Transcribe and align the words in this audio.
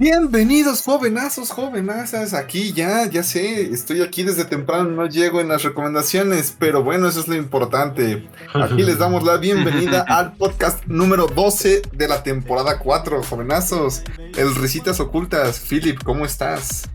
Bienvenidos, 0.00 0.82
jovenazos, 0.82 1.50
jovenazas. 1.50 2.32
Aquí 2.32 2.72
ya, 2.72 3.04
ya 3.10 3.22
sé, 3.22 3.70
estoy 3.70 4.00
aquí 4.00 4.22
desde 4.22 4.46
temprano, 4.46 4.88
no 4.88 5.04
llego 5.04 5.42
en 5.42 5.48
las 5.48 5.62
recomendaciones, 5.62 6.56
pero 6.58 6.82
bueno, 6.82 7.06
eso 7.06 7.20
es 7.20 7.28
lo 7.28 7.34
importante. 7.34 8.26
Aquí 8.54 8.82
les 8.82 8.96
damos 8.96 9.24
la 9.24 9.36
bienvenida 9.36 10.00
al 10.08 10.32
podcast 10.32 10.86
número 10.86 11.26
12 11.26 11.82
de 11.92 12.08
la 12.08 12.22
temporada 12.22 12.78
4, 12.78 13.22
jovenazos. 13.24 14.02
El 14.38 14.54
Risitas 14.54 15.00
Ocultas. 15.00 15.60
Philip, 15.68 16.02
¿cómo 16.02 16.24
estás? 16.24 16.88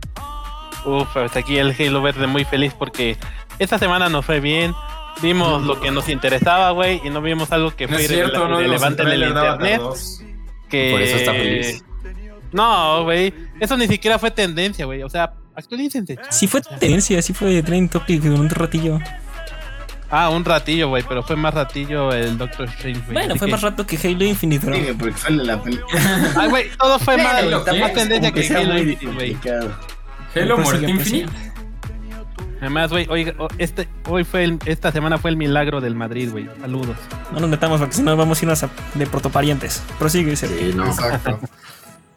Uf, 0.84 1.08
pues 1.14 1.36
aquí 1.38 1.60
el 1.60 1.76
Halo 1.78 2.02
Verde 2.02 2.26
muy 2.26 2.44
feliz 2.44 2.74
porque 2.74 3.18
esta 3.60 3.78
semana 3.78 4.10
nos 4.10 4.26
fue 4.26 4.40
bien. 4.40 4.74
Vimos 5.22 5.62
lo 5.62 5.80
que 5.80 5.92
nos 5.92 6.10
interesaba, 6.10 6.72
güey, 6.72 7.02
y 7.04 7.12
no 7.12 7.22
vimos 7.22 7.52
algo 7.52 7.70
que 7.76 7.86
No 7.86 8.00
fue 8.00 8.08
no 8.34 8.60
en 8.60 9.08
el 9.10 9.28
internet. 9.28 9.82
Que... 10.68 10.90
Por 10.90 11.02
eso 11.04 11.18
está 11.18 11.34
feliz. 11.34 11.86
No, 12.52 13.04
güey, 13.04 13.34
eso 13.60 13.76
ni 13.78 13.88
siquiera 13.88 14.18
fue 14.20 14.32
tendencia, 14.32 14.86
güey. 14.86 15.04
O 15.04 15.10
sea, 15.10 15.34
actualícense. 15.56 16.18
Sí 16.30 16.48
fue 16.48 16.62
tendencia, 16.62 17.22
sí 17.22 17.34
fue 17.34 17.62
trending 17.64 17.90
topic 17.90 18.24
un 18.26 18.50
ratillo. 18.50 19.00
Ah, 20.10 20.30
un 20.30 20.46
ratillo, 20.46 20.88
güey, 20.90 21.04
pero 21.08 21.24
fue 21.24 21.36
más 21.36 21.54
ratillo 21.54 22.14
el 22.14 22.38
Doctor 22.38 22.68
Strange, 22.70 23.02
güey. 23.02 23.14
Bueno, 23.14 23.36
fue 23.36 23.48
que- 23.48 23.52
más 23.52 23.62
rato 23.62 23.86
que 23.88 23.98
Halo 23.98 24.24
Infinite, 24.24 24.66
bro. 24.66 24.76
Sí, 24.76 24.86
porque 24.98 25.14
fue 25.16 25.32
la 25.32 25.62
película. 25.62 26.34
Ay, 26.38 26.50
güey, 26.50 26.70
todo 26.78 27.00
fue 27.00 27.18
más, 27.18 27.42
tendencia 27.94 28.32
que 28.32 28.56
Halo 28.56 28.78
Infinite, 28.78 29.06
güey. 29.08 29.38
Halo 30.36 30.56
prosigue. 30.58 30.90
Infinite. 30.92 31.32
Además, 32.62 32.90
güey, 32.92 33.08
oiga, 33.10 33.34
o- 33.38 33.48
este, 33.58 33.88
hoy 34.08 34.24
fue 34.24 34.44
el- 34.44 34.60
esta 34.66 34.92
semana 34.92 35.18
fue 35.18 35.32
el 35.32 35.38
milagro 35.38 35.82
del 35.82 35.96
Madrid, 35.96 36.30
güey. 36.32 36.48
Saludos. 36.62 36.96
No 37.34 37.40
nos 37.40 37.50
metamos 37.50 37.80
porque 37.80 37.96
si 37.96 38.02
no 38.02 38.16
vamos 38.16 38.40
a 38.40 38.46
irnos 38.46 38.64
a- 38.64 38.70
de 38.94 39.08
protoparientes. 39.08 39.84
Prosigue, 40.00 40.36
Sergio. 40.36 40.58
Sí, 40.60 40.74
no. 40.76 40.86
Exacto. 40.86 41.40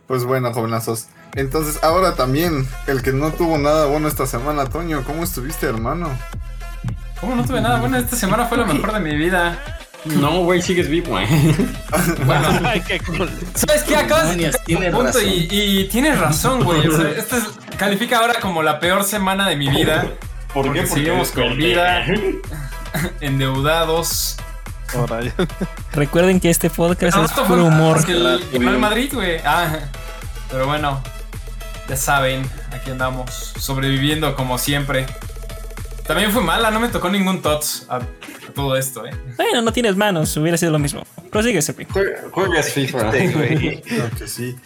Pues 0.09 0.25
bueno, 0.25 0.53
jovenazos. 0.53 1.06
Entonces, 1.37 1.78
ahora 1.84 2.14
también, 2.17 2.67
el 2.89 3.03
que 3.03 3.12
no 3.12 3.31
tuvo 3.31 3.59
nada 3.59 3.87
bueno 3.87 4.09
esta 4.09 4.27
semana, 4.27 4.67
Toño, 4.67 5.05
¿cómo 5.05 5.23
estuviste, 5.23 5.67
hermano? 5.67 6.11
¿Cómo 7.20 7.37
no 7.37 7.45
tuve 7.45 7.61
nada? 7.61 7.78
Bueno, 7.78 7.98
esta 7.98 8.17
semana 8.17 8.47
fue 8.47 8.59
lo 8.59 8.67
mejor 8.67 8.92
de 8.92 9.00
mi 9.00 9.15
vida. 9.17 9.62
No, 10.05 10.41
güey, 10.45 10.62
sigues 10.62 10.89
vivo, 10.89 11.11
güey. 11.11 11.27
Bueno, 12.25 12.48
qué. 12.87 13.00
¿sabes 13.55 13.83
qué? 13.83 13.97
Acabas 13.97 14.37
de 14.37 14.50
un 14.77 14.92
punto 14.92 15.20
y, 15.20 15.47
y 15.50 15.84
tienes 15.89 16.19
razón, 16.19 16.65
güey. 16.65 16.87
O 16.89 16.97
sea, 16.97 17.11
esta 17.17 17.37
es- 17.37 17.45
califica 17.77 18.19
ahora 18.19 18.34
como 18.41 18.62
la 18.62 18.81
peor 18.81 19.05
semana 19.05 19.48
de 19.48 19.56
mi 19.56 19.69
vida. 19.69 20.06
¿Por 20.55 20.67
Porque 20.67 20.87
seguimos 20.87 21.31
con 21.33 21.56
vida, 21.56 22.05
endeudados. 23.20 24.37
Recuerden 25.92 26.41
que 26.41 26.50
este 26.50 26.70
podcast 26.70 27.17
No, 27.17 27.25
es 27.25 27.33
puro 27.33 27.64
humor. 27.67 27.97
porque 27.97 28.12
el, 28.12 28.42
el 28.53 28.78
Madrid, 28.78 29.11
güey. 29.12 29.39
Ah, 29.44 29.78
pero 30.50 30.67
bueno, 30.67 31.03
ya 31.89 31.97
saben, 31.97 32.48
aquí 32.72 32.91
andamos, 32.91 33.53
sobreviviendo 33.59 34.34
como 34.34 34.59
siempre. 34.59 35.06
También 36.06 36.33
fue 36.33 36.42
mala, 36.42 36.70
no 36.70 36.81
me 36.81 36.89
tocó 36.89 37.11
ningún 37.11 37.42
tots 37.42 37.84
a, 37.89 37.97
a 37.97 38.00
todo 38.55 38.77
esto, 38.77 39.05
eh. 39.06 39.11
Bueno, 39.36 39.61
no 39.61 39.72
tienes 39.72 39.94
manos, 39.97 40.34
hubiera 40.39 40.56
sido 40.56 40.72
lo 40.72 40.78
mismo. 40.78 41.03
Prosigue, 41.31 41.61
Sergio. 41.61 41.86
Jue- 41.89 42.31
Juegas 42.31 42.70
FIFA. 42.72 43.11
Claro 43.11 44.11
que 44.19 44.27
sí. 44.27 44.56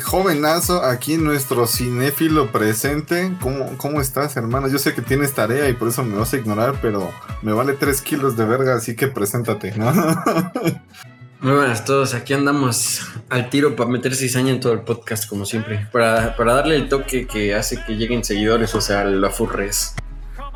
Jovenazo, 0.00 0.84
aquí 0.84 1.16
nuestro 1.16 1.66
cinéfilo 1.66 2.50
presente. 2.50 3.32
¿Cómo, 3.40 3.76
¿Cómo 3.76 4.00
estás, 4.00 4.36
hermano? 4.36 4.68
Yo 4.68 4.78
sé 4.78 4.94
que 4.94 5.02
tienes 5.02 5.34
tarea 5.34 5.68
y 5.68 5.74
por 5.74 5.88
eso 5.88 6.02
me 6.02 6.16
vas 6.16 6.32
a 6.32 6.36
ignorar, 6.38 6.76
pero 6.80 7.10
me 7.42 7.52
vale 7.52 7.74
3 7.74 8.00
kilos 8.00 8.36
de 8.36 8.44
verga, 8.44 8.74
así 8.74 8.96
que 8.96 9.08
preséntate, 9.08 9.76
¿no? 9.76 9.92
Muy 11.40 11.54
buenas 11.54 11.80
a 11.80 11.84
todos, 11.84 12.14
aquí 12.14 12.34
andamos 12.34 13.02
al 13.28 13.50
tiro 13.50 13.74
para 13.74 13.90
meter 13.90 14.14
cizaña 14.14 14.52
en 14.52 14.60
todo 14.60 14.72
el 14.72 14.82
podcast, 14.82 15.28
como 15.28 15.44
siempre. 15.44 15.88
Para, 15.92 16.36
para 16.36 16.54
darle 16.54 16.76
el 16.76 16.88
toque 16.88 17.26
que 17.26 17.54
hace 17.54 17.82
que 17.84 17.96
lleguen 17.96 18.22
seguidores, 18.22 18.74
o 18.76 18.80
sea, 18.80 19.04
la 19.04 19.28
furres. 19.28 19.94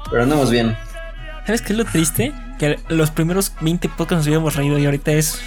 Pero 0.08 0.22
andamos 0.22 0.50
bien. 0.50 0.76
¿Sabes 1.44 1.62
qué 1.62 1.72
es 1.72 1.78
lo 1.78 1.84
triste? 1.84 2.32
Que 2.58 2.78
los 2.88 3.10
primeros 3.10 3.52
20 3.60 3.88
podcasts 3.88 4.18
nos 4.18 4.26
habíamos 4.28 4.54
reído 4.54 4.78
y 4.78 4.84
ahorita 4.84 5.12
es 5.12 5.40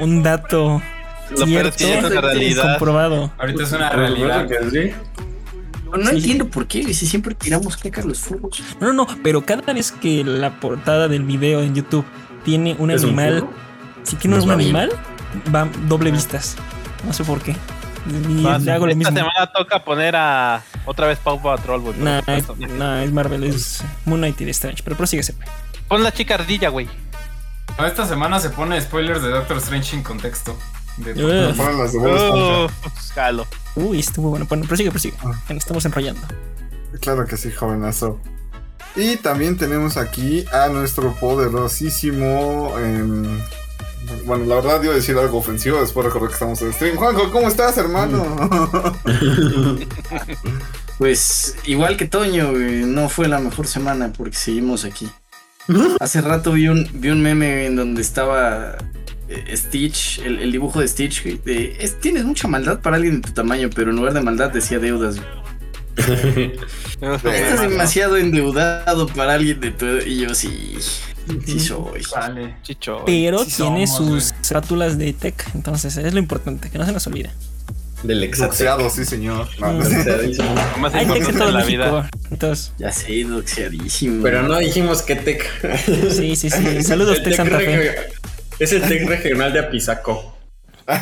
un 0.00 0.22
dato 0.22 0.80
Lo 1.30 1.44
peor 1.46 1.66
es 1.66 1.74
cierto 1.76 1.76
que 1.76 1.84
ya 1.84 1.98
es 1.98 2.04
una 2.12 2.20
realidad. 2.20 2.62
comprobado. 2.70 3.32
Ahorita 3.38 3.62
es 3.62 3.72
una 3.72 3.90
realidad. 3.90 4.46
No, 5.90 5.96
no 5.96 6.10
Sí. 6.10 6.16
entiendo 6.16 6.48
por 6.48 6.66
qué, 6.66 6.92
si 6.92 7.06
siempre 7.06 7.34
tiramos 7.34 7.76
caca 7.76 8.02
a 8.02 8.04
los 8.04 8.18
furros. 8.18 8.62
No, 8.80 8.88
no, 8.88 8.92
no, 8.92 9.06
pero 9.22 9.44
cada 9.46 9.72
vez 9.72 9.90
que 9.92 10.22
la 10.22 10.60
portada 10.60 11.08
del 11.08 11.22
video 11.24 11.62
en 11.62 11.74
YouTube 11.74 12.04
tiene 12.44 12.76
un 12.78 12.90
¿Es 12.90 13.02
un 13.02 13.08
animal, 13.10 13.46
si 14.02 14.16
tiene 14.16 14.36
Nos 14.36 14.44
un 14.44 14.50
va 14.50 14.56
bien. 14.56 14.76
animal, 14.76 14.92
va 15.54 15.66
doble 15.88 16.10
vistas. 16.10 16.56
No 17.06 17.12
sé 17.12 17.24
por 17.24 17.40
qué. 17.40 17.56
Y 18.28 18.42
Vas, 18.42 18.62
le 18.62 18.72
hago 18.72 18.86
lo 18.86 18.92
esta 18.92 19.10
mismo. 19.10 19.16
semana 19.28 19.50
toca 19.54 19.82
poner 19.84 20.14
a 20.16 20.62
otra 20.86 21.06
vez 21.06 21.18
Pau 21.18 21.40
Patrol, 21.42 21.80
güey. 21.80 21.98
Nah, 21.98 22.20
nah, 22.78 23.02
es 23.02 23.12
Marvel, 23.12 23.44
es 23.44 23.82
Moon 24.04 24.20
Knight 24.20 24.40
y 24.42 24.50
Strange. 24.50 24.82
Pero 24.82 24.96
prosigue, 24.96 25.22
Sergio. 25.22 25.44
Pon 25.88 26.02
la 26.02 26.12
chica 26.12 26.34
ardilla, 26.34 26.68
güey. 26.68 26.86
No, 27.78 27.86
Esta 27.86 28.06
semana 28.06 28.40
se 28.40 28.50
pone 28.50 28.80
spoilers 28.80 29.22
de 29.22 29.28
Doctor 29.30 29.56
Strange 29.58 29.96
en 29.96 30.02
contexto. 30.02 30.58
De- 30.98 31.12
Ugh. 31.48 31.54
Fueron 31.54 31.78
las. 31.78 31.94
Uh, 31.94 32.68
jalo. 33.14 33.46
Uy, 33.74 34.00
estuvo 34.00 34.30
bueno. 34.30 34.46
Bueno, 34.48 34.64
prosigue, 34.66 34.90
prosigue. 34.90 35.14
Ah. 35.24 35.32
Que 35.46 35.54
nos 35.54 35.62
estamos 35.62 35.84
enrollando. 35.84 36.20
Claro 37.00 37.26
que 37.26 37.36
sí, 37.36 37.50
jovenazo. 37.52 38.18
Y 38.96 39.16
también 39.16 39.56
tenemos 39.56 39.96
aquí 39.96 40.44
a 40.52 40.68
nuestro 40.68 41.12
poderosísimo. 41.14 42.72
em, 42.78 43.40
bueno, 44.24 44.46
la 44.46 44.56
verdad, 44.56 44.82
iba 44.82 44.92
a 44.92 44.96
decir 44.96 45.16
algo 45.18 45.38
ofensivo. 45.38 45.80
Después 45.80 46.06
recordé 46.06 46.28
que 46.28 46.32
estamos 46.34 46.60
en 46.62 46.72
stream. 46.72 46.96
Juanjo, 46.96 47.30
¿cómo 47.30 47.46
estás, 47.48 47.76
hermano? 47.78 48.24
Pues 50.98 51.54
igual 51.64 51.96
que 51.96 52.06
Toño, 52.06 52.50
no 52.52 53.08
fue 53.08 53.28
la 53.28 53.38
mejor 53.38 53.68
semana 53.68 54.12
porque 54.16 54.36
seguimos 54.36 54.84
aquí. 54.84 55.08
Hace 56.00 56.20
rato 56.20 56.52
vi 56.52 56.66
un, 56.68 56.88
vi 56.94 57.10
un 57.10 57.22
meme 57.22 57.66
en 57.66 57.76
donde 57.76 58.02
estaba 58.02 58.76
Stitch, 59.54 60.20
el, 60.20 60.38
el 60.40 60.52
dibujo 60.52 60.80
de 60.80 60.88
Stitch. 60.88 61.22
güey, 61.22 61.38
de, 61.44 61.76
"Es- 61.80 61.98
tienes 62.00 62.24
mucha 62.24 62.48
maldad 62.48 62.80
para 62.80 62.96
alguien 62.96 63.20
de 63.20 63.28
tu 63.28 63.34
tamaño, 63.34 63.68
pero 63.74 63.90
en 63.90 63.96
lugar 63.96 64.14
de 64.14 64.20
maldad 64.22 64.50
decía 64.50 64.78
deudas. 64.78 65.16
güey. 65.16 65.38
Estás 67.00 67.60
demasiado 67.60 68.16
endeudado 68.16 69.06
para 69.08 69.34
alguien 69.34 69.60
de 69.60 69.70
tu 69.72 69.86
edad. 69.86 70.04
Y 70.06 70.20
yo 70.20 70.34
sí, 70.34 70.76
sí 71.44 71.60
soy. 71.60 72.02
Vale. 72.14 72.56
Chicho. 72.62 73.02
Pero 73.06 73.44
sí 73.44 73.54
tiene 73.56 73.86
somos, 73.86 74.24
sus 74.32 74.48
cátulas 74.48 74.96
de 74.98 75.12
tech. 75.12 75.44
Entonces, 75.54 75.96
es 75.96 76.12
lo 76.12 76.18
importante, 76.20 76.70
que 76.70 76.78
no 76.78 76.86
se 76.86 76.92
nos 76.92 77.06
olvide. 77.06 77.30
Del 78.04 78.22
exatec. 78.22 78.50
Boxeado, 78.50 78.90
sí, 78.90 79.04
señor. 79.04 79.48
No, 79.60 79.72
no 79.72 79.84
sé. 79.84 79.96
Boxeadísimo. 79.96 80.54
Lo 80.54 80.78
más 80.78 80.94
Hay 80.94 81.06
tech 81.06 81.28
en 81.28 81.34
de 81.38 81.44
la 81.46 81.52
México. 81.58 81.66
vida. 81.66 82.10
Entonces, 82.30 82.72
Ya 82.78 82.92
sé, 82.92 83.24
doxeadísimo. 83.24 84.22
Pero 84.22 84.42
no 84.44 84.56
dijimos 84.58 85.02
que 85.02 85.16
tech. 85.16 85.44
sí, 86.12 86.36
sí, 86.36 86.48
sí. 86.48 86.82
Saludos, 86.84 87.16
Tech 87.16 87.24
tec 87.24 87.36
Santa 87.36 87.58
Fe. 87.58 87.94
Es 88.58 88.72
el 88.72 88.82
tech 88.82 89.06
regional 89.08 89.52
de 89.52 89.60
Apizaco. 89.60 90.36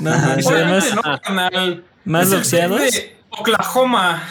No, 0.00 0.10
manches, 0.10 0.46
además, 0.46 0.84
Obviamente 0.92 1.76
no, 1.76 1.82
más 2.04 2.30
de 2.30 3.16
Oklahoma. 3.30 4.22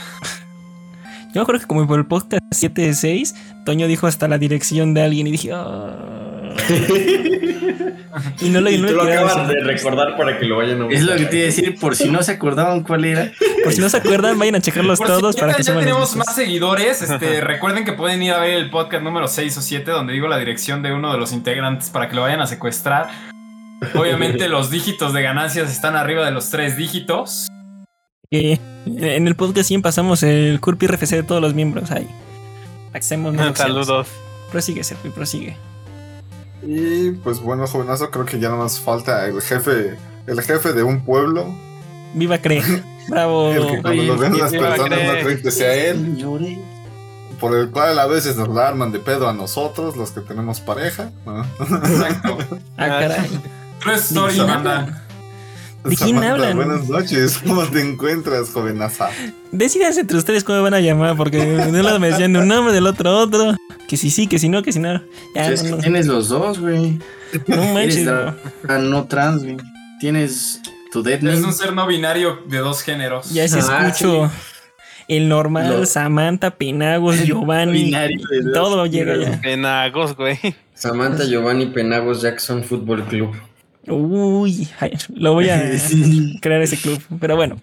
Yo 1.33 1.41
acuerdo 1.41 1.59
que 1.61 1.67
como 1.67 1.85
por 1.85 1.99
el 1.99 2.05
podcast 2.05 2.41
7 2.51 2.81
de 2.83 2.93
6, 2.93 3.35
Toño 3.65 3.87
dijo 3.87 4.07
hasta 4.07 4.27
la 4.29 4.37
dirección 4.37 4.93
de 4.93 5.01
alguien 5.03 5.27
y 5.27 5.31
dije, 5.31 5.49
"Ah". 5.53 6.26
y 8.41 8.49
no 8.49 8.61
lo, 8.61 8.69
Y 8.69 8.77
no 8.77 8.87
tú 8.87 8.93
lo 8.95 9.05
decir. 9.05 9.43
de 9.47 9.63
recordar 9.63 10.17
para 10.17 10.37
que 10.39 10.45
lo 10.45 10.57
vayan 10.57 10.81
a 10.81 10.87
Es 10.87 11.01
lo 11.03 11.13
buscar. 11.13 11.17
que 11.17 11.25
te 11.25 11.35
iba 11.37 11.43
a 11.43 11.45
decir, 11.47 11.79
por 11.79 11.95
si 11.95 12.09
no 12.09 12.21
se 12.23 12.31
acordaban 12.33 12.83
cuál 12.83 13.05
era. 13.05 13.31
Por 13.63 13.73
si 13.73 13.81
no 13.81 13.89
se 13.89 13.97
acuerdan, 13.97 14.37
vayan 14.39 14.55
a 14.55 14.61
checarlos 14.61 14.99
Por 14.99 15.07
todos 15.07 15.35
si 15.35 15.41
para 15.41 15.53
ya- 15.53 15.57
que 15.57 15.63
ya 15.63 15.77
tenemos 15.79 16.15
más 16.15 16.33
seguidores. 16.35 17.01
Este, 17.01 17.41
recuerden 17.41 17.85
que 17.85 17.93
pueden 17.93 18.21
ir 18.23 18.31
a 18.33 18.39
ver 18.39 18.51
el 18.57 18.69
podcast 18.69 19.03
número 19.03 19.27
6 19.27 19.57
o 19.57 19.61
7, 19.61 19.91
donde 19.91 20.13
digo 20.13 20.27
la 20.27 20.37
dirección 20.37 20.81
de 20.81 20.93
uno 20.93 21.11
de 21.11 21.17
los 21.19 21.31
integrantes 21.33 21.89
para 21.89 22.09
que 22.09 22.15
lo 22.15 22.21
vayan 22.23 22.41
a 22.41 22.47
secuestrar. 22.47 23.09
Obviamente, 23.95 24.47
los 24.49 24.69
dígitos 24.69 25.13
de 25.13 25.21
ganancias 25.21 25.71
están 25.71 25.95
arriba 25.95 26.25
de 26.25 26.31
los 26.31 26.49
tres 26.49 26.77
dígitos. 26.77 27.47
En 28.31 29.27
el 29.27 29.35
podcast 29.35 29.67
100 29.69 29.81
pasamos 29.81 30.21
el 30.23 30.59
CURP 30.59 30.83
RFC 30.83 31.11
de 31.15 31.23
todos 31.23 31.41
los 31.41 31.53
miembros 31.53 31.91
ahí. 31.91 32.07
Hacemos. 32.93 33.35
Saludos. 33.55 34.07
Prosigue, 34.51 34.83
Sergio, 34.83 35.11
prosigue. 35.13 35.55
Y 36.67 37.11
pues 37.11 37.39
bueno, 37.39 37.65
jovenazo, 37.65 38.11
creo 38.11 38.25
que 38.25 38.39
ya 38.39 38.49
no 38.49 38.57
nos 38.57 38.79
falta 38.79 39.25
el 39.25 39.41
jefe, 39.41 39.95
el 40.27 40.41
jefe 40.41 40.73
de 40.73 40.83
un 40.83 41.05
pueblo. 41.05 41.47
Viva 42.13 42.37
Cree. 42.39 42.61
Bravo. 43.07 43.51
El 43.51 43.67
que 43.67 43.81
cuando 43.81 44.03
lo 44.03 44.17
vean 44.17 44.37
las 44.37 44.51
personas 44.51 44.77
no 44.89 45.11
Cree. 45.11 45.23
creen 45.23 45.41
que 45.41 45.51
sea 45.51 45.73
él. 45.73 45.95
Señores. 45.97 46.57
Por 47.39 47.55
el 47.55 47.69
cual 47.69 47.97
a 47.99 48.07
veces 48.07 48.35
nos 48.35 48.49
la 48.49 48.67
arman 48.67 48.91
de 48.91 48.99
pedo 48.99 49.29
a 49.29 49.33
nosotros, 49.33 49.95
los 49.95 50.11
que 50.11 50.21
tenemos 50.21 50.59
pareja. 50.59 51.11
¿no? 51.25 51.45
Exacto. 51.59 52.37
Ah, 52.77 52.87
caray. 52.87 53.29
Story, 53.95 54.39
banda. 54.39 55.06
¿De 55.89 55.95
quién 55.95 56.09
Samantha, 56.15 56.31
hablan? 56.33 56.55
Buenas 56.57 56.89
noches, 56.89 57.37
¿cómo 57.45 57.63
te 57.65 57.81
encuentras, 57.81 58.49
jovenaza? 58.49 59.09
Decídanse 59.51 60.01
entre 60.01 60.17
ustedes 60.17 60.43
cómo 60.43 60.57
me 60.59 60.63
van 60.63 60.73
a 60.73 60.79
llamar, 60.79 61.15
porque 61.17 61.37
de 61.37 61.67
un 61.79 61.83
lado 61.83 61.99
me 61.99 62.09
decían 62.09 62.35
un 62.35 62.47
nombre, 62.47 62.73
del 62.73 62.87
otro 62.87 63.17
otro. 63.17 63.55
Que 63.87 63.95
si 63.95 64.09
sí, 64.09 64.27
que 64.27 64.37
si 64.37 64.49
no, 64.49 64.63
que 64.63 64.73
si 64.73 64.79
no. 64.79 65.01
Ya, 65.33 65.49
Es 65.49 65.63
que 65.63 65.69
no, 65.71 65.77
tienes 65.77 66.07
los 66.07 66.27
dos, 66.29 66.59
güey. 66.59 66.99
no 67.47 67.55
Eres 67.55 67.73
manches. 67.73 68.05
la- 68.05 68.35
la 68.63 68.79
no 68.79 69.05
trans, 69.05 69.43
güey. 69.43 69.57
Tienes 70.01 70.61
tu 70.91 71.01
dead 71.03 71.23
Es 71.25 71.41
un 71.43 71.53
ser 71.53 71.73
no 71.73 71.87
binario 71.87 72.39
de 72.47 72.57
dos 72.57 72.81
géneros. 72.83 73.29
Ya 73.31 73.47
se 73.47 73.59
Ah, 73.59 73.87
escucho 73.87 74.29
el 75.07 75.29
normal, 75.29 75.69
Lo- 75.69 75.85
Samantha, 75.85 76.51
Penagos, 76.51 77.17
Giovanni. 77.25 77.85
binario 77.85 78.19
de 78.29 78.41
dos 78.41 78.53
Todo 78.53 78.85
llega 78.87 79.15
ya. 79.15 79.39
Penagos, 79.41 80.15
güey. 80.17 80.37
Samantha 80.73 81.23
Giovanni 81.25 81.67
Penagos 81.67 82.21
Jackson 82.21 82.63
Fútbol 82.65 83.03
Club. 83.05 83.33
Uy, 83.87 84.67
lo 85.15 85.33
voy 85.33 85.49
a 85.49 85.61
crear 86.41 86.61
ese 86.61 86.77
club. 86.77 87.01
Pero 87.19 87.35
bueno, 87.35 87.57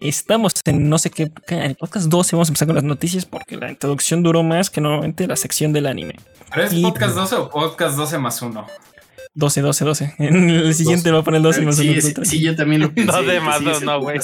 estamos 0.00 0.52
en 0.64 0.88
no 0.88 0.98
sé 0.98 1.10
qué, 1.10 1.30
en 1.48 1.58
el 1.60 1.74
podcast 1.76 2.06
12 2.06 2.36
vamos 2.36 2.48
a 2.48 2.50
empezar 2.50 2.66
con 2.66 2.74
las 2.76 2.84
noticias 2.84 3.24
porque 3.24 3.56
la 3.56 3.70
introducción 3.70 4.22
duró 4.22 4.42
más 4.42 4.70
que 4.70 4.80
normalmente 4.80 5.26
la 5.26 5.36
sección 5.36 5.72
del 5.72 5.86
anime. 5.86 6.14
¿Pero 6.50 6.66
es 6.66 6.72
Y- 6.72 6.82
podcast 6.82 7.14
12 7.14 7.34
o 7.36 7.50
podcast 7.50 7.96
12 7.96 8.18
más 8.18 8.40
1? 8.42 8.66
12, 9.36 9.60
12, 9.62 9.84
12. 9.84 10.14
En 10.18 10.48
el 10.48 10.74
siguiente 10.76 11.10
va 11.10 11.18
a 11.18 11.24
poner 11.24 11.42
12 11.42 11.62
más 11.62 11.76
sí, 11.76 11.88
uno. 11.88 12.00
sí, 12.00 12.14
sí, 12.22 12.40
yo 12.40 12.54
también 12.54 12.82
lo 12.82 12.92
pensé. 12.94 13.10
No 13.10 13.22
de 13.24 13.32
que 13.34 13.40
más 13.40 13.58
sí, 13.58 13.64
dos, 13.64 13.74
es 13.74 13.80
el 13.80 13.86
no, 13.86 14.00
güey. 14.00 14.18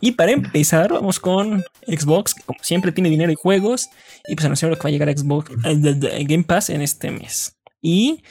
Y 0.00 0.12
para 0.12 0.32
empezar, 0.32 0.90
vamos 0.92 1.20
con 1.20 1.62
Xbox, 1.86 2.32
que 2.32 2.42
como 2.42 2.58
siempre 2.62 2.90
tiene 2.92 3.10
dinero 3.10 3.30
y 3.30 3.34
juegos. 3.34 3.90
Y 4.26 4.34
pues 4.34 4.46
anunciaron 4.46 4.78
que 4.78 4.82
va 4.82 4.88
a 4.88 4.92
llegar 4.92 5.10
a 5.10 5.12
Xbox 5.16 5.50
eh, 5.66 5.74
de- 5.76 5.94
de- 5.94 6.24
Game 6.24 6.44
Pass 6.44 6.70
en 6.70 6.80
este 6.80 7.10
mes. 7.10 7.54
Y, 7.82 8.22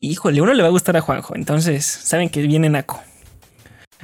híjole, 0.00 0.40
uno 0.40 0.52
le 0.54 0.62
va 0.62 0.68
a 0.68 0.72
gustar 0.72 0.96
a 0.96 1.00
Juanjo. 1.00 1.34
Entonces, 1.36 1.84
saben 1.86 2.28
que 2.28 2.42
viene 2.42 2.68
Naco. 2.68 3.02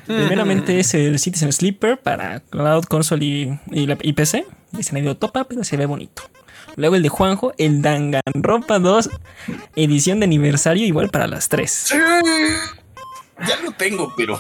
Primeramente 0.07 0.79
es 0.81 0.93
el 0.95 1.19
Citizen 1.19 1.53
Sleeper 1.53 1.99
para 1.99 2.41
Cloud, 2.41 2.85
Console 2.85 3.25
y, 3.25 3.59
y, 3.71 3.87
la- 3.87 3.97
y 4.03 4.13
PC. 4.13 4.45
Ahí 4.93 5.03
de 5.03 5.15
topa, 5.15 5.45
pero 5.45 5.65
se 5.65 5.77
ve 5.77 5.87
bonito. 5.87 6.23
Luego 6.77 6.97
el 6.97 7.03
de 7.03 7.09
Juanjo, 7.09 7.55
el 7.57 7.81
Danganronpa 7.81 8.81
2, 8.81 9.09
edición 9.77 10.19
de 10.21 10.25
aniversario, 10.25 10.85
igual 10.85 11.09
para 11.11 11.27
las 11.29 11.49
tres. 11.49 11.89
Ya 13.47 13.61
lo 13.63 13.73
tengo, 13.73 14.13
pero. 14.17 14.39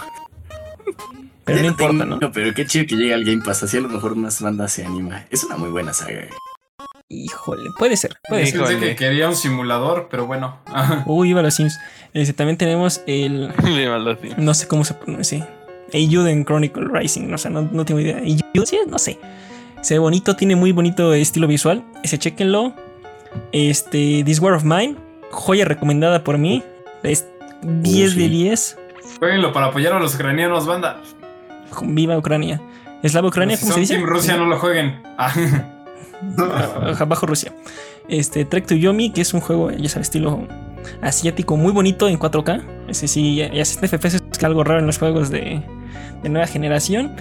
Pero 1.44 1.56
ya 1.58 1.62
no 1.62 1.68
importa, 1.68 1.98
tengo, 2.04 2.16
¿no? 2.20 2.32
Pero 2.32 2.52
qué 2.54 2.66
chido 2.66 2.86
que 2.86 2.96
llegue 2.96 3.14
al 3.14 3.24
Game 3.24 3.42
Pass. 3.42 3.62
Así 3.62 3.76
a 3.76 3.80
lo 3.80 3.88
mejor 3.88 4.16
más 4.16 4.40
banda 4.42 4.66
se 4.68 4.84
anima. 4.84 5.24
Es 5.30 5.44
una 5.44 5.56
muy 5.56 5.70
buena 5.70 5.92
saga. 5.94 6.26
Híjole, 7.10 7.70
puede 7.78 7.96
ser, 7.96 8.16
puede 8.28 8.46
ser. 8.46 8.80
Que 8.80 8.96
quería 8.96 9.28
un 9.28 9.36
simulador, 9.36 10.08
pero 10.10 10.26
bueno. 10.26 10.58
Uy, 11.06 11.30
iba 11.30 11.40
a 11.40 11.42
los 11.42 11.54
Sims. 11.54 11.78
Este, 12.12 12.32
también 12.32 12.56
tenemos 12.56 13.02
el. 13.06 13.52
No 14.38 14.54
sé 14.54 14.66
cómo 14.66 14.84
se 14.84 14.94
pronuncia. 14.94 15.48
Eiyuden 15.92 16.44
Chronicle 16.44 16.86
Rising. 16.88 17.28
No 17.28 17.38
sé, 17.38 17.50
no, 17.50 17.62
no 17.62 17.84
tengo 17.84 18.00
idea. 18.00 18.18
Eiyuden, 18.18 18.66
sí, 18.66 18.78
no 18.88 18.98
sé. 18.98 19.18
Se 19.82 19.94
ve 19.94 19.98
bonito, 19.98 20.34
tiene 20.34 20.56
muy 20.56 20.72
bonito 20.72 21.12
estilo 21.12 21.46
visual. 21.46 21.84
Ese, 22.02 22.18
chequenlo. 22.18 22.74
Este, 23.52 24.22
This 24.24 24.40
War 24.40 24.54
of 24.54 24.64
Mine. 24.64 24.96
Joya 25.30 25.66
recomendada 25.66 26.24
por 26.24 26.38
mí. 26.38 26.62
Es 27.02 27.26
10 27.62 28.16
de 28.16 28.22
sí. 28.22 28.28
10. 28.28 28.78
Jueguenlo 29.18 29.52
para 29.52 29.66
apoyar 29.66 29.92
a 29.92 30.00
los 30.00 30.14
ucranianos, 30.14 30.66
banda. 30.66 31.02
Viva 31.82 32.16
Ucrania. 32.16 32.60
¿Eslava 33.02 33.28
Ucrania? 33.28 33.56
Si 33.56 33.64
¿Cómo 33.64 33.74
se 33.74 33.80
dice? 33.80 33.94
Team 33.96 34.06
Rusia, 34.06 34.36
no 34.36 34.46
lo 34.46 34.58
jueguen. 34.58 35.02
Ah, 35.16 35.32
Bajo 37.08 37.26
Rusia. 37.26 37.52
Este, 38.08 38.44
Trek 38.44 38.66
to 38.66 38.74
Yomi, 38.74 39.10
que 39.10 39.20
es 39.22 39.32
un 39.34 39.40
juego, 39.40 39.70
ya 39.70 39.88
sabes, 39.88 40.08
estilo 40.08 40.46
asiático 41.00 41.56
muy 41.56 41.72
bonito 41.72 42.08
en 42.08 42.18
4K. 42.18 42.62
Ese 42.88 43.08
sí, 43.08 43.36
ya, 43.36 43.52
ya 43.52 43.64
60 43.64 43.86
FPS 43.98 44.14
es 44.32 44.44
algo 44.44 44.64
raro 44.64 44.80
en 44.80 44.86
los 44.86 44.98
juegos 44.98 45.30
de, 45.30 45.62
de 46.22 46.28
nueva 46.28 46.46
generación. 46.46 47.14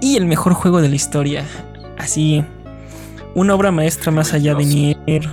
Y 0.00 0.16
el 0.16 0.26
mejor 0.26 0.52
juego 0.54 0.80
de 0.80 0.88
la 0.88 0.94
historia. 0.96 1.44
Así, 1.96 2.44
una 3.34 3.54
obra 3.54 3.72
maestra 3.72 4.12
más 4.12 4.32
allá 4.34 4.54
de 4.54 4.64
Nier, 4.64 5.28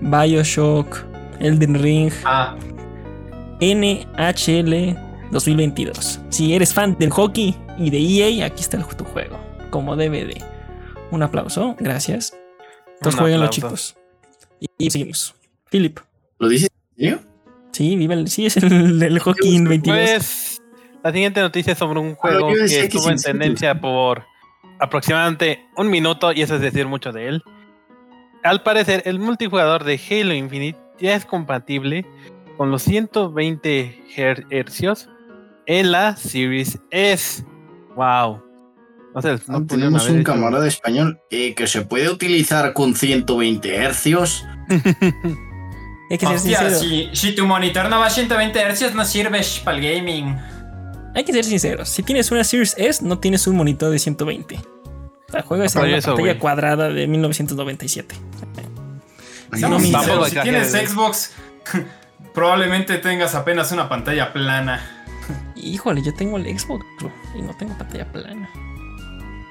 Bioshock, 0.00 1.04
Elden 1.38 1.74
Ring, 1.76 2.12
ah, 2.24 2.56
NHL 3.60 4.96
2022. 5.30 6.20
Si 6.30 6.54
eres 6.54 6.74
fan 6.74 6.96
del 6.98 7.10
hockey 7.10 7.54
y 7.78 7.90
de 7.90 7.98
EA, 7.98 8.46
aquí 8.46 8.62
está 8.62 8.76
el- 8.76 8.84
tu 8.96 9.04
juego. 9.04 9.38
Como 9.70 9.94
de. 9.94 10.42
Un 11.12 11.22
aplauso, 11.22 11.76
gracias. 11.78 12.32
Entonces 13.00 13.14
Un 13.14 13.20
jueguen 13.20 13.40
los 13.40 13.50
chicos. 13.50 13.96
Y, 14.60 14.66
y 14.78 14.90
seguimos. 14.90 15.34
Philip. 15.70 15.98
¿Lo 16.38 16.48
dices 16.48 16.70
en 16.70 16.96
serio? 16.96 17.20
Sí, 17.72 17.96
viva 17.96 18.14
el, 18.14 18.28
sí, 18.28 18.46
es 18.46 18.56
el, 18.58 19.02
el 19.02 19.18
hockey 19.20 19.56
en 19.56 19.64
22. 19.64 19.98
Pues 19.98 20.62
la 21.02 21.12
siguiente 21.12 21.40
noticia 21.40 21.72
es 21.72 21.78
sobre 21.78 22.00
un 22.00 22.14
juego 22.14 22.50
yo 22.52 22.62
decía 22.62 22.82
que 22.82 22.88
que 22.88 22.96
estuvo 22.98 23.10
en 23.10 23.18
tendencia 23.18 23.80
por 23.80 24.24
aproximadamente 24.80 25.64
un 25.76 25.88
minuto 25.88 26.32
y 26.32 26.42
eso 26.42 26.56
es 26.56 26.60
decir 26.60 26.86
mucho 26.86 27.12
de 27.12 27.28
él. 27.28 27.42
Al 28.42 28.62
parecer, 28.62 29.02
el 29.06 29.18
multijugador 29.18 29.84
de 29.84 30.00
Halo 30.10 30.34
Infinite 30.34 30.78
ya 30.98 31.14
es 31.14 31.24
compatible 31.24 32.06
con 32.56 32.70
los 32.70 32.82
120 32.82 34.04
her- 34.16 34.46
hercios 34.50 35.08
en 35.66 35.92
la 35.92 36.16
Series 36.16 36.78
S. 36.90 37.44
Wow. 37.96 38.42
No 39.48 39.66
tenemos 39.66 40.08
un 40.08 40.20
hecho- 40.20 40.32
camarada 40.32 40.66
español 40.68 41.20
eh, 41.30 41.54
que 41.54 41.66
se 41.66 41.82
puede 41.82 42.08
utilizar 42.10 42.72
con 42.72 42.94
120 42.94 43.74
hercios. 43.76 44.44
Hay 46.10 46.18
que 46.18 46.26
ser 46.26 46.36
hostia, 46.36 46.58
sincero. 46.58 46.80
si, 46.80 47.08
si 47.12 47.34
tu 47.34 47.46
monitor 47.46 47.88
no 47.88 48.00
va 48.00 48.06
a 48.06 48.10
120 48.10 48.58
Hz, 48.74 48.94
no 48.94 49.04
sirves 49.04 49.60
para 49.64 49.78
el 49.78 49.82
gaming. 49.94 50.36
Hay 51.14 51.24
que 51.24 51.32
ser 51.32 51.44
sinceros. 51.44 51.88
Si 51.88 52.02
tienes 52.02 52.30
una 52.30 52.42
Series 52.44 52.74
S, 52.78 53.04
no 53.04 53.18
tienes 53.18 53.46
un 53.46 53.56
monitor 53.56 53.90
de 53.90 53.98
120. 53.98 54.56
O 54.56 55.32
sea, 55.32 55.42
juegas 55.42 55.74
en 55.76 55.82
una 55.82 55.96
eso, 55.96 56.14
pantalla 56.14 56.38
cuadrada 56.38 56.88
de 56.88 57.06
1997. 57.06 58.14
Seamos 59.56 59.82
mi- 59.82 59.88
sinceros, 59.88 60.08
Vamos, 60.16 60.30
si 60.30 60.40
tienes 60.40 60.72
de- 60.72 60.86
Xbox, 60.86 61.32
probablemente 62.34 62.98
tengas 62.98 63.34
apenas 63.34 63.70
una 63.72 63.88
pantalla 63.88 64.32
plana. 64.32 64.80
Híjole, 65.56 66.02
yo 66.02 66.12
tengo 66.14 66.36
el 66.38 66.58
Xbox 66.58 66.84
bro, 66.98 67.12
y 67.36 67.42
no 67.42 67.54
tengo 67.56 67.76
pantalla 67.78 68.10
plana. 68.10 68.48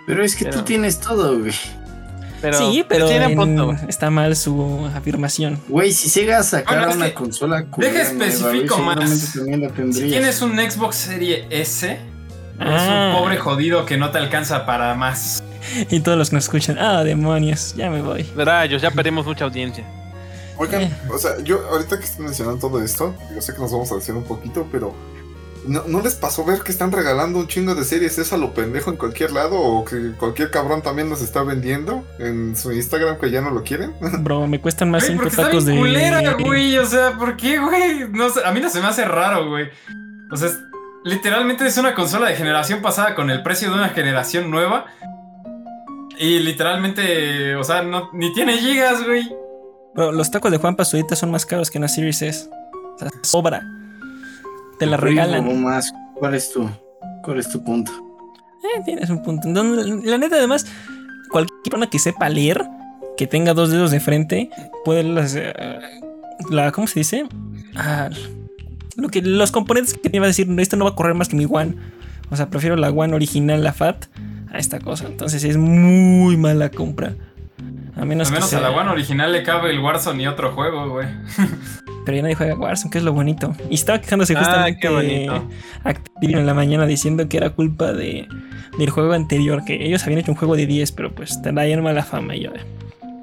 Pero 0.10 0.24
es 0.26 0.36
que 0.36 0.46
Pero- 0.46 0.58
tú 0.58 0.64
tienes 0.64 1.00
todo, 1.00 1.38
güey. 1.38 1.54
Pero, 2.42 2.58
sí, 2.58 2.84
pero 2.90 3.06
tiene 3.08 3.26
en- 3.26 3.36
punto. 3.38 3.76
está 3.88 4.10
mal 4.10 4.36
su 4.36 4.90
afirmación. 4.96 5.60
Güey, 5.68 5.92
si 5.92 6.10
Sega 6.10 6.42
sacara 6.42 6.86
Bueno, 6.86 6.96
una 6.96 7.06
que- 7.10 7.14
consola 7.14 7.66
deja 7.78 8.02
especifico 8.02 8.76
güey, 8.78 8.86
más. 8.86 8.96
seguramente 9.20 9.26
también 9.38 9.62
la 9.62 9.68
tendrías. 9.70 9.96
Si 10.06 10.10
tienes 10.10 10.42
un 10.42 10.58
Xbox 10.58 10.96
Serie 10.96 11.46
S, 11.52 12.00
Ah. 12.60 12.76
es 13.12 13.16
un 13.16 13.22
pobre 13.22 13.38
jodido 13.38 13.86
que 13.86 13.98
no 13.98 14.10
te 14.10 14.18
alcanza 14.18 14.66
para 14.66 14.95
más. 14.95 15.44
Y 15.92 16.00
todos 16.00 16.18
los 16.18 16.30
que 16.31 16.38
nos 16.38 16.45
escuchan, 16.45 16.78
ah, 16.80 17.04
demonios, 17.04 17.76
ya 17.78 17.92
me 17.92 18.02
voy. 18.02 18.24
Rayos, 18.36 18.81
ya 18.81 18.90
perdimos 18.90 19.28
mucha 19.28 19.44
audiencia. 19.45 19.83
Oigan, 20.57 20.81
Eh. 20.83 20.92
o 21.14 21.18
sea, 21.19 21.38
yo 21.44 21.60
ahorita 21.69 22.00
que 22.00 22.06
estoy 22.06 22.26
mencionando 22.26 22.57
todo 22.60 22.81
esto, 22.83 23.14
yo 23.36 23.42
sé 23.42 23.54
que 23.54 23.60
nos 23.60 23.72
vamos 23.72 23.92
a 23.92 23.95
decir 23.95 24.16
un 24.16 24.24
poquito, 24.24 24.66
pero 24.72 24.95
¿no, 25.68 25.83
¿no 25.87 26.01
les 26.01 26.16
pasó 26.16 26.44
ver 26.45 26.61
que 26.61 26.71
están 26.71 26.92
regalando 26.92 27.39
un 27.39 27.47
chingo 27.47 27.75
de 27.75 27.83
series 27.83 28.18
eso 28.18 28.35
a 28.35 28.37
lo 28.37 28.54
pendejo 28.54 28.89
en 28.92 28.97
cualquier 28.97 29.31
lado? 29.31 29.56
¿O 29.59 29.85
que 29.85 30.11
cualquier 30.18 30.51
cabrón 30.51 30.81
también 30.81 31.09
nos 31.09 31.21
está 31.21 31.44
vendiendo 31.44 32.06
en 32.19 32.56
su 32.56 32.71
Instagram 32.71 33.18
que 33.19 33.31
ya 33.31 33.42
no 33.42 33.51
lo 33.51 33.63
quieren? 33.63 33.94
Bro, 34.23 34.47
me 34.47 34.59
cuestan 34.61 34.92
más 34.92 35.04
Güey, 35.04 35.11
5 35.18 35.23
porque 35.23 35.30
está 35.35 35.47
tacos 35.47 35.66
de. 35.66 35.78
culera, 35.78 36.33
güey. 36.33 36.78
O 36.78 36.85
sea, 36.85 37.18
¿por 37.18 37.35
qué, 37.37 37.57
güey? 37.59 38.09
No 38.11 38.30
sé, 38.30 38.42
a 38.45 38.51
mí 38.51 38.59
no 38.59 38.69
se 38.69 38.80
me 38.81 38.87
hace 38.87 39.06
raro, 39.06 39.49
güey. 39.49 39.68
O 40.31 40.37
sea, 40.37 40.47
es- 40.49 40.59
literalmente 41.04 41.66
es 41.66 41.78
una 41.78 41.95
consola 41.95 42.28
de 42.30 42.35
generación 42.35 42.81
pasada 42.81 43.16
con 43.16 43.30
el 43.30 43.42
precio 43.44 43.69
de 43.69 43.75
una 43.75 43.89
generación 43.89 44.51
nueva. 44.51 44.85
Y 46.18 46.39
literalmente, 46.39 47.56
o 47.56 47.63
sea, 47.63 47.81
no, 47.81 48.09
ni 48.13 48.33
tiene 48.33 48.57
gigas, 48.57 49.06
güey. 49.06 49.30
Bro, 49.95 50.11
los 50.11 50.30
tacos 50.30 50.51
de 50.51 50.57
Juan 50.57 50.75
Pazurita 50.75 51.16
son 51.16 51.31
más 51.31 51.45
caros 51.45 51.71
que 51.71 51.78
una 51.78 51.87
Series 51.87 52.21
S. 52.21 52.49
O 52.95 52.99
sea, 52.99 53.09
sobra. 53.23 53.61
Te 54.80 54.86
la 54.86 54.98
regalan. 54.98 55.62
Más. 55.62 55.92
¿Cuál 56.16 56.36
es 56.36 56.52
tu, 56.52 56.69
cuál 57.24 57.40
es 57.40 57.50
tu 57.50 57.64
punto? 57.64 57.92
Eh, 58.64 58.81
tienes 58.86 59.09
un 59.09 59.21
punto. 59.24 59.48
Entonces, 59.48 59.88
la 60.06 60.18
neta, 60.18 60.36
además, 60.38 60.66
cualquier 61.31 61.57
persona 61.64 61.88
que 61.90 62.00
sepa 62.00 62.30
leer, 62.30 62.66
que 63.18 63.28
tenga 63.28 63.54
dos 63.54 63.69
dedos 63.71 63.92
de 63.92 64.00
frente, 64.00 64.50
puede 64.86 65.04
las. 65.04 65.36
eh, 65.36 65.54
la, 66.50 66.71
¿Cómo 66.71 66.88
se 66.88 67.00
dice? 67.00 67.26
Ah, 67.76 68.09
lo 68.95 69.09
que, 69.09 69.21
los 69.21 69.52
componentes 69.52 69.94
que 69.94 70.09
te 70.09 70.18
iba 70.18 70.26
a 70.26 70.28
decir, 70.28 70.48
esto 70.59 70.76
no 70.78 70.86
va 70.86 70.92
a 70.92 70.95
correr 70.95 71.14
más 71.16 71.30
que 71.30 71.36
mi 71.36 71.45
One. 71.50 71.76
O 72.31 72.36
sea, 72.36 72.50
prefiero 72.50 72.76
la 72.76 72.90
One 72.90 73.14
original, 73.16 73.64
la 73.64 73.74
FAT, 73.74 74.06
a 74.52 74.57
esta 74.57 74.80
cosa. 74.80 75.07
Entonces 75.07 75.44
es 75.44 75.57
muy 75.57 76.38
mala 76.38 76.69
compra. 76.69 77.16
A 77.95 78.06
menos, 78.06 78.28
Al 78.28 78.33
menos 78.36 78.50
que 78.50 78.56
a 78.56 78.59
sea- 78.59 78.69
la 78.69 78.71
One 78.71 78.90
original 78.92 79.31
le 79.31 79.44
cabe 79.44 79.71
el 79.71 79.80
Warzone 79.80 80.24
y 80.24 80.28
otro 80.28 80.52
juego, 80.54 80.90
güey. 80.90 81.07
Pero 82.09 82.16
ya 82.18 82.23
nadie 82.23 82.33
juega 82.33 82.56
Warzone, 82.56 82.89
que 82.89 82.97
es 82.97 83.04
lo 83.04 83.13
bonito. 83.13 83.56
Y 83.69 83.75
estaba 83.75 84.01
quejándose 84.01 84.33
Ah, 84.35 84.39
justamente 84.39 84.80
qué 84.81 84.89
bonito. 84.89 85.47
Activision 85.83 86.39
en 86.39 86.47
la 86.47 86.56
mañana 86.56 86.87
diciendo 86.87 87.30
que 87.30 87.37
era 87.37 87.51
culpa 87.51 87.94
de, 87.94 88.28
del 88.80 88.89
juego 88.89 89.13
anterior, 89.13 89.63
que 89.63 89.75
ellos 89.85 90.01
habían 90.06 90.21
hecho 90.21 90.31
un 90.31 90.37
juego 90.39 90.56
de 90.56 90.66
10, 90.66 90.92
pero 90.94 91.13
pues 91.13 91.39
traían 91.44 91.83
mala 91.83 92.04
fama. 92.04 92.35
Y 92.35 92.45
yo, 92.45 92.51
de, 92.51 92.61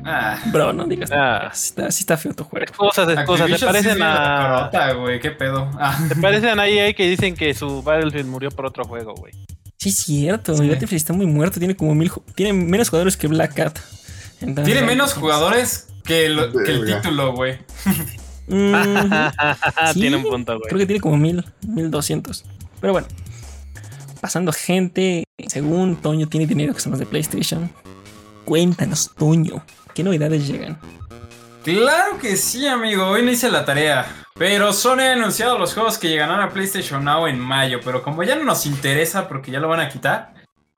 Ah. 0.04 0.38
bro, 0.52 0.72
no 0.72 0.84
digas, 0.86 1.10
Ah. 1.12 1.50
sí 1.52 1.70
está, 1.70 1.90
sí 1.90 2.02
está 2.04 2.16
feo 2.16 2.32
tu 2.32 2.44
juego. 2.44 2.62
Excusas, 2.64 3.08
excusas. 3.08 3.48
Se 3.48 3.54
Activision 3.54 3.58
sí 3.58 3.64
parecen 3.66 3.94
bien 3.96 4.06
a. 4.08 4.70
carota, 4.70 4.92
güey. 4.92 5.18
¿Qué 5.18 5.32
pedo? 5.32 5.68
Ah. 5.80 5.98
Se 6.06 6.14
parecen 6.14 6.60
a 6.60 6.68
EA 6.68 6.92
que 6.92 7.08
dicen 7.10 7.34
que 7.34 7.52
su 7.54 7.82
Battlefield 7.82 8.28
murió 8.28 8.50
por 8.52 8.66
otro 8.66 8.84
juego, 8.84 9.14
güey. 9.16 9.32
Sí, 9.78 9.88
es 9.88 9.96
cierto, 9.96 10.54
Sí. 10.56 10.62
Battlefield 10.68 10.94
está 11.00 11.12
muy 11.12 11.26
muerto, 11.26 11.58
tiene 11.58 11.74
como 11.74 11.92
mil, 11.96 12.12
tiene 12.36 12.52
menos 12.52 12.88
jugadores 12.88 13.16
que 13.16 13.26
Black 13.26 13.54
Cat. 13.54 13.80
Entonces, 14.40 14.72
Tiene 14.72 14.86
menos 14.86 15.12
jugadores 15.14 15.88
que 16.04 16.26
el, 16.26 16.52
que 16.64 16.70
el 16.70 16.80
Verga. 16.84 17.00
título, 17.00 17.32
güey. 17.34 17.58
mm, 18.46 18.72
Sí, 19.92 20.00
Tiene 20.00 20.16
un 20.16 20.22
punto, 20.24 20.58
Creo 20.58 20.68
güey. 20.70 20.80
que 20.82 20.86
tiene 20.86 21.00
como 21.00 21.16
mil, 21.16 21.44
mil 21.66 21.90
doscientos. 21.90 22.44
Pero 22.80 22.92
bueno, 22.92 23.08
pasando 24.20 24.52
gente. 24.52 25.24
Según 25.48 25.96
Toño 25.96 26.28
tiene 26.28 26.46
dinero 26.46 26.74
que 26.74 26.80
son 26.80 26.92
los 26.92 26.98
de 26.98 27.06
PlayStation. 27.06 27.70
Cuéntanos, 28.44 29.12
Toño, 29.16 29.64
¿qué 29.94 30.02
novedades 30.02 30.46
llegan? 30.46 30.78
Claro 31.64 32.18
que 32.18 32.36
sí, 32.36 32.66
amigo. 32.66 33.06
Hoy 33.08 33.22
no 33.22 33.30
hice 33.30 33.50
la 33.50 33.64
tarea. 33.64 34.06
Pero 34.38 34.72
Sony 34.72 35.00
ha 35.00 35.12
anunciado 35.12 35.58
los 35.58 35.74
juegos 35.74 35.98
que 35.98 36.08
llegarán 36.08 36.40
a 36.40 36.50
PlayStation 36.50 37.02
Now 37.04 37.26
en 37.26 37.40
mayo. 37.40 37.80
Pero 37.84 38.02
como 38.02 38.22
ya 38.22 38.36
no 38.36 38.44
nos 38.44 38.66
interesa 38.66 39.26
porque 39.28 39.50
ya 39.50 39.58
lo 39.60 39.68
van 39.68 39.80
a 39.80 39.88
quitar, 39.88 40.34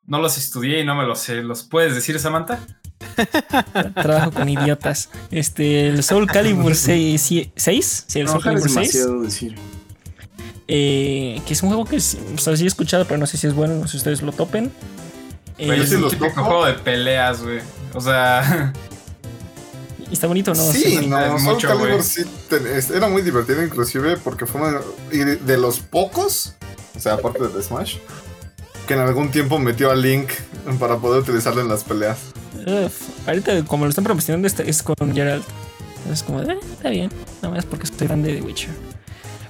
no 0.07 0.19
los 0.21 0.39
estudié 0.39 0.81
y 0.81 0.85
no 0.85 0.95
me 0.95 1.05
los 1.05 1.19
sé. 1.19 1.43
¿Los 1.43 1.65
puedes 1.65 1.95
decir, 1.95 2.19
Samantha? 2.19 2.61
Trabajo 3.95 4.31
con 4.33 4.49
idiotas. 4.49 5.09
Este, 5.31 5.89
el 5.89 6.03
Soul 6.03 6.27
Calibur 6.27 6.75
6. 6.77 7.21
Sí, 7.57 8.19
el 8.21 8.29
Soul 8.29 8.43
Calibur 8.43 8.71
6. 8.71 9.07
decir. 9.23 9.55
Eh, 10.71 11.41
que 11.47 11.55
es 11.55 11.63
un 11.63 11.71
juego 11.71 11.85
que 11.87 11.99
sí, 12.01 12.19
o 12.35 12.39
sea, 12.39 12.55
sí 12.57 12.65
he 12.65 12.67
escuchado, 12.67 13.07
pero 13.07 13.17
no 13.19 13.27
sé 13.27 13.39
si 13.39 13.47
es 13.47 13.55
bueno, 13.55 13.75
no 13.77 13.83
sé 13.87 13.93
si 13.93 13.97
ustedes 13.99 14.21
lo 14.23 14.33
topen. 14.33 14.71
Güey, 15.59 15.81
Eh, 15.81 15.83
es 15.83 15.89
sí 15.89 15.95
un 15.97 16.11
típico 16.11 16.31
juego 16.45 16.67
de 16.67 16.75
peleas, 16.75 17.43
güey. 17.43 17.61
O 17.95 18.01
sea, 18.03 18.73
¿y 20.11 20.13
¿Está 20.13 20.27
bonito 20.27 20.53
no? 20.55 20.63
Sí, 20.63 20.99
Sí. 21.01 21.07
no, 21.07 21.19
es 21.19 21.43
Soul 21.43 21.55
mucho, 21.55 21.69
Calibur 21.69 21.91
güey. 21.93 22.03
sí 22.03 22.23
te- 22.51 22.97
era 22.97 23.09
muy 23.09 23.23
divertido 23.23 23.65
inclusive 23.65 24.19
porque 24.19 24.45
fue 24.45 24.61
uno 24.61 24.81
de 25.11 25.57
los 25.57 25.79
pocos, 25.81 26.55
o 26.97 27.01
sea, 27.01 27.15
aparte 27.15 27.49
de 27.49 27.63
Smash, 27.63 27.97
que 28.89 28.95
en 28.95 29.01
algún 29.01 29.31
tiempo 29.31 29.59
metió 29.61 29.91
a 29.93 29.95
Link 29.95 30.31
para 30.81 30.97
poder 30.97 31.21
utilizarlo 31.23 31.61
en 31.61 31.69
las 31.69 31.85
peleas. 31.85 32.19
Uf, 32.67 33.29
ahorita, 33.29 33.63
como 33.65 33.85
lo 33.85 33.91
están 33.91 34.03
promocionando, 34.05 34.49
este- 34.49 34.69
es 34.69 34.83
con 34.83 34.97
Geralt. 35.15 35.45
Es 36.11 36.23
como, 36.23 36.41
eh, 36.43 36.59
está 36.73 36.89
bien. 36.89 37.11
Nada 37.43 37.55
más 37.55 37.65
porque 37.67 37.87
soy 37.87 38.09
fan 38.09 38.23
de 38.23 38.35
The 38.35 38.43
Witcher. 38.43 38.71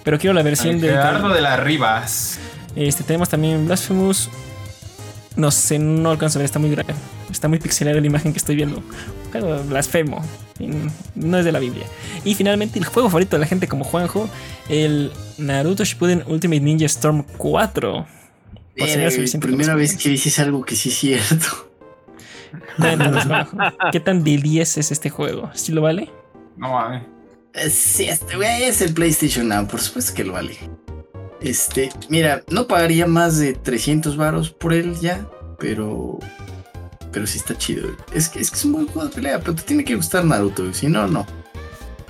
Pero 0.04 0.18
quiero 0.18 0.34
la 0.34 0.42
versión 0.42 0.80
de. 0.80 0.88
Gerardo 0.88 1.28
de 1.30 1.40
las 1.40 1.60
Rivas. 1.60 2.38
Este, 2.74 3.04
tenemos 3.04 3.28
también 3.28 3.66
Blasphemous. 3.66 4.28
No 5.36 5.52
sé, 5.52 5.78
no 5.78 6.10
alcanzo 6.10 6.38
a 6.38 6.40
ver, 6.40 6.46
está 6.46 6.58
muy 6.58 6.70
grave. 6.70 6.94
Está 7.30 7.46
muy 7.46 7.58
pixelada 7.60 8.00
la 8.00 8.06
imagen 8.06 8.32
que 8.32 8.38
estoy 8.38 8.56
viendo. 8.56 8.82
Pero 9.30 9.62
blasfemo. 9.64 10.24
No 11.14 11.38
es 11.38 11.44
de 11.44 11.52
la 11.52 11.60
Biblia. 11.60 11.86
Y 12.24 12.34
finalmente, 12.34 12.78
el 12.80 12.86
juego 12.86 13.08
favorito 13.08 13.36
de 13.36 13.40
la 13.40 13.46
gente 13.46 13.68
como 13.68 13.84
Juanjo: 13.84 14.28
el 14.68 15.12
Naruto 15.36 15.84
Shippuden 15.84 16.24
Ultimate 16.26 16.60
Ninja 16.60 16.86
Storm 16.86 17.24
4. 17.36 18.06
Por 18.78 18.86
si 18.88 18.94
no 18.94 18.98
Verga, 18.98 19.08
es 19.08 19.14
suficiente 19.14 19.46
primera 19.46 19.74
vez 19.74 19.96
que 19.96 20.08
dices 20.08 20.38
algo 20.38 20.64
que 20.64 20.76
sí 20.76 20.88
es 20.90 20.94
cierto. 20.96 21.46
Cuéntanos, 22.76 23.24
Juanjo, 23.24 23.56
¿Qué 23.92 24.00
tan 24.00 24.22
de 24.24 24.36
10 24.38 24.78
es 24.78 24.92
este 24.92 25.10
juego? 25.10 25.50
¿Sí 25.54 25.72
lo 25.72 25.82
vale? 25.82 26.10
No 26.56 26.72
mames. 26.72 27.02
Eh, 27.54 27.70
Sí, 27.70 28.04
este 28.04 28.36
güey 28.36 28.64
es 28.64 28.80
el 28.80 28.94
PlayStation 28.94 29.48
Now, 29.48 29.66
por 29.66 29.80
supuesto 29.80 30.14
que 30.14 30.24
lo 30.24 30.34
vale. 30.34 30.56
Este, 31.40 31.90
mira, 32.08 32.42
no 32.50 32.66
pagaría 32.66 33.06
más 33.06 33.38
de 33.38 33.52
300 33.54 34.16
varos 34.16 34.50
por 34.50 34.72
él 34.72 34.98
ya, 35.00 35.26
pero 35.58 36.18
pero 37.12 37.26
sí 37.26 37.38
está 37.38 37.56
chido. 37.56 37.88
Es 38.12 38.28
que 38.28 38.40
es 38.40 38.50
que 38.50 38.56
es 38.56 38.64
un 38.64 38.72
buen 38.72 38.86
juego 38.86 39.08
de 39.08 39.14
pelea, 39.14 39.40
pero 39.40 39.54
te 39.54 39.62
tiene 39.62 39.84
que 39.84 39.94
gustar 39.96 40.24
Naruto, 40.24 40.62
güey. 40.62 40.74
si 40.74 40.88
no 40.88 41.06
no. 41.06 41.26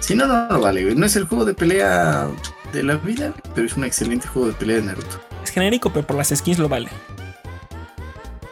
Si 0.00 0.14
no 0.14 0.26
no 0.26 0.48
lo 0.50 0.60
vale, 0.60 0.82
güey. 0.82 0.94
No 0.94 1.06
es 1.06 1.16
el 1.16 1.24
juego 1.24 1.44
de 1.44 1.54
pelea 1.54 2.28
de 2.72 2.82
la 2.82 2.96
vida, 2.96 3.34
pero 3.54 3.66
es 3.66 3.76
un 3.76 3.84
excelente 3.84 4.26
juego 4.28 4.48
de 4.48 4.54
pelea 4.54 4.76
de 4.76 4.82
Naruto. 4.82 5.20
Es 5.48 5.54
genérico, 5.54 5.90
pero 5.90 6.06
por 6.06 6.14
las 6.16 6.28
skins 6.28 6.58
lo 6.58 6.68
vale. 6.68 6.88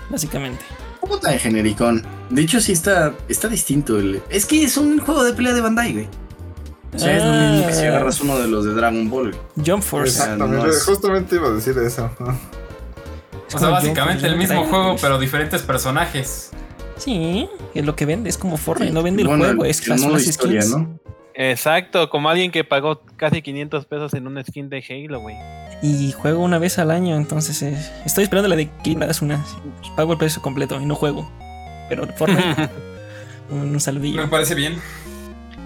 Básicamente. 0.09 0.65
¿Cómo 1.01 1.19
tan 1.19 1.39
genericón? 1.39 2.03
De 2.31 2.41
hecho 2.43 2.59
sí 2.61 2.73
está 2.73 3.13
está 3.29 3.49
distinto 3.49 3.99
el 3.99 4.23
Es 4.31 4.47
que 4.47 4.65
es 4.65 4.77
un 4.79 4.99
juego 4.99 5.23
de 5.25 5.35
pelea 5.35 5.53
de 5.53 5.61
Bandai, 5.61 5.93
güey. 5.93 6.09
O 6.95 6.99
sea, 6.99 7.17
es 7.17 7.23
lo 7.23 7.33
mismo 7.53 7.67
que 7.69 7.75
si 7.75 7.85
Ah. 7.85 7.89
agarras 7.89 8.21
uno 8.23 8.39
de 8.39 8.49
los 8.49 8.65
de 8.65 8.73
Dragon 8.73 9.11
Ball, 9.11 9.33
güey. 9.33 9.67
Jump 9.67 9.83
Force. 9.83 10.09
Exactamente, 10.19 10.65
no 10.67 10.73
es- 10.73 10.85
justamente 10.85 11.37
iba 11.37 11.49
a 11.49 11.51
decir 11.51 11.77
eso. 11.79 12.11
Es 13.47 13.55
O 13.55 13.59
sea, 13.59 13.69
básicamente 13.69 14.27
el 14.27 14.37
mismo 14.39 14.65
juego, 14.65 14.97
pero 15.01 15.19
diferentes 15.19 15.61
personajes. 15.63 16.51
Sí, 16.97 17.47
es 17.75 17.85
lo 17.85 17.95
que 17.95 18.07
vende, 18.07 18.31
es 18.31 18.39
como 18.39 18.57
Fortnite, 18.57 18.93
no 18.95 19.03
vende 19.03 19.23
Bueno, 19.23 19.45
el 19.45 19.51
juego, 19.51 19.65
es 19.67 19.83
el 19.83 19.91
las, 19.91 20.01
modo 20.01 20.15
las 20.15 20.27
historia, 20.27 20.63
skins. 20.63 20.79
¿no? 20.79 20.99
Exacto, 21.37 22.09
como 22.09 22.29
alguien 22.31 22.51
que 22.51 22.65
pagó 22.65 23.03
casi 23.17 23.43
500 23.43 23.85
pesos 23.87 24.15
en 24.15 24.27
una 24.27 24.43
skin 24.43 24.69
de 24.71 24.83
Halo, 24.89 25.21
güey. 25.21 25.37
Y 25.83 26.13
juego 26.13 26.43
una 26.43 26.59
vez 26.59 26.79
al 26.79 26.91
año, 26.91 27.17
entonces 27.17 27.61
eh, 27.63 27.77
estoy 28.07 28.25
esperando 28.25 28.49
la 28.49 28.57
de 28.57 28.71
que 28.83 28.97
me 28.97 29.07
das 29.07 29.21
una. 29.21 29.45
Pago 29.97 30.13
el 30.13 30.19
precio 30.19 30.41
completo 30.41 30.81
y 30.81 30.87
no 30.87 30.95
juego. 30.95 31.31
Pero 31.91 32.07
Fortnite, 32.17 32.71
un, 33.51 33.59
un 33.71 33.81
saludillo. 33.81 34.23
Me 34.23 34.29
parece 34.29 34.55
bien. 34.55 34.81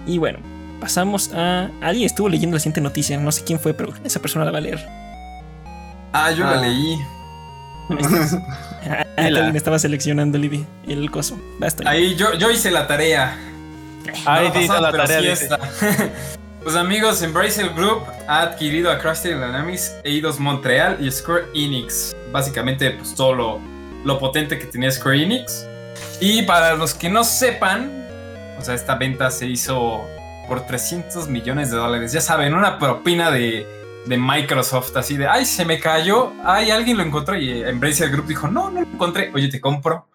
Y 0.06 0.18
bueno, 0.18 0.40
pasamos 0.80 1.32
a. 1.32 1.70
Alguien 1.80 2.06
estuvo 2.06 2.28
leyendo 2.28 2.56
la 2.56 2.60
siguiente 2.60 2.80
noticia, 2.80 3.18
no 3.18 3.30
sé 3.30 3.44
quién 3.44 3.60
fue, 3.60 3.72
pero 3.72 3.92
esa 4.04 4.20
persona 4.20 4.44
la 4.44 4.50
va 4.50 4.58
a 4.58 4.62
leer. 4.62 4.84
Ah, 6.12 6.32
yo 6.32 6.44
Ah. 6.44 6.50
la 6.56 6.62
leí. 6.62 6.96
Ah, 8.88 9.04
alguien 9.16 9.56
estaba 9.56 9.78
seleccionando 9.78 10.36
el, 10.38 10.66
el 10.88 11.10
coso. 11.10 11.38
Basta. 11.58 11.88
Ahí 11.88 12.16
yo, 12.16 12.34
yo 12.34 12.50
hice 12.50 12.70
la 12.72 12.86
tarea. 12.88 13.36
Ahí 14.24 14.68
la 14.68 14.92
tarea. 14.92 15.20
dice. 15.20 15.48
Pues 16.62 16.76
amigos, 16.76 17.22
Embracer 17.22 17.70
Group 17.70 18.02
ha 18.28 18.42
adquirido 18.42 18.90
a 18.90 18.98
Crystal 18.98 19.32
Dynamics, 19.32 19.96
Eidos 20.04 20.38
Montreal 20.38 20.98
y 21.00 21.10
Square 21.10 21.46
Enix. 21.54 22.14
Básicamente, 22.30 22.90
pues 22.90 23.14
todo 23.14 23.34
lo, 23.34 23.60
lo 24.04 24.18
potente 24.18 24.58
que 24.58 24.66
tenía 24.66 24.90
Square 24.90 25.22
Enix. 25.22 25.66
Y 26.20 26.42
para 26.42 26.74
los 26.74 26.92
que 26.92 27.08
no 27.08 27.24
sepan, 27.24 27.90
o 28.58 28.62
sea, 28.62 28.74
esta 28.74 28.96
venta 28.96 29.30
se 29.30 29.46
hizo 29.46 30.02
por 30.48 30.66
300 30.66 31.28
millones 31.28 31.70
de 31.70 31.78
dólares. 31.78 32.12
Ya 32.12 32.20
saben, 32.20 32.52
una 32.52 32.78
propina 32.78 33.30
de, 33.30 33.66
de 34.04 34.18
Microsoft, 34.18 34.94
así 34.98 35.16
de, 35.16 35.26
ay, 35.26 35.46
se 35.46 35.64
me 35.64 35.80
cayó, 35.80 36.30
ay, 36.44 36.70
alguien 36.70 36.98
lo 36.98 37.02
encontró. 37.02 37.38
Y 37.38 37.62
Embracer 37.62 38.10
Group 38.10 38.26
dijo, 38.26 38.48
no, 38.48 38.70
no 38.70 38.82
lo 38.82 38.86
encontré, 38.86 39.30
oye, 39.32 39.48
te 39.48 39.62
compro. 39.62 40.08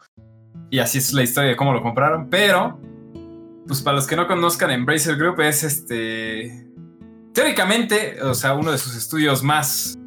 Y 0.70 0.78
así 0.78 1.00
es 1.00 1.12
la 1.12 1.24
historia 1.24 1.50
de 1.50 1.56
cómo 1.56 1.74
lo 1.74 1.82
compraron. 1.82 2.30
Pero 2.30 2.80
pues 3.68 3.82
para 3.82 3.96
los 3.96 4.08
que 4.08 4.16
no 4.16 4.28
conozcan, 4.28 4.72
Embracer 4.72 5.16
Group 5.18 5.42
es 5.42 5.64
este. 5.64 6.68
Teóricamente, 7.34 8.22
o 8.24 8.34
sea, 8.34 8.54
uno 8.54 8.72
de 8.72 8.78
sus 8.78 8.96
estudios 8.96 9.44
más, 9.44 9.98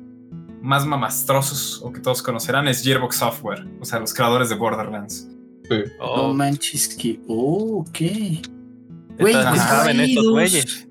más 0.63 0.87
mamastrosos 0.87 1.81
o 1.83 1.93
que 1.93 2.01
todos 2.01 2.23
conocerán 2.23 2.67
es 2.69 2.83
Gearbox 2.83 3.17
Software, 3.17 3.67
o 3.81 3.85
sea, 3.85 3.99
los 3.99 4.15
creadores 4.15 4.49
de 4.49 4.55
Borderlands. 4.55 5.29
Oh, 6.01 6.29
No 6.29 6.35
manches 6.35 6.89
que. 6.97 7.21
Oh, 7.29 7.81
ok. 7.87 7.99
Güey, 9.19 9.35
pues, 9.35 9.35
saben 9.59 10.01
estos 10.01 10.23
ellos- 10.25 10.31
güeyes. 10.33 10.89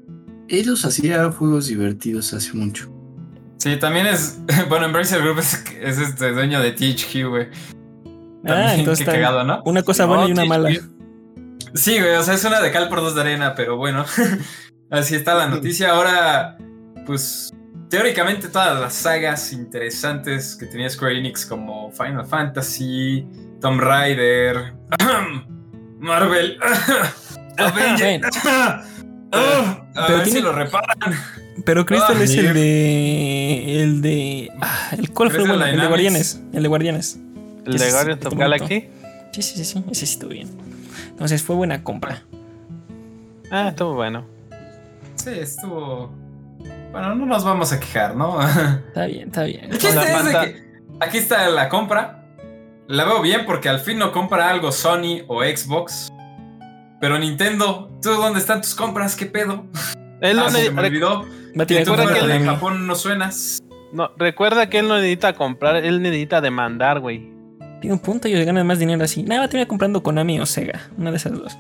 Ellos 0.49 0.85
hacían 0.85 1.31
juegos 1.33 1.67
divertidos 1.67 2.33
hace 2.33 2.53
mucho. 2.53 2.89
Sí, 3.57 3.75
también 3.77 4.05
es. 4.05 4.39
Bueno, 4.69 4.85
Embracer 4.85 5.21
Group 5.21 5.39
es, 5.39 5.63
es 5.81 5.97
este 5.97 6.31
dueño 6.31 6.59
de 6.61 6.71
THQ, 6.71 7.27
güey. 7.29 7.47
Ah, 8.45 8.49
También, 8.49 8.79
entonces 8.81 9.03
qué 9.05 9.11
está- 9.11 9.13
cagado, 9.13 9.43
¿no? 9.43 9.61
Una 9.65 9.81
cosa 9.83 10.03
No, 10.03 10.09
buena 10.09 10.27
y 10.27 10.31
una 10.31 10.43
sí, 10.43 10.47
mala. 10.49 10.69
Sí. 11.77 11.99
Güey, 11.99 12.15
o 12.15 12.23
sea, 12.23 12.33
es 12.35 12.43
una 12.43 12.59
de 12.61 12.71
cal 12.71 12.89
por 12.89 13.01
dos 13.01 13.15
de 13.15 13.21
arena, 13.21 13.53
pero 13.55 13.77
bueno, 13.77 14.05
así 14.91 15.15
está 15.15 15.35
la 15.35 15.47
noticia. 15.47 15.91
Ahora, 15.91 16.57
pues, 17.05 17.53
teóricamente 17.89 18.47
todas 18.49 18.79
las 18.79 18.93
sagas 18.93 19.53
interesantes 19.53 20.55
que 20.59 20.65
tenía 20.65 20.89
Square 20.89 21.17
Enix, 21.19 21.45
como 21.45 21.91
Final 21.91 22.25
Fantasy, 22.25 23.25
Tomb 23.61 23.79
Raider, 23.79 24.73
Marvel, 25.99 26.57
Avengers, 27.57 28.27
a 28.45 28.83
Pero 29.31 30.07
ver 30.09 30.23
tiene- 30.23 30.39
si 30.39 30.41
lo 30.41 30.51
reparan. 30.53 30.97
Pero 31.65 31.85
Crystal 31.85 32.15
Ah, 32.17 32.23
es 32.23 32.35
el 32.35 32.53
de. 32.53 33.81
El 33.81 34.01
de. 34.01 34.49
ah, 34.61 34.89
el 34.97 35.09
cuál 35.11 35.31
fue 35.31 35.39
bueno, 35.39 35.65
el 35.65 35.79
de. 35.79 35.87
Guardianes. 35.87 36.39
El 36.53 36.61
de 36.63 36.69
Guardianes. 36.69 37.19
El 37.65 37.77
de 37.77 38.15
te 38.15 38.27
of. 38.27 38.35
Galaxy. 38.35 38.87
Sí, 39.33 39.41
sí, 39.41 39.55
sí, 39.57 39.65
sí. 39.65 39.83
Ese 39.91 40.05
sí 40.05 40.13
estuvo 40.13 40.29
bien. 40.29 40.47
Entonces 41.17 41.41
fue 41.41 41.55
buena 41.55 41.83
compra. 41.83 42.21
Ah, 43.49 43.69
estuvo 43.69 43.95
bueno. 43.95 44.23
Sí, 45.15 45.31
estuvo. 45.31 46.11
Bueno, 46.91 47.15
no 47.15 47.25
nos 47.25 47.43
vamos 47.43 47.73
a 47.73 47.79
quejar, 47.79 48.15
¿no? 48.15 48.39
Está 48.87 49.05
bien, 49.07 49.27
está 49.29 49.43
bien. 49.43 49.65
El 49.65 49.77
chiste 49.79 49.99
es 49.99 50.25
de 50.25 50.31
que 50.31 50.63
aquí 50.99 51.17
está 51.17 51.49
la 51.49 51.69
compra. 51.69 52.23
La 52.87 53.03
veo 53.03 53.21
bien 53.21 53.45
porque 53.45 53.67
al 53.67 53.79
fin 53.79 53.97
no 53.97 54.11
compra 54.11 54.49
algo 54.49 54.71
Sony 54.71 55.23
o 55.27 55.43
Xbox. 55.43 56.09
Pero 57.01 57.17
Nintendo, 57.19 57.89
¿tú 58.01 58.11
dónde 58.11 58.39
están 58.39 58.61
tus 58.61 58.75
compras? 58.75 59.15
¿Qué 59.15 59.25
pedo? 59.25 59.65
Él 60.21 60.37
no 60.37 60.45
Ah, 60.45 60.49
se 60.51 60.63
ne- 60.63 60.71
me 60.71 60.81
olvidó. 60.87 61.25
Que 61.67 61.83
tú 61.83 61.95
que 61.95 62.27
de. 62.27 62.39
Japón 62.45 62.85
no 62.85 62.95
suenas. 62.95 63.59
no, 63.91 64.11
recuerda 64.17 64.69
que 64.69 64.79
él 64.79 64.87
no 64.87 64.95
necesita 64.95 65.33
comprar, 65.33 65.77
él 65.77 66.01
necesita 66.03 66.41
demandar, 66.41 66.99
güey. 66.99 67.27
Tiene 67.81 67.93
un 67.93 67.99
punto 67.99 68.27
y 68.27 68.33
le 68.33 68.43
gana 68.45 68.63
más 68.63 68.79
dinero 68.79 69.03
así. 69.03 69.23
Nada, 69.23 69.41
va 69.41 69.45
a 69.45 69.49
terminar 69.49 69.67
comprando 69.67 70.01
Konami 70.03 70.39
o 70.39 70.45
Sega. 70.45 70.81
Una 70.97 71.11
de 71.11 71.17
esas 71.17 71.33
dos. 71.33 71.57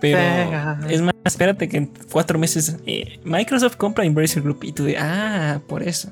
Pero 0.00 0.18
Sega. 0.18 0.78
es 0.88 1.00
más, 1.00 1.14
espérate 1.24 1.68
que 1.68 1.76
en 1.78 1.92
cuatro 2.10 2.38
meses 2.38 2.76
eh, 2.86 3.20
Microsoft 3.24 3.76
compra 3.76 4.04
Embracer 4.04 4.42
Group 4.42 4.64
y 4.64 4.72
tú 4.72 4.84
de, 4.84 4.96
ah, 4.98 5.60
por 5.68 5.82
eso. 5.82 6.10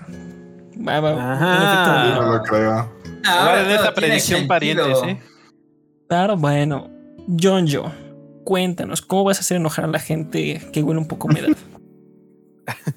Va, 0.87 1.01
va, 1.01 1.15
un 1.15 1.21
Ajá. 1.21 1.57
efecto 1.57 2.21
de- 2.21 2.27
No 2.27 2.33
lo 2.37 2.43
creo. 2.43 2.93
Ahora 3.27 3.59
en 3.61 3.65
todo 3.67 3.75
esta 3.77 3.95
predicción 3.95 4.47
parientes, 4.47 4.99
¿eh? 5.07 5.19
Claro, 6.09 6.37
bueno. 6.37 6.89
John 7.41 7.67
Joe, 7.71 7.91
cuéntanos, 8.45 9.03
¿cómo 9.03 9.25
vas 9.25 9.37
a 9.39 9.41
hacer 9.41 9.59
enojar 9.59 9.85
a 9.85 9.89
la 9.89 9.99
gente 10.01 10.61
que 10.73 10.83
huele 10.83 10.99
un 11.01 11.07
poco 11.07 11.29
a 11.29 11.31
humedad? 11.31 11.57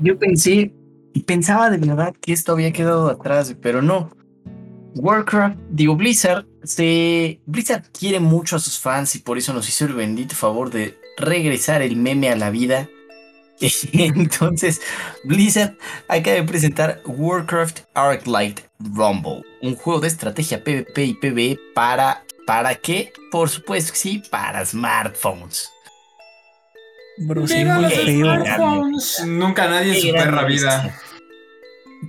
Yo 0.00 0.18
pensé, 0.18 0.72
pensaba 1.26 1.70
de 1.70 1.78
verdad 1.78 2.14
que 2.20 2.32
esto 2.32 2.52
había 2.52 2.72
quedado 2.72 3.08
atrás, 3.08 3.54
pero 3.62 3.80
no. 3.82 4.10
Warcraft, 4.94 5.56
digo 5.70 5.96
Blizzard, 5.96 6.46
se, 6.62 7.40
Blizzard 7.46 7.84
quiere 7.98 8.20
mucho 8.20 8.56
a 8.56 8.60
sus 8.60 8.78
fans 8.78 9.16
y 9.16 9.18
por 9.20 9.38
eso 9.38 9.52
nos 9.52 9.68
hizo 9.68 9.84
el 9.86 9.94
bendito 9.94 10.34
favor 10.34 10.70
de 10.70 10.98
regresar 11.16 11.82
el 11.82 11.96
meme 11.96 12.30
a 12.30 12.36
la 12.36 12.50
vida. 12.50 12.88
Entonces, 13.92 14.80
Blizzard 15.24 15.76
acaba 16.08 16.36
de 16.36 16.42
presentar 16.44 17.00
Warcraft 17.06 17.80
Arclight 17.94 18.60
Rumble, 18.78 19.42
un 19.62 19.76
juego 19.76 20.00
de 20.00 20.08
estrategia 20.08 20.62
PvP 20.62 21.04
y 21.04 21.14
PvE 21.14 21.58
para 21.74 22.24
¿para 22.46 22.74
qué? 22.74 23.12
Por 23.30 23.48
supuesto 23.48 23.92
que 23.92 23.98
sí, 23.98 24.22
para 24.30 24.64
smartphones. 24.64 25.70
Bro, 27.18 27.46
sí, 27.46 27.56
Mira 27.56 27.74
muy 27.74 27.84
los 27.84 27.94
feo. 27.94 28.44
smartphones. 28.44 29.22
Nunca 29.26 29.68
nadie 29.68 29.94
en 29.94 30.00
su 30.00 30.12
perra 30.12 30.44
vida. 30.44 31.00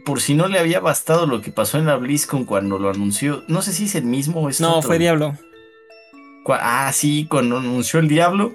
Por 0.04 0.20
si 0.20 0.34
no 0.34 0.48
le 0.48 0.60
había 0.60 0.80
bastado 0.80 1.28
lo 1.28 1.42
que 1.42 1.52
pasó 1.52 1.78
en 1.78 1.86
la 1.86 1.96
BlizzCon 1.96 2.46
cuando 2.46 2.80
lo 2.80 2.90
anunció, 2.90 3.44
no 3.48 3.62
sé 3.62 3.72
si 3.74 3.86
es 3.86 3.96
el 3.96 4.06
mismo 4.06 4.42
o 4.42 4.50
es 4.50 4.60
No, 4.60 4.78
otro. 4.78 4.88
fue 4.88 5.00
Diablo. 5.00 5.38
Ah, 6.48 6.92
sí, 6.94 7.28
cuando 7.30 7.58
anunció 7.58 8.00
el 8.00 8.08
Diablo. 8.08 8.54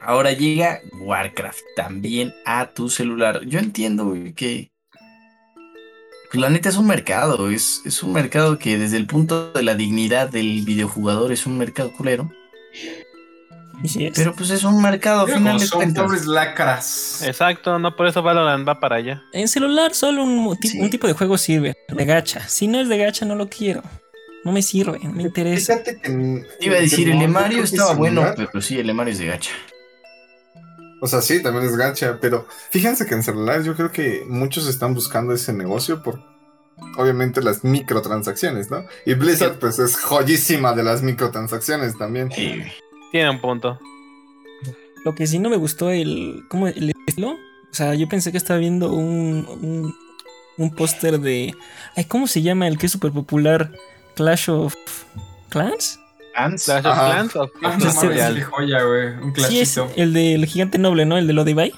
Ahora 0.00 0.32
llega 0.32 0.80
Warcraft 1.00 1.60
también 1.74 2.32
a 2.44 2.66
tu 2.68 2.88
celular. 2.88 3.40
Yo 3.46 3.58
entiendo 3.58 4.14
que. 4.36 4.70
Pues 6.30 6.40
la 6.40 6.50
neta 6.50 6.68
es 6.68 6.76
un 6.76 6.86
mercado. 6.86 7.50
Es, 7.50 7.82
es 7.84 8.02
un 8.02 8.12
mercado 8.12 8.58
que 8.58 8.78
desde 8.78 8.96
el 8.96 9.06
punto 9.06 9.52
de 9.52 9.62
la 9.62 9.74
dignidad 9.74 10.28
del 10.28 10.62
videojugador 10.64 11.32
es 11.32 11.46
un 11.46 11.58
mercado 11.58 11.92
culero. 11.92 12.30
Pero 14.14 14.34
pues 14.34 14.50
es 14.50 14.64
un 14.64 14.82
mercado 14.82 15.20
a 15.20 15.26
Mira 15.26 15.38
final 15.38 15.58
de 15.60 15.66
son 15.66 15.78
cuentas. 15.78 16.04
pobres 16.04 16.26
lacras. 16.26 17.22
Exacto, 17.24 17.78
no 17.78 17.94
por 17.94 18.06
eso 18.06 18.22
Valorant 18.22 18.66
va 18.68 18.80
para 18.80 18.96
allá. 18.96 19.22
En 19.32 19.46
celular 19.48 19.94
solo 19.94 20.24
un, 20.24 20.56
Sí. 20.62 20.90
tipo 20.90 21.06
de 21.06 21.12
juego 21.12 21.38
sirve. 21.38 21.74
De 21.88 22.04
gacha. 22.04 22.48
Si 22.48 22.66
no 22.66 22.80
es 22.80 22.88
de 22.88 22.98
gacha, 22.98 23.24
no 23.24 23.34
lo 23.36 23.48
quiero. 23.48 23.82
No 24.44 24.52
me 24.52 24.62
sirve, 24.62 24.98
no 25.02 25.12
me 25.12 25.22
interesa. 25.24 25.74
Fíjate 25.78 26.00
que. 26.00 26.44
Iba 26.60 26.76
a 26.76 26.80
decir, 26.80 27.10
el 27.10 27.22
Emario 27.22 27.62
estaba 27.62 27.92
es 27.92 27.98
bueno, 27.98 28.24
pero 28.36 28.60
sí, 28.60 28.78
el 28.78 28.88
Emario 28.90 29.12
es 29.12 29.18
de 29.18 29.26
gacha. 29.26 29.50
O 31.00 31.06
sea, 31.06 31.20
sí, 31.22 31.40
también 31.42 31.64
es 31.64 31.76
gacha, 31.76 32.18
pero 32.20 32.46
fíjense 32.70 33.06
que 33.06 33.14
en 33.14 33.22
celular 33.22 33.62
yo 33.62 33.76
creo 33.76 33.92
que 33.92 34.24
muchos 34.26 34.66
están 34.66 34.94
buscando 34.94 35.32
ese 35.32 35.52
negocio 35.52 36.02
por 36.02 36.20
obviamente 36.96 37.40
las 37.42 37.62
microtransacciones, 37.62 38.70
¿no? 38.70 38.84
Y 39.06 39.14
Blizzard 39.14 39.58
pues 39.58 39.78
es 39.78 39.96
joyísima 39.96 40.72
de 40.72 40.82
las 40.82 41.02
microtransacciones 41.02 41.96
también. 41.96 42.30
Sí. 42.32 42.62
Tiene 43.12 43.30
un 43.30 43.40
punto. 43.40 43.78
Lo 45.04 45.14
que 45.14 45.26
sí 45.26 45.38
no 45.38 45.48
me 45.48 45.56
gustó 45.56 45.90
el. 45.90 46.42
¿Cómo 46.48 46.68
el 46.68 46.92
estilo? 47.06 47.30
O 47.32 47.74
sea, 47.74 47.94
yo 47.94 48.08
pensé 48.08 48.32
que 48.32 48.38
estaba 48.38 48.58
viendo 48.58 48.92
un. 48.92 49.46
un, 49.62 49.94
un 50.56 50.70
póster 50.74 51.20
de. 51.20 51.54
Ay, 51.96 52.04
¿cómo 52.04 52.26
se 52.26 52.42
llama 52.42 52.66
el 52.68 52.78
que 52.78 52.86
es 52.86 52.92
súper 52.92 53.12
popular? 53.12 53.70
Clash 54.16 54.50
of 54.50 54.74
Clans? 55.48 56.00
Ants. 56.34 56.64
Clash 56.64 56.80
of 56.84 56.92
Ajá. 56.92 57.06
Clans 57.12 57.36
o 57.36 57.42
Ah, 57.44 57.48
Clash 57.60 57.78
no 57.78 57.84
mames, 57.94 58.02
Royale? 58.02 58.38
qué 58.40 58.44
joya, 58.44 58.82
güey. 58.82 59.06
Un 59.22 59.34
Sí, 59.36 59.60
es 59.60 59.72
clasito. 59.74 59.88
el 59.96 60.12
del 60.12 60.44
gigante 60.46 60.78
noble, 60.78 61.06
¿no? 61.06 61.16
El 61.16 61.26
de 61.26 61.32
Lodivay. 61.32 61.72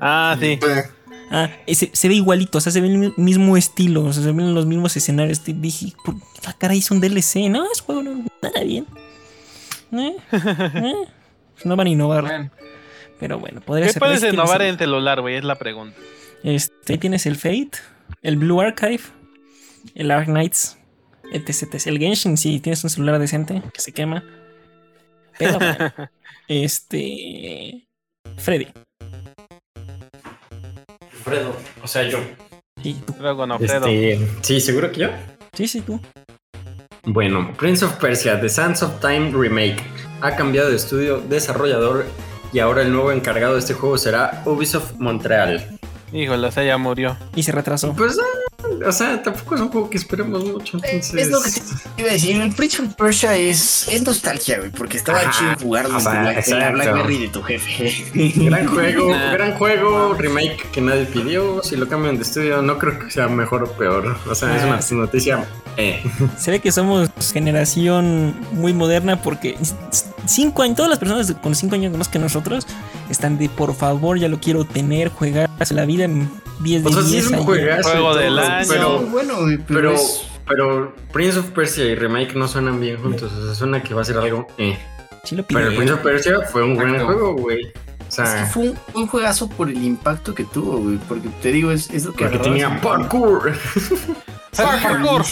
Ah, 0.00 0.36
sí. 0.40 0.58
Ah, 1.30 1.50
ese, 1.66 1.90
se 1.92 2.08
ve 2.08 2.14
igualito, 2.14 2.58
o 2.58 2.60
sea, 2.60 2.70
se 2.70 2.80
ve 2.80 2.88
el 2.88 2.98
mi- 2.98 3.14
mismo 3.16 3.56
estilo, 3.56 4.04
o 4.04 4.12
sea, 4.12 4.22
se 4.22 4.30
ven 4.32 4.54
los 4.54 4.66
mismos 4.66 4.96
escenarios. 4.96 5.40
Te 5.40 5.52
dije, 5.54 5.92
por 6.04 6.14
la 6.44 6.52
cara 6.52 6.74
hizo 6.74 6.94
un 6.94 7.00
DLC, 7.00 7.48
no, 7.48 7.64
es 7.72 7.80
juego, 7.80 8.02
no, 8.02 8.24
nada 8.42 8.62
bien. 8.62 8.86
Eh, 9.98 10.16
eh, 10.32 10.94
no 11.64 11.76
van 11.76 11.86
a 11.86 11.90
innovar, 11.90 12.24
Bueno, 12.24 12.50
pero 13.20 13.38
bueno, 13.38 13.60
podría 13.60 13.86
¿Qué 13.86 13.92
ser. 13.92 14.00
puedes 14.00 14.22
es 14.22 14.30
que 14.30 14.36
no 14.36 14.42
innovar 14.42 14.62
en 14.62 14.78
celular, 14.78 15.20
güey? 15.20 15.36
Es 15.36 15.44
la 15.44 15.54
pregunta. 15.56 15.96
Este, 16.42 16.94
ahí 16.94 16.98
tienes 16.98 17.26
el 17.26 17.36
Fate, 17.36 17.78
el 18.22 18.36
Blue 18.36 18.60
Archive, 18.60 19.00
el 19.94 20.10
Ark 20.10 20.26
Knights, 20.26 20.78
etc, 21.32 21.74
etc. 21.74 21.86
El 21.86 21.98
Genshin, 21.98 22.36
si 22.36 22.60
tienes 22.60 22.82
un 22.84 22.90
celular 22.90 23.18
decente, 23.18 23.62
que 23.72 23.80
se 23.80 23.92
quema. 23.92 24.24
Pero 25.38 25.58
bueno, 25.58 25.92
este. 26.48 27.86
Freddy, 28.36 28.68
Fredo, 31.24 31.56
o 31.82 31.86
sea, 31.88 32.02
yo. 32.02 32.18
sí, 32.82 33.00
tú. 33.06 33.14
Luego 33.20 33.46
no, 33.46 33.58
Fredo. 33.58 33.86
Este, 33.86 34.28
sí, 34.42 34.60
seguro 34.60 34.92
que 34.92 35.00
yo. 35.00 35.08
Sí, 35.54 35.68
sí, 35.68 35.80
tú. 35.80 36.00
Bueno, 37.06 37.52
Prince 37.58 37.84
of 37.84 37.96
Persia, 37.96 38.40
The 38.40 38.48
Sands 38.48 38.82
of 38.82 39.00
Time 39.00 39.30
Remake, 39.30 39.82
ha 40.20 40.36
cambiado 40.36 40.70
de 40.70 40.76
estudio 40.76 41.20
desarrollador 41.20 42.06
y 42.52 42.60
ahora 42.60 42.82
el 42.82 42.92
nuevo 42.92 43.12
encargado 43.12 43.54
de 43.54 43.60
este 43.60 43.74
juego 43.74 43.98
será 43.98 44.42
Ubisoft 44.46 44.94
Montreal. 44.98 45.78
Híjole, 46.12 46.46
o 46.46 46.50
sea, 46.50 46.64
ya 46.64 46.78
murió. 46.78 47.16
Y 47.34 47.42
se 47.42 47.52
retrasó. 47.52 47.92
Pues, 47.94 48.18
ah, 48.18 48.43
o 48.86 48.92
sea, 48.92 49.22
tampoco 49.22 49.54
es 49.54 49.60
un 49.60 49.68
juego 49.68 49.90
que 49.90 49.96
esperemos 49.98 50.44
mucho, 50.44 50.76
entonces... 50.76 51.14
Es 51.14 51.28
lo 51.30 51.40
que 51.42 51.50
te 51.50 52.02
iba 52.02 52.10
a 52.10 52.12
decir. 52.12 52.40
El 52.40 52.52
Prince 52.54 52.82
of 52.82 52.94
Persia 52.94 53.36
es, 53.36 53.88
es 53.88 54.02
nostalgia, 54.02 54.58
güey, 54.58 54.70
porque 54.70 54.96
estaba 54.96 55.20
Ajá, 55.20 55.30
chido 55.32 55.54
jugarlo 55.62 55.96
o 55.96 56.00
sea, 56.00 56.32
en, 56.38 56.58
la. 56.58 56.70
Blackberry 56.70 57.18
de 57.18 57.28
tu 57.28 57.42
jefe. 57.42 58.04
Gran 58.36 58.66
juego, 58.66 59.10
Nah. 59.10 59.32
gran 59.32 59.54
juego, 59.54 60.14
remake 60.14 60.70
que 60.72 60.80
nadie 60.80 61.04
pidió. 61.06 61.62
Si 61.62 61.76
lo 61.76 61.88
cambian 61.88 62.16
de 62.16 62.22
estudio, 62.22 62.62
no 62.62 62.78
creo 62.78 62.98
que 62.98 63.10
sea 63.10 63.28
mejor 63.28 63.64
o 63.64 63.72
peor. 63.72 64.16
O 64.28 64.34
sea, 64.34 64.56
es 64.56 64.62
Ah, 64.62 64.66
una 64.94 65.00
noticia. 65.02 65.44
Eh. 65.76 66.02
Se 66.38 66.50
ve 66.50 66.60
que 66.60 66.70
somos 66.72 67.10
generación 67.32 68.34
muy 68.52 68.72
moderna 68.72 69.20
porque 69.20 69.56
cinco 70.26 70.62
años, 70.62 70.76
todas 70.76 70.90
las 70.90 70.98
personas 70.98 71.32
con 71.42 71.54
cinco 71.54 71.74
años 71.74 71.96
más 71.96 72.08
que 72.08 72.18
nosotros 72.18 72.66
están 73.10 73.38
de 73.38 73.48
por 73.48 73.74
favor, 73.74 74.18
ya 74.18 74.28
lo 74.28 74.40
quiero 74.40 74.64
tener, 74.64 75.08
jugar 75.08 75.50
la 75.70 75.84
vida 75.84 76.04
en 76.04 76.30
10 76.60 76.84
de 76.84 76.88
O 76.90 76.92
sea, 76.92 77.02
sí 77.02 77.10
10 77.12 77.24
es 77.26 77.30
un 77.32 77.38
juegazo. 77.38 77.88
Juego 77.90 78.14
del 78.16 78.38
año. 78.38 78.66
Pero, 78.68 78.98
bueno, 79.00 79.34
pero, 79.46 79.64
pero, 79.66 79.92
es- 79.94 80.22
pero 80.46 80.94
Prince 81.12 81.38
of 81.38 81.46
Persia 81.50 81.84
y 81.86 81.94
remake 81.94 82.34
no 82.34 82.46
suenan 82.48 82.80
bien 82.80 82.96
juntos. 82.98 83.32
O 83.32 83.46
sea, 83.46 83.54
suena 83.54 83.82
que 83.82 83.94
va 83.94 84.02
a 84.02 84.04
ser 84.04 84.18
algo. 84.18 84.46
Eh. 84.58 84.78
Sí 85.24 85.34
lo 85.36 85.44
Pero. 85.46 85.74
Prince 85.74 85.92
of 85.92 86.00
Persia 86.00 86.40
fue 86.42 86.62
un 86.62 86.76
gran 86.76 86.90
Exacto. 86.94 87.12
juego, 87.14 87.34
güey. 87.36 87.64
O 87.64 87.66
es 87.66 88.16
que 88.16 88.26
sea, 88.26 88.46
fue 88.46 88.68
un, 88.70 88.78
un 88.94 89.06
juegazo 89.06 89.48
por 89.48 89.68
el 89.70 89.82
impacto 89.82 90.34
que 90.34 90.44
tuvo, 90.44 90.76
güey. 90.78 90.98
Porque 91.08 91.28
te 91.42 91.50
digo, 91.50 91.70
es, 91.70 91.90
es 91.90 92.04
lo 92.04 92.12
que 92.12 92.26
porque 92.26 92.38
tenía 92.38 92.68
y- 92.78 92.80
parkour. 92.84 93.52
Parkour. 94.56 95.24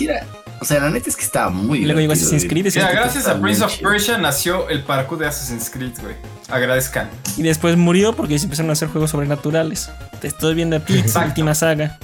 Y 0.63 0.65
O 0.65 0.67
sea, 0.67 0.81
la 0.81 0.91
neta 0.91 1.11
es 1.11 1.17
que 1.17 1.25
estaba 1.25 1.51
muy 1.51 1.81
Y 1.81 1.85
luego 1.85 2.01
llegó 2.01 2.13
Assassin's. 2.13 2.47
Creed. 2.47 2.67
Mira, 2.75 2.93
gracias 2.93 3.27
a 3.27 3.41
Prince 3.41 3.65
of. 3.65 3.77
Persia 3.79 4.19
nació 4.19 4.69
el 4.69 4.83
parkour 4.83 5.19
de 5.19 5.27
Assassin's 5.27 5.69
Creed, 5.71 5.93
güey. 6.01 6.15
Agradezcan. 6.49 7.11
Y 7.37 7.43
después 7.43 7.77
murió 7.77 8.13
porque 8.13 8.39
se 8.39 8.45
empezaron 8.45 8.71
a 8.71 8.75
hacer 8.75 8.89
juegos 8.89 9.11
sobrenaturales. 9.11 9.91
Te 10.21 10.29
estoy 10.29 10.55
viendo 10.55 10.77
a 10.77 10.81
ti, 10.81 11.03
última 11.25 11.55
saga. 11.55 11.99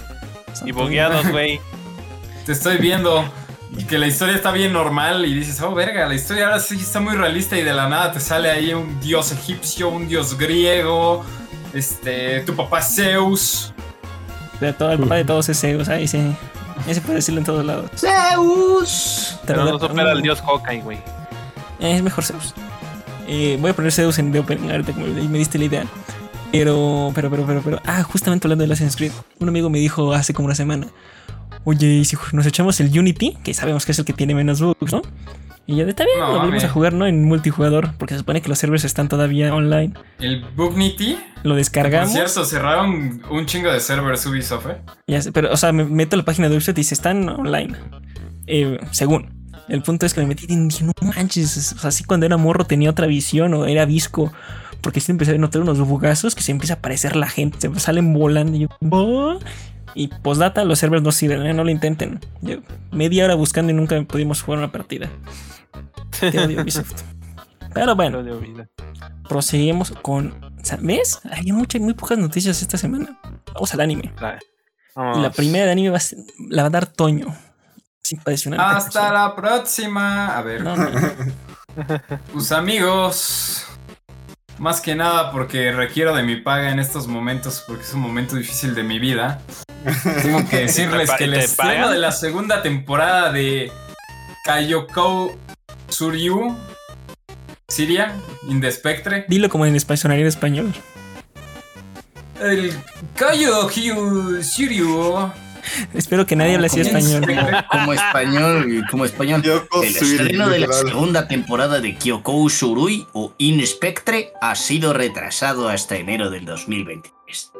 Y 0.65 0.73
bugueados, 0.73 1.29
güey. 1.31 1.61
Te 2.47 2.53
estoy 2.53 2.79
viendo 2.79 3.31
que 3.89 3.99
la 3.99 4.07
historia 4.07 4.35
está 4.35 4.51
bien 4.53 4.73
normal 4.73 5.25
y 5.27 5.35
dices, 5.35 5.61
oh, 5.61 5.75
verga, 5.75 6.07
la 6.09 6.15
historia 6.15 6.47
ahora 6.47 6.61
sí 6.61 6.77
está 6.77 7.01
muy 7.01 7.15
realista 7.15 7.59
y 7.59 7.63
de 7.63 7.75
la 7.75 7.89
nada 7.89 8.13
te 8.13 8.21
sale 8.21 8.51
ahí 8.51 8.73
un 8.73 8.99
dios 9.01 9.31
egipcio, 9.33 9.91
un 9.91 10.09
dios 10.09 10.39
griego, 10.39 11.25
este, 11.75 12.41
tu 12.41 12.57
papá 12.57 12.79
es 12.81 12.95
Zeus. 12.95 13.75
De 14.61 14.73
todo, 14.73 14.93
el 14.93 14.99
papá 14.99 15.17
de 15.17 15.25
todos 15.25 15.49
es 15.49 15.61
Zeus. 15.61 15.89
Ahí 15.89 16.09
sí. 16.09 16.35
Ese 16.87 17.01
puede 17.01 17.17
decirlo 17.17 17.41
en 17.41 17.47
todos 17.47 17.65
lados. 17.65 17.91
¡Zeus! 17.97 19.39
Pero 19.47 19.65
no 19.65 19.79
supera 19.79 20.13
al 20.13 20.23
dios 20.23 20.41
Hawkeye, 20.41 20.83
güey. 20.83 20.99
Eh, 21.81 21.97
Es 21.97 22.03
mejor 22.03 22.25
Zeus. 22.25 22.55
Eh, 23.27 23.59
voy 23.61 23.71
a 23.71 23.75
poner 23.75 23.93
Zeus 23.93 24.19
en 24.19 24.33
The 24.33 24.39
Open 24.41 24.71
ahorita 24.71 24.93
que 24.95 25.01
me, 25.01 25.29
me 25.29 25.39
diste 25.39 25.59
la 25.59 25.65
idea. 25.65 25.85
Pero, 26.51 27.13
pero, 27.15 27.31
pero, 27.31 27.45
pero, 27.47 27.61
pero. 27.63 27.81
Ah, 27.85 28.03
justamente 28.03 28.47
hablando 28.47 28.67
de 28.67 28.73
Assassin's 28.73 28.97
Creed. 28.97 29.13
Un 29.39 29.49
amigo 29.49 29.69
me 29.69 29.79
dijo 29.79 30.13
hace 30.15 30.33
como 30.33 30.47
una 30.47 30.55
semana. 30.55 30.87
Oye, 31.65 31.87
¿y 31.87 32.05
si 32.07 32.17
nos 32.33 32.47
echamos 32.47 32.81
el 32.81 32.99
Unity? 32.99 33.37
Que 33.45 33.53
sabemos 33.53 33.85
que 33.85 33.93
es 33.93 33.99
el 33.99 34.05
que 34.07 34.15
tiene 34.15 34.35
menos 34.35 34.61
bugs, 34.63 34.93
¿no? 34.93 35.03
Y 35.71 35.77
yo, 35.77 35.87
está 35.87 36.03
bien, 36.05 36.19
No, 36.19 36.33
lo 36.33 36.39
volvemos 36.41 36.65
a 36.65 36.71
jugar, 36.71 36.95
¿no? 36.95 37.07
En 37.07 37.25
multijugador. 37.25 37.93
Porque 37.99 38.15
se 38.15 38.21
supone 38.21 38.41
que 38.41 38.49
los 38.49 38.59
servers 38.59 38.85
están 38.85 39.11
todavía 39.11 39.55
online. 39.55 39.93
El 40.19 40.43
Bugnity. 40.57 41.19
Lo 41.43 41.51
Por 41.51 41.57
descargamos. 41.57 42.11
cierto, 42.11 42.43
cerraron 42.47 43.21
un 43.31 43.45
chingo 43.45 43.71
de 43.71 43.79
servers 43.79 44.25
Ubisoft, 44.25 44.67
¿eh? 44.67 44.79
Ya 45.07 45.21
sé, 45.21 45.31
pero, 45.31 45.53
o 45.53 45.57
sea, 45.59 45.73
me 45.73 45.85
meto 45.85 46.17
a 46.17 46.19
la 46.19 46.25
página 46.25 46.49
de 46.49 46.55
Ubisoft 46.57 46.79
y 46.79 46.81
dice, 46.81 46.95
están 46.95 47.29
online. 47.29 47.77
Eh, 48.47 48.79
según. 48.93 49.31
El 49.69 49.83
punto 49.83 50.07
es 50.07 50.15
que 50.15 50.23
me 50.23 50.27
metí 50.27 50.47
y 50.49 50.57
dije, 50.57 50.85
no 50.85 50.93
manches. 51.03 51.75
O 51.75 51.79
sea, 51.79 51.89
así 51.89 52.03
cuando 52.03 52.25
era 52.25 52.39
morro 52.39 52.65
tenía 52.65 52.89
otra 52.89 53.07
visión 53.07 53.53
o 53.53 53.67
era 53.67 53.85
visco. 53.85 54.33
Porque 54.81 55.01
sí 55.01 55.13
empecé 55.13 55.33
a 55.33 55.39
notar 55.39 55.61
unos 55.61 55.79
bugazos 55.81 56.35
que 56.35 56.41
se 56.41 56.51
empieza 56.51 56.75
a 56.75 56.77
aparecer 56.79 57.15
la 57.15 57.29
gente, 57.29 57.59
se 57.61 57.79
salen 57.81 58.15
volando. 58.15 58.57
Y 58.57 58.61
yo. 58.61 59.39
Y 59.95 60.09
postdata, 60.09 60.65
los 60.65 60.79
servers 60.79 61.03
no 61.03 61.13
sirven, 61.13 61.45
¿eh? 61.47 61.55
no 61.55 61.65
lo 61.65 61.71
intenten. 61.71 62.21
Yo, 62.43 62.59
media 62.93 63.25
hora 63.25 63.35
buscando 63.35 63.73
y 63.73 63.75
nunca 63.75 64.01
pudimos 64.03 64.43
jugar 64.43 64.59
una 64.59 64.73
partida. 64.73 65.09
Te 66.21 66.39
odio, 66.41 66.63
Ubisoft. 66.63 67.03
Pero 67.75 67.95
bueno, 67.97 68.23
proseguimos 69.29 69.91
con. 70.03 70.35
¿Ves? 70.81 71.21
Había 71.31 71.55
muchas, 71.55 71.81
muy 71.81 71.95
pocas 71.95 72.19
noticias 72.19 72.61
esta 72.63 72.77
semana. 72.79 73.19
Vamos 73.55 73.73
al 73.75 73.81
anime. 73.81 74.13
Y 75.15 75.21
la 75.21 75.31
primera 75.31 75.67
de 75.67 75.73
anime 75.73 75.91
va 75.91 75.99
a 75.99 76.01
ser- 76.01 76.19
la 76.49 76.63
va 76.63 76.69
a 76.69 76.71
dar 76.71 76.87
Toño. 76.87 77.35
Hasta 78.59 79.13
la 79.13 79.37
próxima. 79.37 80.37
A 80.37 80.43
ver, 80.43 80.63
No, 80.65 80.77
no. 80.77 80.89
tus 82.33 82.51
amigos. 82.53 83.65
Más 84.59 84.81
que 84.81 84.95
nada 84.97 85.31
porque 85.31 85.71
requiero 85.73 86.15
de 86.15 86.23
mi 86.25 86.37
paga 86.37 86.71
en 86.71 86.81
estos 86.81 87.07
momentos, 87.07 87.65
porque 87.67 87.85
es 87.85 87.95
un 87.95 88.01
momento 88.01 88.35
difícil 88.37 88.75
de 88.75 88.83
mi 88.83 88.99
vida. 88.99 89.41
Tengo 90.23 90.49
que 90.49 90.59
decirles 90.61 91.11
que 91.17 91.25
el 91.25 91.33
¿Te 91.33 91.41
estreno 91.41 91.73
pagan? 91.75 91.93
de 91.93 91.99
la 91.99 92.13
segunda 92.13 92.63
temporada 92.63 93.33
de 93.33 93.71
Kayoko 94.45 95.39
Suryu 95.89 96.57
Siria, 97.69 98.15
in 98.49 98.61
the 98.61 98.73
Spectre. 98.73 99.27
Dilo 99.29 99.49
como 99.49 99.65
en 99.67 99.77
español, 99.77 99.99
sonaría 99.99 100.23
en 100.23 100.29
español. 100.29 100.75
El 102.41 102.73
Kayoko 103.15 104.43
Suryu. 104.43 105.31
Espero 105.95 106.27
que 106.27 106.37
nadie 106.37 106.55
hable 106.57 106.67
así 106.67 106.81
español. 106.81 107.25
Como 107.71 107.93
español, 107.93 108.85
como 108.91 109.05
español. 109.05 109.43
Yoko 109.43 109.83
El 109.83 109.97
estreno 109.97 110.49
de 110.49 110.59
la 110.61 110.73
segunda 110.73 111.29
temporada 111.29 111.81
de 111.81 111.97
Kyokou 111.97 112.49
Surui 112.51 113.07
o 113.13 113.33
In 113.39 113.65
Spectre 113.67 114.33
ha 114.41 114.55
sido 114.55 114.93
retrasado 114.93 115.69
hasta 115.69 115.97
enero 115.97 116.31
del 116.31 116.45
2023. 116.45 117.53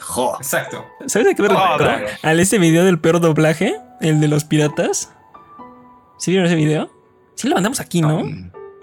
Jo. 0.00 0.36
Exacto. 0.38 0.84
¿Sabes 1.06 1.28
de 1.28 1.34
qué 1.34 1.42
me 1.42 1.48
recuerda? 1.48 2.02
Al 2.22 2.40
ese 2.40 2.58
video 2.58 2.84
del 2.84 2.98
peor 2.98 3.20
doblaje, 3.20 3.74
el 4.00 4.20
de 4.20 4.28
los 4.28 4.44
piratas. 4.44 5.12
¿Sí 6.18 6.30
vieron 6.30 6.46
ese 6.46 6.56
video? 6.56 6.90
Sí 7.34 7.48
lo 7.48 7.54
mandamos 7.56 7.80
aquí, 7.80 8.00
¿no? 8.00 8.20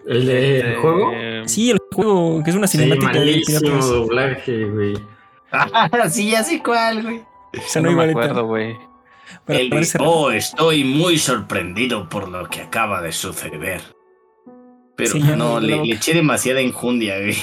¿El, 0.07 0.25
de- 0.25 0.59
el 0.61 0.75
juego? 0.77 1.11
Eh, 1.13 1.43
Sí, 1.45 1.69
el 1.71 1.79
juego 1.93 2.43
que 2.43 2.49
es 2.49 2.55
una 2.55 2.67
Sí, 2.67 2.77
cinemática 2.77 3.11
de 3.13 3.19
malísimo 3.19 3.59
piratas. 3.59 3.89
doblaje, 3.89 4.65
güey. 4.65 4.93
Ah, 5.51 5.89
sí, 6.09 6.31
ya 6.31 6.43
sé 6.43 6.61
cuál, 6.63 7.03
güey. 7.03 7.21
O 7.57 7.69
sea, 7.69 7.81
no 7.81 7.89
no 7.91 7.97
me 7.97 8.03
igualita. 8.03 8.19
acuerdo, 8.21 8.45
güey. 8.47 8.77
Pero 9.45 9.59
El 9.59 9.69
parece- 9.69 9.97
oh, 10.01 10.31
estoy 10.31 10.83
muy 10.83 11.17
sorprendido 11.17 12.07
por 12.09 12.27
lo 12.27 12.49
que 12.49 12.61
acaba 12.61 13.01
de 13.01 13.11
suceder. 13.11 13.81
Pero 14.95 15.11
Sí, 15.11 15.19
no, 15.19 15.59
le, 15.59 15.81
eché 15.93 16.13
demasiada 16.13 16.59
enjundia, 16.59 17.17
güey. 17.17 17.37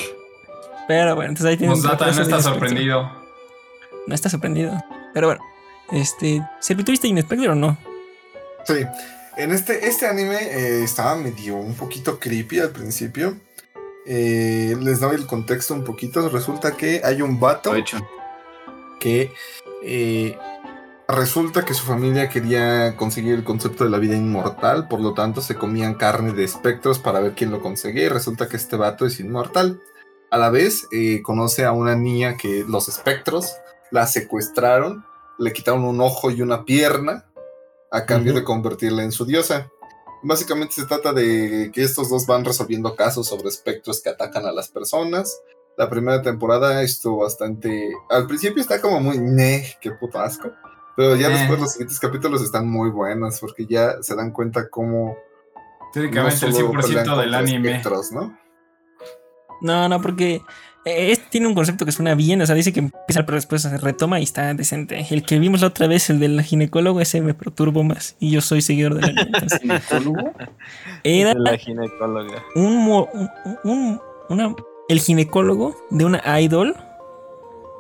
Pero 0.87 1.15
bueno, 1.15 1.31
entonces 1.31 1.51
ahí 1.51 1.57
tienen 1.57 1.77
Nos 1.77 1.83
data, 1.83 2.11
no 2.11 2.23
está 2.23 2.41
sorprendido. 2.43 3.11
No 4.07 4.15
está 4.15 4.29
sorprendido. 4.31 4.73
Pero 5.13 5.27
bueno, 5.29 5.43
este. 5.91 6.43
¿Servi 6.61 6.85
tuviste 6.85 7.09
Inspector 7.09 7.49
o 7.51 7.55
no? 7.55 7.77
Sí. 8.65 8.85
En 9.37 9.53
este, 9.53 9.87
este 9.87 10.07
anime 10.07 10.37
eh, 10.37 10.83
estaba 10.85 11.15
medio 11.17 11.57
un 11.57 11.75
poquito 11.75 12.19
creepy 12.19 12.59
al 12.61 12.71
principio. 12.71 13.37
Eh, 14.07 14.75
les 14.81 15.01
doy 15.01 15.15
el 15.17 15.27
contexto 15.27 15.75
un 15.75 15.85
poquito. 15.85 16.29
Resulta 16.29 16.77
que 16.77 17.01
hay 17.05 17.23
un 17.23 17.39
vato 17.39 17.75
hecho. 17.75 17.99
que 19.01 19.33
eh, 19.83 20.39
resulta 21.09 21.65
que 21.65 21.75
su 21.75 21.85
familia 21.85 22.29
quería 22.29 22.97
conseguir 22.97 23.35
el 23.35 23.45
concepto 23.45 23.85
de 23.85 23.91
la 23.91 23.99
vida 23.99 24.17
inmortal, 24.17 24.89
por 24.89 25.01
lo 25.01 25.15
tanto 25.15 25.41
se 25.41 25.57
comían 25.57 25.95
carne 25.95 26.33
de 26.33 26.45
espectros 26.45 26.99
para 26.99 27.21
ver 27.21 27.35
quién 27.35 27.51
lo 27.51 27.61
conseguía 27.61 28.05
y 28.05 28.09
resulta 28.09 28.49
que 28.49 28.57
este 28.57 28.77
vato 28.77 29.07
es 29.07 29.21
inmortal. 29.21 29.81
A 30.31 30.37
la 30.37 30.51
vez 30.51 30.87
eh, 30.93 31.23
conoce 31.23 31.65
a 31.65 31.73
una 31.73 31.97
niña 31.97 32.37
que 32.37 32.65
los 32.69 32.89
espectros 32.89 33.57
la 33.91 34.07
secuestraron, 34.07 35.05
le 35.39 35.53
quitaron 35.53 35.85
un 35.85 36.01
ojo 36.01 36.31
y 36.31 36.43
una 36.43 36.65
pierna 36.65 37.25
a 37.91 38.05
cambio 38.05 38.35
de 38.35 38.45
convertirla 38.45 39.03
en 39.03 39.13
su 39.13 39.25
diosa. 39.25 39.71
Básicamente 40.23 40.75
se 40.75 40.87
trata 40.87 41.13
de 41.13 41.71
que 41.73 41.83
estos 41.83 42.11
dos 42.11 42.27
van 42.27 42.45
resolviendo 42.45 42.95
casos 42.97 43.29
sobre 43.29 43.49
espectros 43.49 44.03
que 44.03 44.11
atacan 44.11 44.45
a 44.47 44.53
las 44.53 44.69
personas. 44.69 45.41
La 45.79 45.89
primera 45.89 46.21
temporada 46.21 46.83
estuvo 46.83 47.23
bastante. 47.23 47.91
Al 48.11 48.27
principio 48.27 48.61
está 48.61 48.81
como 48.81 49.01
muy. 49.01 49.19
Ne, 49.19 49.65
qué 49.81 49.93
puto 49.93 50.19
asco. 50.21 50.51
Pero 50.97 51.15
ya 51.17 51.29
Eh. 51.29 51.39
después 51.39 51.61
los 51.61 51.71
siguientes 51.73 52.01
capítulos 52.01 52.43
están 52.43 52.69
muy 52.69 52.91
buenos 52.91 53.39
porque 53.41 53.65
ya 53.65 53.95
se 54.03 54.15
dan 54.17 54.33
cuenta 54.33 54.69
cómo. 54.69 55.17
Teóricamente 55.93 56.45
el 56.47 56.53
solo 56.53 56.73
100% 56.73 56.83
pelean 56.83 57.19
del 57.21 57.35
anime. 57.35 57.69
espectros, 57.71 58.13
¿no? 58.13 58.37
No, 59.61 59.89
no, 59.89 60.01
porque 60.01 60.41
eh, 60.85 61.17
tiene 61.31 61.47
un 61.49 61.55
concepto 61.55 61.85
que 61.85 61.93
suena 61.93 62.15
bien, 62.15 62.41
o 62.43 62.47
sea, 62.47 62.55
dice 62.55 62.73
que 62.73 62.81
empieza 62.81 63.25
pero 63.27 63.37
después 63.37 63.63
se 63.63 63.77
retoma 63.79 64.21
y 64.21 64.25
está 64.25 64.53
decente. 64.55 65.05
El 65.11 65.25
que 65.25 65.39
vimos 65.39 65.61
la 65.63 65.69
otra 65.69 65.87
vez, 65.89 66.11
el 66.11 66.21
del 66.21 66.41
ginecólogo, 66.43 67.01
ese 67.01 67.21
me 67.21 67.35
perturbó 67.35 67.83
más 67.85 68.17
y 68.21 68.31
yo 68.33 68.41
soy 68.41 68.63
seguidor 68.63 68.95
del 68.95 69.05
anime. 69.07 69.23
entonces, 69.35 69.61
¿Ginecólogo? 69.63 70.33
era 71.05 71.35
La 71.35 71.57
ginecóloga. 71.57 72.43
un, 72.55 73.07
un- 73.65 74.01
una, 74.29 74.55
el 74.89 75.01
ginecólogo 75.01 75.77
de 75.91 76.05
una 76.05 76.41
idol 76.41 76.77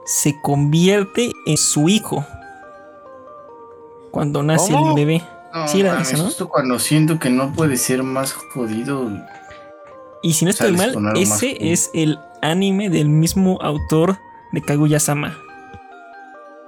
se 0.05 0.40
convierte 0.42 1.31
en 1.47 1.57
su 1.57 1.88
hijo 1.88 2.25
cuando 4.11 4.42
nace 4.42 4.73
¿Cómo? 4.73 4.90
el 4.90 4.94
bebé. 4.97 5.23
No, 5.55 5.66
Sí, 5.68 5.81
era 5.81 5.92
mames, 5.92 6.09
ese, 6.09 6.18
¿no? 6.18 6.25
justo 6.25 6.49
cuando 6.49 6.79
siento 6.79 7.18
que 7.18 7.31
no 7.31 7.53
puede 7.53 7.77
ser 7.77 8.03
más 8.03 8.33
jodido. 8.33 9.09
Y 10.23 10.35
si 10.35 10.44
no 10.44 10.51
estoy 10.51 10.73
mal, 10.73 10.94
ese 11.16 11.73
es 11.73 11.90
el 11.94 12.18
anime 12.42 12.90
del 12.90 13.09
mismo 13.09 13.59
autor 13.62 14.18
de 14.53 14.61
Kaguya-sama. 14.62 15.38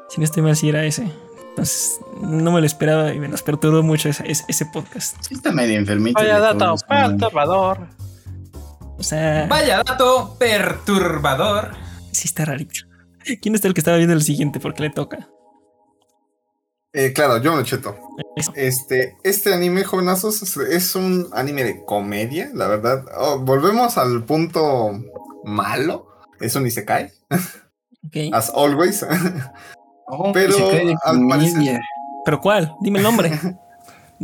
Si 0.08 0.18
no 0.20 0.24
estoy 0.24 0.42
mal, 0.42 0.56
si 0.56 0.68
era 0.68 0.84
ese. 0.84 1.10
Entonces, 1.50 2.00
no 2.20 2.52
me 2.52 2.60
lo 2.60 2.66
esperaba 2.66 3.12
y 3.12 3.18
me 3.20 3.28
nos 3.28 3.42
perturbó 3.42 3.82
mucho 3.82 4.08
ese, 4.08 4.22
ese- 4.30 4.44
ese 4.48 4.66
podcast. 4.66 5.16
Sí 5.20 5.34
está 5.34 5.52
medio 5.52 5.78
enfermito. 5.78 6.18
Vaya 6.18 6.38
dato 6.38 6.74
perturbador. 6.88 7.78
O 9.00 9.02
sea, 9.02 9.46
Vaya 9.48 9.82
dato 9.82 10.36
perturbador. 10.38 11.74
sí 12.12 12.28
está 12.28 12.44
rarito. 12.44 12.80
¿Quién 13.40 13.54
está 13.54 13.66
el 13.66 13.72
que 13.74 13.80
estaba 13.80 13.96
viendo 13.96 14.12
el 14.14 14.22
siguiente? 14.22 14.60
Porque 14.60 14.82
le 14.82 14.90
toca. 14.90 15.28
Eh, 16.92 17.12
claro, 17.14 17.38
yo 17.38 17.54
me 17.56 17.64
cheto. 17.64 17.96
Eso. 18.36 18.52
Este, 18.56 19.16
este 19.22 19.54
anime, 19.54 19.84
jovenazos, 19.84 20.42
es- 20.42 20.56
es 20.56 20.94
un 20.96 21.28
anime 21.32 21.64
de 21.64 21.82
comedia, 21.84 22.50
la 22.52 22.66
verdad. 22.66 23.04
Oh, 23.16 23.38
volvemos 23.38 23.96
al 23.96 24.22
punto 24.24 24.90
malo. 25.44 26.08
Eso 26.40 26.60
ni 26.60 26.70
se 26.70 26.84
cae, 26.84 27.12
Ok. 28.06 28.32
as 28.34 28.50
always. 28.54 29.04
Oh, 30.12 30.32
Pero, 30.32 30.56
de 30.70 30.94
al 31.04 31.18
parecer- 31.28 31.80
¿Pero 32.24 32.40
cuál? 32.40 32.74
Dime 32.82 32.98
el 32.98 33.04
nombre. 33.04 33.30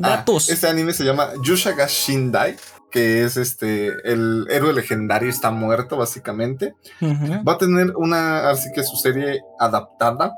Ah, 0.02 0.10
Datos. 0.18 0.50
este 0.50 0.66
anime 0.68 0.92
se 0.92 1.04
llama 1.04 1.30
Yushaga 1.42 1.86
Shindai, 1.86 2.54
que 2.90 3.22
es 3.24 3.36
este, 3.36 3.88
el 4.04 4.46
héroe 4.50 4.72
legendario 4.72 5.28
está 5.28 5.50
muerto, 5.50 5.96
básicamente. 5.96 6.74
Va 7.02 7.54
a 7.54 7.58
tener 7.58 7.94
una, 7.96 8.50
así 8.50 8.70
que 8.74 8.82
su 8.82 8.96
serie 8.96 9.42
adaptada 9.58 10.36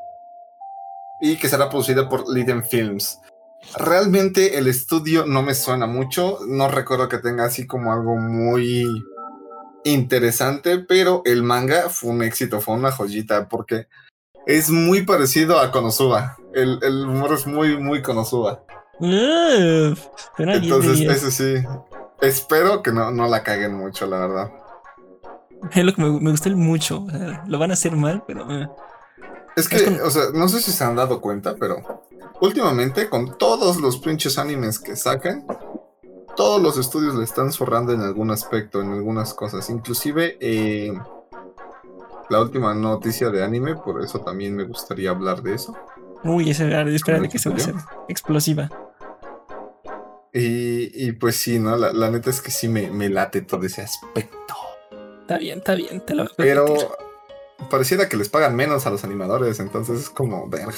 y 1.21 1.37
que 1.37 1.49
será 1.49 1.69
producida 1.69 2.09
por 2.09 2.29
Liden 2.33 2.65
Films. 2.65 3.21
Realmente 3.77 4.59
el 4.59 4.69
estudio 4.69 5.27
no 5.27 5.43
me 5.43 5.55
suena 5.55 5.87
mucho, 5.87 6.39
no 6.47 6.69
recuerdo 6.69 7.09
que 7.09 7.19
tenga 7.19 7.45
así 7.45 7.67
como 7.67 7.93
algo 7.93 8.17
muy 8.17 8.85
interesante, 9.85 10.79
pero 10.79 11.23
el 11.25 11.43
manga 11.43 11.89
fue 11.89 12.11
un 12.11 12.23
éxito, 12.23 12.61
fue 12.61 12.75
una 12.75 12.93
joyita, 12.93 13.49
porque 13.49 13.89
es 14.47 14.71
muy 14.71 15.03
parecido 15.03 15.59
a 15.59 15.71
Konosuba. 15.73 16.37
El, 16.55 16.79
el 16.83 17.07
humor 17.07 17.35
es 17.35 17.47
muy, 17.47 17.79
muy 17.79 18.01
Konosuba. 18.01 18.63
Uf, 19.01 20.07
Entonces, 20.39 21.01
eso 21.01 21.31
sí, 21.31 21.55
espero 22.21 22.83
que 22.83 22.93
no, 22.93 23.11
no 23.11 23.29
la 23.29 23.43
caguen 23.43 23.75
mucho, 23.75 24.07
la 24.07 24.19
verdad. 24.19 24.53
Es 25.73 25.85
lo 25.85 25.93
que 25.95 26.03
me, 26.03 26.21
me 26.21 26.31
gustó 26.31 26.51
mucho. 26.51 27.05
o 27.05 27.11
sea, 27.11 27.45
lo 27.47 27.59
van 27.59 27.71
a 27.71 27.75
hacer 27.75 27.93
mal, 27.93 28.23
pero. 28.27 28.51
eh. 28.51 28.69
Es 29.57 29.69
que, 29.69 29.77
Es 29.77 30.01
o 30.03 30.11
sea, 30.11 30.25
no 30.35 30.49
sé 30.49 30.61
si 30.61 30.71
se 30.71 30.85
han 30.85 30.95
dado 30.95 31.21
cuenta, 31.21 31.57
pero 31.59 32.05
últimamente 32.41 33.09
con 33.09 33.37
todos 33.37 33.79
los 33.79 33.99
pinches 33.99 34.39
animes 34.39 34.79
que 34.79 34.95
sacan, 34.95 35.45
todos 36.37 36.63
los 36.63 36.79
estudios 36.79 37.17
le 37.17 37.25
están 37.25 37.51
zorrando 37.51 37.93
en 37.93 38.01
algún 38.01 38.31
aspecto, 38.31 38.81
en 38.81 38.93
algunas 38.93 39.35
cosas. 39.35 39.69
Inclusive 39.71 40.37
eh, 40.41 40.93
la 42.31 42.41
última 42.41 42.73
noticia 42.75 43.31
de 43.31 43.43
anime, 43.43 43.75
por 43.75 44.01
eso 44.01 44.21
también 44.21 44.55
me 44.55 44.63
gustaría 44.65 45.11
hablar 45.11 45.43
de 45.43 45.55
eso. 45.55 45.77
Uy, 46.23 46.51
ese 46.51 46.65
espérate 46.95 47.01
¿Cómo 47.03 47.33
que 47.33 47.39
se 47.39 47.49
va 47.49 47.57
a 47.57 47.59
hacer 47.59 47.75
explosiva. 48.09 48.71
Y, 50.33 50.91
y 50.95 51.12
pues 51.12 51.37
sí, 51.37 51.59
¿no? 51.59 51.77
La, 51.77 51.93
la 51.93 52.11
neta 52.11 52.31
es 52.31 52.41
que 52.41 52.51
sí 52.51 52.69
me, 52.69 52.91
me 52.91 53.09
late 53.09 53.43
todo 53.43 53.64
ese 53.64 53.83
aspecto. 53.83 54.55
Está 55.23 55.38
bien, 55.38 55.59
está 55.59 55.75
bien, 55.75 56.01
te 56.05 56.14
lo 56.14 56.25
voy 56.25 56.33
a 56.33 56.37
Pero 56.37 56.97
pareciera 57.71 58.09
que 58.09 58.17
les 58.17 58.29
pagan 58.29 58.55
menos 58.57 58.87
a 58.87 58.91
los 58.91 59.05
animadores, 59.05 59.59
entonces 59.61 60.01
es 60.01 60.11
como, 60.11 60.49
verga. 60.49 60.73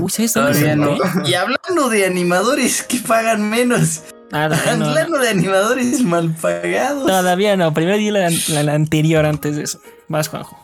Uy, 0.00 0.10
¿sabes 0.10 0.32
dónde 0.34 0.52
Todavía 0.52 0.70
se 0.70 0.76
no. 0.76 0.86
notó? 0.96 1.28
Y 1.28 1.34
hablando 1.34 1.88
de 1.88 2.06
animadores 2.06 2.82
que 2.82 2.98
pagan 2.98 3.48
menos. 3.50 4.02
Ah, 4.32 4.48
no. 4.48 4.86
Hablando 4.86 5.18
de 5.18 5.28
animadores 5.30 6.02
mal 6.02 6.34
pagados. 6.34 7.06
Todavía 7.06 7.56
no. 7.56 7.72
Primero 7.72 7.96
di 7.96 8.10
la, 8.10 8.28
la- 8.48 8.62
la 8.62 8.74
anterior 8.74 9.24
antes 9.24 9.56
de 9.56 9.62
eso. 9.62 9.80
Vas, 10.08 10.28
Juanjo. 10.28 10.58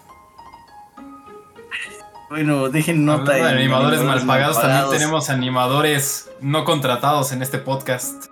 Bueno, 2.35 2.69
dejen 2.69 3.05
nota. 3.05 3.31
Hablando 3.31 3.45
de 3.45 3.53
en 3.53 3.59
animadores 3.59 4.03
mal 4.03 4.27
pagados, 4.27 4.61
también 4.61 4.91
tenemos 4.91 5.31
animadores 5.31 6.29
no 6.41 6.65
contratados 6.65 7.31
en 7.31 7.43
este 7.43 7.59
podcast. 7.59 8.25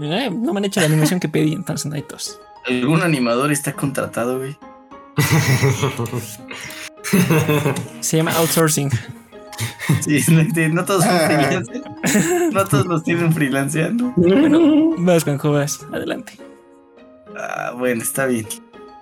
Eh, 0.00 0.30
no 0.30 0.52
me 0.52 0.58
han 0.58 0.66
hecho 0.66 0.78
la 0.78 0.86
animación 0.86 1.18
que 1.18 1.28
pedí, 1.28 1.52
entonces 1.52 1.86
no 1.86 1.96
hay 1.96 2.02
tos. 2.02 2.40
¿Algún 2.64 3.02
animador 3.02 3.50
está 3.50 3.72
contratado, 3.72 4.38
güey? 4.38 4.56
Se 8.00 8.18
llama 8.18 8.30
outsourcing. 8.36 8.88
Sí, 10.02 10.24
no, 10.28 10.68
no 10.68 10.84
todos 10.84 11.02
son 11.02 11.18
freelancers. 11.18 11.82
No 12.52 12.64
todos 12.66 12.86
los 12.86 13.02
tienen 13.02 13.32
freelanceando. 13.32 14.12
Bueno, 14.14 14.94
vas, 14.98 15.24
Juanjo, 15.24 15.50
vas. 15.50 15.84
Adelante. 15.92 16.38
Ah, 17.36 17.72
bueno, 17.76 18.00
está 18.00 18.26
bien. 18.26 18.46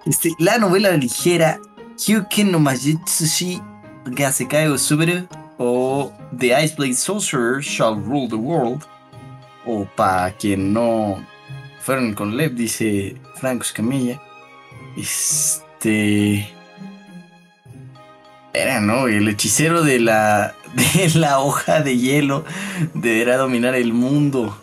Este, 0.06 0.30
la 0.38 0.56
novela 0.56 0.90
ligera 0.92 1.60
Hyuken 1.98 2.50
no 2.50 2.60
Majitsushi 2.60 3.60
Gasekai 4.06 4.68
o 4.68 4.78
Subaru 4.78 5.28
o 5.58 6.12
The 6.36 6.62
Iceblade 6.64 6.94
Sorcerer 6.94 7.62
Shall 7.62 7.94
Rule 7.94 8.28
the 8.28 8.36
World 8.36 8.82
o 9.64 9.86
para 9.96 10.32
quien 10.32 10.72
no 10.72 11.24
fueron 11.80 12.14
con 12.14 12.36
Lev, 12.36 12.54
dice 12.54 13.16
Franco 13.36 13.64
Escamilla. 13.64 14.20
Este. 14.96 16.48
Era, 18.52 18.80
¿no? 18.80 19.08
El 19.08 19.28
hechicero 19.28 19.82
de 19.82 19.98
la, 19.98 20.54
de 20.94 21.10
la 21.18 21.40
hoja 21.40 21.80
de 21.80 21.96
hielo 21.96 22.44
deberá 22.94 23.36
dominar 23.36 23.74
el 23.74 23.92
mundo. 23.92 24.58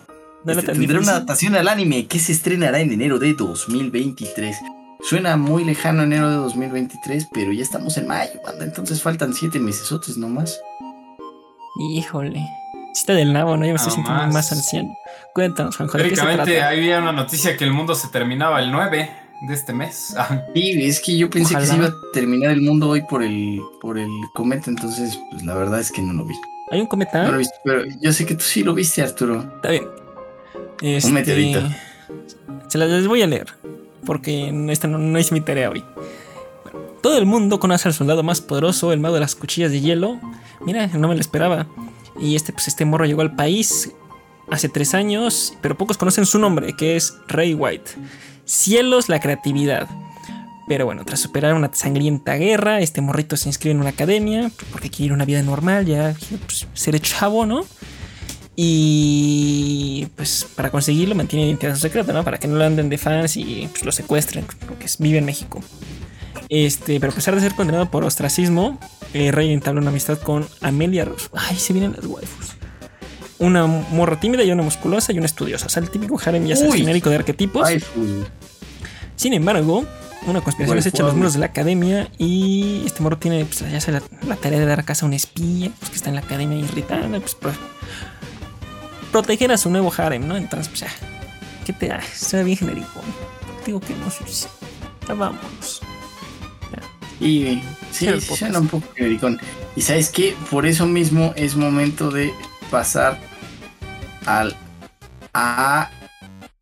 No 0.45 0.51
Este, 0.53 0.71
tendrá 0.71 0.99
una 0.99 1.11
adaptación 1.11 1.55
al 1.55 1.67
anime 1.67 2.07
que 2.07 2.19
se 2.19 2.31
estrenará 2.31 2.79
en 2.79 2.93
enero 2.93 3.19
de 3.19 3.33
2023. 3.33 4.55
Suena 5.01 5.37
muy 5.37 5.63
lejano 5.63 6.03
enero 6.03 6.29
de 6.29 6.35
2023, 6.35 7.29
pero 7.33 7.53
ya 7.53 7.63
estamos 7.63 7.97
en 7.97 8.07
mayo, 8.07 8.33
banda. 8.45 8.65
Entonces 8.65 9.01
faltan 9.01 9.33
siete 9.33 9.57
mesesotes 9.59 10.17
nomás. 10.17 10.59
Híjole. 11.93 12.45
Chiste 12.93 13.13
del 13.13 13.31
nabo, 13.31 13.55
¿no? 13.55 13.63
Yo 13.65 13.71
me 13.71 13.75
estoy 13.77 13.93
sintiendo 13.93 14.27
más. 14.27 14.51
anciano. 14.51 14.93
Cuéntanos, 15.33 15.77
Juanjo, 15.77 15.97
¿de 15.97 16.03
qué 16.03 16.15
se 16.15 16.21
Teóricamente 16.21 16.61
había 16.61 16.99
una 16.99 17.13
noticia 17.13 17.55
que 17.55 17.63
el 17.63 17.71
mundo 17.71 17.95
se 17.95 18.09
terminaba 18.09 18.59
el 18.61 18.71
9 18.71 19.09
de 19.47 19.53
este 19.53 19.73
mes. 19.73 20.13
Ah, 20.17 20.43
Sí, 20.53 20.83
es 20.83 20.99
que 20.99 21.17
yo 21.17 21.29
pensé 21.29 21.55
que 21.55 21.65
se 21.65 21.75
iba 21.77 21.87
a 21.87 21.93
terminar 22.13 22.51
el 22.51 22.61
mundo 22.61 22.89
hoy 22.89 23.03
por 23.03 23.23
el, 23.23 23.61
por 23.79 23.97
el 23.97 24.09
cometa, 24.33 24.69
entonces, 24.69 25.17
pues 25.31 25.43
la 25.43 25.55
verdad 25.55 25.79
es 25.79 25.91
que 25.91 26.01
no 26.01 26.11
lo 26.11 26.25
vi. 26.25 26.35
Hay 26.71 26.81
un 26.81 26.87
cometa. 26.87 27.23
No 27.23 27.31
lo 27.31 27.37
viste, 27.37 27.55
pero 27.63 27.83
yo 28.01 28.11
sé 28.11 28.25
que 28.25 28.35
tú 28.35 28.43
sí 28.43 28.63
lo 28.63 28.73
viste, 28.73 29.01
Arturo. 29.01 29.39
Está 29.55 29.69
bien. 29.69 29.87
Este, 30.81 31.11
meteorito. 31.11 31.61
Se 32.67 32.77
las 32.77 33.07
voy 33.07 33.21
a 33.21 33.27
leer. 33.27 33.47
Porque 34.05 34.53
esta 34.69 34.87
no, 34.87 34.97
no 34.97 35.17
es 35.17 35.31
mi 35.31 35.41
tarea 35.41 35.69
hoy. 35.69 35.83
Todo 37.01 37.17
el 37.17 37.25
mundo 37.25 37.59
conoce 37.59 37.87
al 37.87 37.93
soldado 37.93 38.23
más 38.23 38.41
poderoso, 38.41 38.91
el 38.91 38.99
mago 38.99 39.15
de 39.15 39.21
las 39.21 39.35
cuchillas 39.35 39.71
de 39.71 39.81
hielo. 39.81 40.19
Mira, 40.61 40.87
no 40.87 41.07
me 41.07 41.15
lo 41.15 41.21
esperaba. 41.21 41.67
Y 42.19 42.35
este, 42.35 42.51
pues, 42.51 42.67
este 42.67 42.85
morro 42.85 43.05
llegó 43.05 43.21
al 43.21 43.35
país 43.35 43.91
hace 44.51 44.67
tres 44.69 44.93
años, 44.93 45.53
pero 45.61 45.77
pocos 45.77 45.97
conocen 45.97 46.25
su 46.25 46.39
nombre, 46.39 46.75
que 46.75 46.95
es 46.95 47.17
Ray 47.27 47.53
White. 47.53 47.91
Cielos, 48.45 49.09
la 49.09 49.19
creatividad. 49.19 49.87
Pero 50.67 50.85
bueno, 50.85 51.03
tras 51.05 51.19
superar 51.19 51.53
una 51.53 51.73
sangrienta 51.73 52.35
guerra, 52.35 52.79
este 52.79 53.01
morrito 53.01 53.37
se 53.37 53.49
inscribe 53.49 53.73
en 53.73 53.79
una 53.79 53.89
academia 53.89 54.51
porque 54.71 54.89
quiere 54.89 55.13
una 55.13 55.25
vida 55.25 55.41
normal, 55.41 55.85
ya 55.85 56.15
pues, 56.45 56.67
ser 56.73 56.99
chavo, 56.99 57.45
¿no? 57.45 57.65
Y 58.61 60.07
pues 60.15 60.45
para 60.55 60.69
conseguirlo 60.69 61.15
mantiene 61.15 61.45
identidad 61.47 61.75
secreta, 61.75 62.11
¿no? 62.13 62.23
Para 62.23 62.37
que 62.39 62.47
no 62.47 62.57
lo 62.57 62.65
anden 62.65 62.89
de 62.89 62.97
fans 62.97 63.37
y 63.37 63.67
pues, 63.71 63.85
lo 63.85 63.91
secuestren, 63.91 64.45
porque 64.67 64.85
es- 64.85 64.97
vive 64.97 65.17
en 65.17 65.25
México. 65.25 65.61
Este, 66.49 66.99
pero 66.99 67.11
a 67.11 67.15
pesar 67.15 67.35
de 67.35 67.41
ser 67.41 67.53
condenado 67.55 67.89
por 67.89 68.03
ostracismo, 68.03 68.79
eh, 69.13 69.31
Rey 69.31 69.51
entabla 69.53 69.81
una 69.81 69.91
amistad 69.91 70.17
con 70.19 70.47
Amelia 70.61 71.05
Rose. 71.05 71.27
Ay, 71.33 71.55
se 71.57 71.73
vienen 71.73 71.93
las 71.95 72.05
waifus. 72.05 72.53
Una 73.39 73.65
morra 73.65 74.19
tímida 74.19 74.43
y 74.43 74.51
una 74.51 74.63
musculosa 74.63 75.13
y 75.13 75.17
una 75.17 75.25
estudiosa. 75.27 75.67
O 75.67 75.69
sea, 75.69 75.81
el 75.81 75.89
típico 75.89 76.19
harem 76.23 76.45
ya 76.45 76.55
Uy. 76.59 76.79
genérico 76.79 77.09
de 77.09 77.15
arquetipos. 77.17 77.69
Pues, 77.69 77.85
Sin 79.15 79.33
embargo, 79.33 79.85
una 80.27 80.41
conspiración 80.41 80.77
es 80.79 80.85
hecha 80.85 81.03
a 81.03 81.05
los 81.05 81.13
miembros 81.13 81.33
de 81.33 81.39
la 81.39 81.45
academia 81.47 82.09
y 82.17 82.83
este 82.85 83.01
morro 83.01 83.17
tiene 83.17 83.45
pues, 83.45 83.59
ya 83.71 83.79
sea 83.79 83.93
la, 83.95 84.03
la 84.27 84.35
tarea 84.35 84.59
de 84.59 84.65
dar 84.65 84.79
a 84.79 84.83
casa 84.83 85.05
a 85.05 85.07
un 85.07 85.13
espía 85.13 85.71
pues, 85.79 85.89
que 85.91 85.95
está 85.97 86.09
en 86.09 86.15
la 86.15 86.21
academia 86.21 86.57
irritando, 86.57 87.19
pues 87.21 87.35
pro- 87.35 87.51
proteger 89.11 89.51
a 89.51 89.57
su 89.57 89.69
nuevo 89.69 89.91
harem, 89.97 90.27
¿no? 90.27 90.37
Entonces, 90.37 90.67
pues 90.67 90.81
ya, 90.81 90.87
¿qué 91.65 91.73
te 91.73 91.87
da? 91.87 92.01
Suena 92.15 92.43
bien 92.45 92.57
genérico. 92.57 93.01
Digo 93.65 93.79
que 93.79 93.93
no, 93.95 94.09
sí. 94.09 94.47
Ya 95.07 95.13
vámonos. 95.13 95.81
Y 97.21 97.61
sí, 97.91 98.07
suena 98.21 98.59
un 98.59 98.69
poco 98.69 98.87
genericón. 98.95 99.41
Y 99.75 99.81
sabes 99.81 100.09
qué, 100.09 100.37
por 100.49 100.65
eso 100.65 100.85
mismo 100.85 101.33
es 101.35 101.55
momento 101.57 102.11
de 102.11 102.33
pasar 102.71 103.19
al 104.25 104.55
a 105.33 105.89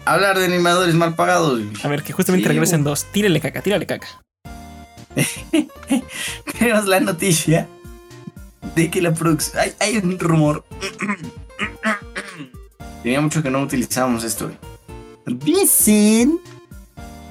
hablar 0.05 0.39
de 0.39 0.45
animadores 0.45 0.95
mal 0.95 1.13
pagados. 1.15 1.61
A 1.83 1.87
ver, 1.87 2.01
que 2.01 2.11
justamente 2.13 2.45
Sí, 2.45 2.49
regresen 2.49 2.81
hubo- 2.81 2.89
dos. 2.89 3.05
Tírele 3.11 3.39
caca, 3.39 3.61
tírale 3.61 3.85
caca. 3.85 4.07
Tenemos 6.59 6.85
la 6.87 6.99
noticia 7.01 7.67
de 8.75 8.89
que 8.89 8.99
la 9.01 9.13
producción. 9.13 9.59
Hay, 9.61 9.73
hay 9.79 9.97
un 9.97 10.17
rumor. 10.17 10.65
Tenía 13.07 13.21
mucho 13.21 13.41
que 13.41 13.49
no 13.49 13.61
utilizábamos 13.61 14.25
esto. 14.25 14.47
güey. 15.25 15.37
Dicen 15.45 16.37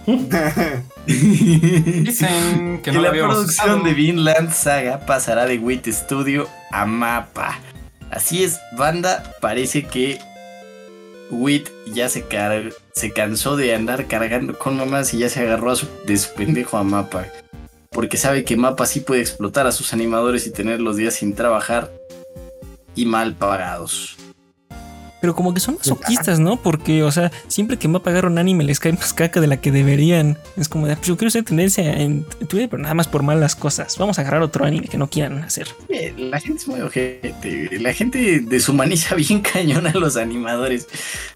Dicen 1.06 2.78
que 2.78 2.82
que 2.82 2.92
no 2.92 3.02
lo 3.02 3.02
la 3.02 3.10
producción 3.10 3.44
usado. 3.72 3.80
de 3.84 3.92
Vinland 3.92 4.52
Saga 4.54 5.04
pasará 5.04 5.44
de 5.44 5.58
Wit 5.58 5.86
Studio 5.88 6.48
a 6.72 6.86
Mapa. 6.86 7.58
Así 8.10 8.42
es, 8.42 8.58
banda, 8.78 9.34
parece 9.42 9.84
que 9.84 10.18
Wit 11.30 11.68
ya 11.92 12.08
se, 12.08 12.22
car- 12.22 12.72
se 12.94 13.12
cansó 13.12 13.56
de 13.56 13.74
andar 13.74 14.06
cargando 14.06 14.58
con 14.58 14.78
mamás 14.78 15.12
y 15.12 15.18
ya 15.18 15.28
se 15.28 15.40
agarró 15.40 15.72
a 15.72 15.76
su, 15.76 15.86
de 16.06 16.16
su 16.16 16.32
pendejo 16.32 16.78
a 16.78 16.84
Mapa. 16.84 17.26
Porque 17.90 18.16
sabe 18.16 18.44
que 18.44 18.56
Mapa 18.56 18.86
sí 18.86 19.00
puede 19.00 19.20
explotar 19.20 19.66
a 19.66 19.72
sus 19.72 19.92
animadores 19.92 20.46
y 20.46 20.52
tener 20.52 20.80
los 20.80 20.96
días 20.96 21.12
sin 21.16 21.34
trabajar 21.34 21.92
y 22.94 23.04
mal 23.04 23.34
pagados. 23.34 24.15
Pero 25.26 25.34
como 25.34 25.52
que 25.52 25.58
son 25.58 25.74
masoquistas, 25.74 26.38
¿no? 26.38 26.54
Porque, 26.54 27.02
o 27.02 27.10
sea, 27.10 27.32
siempre 27.48 27.78
que 27.78 27.88
me 27.88 27.96
apagar 27.96 28.26
un 28.26 28.38
anime 28.38 28.62
les 28.62 28.78
cae 28.78 28.92
más 28.92 29.12
caca 29.12 29.40
de 29.40 29.48
la 29.48 29.60
que 29.60 29.72
deberían. 29.72 30.38
Es 30.56 30.68
como 30.68 30.86
de, 30.86 30.94
pues 30.94 31.08
yo 31.08 31.16
quiero 31.16 31.32
ser 31.32 31.42
tendencia 31.42 32.00
en 32.00 32.22
Twitter, 32.48 32.68
pero 32.68 32.80
nada 32.80 32.94
más 32.94 33.08
por 33.08 33.24
malas 33.24 33.56
cosas. 33.56 33.98
Vamos 33.98 34.18
a 34.18 34.20
agarrar 34.20 34.42
otro 34.42 34.64
anime 34.64 34.86
que 34.86 34.96
no 34.96 35.10
quieran 35.10 35.42
hacer. 35.42 35.66
Eh, 35.88 36.14
La 36.16 36.38
gente 36.38 36.62
es 36.62 36.68
muy 36.68 36.80
ojete. 36.80 37.76
La 37.80 37.92
gente 37.92 38.38
deshumaniza 38.38 39.14
bien 39.16 39.40
cañón 39.40 39.88
a 39.88 39.94
los 39.94 40.16
animadores. 40.16 40.86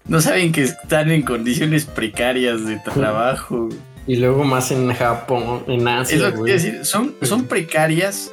No 0.07 0.21
saben 0.21 0.53
que 0.53 0.63
están 0.63 1.11
en 1.11 1.23
condiciones 1.23 1.83
precarias 1.83 2.65
de 2.65 2.77
trabajo. 2.77 3.67
Y 4.07 4.15
luego 4.15 4.45
más 4.45 4.71
en 4.71 4.93
Japón, 4.93 5.63
en 5.67 5.85
Es 5.85 6.13
Asia, 6.13 6.29
lo 6.29 6.45
que 6.45 6.53
decir. 6.53 6.85
Son, 6.85 7.13
son 7.23 7.43
precarias 7.43 8.31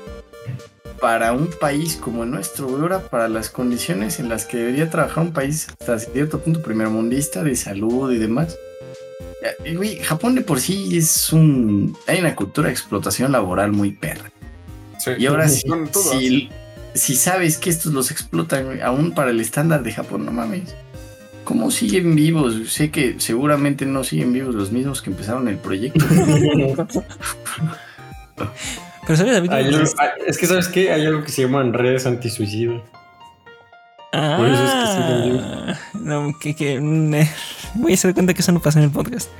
para 1.01 1.33
un 1.33 1.49
país 1.49 1.97
como 1.97 2.25
el 2.25 2.31
nuestro, 2.31 2.67
güey. 2.67 2.83
Ahora, 2.83 3.01
para 3.01 3.29
las 3.29 3.51
condiciones 3.51 4.19
en 4.21 4.29
las 4.29 4.45
que 4.45 4.59
debería 4.59 4.91
trabajar 4.91 5.25
un 5.25 5.33
país 5.33 5.69
hasta 5.81 5.99
cierto 5.99 6.41
punto 6.41 6.63
primermundista 6.63 7.43
de 7.43 7.57
salud 7.57 8.13
y 8.13 8.19
demás. 8.19 8.57
Eh, 9.65 9.75
Güey, 9.75 9.99
Japón 10.01 10.35
de 10.35 10.43
por 10.43 10.61
sí 10.61 10.97
es 10.97 11.33
un. 11.33 11.97
Hay 12.07 12.19
una 12.21 12.35
cultura 12.35 12.69
de 12.69 12.73
explotación 12.73 13.33
laboral 13.33 13.73
muy 13.73 13.93
perra. 13.93 14.31
Sí. 14.99 15.13
Y 15.19 15.27
ahora 15.27 15.49
sí, 15.49 15.63
si, 15.93 16.51
si 16.95 17.15
sabes 17.15 17.57
que 17.57 17.71
estos 17.71 17.93
los 17.93 18.11
explotan, 18.11 18.83
aún 18.83 19.15
para 19.15 19.31
el 19.31 19.41
estándar 19.41 19.83
de 19.83 19.93
Japón, 19.93 20.27
no 20.27 20.33
mames. 20.33 20.75
¿Cómo 21.45 21.71
siguen 21.71 22.15
vivos? 22.15 22.71
Sé 22.71 22.91
que 22.91 23.15
seguramente 23.19 23.87
no 23.87 24.05
siguen 24.05 24.35
vivos 24.35 24.55
los 24.55 24.71
mismos 24.71 25.01
que 25.01 25.11
empezaron 25.11 25.49
el 25.49 25.57
proyecto. 25.57 26.05
Pero 29.09 29.17
sabes, 29.17 29.33
David, 29.33 29.51
Hay 29.51 29.65
algo- 29.65 29.79
hay- 29.99 30.09
es 30.27 30.37
que, 30.39 30.47
¿sabes 30.47 30.69
qué? 30.69 30.93
Hay 30.93 31.05
algo 31.07 31.25
que 31.25 31.33
se 31.33 31.43
llaman 31.43 31.73
redes 31.73 32.05
antisuicida. 32.07 32.75
por 34.13 34.47
eso 34.47 34.65
es 34.65 34.71
que 34.71 34.87
siguen 34.87 35.41
Ah, 35.41 35.79
no, 35.95 36.33
que, 36.41 36.55
que 36.55 36.81
mm, 36.81 37.15
eh, 37.15 37.31
voy 37.75 37.93
a 37.93 37.95
hacer 37.95 38.15
cuenta 38.15 38.33
que 38.35 38.43
eso 38.43 38.53
no 38.53 38.61
pasa 38.61 38.79
en 38.79 38.85
el 38.85 38.91
podcast. 38.91 39.31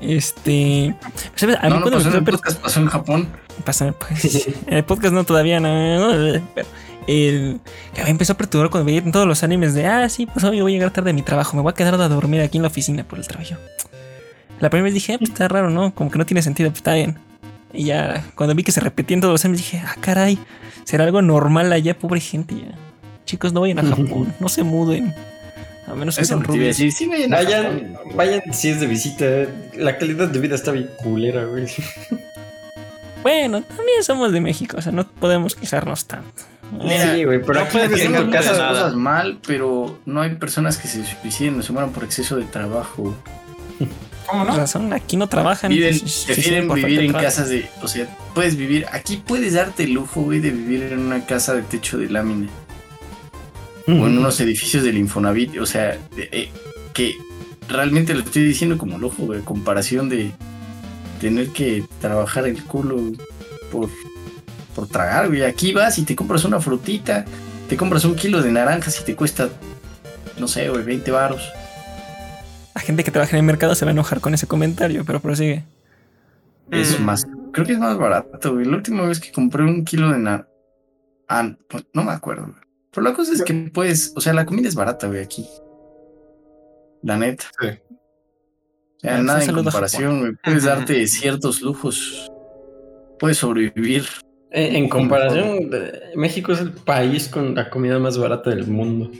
Este, 0.00 0.94
¿sabes? 1.34 1.56
A 1.60 1.64
mí 1.64 1.68
no, 1.68 1.76
no 1.76 1.82
cuando 1.82 1.98
pasó 1.98 2.08
en 2.08 2.12
me 2.14 2.18
el 2.18 2.22
a 2.22 2.36
podcast, 2.38 2.60
pasó 2.60 2.80
en 2.80 2.86
Japón. 2.86 3.28
pasar, 3.64 3.92
pues, 3.94 4.46
en 4.66 4.74
el 4.78 4.84
podcast 4.84 5.12
no 5.14 5.24
todavía 5.24 5.60
no, 5.60 6.14
no, 6.14 6.40
pero 6.54 6.68
el 7.06 7.60
que 7.94 8.02
me 8.04 8.10
empezó 8.10 8.32
a 8.32 8.36
perturbar 8.36 8.70
cuando 8.70 8.86
veía 8.86 9.00
en 9.00 9.12
todos 9.12 9.26
los 9.26 9.42
animes 9.42 9.74
de 9.74 9.86
ah 9.86 10.08
sí 10.08 10.26
pues 10.26 10.44
obvio 10.44 10.62
voy 10.64 10.72
a 10.72 10.76
llegar 10.76 10.90
tarde 10.92 11.10
a 11.10 11.12
mi 11.12 11.22
trabajo 11.22 11.56
me 11.56 11.62
voy 11.62 11.70
a 11.70 11.74
quedar 11.74 11.94
a 11.94 12.08
dormir 12.08 12.40
aquí 12.42 12.58
en 12.58 12.62
la 12.62 12.68
oficina 12.68 13.04
por 13.04 13.18
el 13.18 13.26
trabajo 13.26 13.54
la 14.60 14.68
primera 14.70 14.84
vez 14.84 14.94
dije 14.94 15.14
ah, 15.14 15.18
pues 15.18 15.30
está 15.30 15.48
raro 15.48 15.70
no 15.70 15.92
como 15.94 16.10
que 16.10 16.18
no 16.18 16.26
tiene 16.26 16.42
sentido 16.42 16.68
pues 16.70 16.78
está 16.80 16.94
bien 16.94 17.18
y 17.72 17.84
ya 17.86 18.24
cuando 18.34 18.54
vi 18.54 18.62
que 18.64 18.72
se 18.72 18.80
repetía 18.80 19.14
en 19.14 19.20
todos 19.20 19.32
los 19.32 19.44
animes 19.44 19.58
dije 19.60 19.82
ah 19.84 19.96
caray 20.00 20.38
será 20.84 21.04
algo 21.04 21.22
normal 21.22 21.72
allá 21.72 21.96
pobre 21.98 22.20
gente 22.20 22.54
ya 22.56 22.74
chicos 23.26 23.52
no 23.52 23.60
vayan 23.60 23.78
a 23.78 23.82
Japón 23.84 24.34
no 24.40 24.48
se 24.48 24.62
muden 24.62 25.14
a 25.86 25.94
menos 25.94 26.16
que 26.16 26.24
sean 26.24 26.42
rubios 26.44 26.76
decir, 26.76 26.92
sí 26.92 27.06
vayan 27.06 27.32
a 27.32 27.36
Vayan, 27.38 27.94
Japón. 27.94 28.16
vayan 28.16 28.42
si 28.52 28.68
es 28.68 28.78
de 28.80 28.86
visita. 28.86 29.24
La 29.76 29.98
calidad 29.98 30.28
de 30.28 30.38
vida 30.38 30.54
está 30.54 30.70
bien 30.70 30.88
culera, 31.02 31.44
güey. 31.46 31.66
bueno 33.22 33.62
también 33.62 34.02
somos 34.02 34.32
de 34.32 34.40
México 34.40 34.76
o 34.78 34.82
sea 34.82 34.92
no 34.92 35.06
podemos 35.06 35.54
quejarnos 35.54 36.06
tanto 36.06 36.42
Mira, 36.72 37.14
sí, 37.16 37.24
güey, 37.24 37.40
pero 37.42 37.54
no 37.54 37.60
aquí 37.62 37.78
Hacemos 37.78 38.26
muchas 38.26 38.46
nada. 38.46 38.68
cosas 38.68 38.94
mal, 38.94 39.40
pero 39.44 39.98
no 40.06 40.22
hay 40.22 40.36
personas 40.36 40.78
que 40.78 40.86
se 40.86 41.04
suiciden 41.04 41.58
o 41.58 41.62
se 41.64 41.72
mueran 41.72 41.90
por 41.90 42.04
exceso 42.04 42.36
de 42.36 42.44
trabajo. 42.44 43.12
¿Cómo 44.30 44.44
no? 44.44 44.56
razón, 44.56 44.92
aquí 44.92 45.16
no 45.16 45.28
trabajan. 45.28 45.70
Viven, 45.70 45.98
prefieren 46.26 46.68
sí, 46.68 46.74
vivir 46.74 47.00
en 47.00 47.06
trabajo. 47.12 47.24
casas 47.26 47.48
de. 47.48 47.68
O 47.82 47.88
sea, 47.88 48.06
puedes 48.34 48.56
vivir. 48.56 48.86
Aquí 48.92 49.16
puedes 49.24 49.54
darte 49.54 49.84
el 49.84 49.92
lujo, 49.92 50.22
güey, 50.22 50.40
de 50.40 50.50
vivir 50.50 50.84
en 50.92 51.00
una 51.00 51.24
casa 51.26 51.54
de 51.54 51.62
techo 51.62 51.98
de 51.98 52.08
lámina. 52.08 52.48
O 53.86 53.92
en 53.92 54.18
unos 54.18 54.38
edificios 54.40 54.84
del 54.84 54.96
Infonavit. 54.98 55.58
O 55.58 55.66
sea, 55.66 55.98
de- 56.14 56.28
eh, 56.30 56.48
que 56.94 57.16
realmente 57.68 58.14
lo 58.14 58.20
estoy 58.20 58.44
diciendo 58.44 58.78
como 58.78 58.98
lujo, 58.98 59.24
güey. 59.24 59.40
Comparación 59.40 60.08
de. 60.08 60.30
tener 61.20 61.48
que 61.48 61.84
trabajar 62.00 62.46
el 62.46 62.62
culo 62.64 62.96
por, 63.70 63.90
por 64.74 64.86
tragar, 64.88 65.28
güey. 65.28 65.42
Aquí 65.42 65.72
vas 65.72 65.98
y 65.98 66.02
te 66.04 66.16
compras 66.16 66.44
una 66.44 66.60
frutita, 66.60 67.24
te 67.68 67.76
compras 67.76 68.04
un 68.06 68.14
kilo 68.14 68.40
de 68.42 68.50
naranjas 68.50 68.98
y 69.00 69.04
te 69.04 69.14
cuesta, 69.16 69.50
no 70.38 70.48
sé, 70.48 70.68
güey, 70.70 70.82
20 70.82 71.10
baros. 71.10 71.42
La 72.74 72.80
gente 72.80 73.04
que 73.04 73.10
trabaja 73.10 73.32
en 73.36 73.40
el 73.40 73.46
mercado 73.46 73.74
se 73.74 73.84
va 73.84 73.90
a 73.90 73.92
enojar 73.92 74.20
con 74.20 74.34
ese 74.34 74.46
comentario, 74.46 75.04
pero 75.04 75.20
prosigue. 75.20 75.64
Es 76.70 76.98
Mm. 77.00 77.04
más, 77.04 77.26
creo 77.52 77.66
que 77.66 77.72
es 77.72 77.78
más 77.78 77.98
barato, 77.98 78.54
güey. 78.54 78.64
La 78.66 78.76
última 78.76 79.04
vez 79.04 79.18
que 79.20 79.32
compré 79.32 79.64
un 79.64 79.84
kilo 79.84 80.10
de 80.12 80.18
nar... 80.18 80.48
Ah, 81.28 81.48
pues, 81.68 81.84
no 81.92 82.04
me 82.04 82.12
acuerdo, 82.12 82.44
güey. 82.44 82.56
Pero 82.92 83.04
la 83.06 83.14
cosa 83.14 83.32
es 83.32 83.42
que 83.42 83.54
puedes, 83.72 84.12
o 84.16 84.20
sea, 84.20 84.32
la 84.34 84.44
comida 84.46 84.68
es 84.68 84.74
barata, 84.74 85.06
güey, 85.08 85.20
aquí. 85.22 85.46
La 87.02 87.16
neta. 87.16 87.44
Sí. 87.60 87.66
O 87.68 89.00
sea, 89.00 89.22
nada 89.22 89.42
en 89.44 89.52
comparación, 89.54 90.20
güey. 90.20 90.32
Puedes 90.44 90.64
darte 90.64 91.06
ciertos 91.06 91.62
lujos. 91.62 92.30
Puedes 93.18 93.38
sobrevivir. 93.38 94.04
Eh, 94.52 94.76
En 94.76 94.88
comparación, 94.88 95.70
de- 95.70 96.00
México 96.16 96.52
es 96.52 96.60
el 96.60 96.72
país 96.72 97.28
con 97.28 97.54
la 97.54 97.70
comida 97.70 97.98
más 98.00 98.18
barata 98.18 98.50
del 98.50 98.66
mundo. 98.66 99.10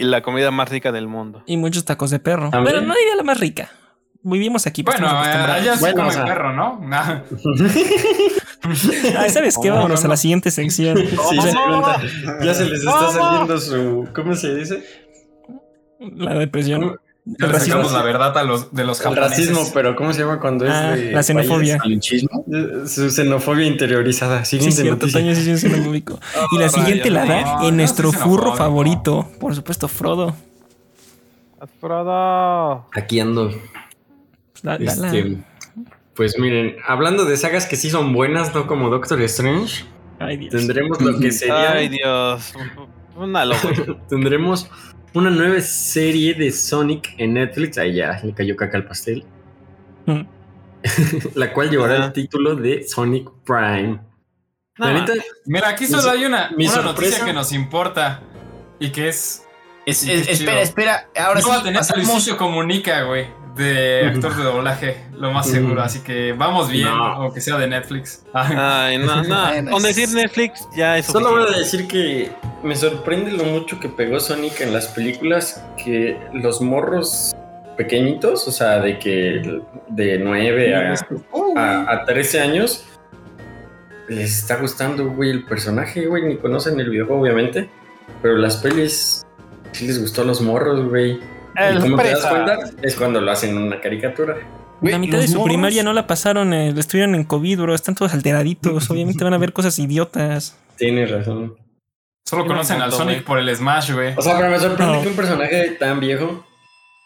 Y 0.00 0.04
la 0.04 0.22
comida 0.22 0.50
más 0.50 0.68
rica 0.68 0.92
del 0.92 1.06
mundo. 1.08 1.42
Y 1.46 1.56
muchos 1.56 1.84
tacos 1.84 2.10
de 2.10 2.18
perro. 2.18 2.50
También. 2.50 2.74
Pero 2.74 2.86
no 2.86 2.94
diría 2.94 3.16
la 3.16 3.22
más 3.22 3.38
rica. 3.38 3.70
Vivimos 4.22 4.66
aquí. 4.66 4.82
pues, 4.82 4.98
Bueno, 5.00 5.16
allá 5.18 5.74
se 5.74 5.80
Bueno, 5.80 5.96
come 5.96 6.08
o 6.08 6.12
sea- 6.12 6.24
perro, 6.24 6.52
¿no? 6.54 6.80
Ah, 6.92 7.22
Ay, 9.18 9.30
¿sabes 9.30 9.56
qué? 9.60 9.68
No, 9.68 9.76
Vámonos 9.76 10.02
no, 10.02 10.06
a 10.06 10.10
la 10.10 10.16
siguiente 10.16 10.50
sección. 10.50 10.96
Sí, 10.98 11.40
se. 11.40 11.52
Ya 12.44 12.54
se 12.54 12.64
les 12.66 12.80
está 12.80 13.10
saliendo 13.10 13.58
su. 13.58 14.08
¿Cómo 14.14 14.34
se 14.34 14.54
dice? 14.54 14.84
la 15.98 16.34
depresión. 16.34 16.98
Ya 17.26 17.46
El 17.46 17.52
le 17.52 17.58
racismo. 17.58 17.74
sacamos 17.82 17.92
la 17.92 18.02
verdad 18.02 18.36
a 18.38 18.42
los, 18.44 18.72
de 18.74 18.84
los 18.84 18.98
El 19.00 19.04
japoneses. 19.14 19.48
racismo, 19.50 19.70
pero 19.74 19.94
¿cómo 19.96 20.12
se 20.12 20.20
llama 20.20 20.40
cuando 20.40 20.64
Ah, 20.68 20.94
es 20.94 21.00
de. 21.00 21.12
la 21.12 21.22
xenofobia. 21.22 21.78
Países? 21.78 22.24
Su 22.86 23.10
xenofobia 23.10 23.66
interiorizada. 23.66 24.44
Sí, 24.44 24.56
Siguiente 24.58 24.82
cierto. 24.82 25.06
Toño 25.08 25.34
sí 25.34 25.50
un 25.50 25.58
xenofóbico. 25.58 26.18
Y 26.52 26.58
la 26.58 26.68
siguiente 26.68 27.10
la 27.10 27.24
da 27.26 27.42
no, 27.42 27.62
en 27.62 27.70
no 27.70 27.76
nuestro 27.76 28.12
furro 28.12 28.54
favorito. 28.56 29.28
Por 29.38 29.54
supuesto, 29.54 29.86
Frodo. 29.88 30.34
Frodo. 31.80 32.86
Aquí 32.94 33.20
ando. 33.20 33.50
Pues, 33.50 34.62
da- 34.62 34.78
dala. 34.78 35.14
Este, 35.16 35.36
pues 36.14 36.38
miren, 36.38 36.76
hablando 36.86 37.24
de 37.24 37.36
sagas 37.36 37.66
que 37.66 37.76
sí 37.76 37.90
son 37.90 38.12
buenas, 38.12 38.54
no 38.54 38.66
como 38.66 38.88
Doctor 38.90 39.20
Strange, 39.22 39.84
Ay, 40.18 40.36
Dios. 40.36 40.52
tendremos 40.54 41.00
lo 41.00 41.18
que 41.18 41.32
sería. 41.32 41.72
Ay, 41.72 41.88
Dios. 41.88 42.52
Una 43.16 43.44
loca. 43.44 43.68
Tendremos 44.08 44.70
una 45.14 45.30
nueva 45.30 45.60
serie 45.60 46.34
de 46.34 46.50
Sonic 46.52 47.14
en 47.18 47.34
Netflix. 47.34 47.78
Ahí 47.78 47.94
ya 47.96 48.20
le 48.22 48.32
cayó 48.34 48.56
caca 48.56 48.76
al 48.78 48.84
pastel. 48.84 49.24
Mm. 50.06 50.20
la 51.34 51.52
cual 51.52 51.70
llevará 51.70 52.06
el 52.06 52.12
título 52.12 52.54
de 52.56 52.86
Sonic 52.88 53.28
Prime. 53.44 54.00
La 54.76 54.92
No, 54.92 55.00
neta, 55.00 55.12
Mira, 55.44 55.68
aquí 55.68 55.86
solo 55.86 56.10
hay 56.10 56.24
una, 56.24 56.50
mi 56.56 56.64
una 56.66 56.74
sorpresa- 56.74 56.92
noticia 56.92 57.24
que 57.26 57.32
nos 57.32 57.52
importa. 57.52 58.22
Y 58.78 58.90
que 58.90 59.08
es. 59.08 59.44
Es- 59.84 59.98
Sí, 59.98 60.10
es- 60.10 60.26
qué 60.26 60.32
espera, 60.32 60.62
espera. 60.62 61.08
Ahora 61.16 61.40
no 61.40 61.48
va 61.48 61.54
a 61.54 61.58
sí, 61.58 61.64
tener 61.64 61.78
pasamos. 61.80 62.28
Comunica, 62.38 63.02
güey. 63.02 63.26
De 63.56 64.06
actor 64.06 64.36
de 64.36 64.42
doblaje, 64.44 64.96
lo 65.12 65.30
más 65.32 65.48
seguro. 65.48 65.82
Así 65.82 66.00
que 66.00 66.32
vamos 66.32 66.70
bien, 66.70 66.86
No. 66.88 67.04
aunque 67.04 67.40
sea 67.40 67.58
de 67.58 67.66
Netflix. 67.66 68.24
Ay, 68.32 68.98
no, 68.98 69.22
no. 69.62 69.70
Con 69.70 69.82
decir 69.82 70.08
Netflix 70.10 70.66
ya 70.76 70.96
es 70.98 71.06
solo 71.06 71.30
voy 71.32 71.52
a 71.54 71.58
decir 71.58 71.86
que 71.88 72.30
me 72.62 72.76
sorprende 72.76 73.32
lo 73.32 73.44
mucho 73.44 73.78
que 73.80 73.88
pegó 73.88 74.20
Sonic 74.20 74.60
en 74.60 74.72
las 74.72 74.88
películas. 74.88 75.62
Que 75.82 76.18
los 76.32 76.60
morros 76.60 77.34
pequeñitos, 77.76 78.46
o 78.46 78.52
sea, 78.52 78.80
de 78.80 78.98
que 78.98 79.60
de 79.88 80.18
9 80.18 80.74
a, 80.74 80.94
a, 81.56 81.92
a 81.92 82.04
13 82.04 82.40
años 82.40 82.84
les 84.08 84.38
está 84.40 84.56
gustando, 84.56 85.08
güey, 85.10 85.30
el 85.30 85.44
personaje, 85.44 86.06
güey, 86.06 86.24
ni 86.24 86.36
conocen 86.36 86.78
el 86.80 86.90
videojuego, 86.90 87.22
obviamente, 87.22 87.70
pero 88.22 88.36
las 88.36 88.56
pelis 88.56 89.24
sí 89.72 89.86
les 89.86 90.00
gustó 90.00 90.22
a 90.22 90.24
los 90.24 90.40
morros, 90.40 90.88
güey. 90.88 91.20
El 91.56 91.78
y 91.78 91.80
como 91.80 91.96
te 91.96 92.10
das 92.10 92.20
presa. 92.20 92.28
cuenta, 92.30 92.58
es 92.82 92.94
cuando 92.96 93.20
lo 93.20 93.30
hacen 93.30 93.50
en 93.50 93.58
una 93.58 93.80
caricatura. 93.80 94.36
La 94.82 94.98
mitad 94.98 95.18
de 95.18 95.28
su 95.28 95.42
primaria 95.44 95.82
no 95.82 95.92
la 95.92 96.06
pasaron, 96.06 96.54
eh, 96.54 96.70
estuvieron 96.76 97.14
en 97.14 97.24
COVID, 97.24 97.60
bro. 97.60 97.74
Están 97.74 97.94
todos 97.94 98.14
alteraditos. 98.14 98.88
Obviamente 98.90 99.22
van 99.24 99.34
a 99.34 99.38
ver 99.38 99.52
cosas 99.52 99.78
idiotas. 99.78 100.56
Tienes 100.76 101.10
razón. 101.10 101.56
solo 102.24 102.46
conocen 102.46 102.80
al 102.80 102.92
Sonic 102.92 103.24
por 103.24 103.38
el 103.38 103.54
Smash, 103.54 103.92
güey. 103.92 104.14
O 104.16 104.22
sea, 104.22 104.36
pero 104.38 104.50
me 104.50 104.58
sorprende 104.58 104.94
No. 104.96 105.02
que 105.02 105.08
un 105.08 105.16
personaje 105.16 105.70
tan 105.72 106.00
viejo 106.00 106.46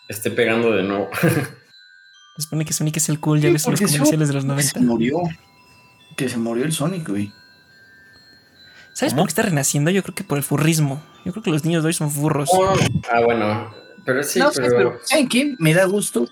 esté 0.09 0.31
pegando 0.31 0.71
de 0.73 0.83
nuevo. 0.85 1.09
Se 2.37 2.43
supone 2.43 2.65
que 2.65 2.73
Sonic 2.73 2.97
es 2.99 3.09
el 3.09 3.19
cool, 3.21 3.41
ya 3.41 3.49
Sí, 3.49 3.53
ves 3.55 3.67
los 3.67 3.81
comerciales 3.81 4.29
de 4.29 4.35
los 4.35 4.43
Se 4.43 4.49
90. 4.49 4.81
murió. 4.81 5.19
Que 6.17 6.29
se 6.29 6.37
murió 6.37 6.65
el 6.65 6.73
Sonic, 6.73 7.09
güey. 7.09 7.33
¿Sabes 8.93 9.13
¿Cómo? 9.15 9.23
por 9.23 9.29
qué 9.29 9.31
está 9.33 9.43
renaciendo? 9.43 9.91
Yo 9.91 10.03
creo 10.05 10.15
que 10.15 10.23
por 10.25 10.39
el 10.39 10.45
furrismo. 10.45 11.03
Yo 11.25 11.33
creo 11.33 11.43
que 11.43 11.51
los 11.51 11.65
niños 11.65 11.83
de 11.83 11.89
hoy 11.89 11.93
son 11.95 12.11
furros. 12.11 12.51
ah, 13.13 13.21
bueno. 13.25 13.75
Pero 14.05 14.23
sí, 14.23 14.39
no 14.39 14.53
sé, 14.53 14.63
pero... 14.63 14.77
pero 14.77 14.99
¿saben 15.05 15.29
qué? 15.29 15.55
Me 15.59 15.75
da 15.75 15.85
gusto 15.87 16.29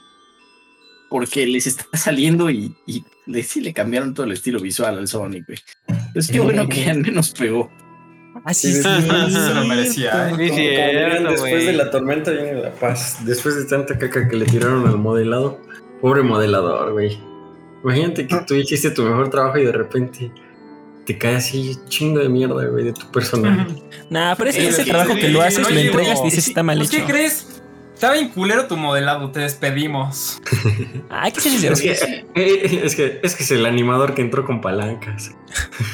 porque 1.08 1.46
les 1.46 1.66
está 1.66 1.84
saliendo 1.96 2.50
y, 2.50 2.74
sí 3.42 3.60
le 3.60 3.72
cambiaron 3.72 4.14
todo 4.14 4.26
el 4.26 4.32
estilo 4.32 4.60
visual 4.60 4.98
al 4.98 5.08
Sonic, 5.08 5.46
güey. 5.46 5.58
Es 6.14 6.28
que 6.28 6.40
bueno 6.40 6.68
que 6.68 6.86
al 6.90 6.98
menos 7.00 7.30
pegó. 7.32 7.70
Ah, 8.44 8.54
sí, 8.54 8.72
Sí, 8.72 8.82
sí, 8.82 8.88
sí, 8.88 9.08
sí, 9.28 9.32
se 9.32 9.54
lo 9.54 9.64
merecía, 9.66 10.28
¿eh? 10.28 10.30
Como- 10.30 10.42
Sí, 10.42 10.48
como 10.48 10.56
cierto, 10.56 11.30
después 11.30 11.66
de 11.66 11.72
la 11.74 11.90
tormenta 11.90 12.30
viene 12.30 12.54
la 12.62 12.72
paz. 12.72 13.18
Después 13.24 13.56
de 13.56 13.66
tanta 13.66 13.96
caca 13.98 14.26
que 14.26 14.36
le 14.36 14.46
tiraron 14.46 14.86
al 14.88 14.98
modelado. 14.98 15.60
Pobre 16.00 16.22
modelador, 16.22 16.92
güey. 16.92 17.20
Imagínate 17.84 18.26
que 18.26 18.36
tú 18.46 18.54
hiciste 18.54 18.90
tu 18.90 19.02
mejor 19.02 19.28
trabajo 19.30 19.58
y 19.58 19.64
de 19.66 19.72
repente 19.72 20.32
te 21.04 21.18
cae 21.18 21.36
así 21.36 21.76
chingo 21.88 22.20
de 22.20 22.28
mierda, 22.28 22.64
güey, 22.66 22.84
de 22.84 22.92
tu 22.92 23.10
personaje. 23.12 23.70
Nah, 24.08 24.34
pero 24.34 24.50
ese 24.50 24.66
Es 24.66 24.76
que- 24.78 24.84
trabajo 24.84 25.14
que 25.14 25.28
lo 25.28 25.42
haces, 25.42 25.70
lo 25.70 25.76
entregas 25.78 26.20
y 26.20 26.24
dices 26.24 26.48
está 26.48 26.62
mal 26.62 26.78
pues, 26.78 26.92
hecho. 26.92 27.06
¿Qué 27.06 27.12
crees? 27.12 27.61
Está 28.02 28.14
bien 28.14 28.30
culero 28.30 28.66
tu 28.66 28.76
modelado, 28.76 29.30
te 29.30 29.38
despedimos. 29.38 30.42
Hay 31.08 31.30
que 31.30 31.40
ser 31.40 31.52
Es 31.52 31.60
sinceros. 31.78 32.00
que, 32.00 32.26
eh, 32.34 32.80
es 32.82 32.96
que 32.96 33.20
es 33.22 33.36
que 33.36 33.44
es 33.44 33.50
el 33.52 33.64
animador 33.64 34.14
que 34.16 34.22
entró 34.22 34.44
con 34.44 34.60
palancas. 34.60 35.30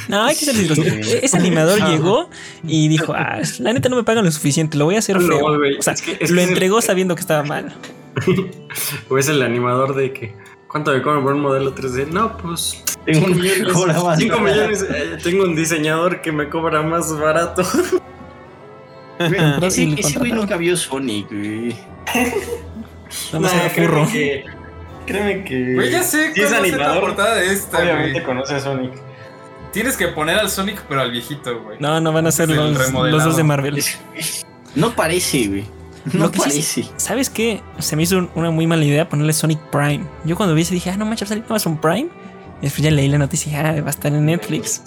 No, 0.08 0.24
hay 0.24 0.34
que 0.34 0.46
ser 0.46 0.54
sinceros. 0.54 1.06
Ese 1.22 1.36
animador 1.36 1.82
Ajá. 1.82 1.90
llegó 1.90 2.30
y 2.64 2.88
dijo, 2.88 3.12
ah, 3.12 3.40
la 3.58 3.74
neta 3.74 3.90
no 3.90 3.96
me 3.96 4.04
pagan 4.04 4.24
lo 4.24 4.30
suficiente, 4.30 4.78
lo 4.78 4.86
voy 4.86 4.94
a 4.96 5.00
hacer 5.00 5.20
No, 5.20 5.28
feo. 5.28 5.46
o 5.78 5.82
sea, 5.82 5.92
es 5.92 6.00
que- 6.00 6.16
es 6.18 6.30
lo 6.30 6.40
el- 6.40 6.48
entregó 6.48 6.80
sabiendo 6.80 7.14
que 7.14 7.20
estaba 7.20 7.42
mal. 7.42 7.76
O 9.10 9.18
es 9.18 9.28
el 9.28 9.42
animador 9.42 9.94
de 9.94 10.14
que. 10.14 10.34
¿Cuánto 10.66 10.92
me 10.94 11.02
cobran 11.02 11.22
por 11.22 11.34
un 11.34 11.40
modelo 11.42 11.74
3D? 11.74 12.06
No, 12.06 12.38
pues. 12.38 12.84
Tengo 13.04 13.26
un 13.26 13.36
millones. 13.38 13.64
mejor 13.66 13.90
avance. 13.90 14.22
5 14.22 14.38
millones. 14.40 14.86
eh, 14.88 15.18
tengo 15.22 15.44
un 15.44 15.54
diseñador 15.54 16.22
que 16.22 16.32
me 16.32 16.48
cobra 16.48 16.80
más 16.80 17.12
barato. 17.18 17.62
Ese, 19.62 20.18
güey 20.18 20.32
nunca 20.32 20.56
vio 20.56 20.76
Sonic, 20.76 21.28
güey. 21.28 21.76
Nada 23.32 23.40
más 23.40 23.54
Nah, 23.54 23.68
créeme 23.72 23.88
furro. 23.88 24.08
que. 24.12 24.44
Créeme 25.06 25.44
que. 25.44 25.74
Güey, 25.74 25.90
ya 25.90 26.02
sé 26.02 26.32
si 26.34 26.40
es 26.42 26.52
es 26.52 26.76
la 26.76 27.00
portada 27.00 27.36
de 27.36 27.52
esta, 27.52 27.78
Obviamente 27.78 28.12
güey. 28.12 28.24
conoce 28.24 28.54
a 28.54 28.60
Sonic. 28.60 28.92
Tienes 29.72 29.96
que 29.96 30.08
poner 30.08 30.38
al 30.38 30.50
Sonic, 30.50 30.82
pero 30.88 31.00
al 31.02 31.10
viejito, 31.10 31.60
güey. 31.62 31.76
No, 31.80 32.00
no 32.00 32.12
van 32.12 32.26
a 32.26 32.30
ser 32.32 32.50
Es 32.50 32.56
los, 32.56 32.92
los 32.92 33.24
dos 33.24 33.36
de 33.36 33.44
Marvel. 33.44 33.82
No 34.74 34.94
parece, 34.94 35.46
güey. 35.48 35.64
No 36.12 36.24
Lo 36.24 36.30
que 36.30 36.38
sí- 36.38 36.44
parece. 36.48 36.84
¿Sabes 36.96 37.28
qué? 37.28 37.60
Se 37.78 37.94
me 37.96 38.02
hizo 38.04 38.30
una 38.34 38.50
muy 38.50 38.66
mala 38.66 38.84
idea 38.84 39.08
ponerle 39.08 39.32
Sonic 39.32 39.58
Prime. 39.70 40.04
Yo 40.24 40.36
cuando 40.36 40.54
vi 40.54 40.62
ese 40.62 40.72
dije, 40.74 40.90
ah, 40.90 40.96
no 40.96 41.04
manches, 41.04 41.26
a 41.28 41.28
salir 41.30 41.44
Amazon 41.48 41.78
Prime. 41.80 42.08
Y 42.60 42.62
después 42.62 42.82
ya 42.82 42.90
leí 42.90 43.08
la 43.08 43.18
noticia 43.18 43.48
y 43.48 43.54
dije, 43.54 43.66
ah, 43.66 43.80
va 43.82 43.88
a 43.88 43.90
estar 43.90 44.12
en 44.12 44.24
Netflix. 44.24 44.82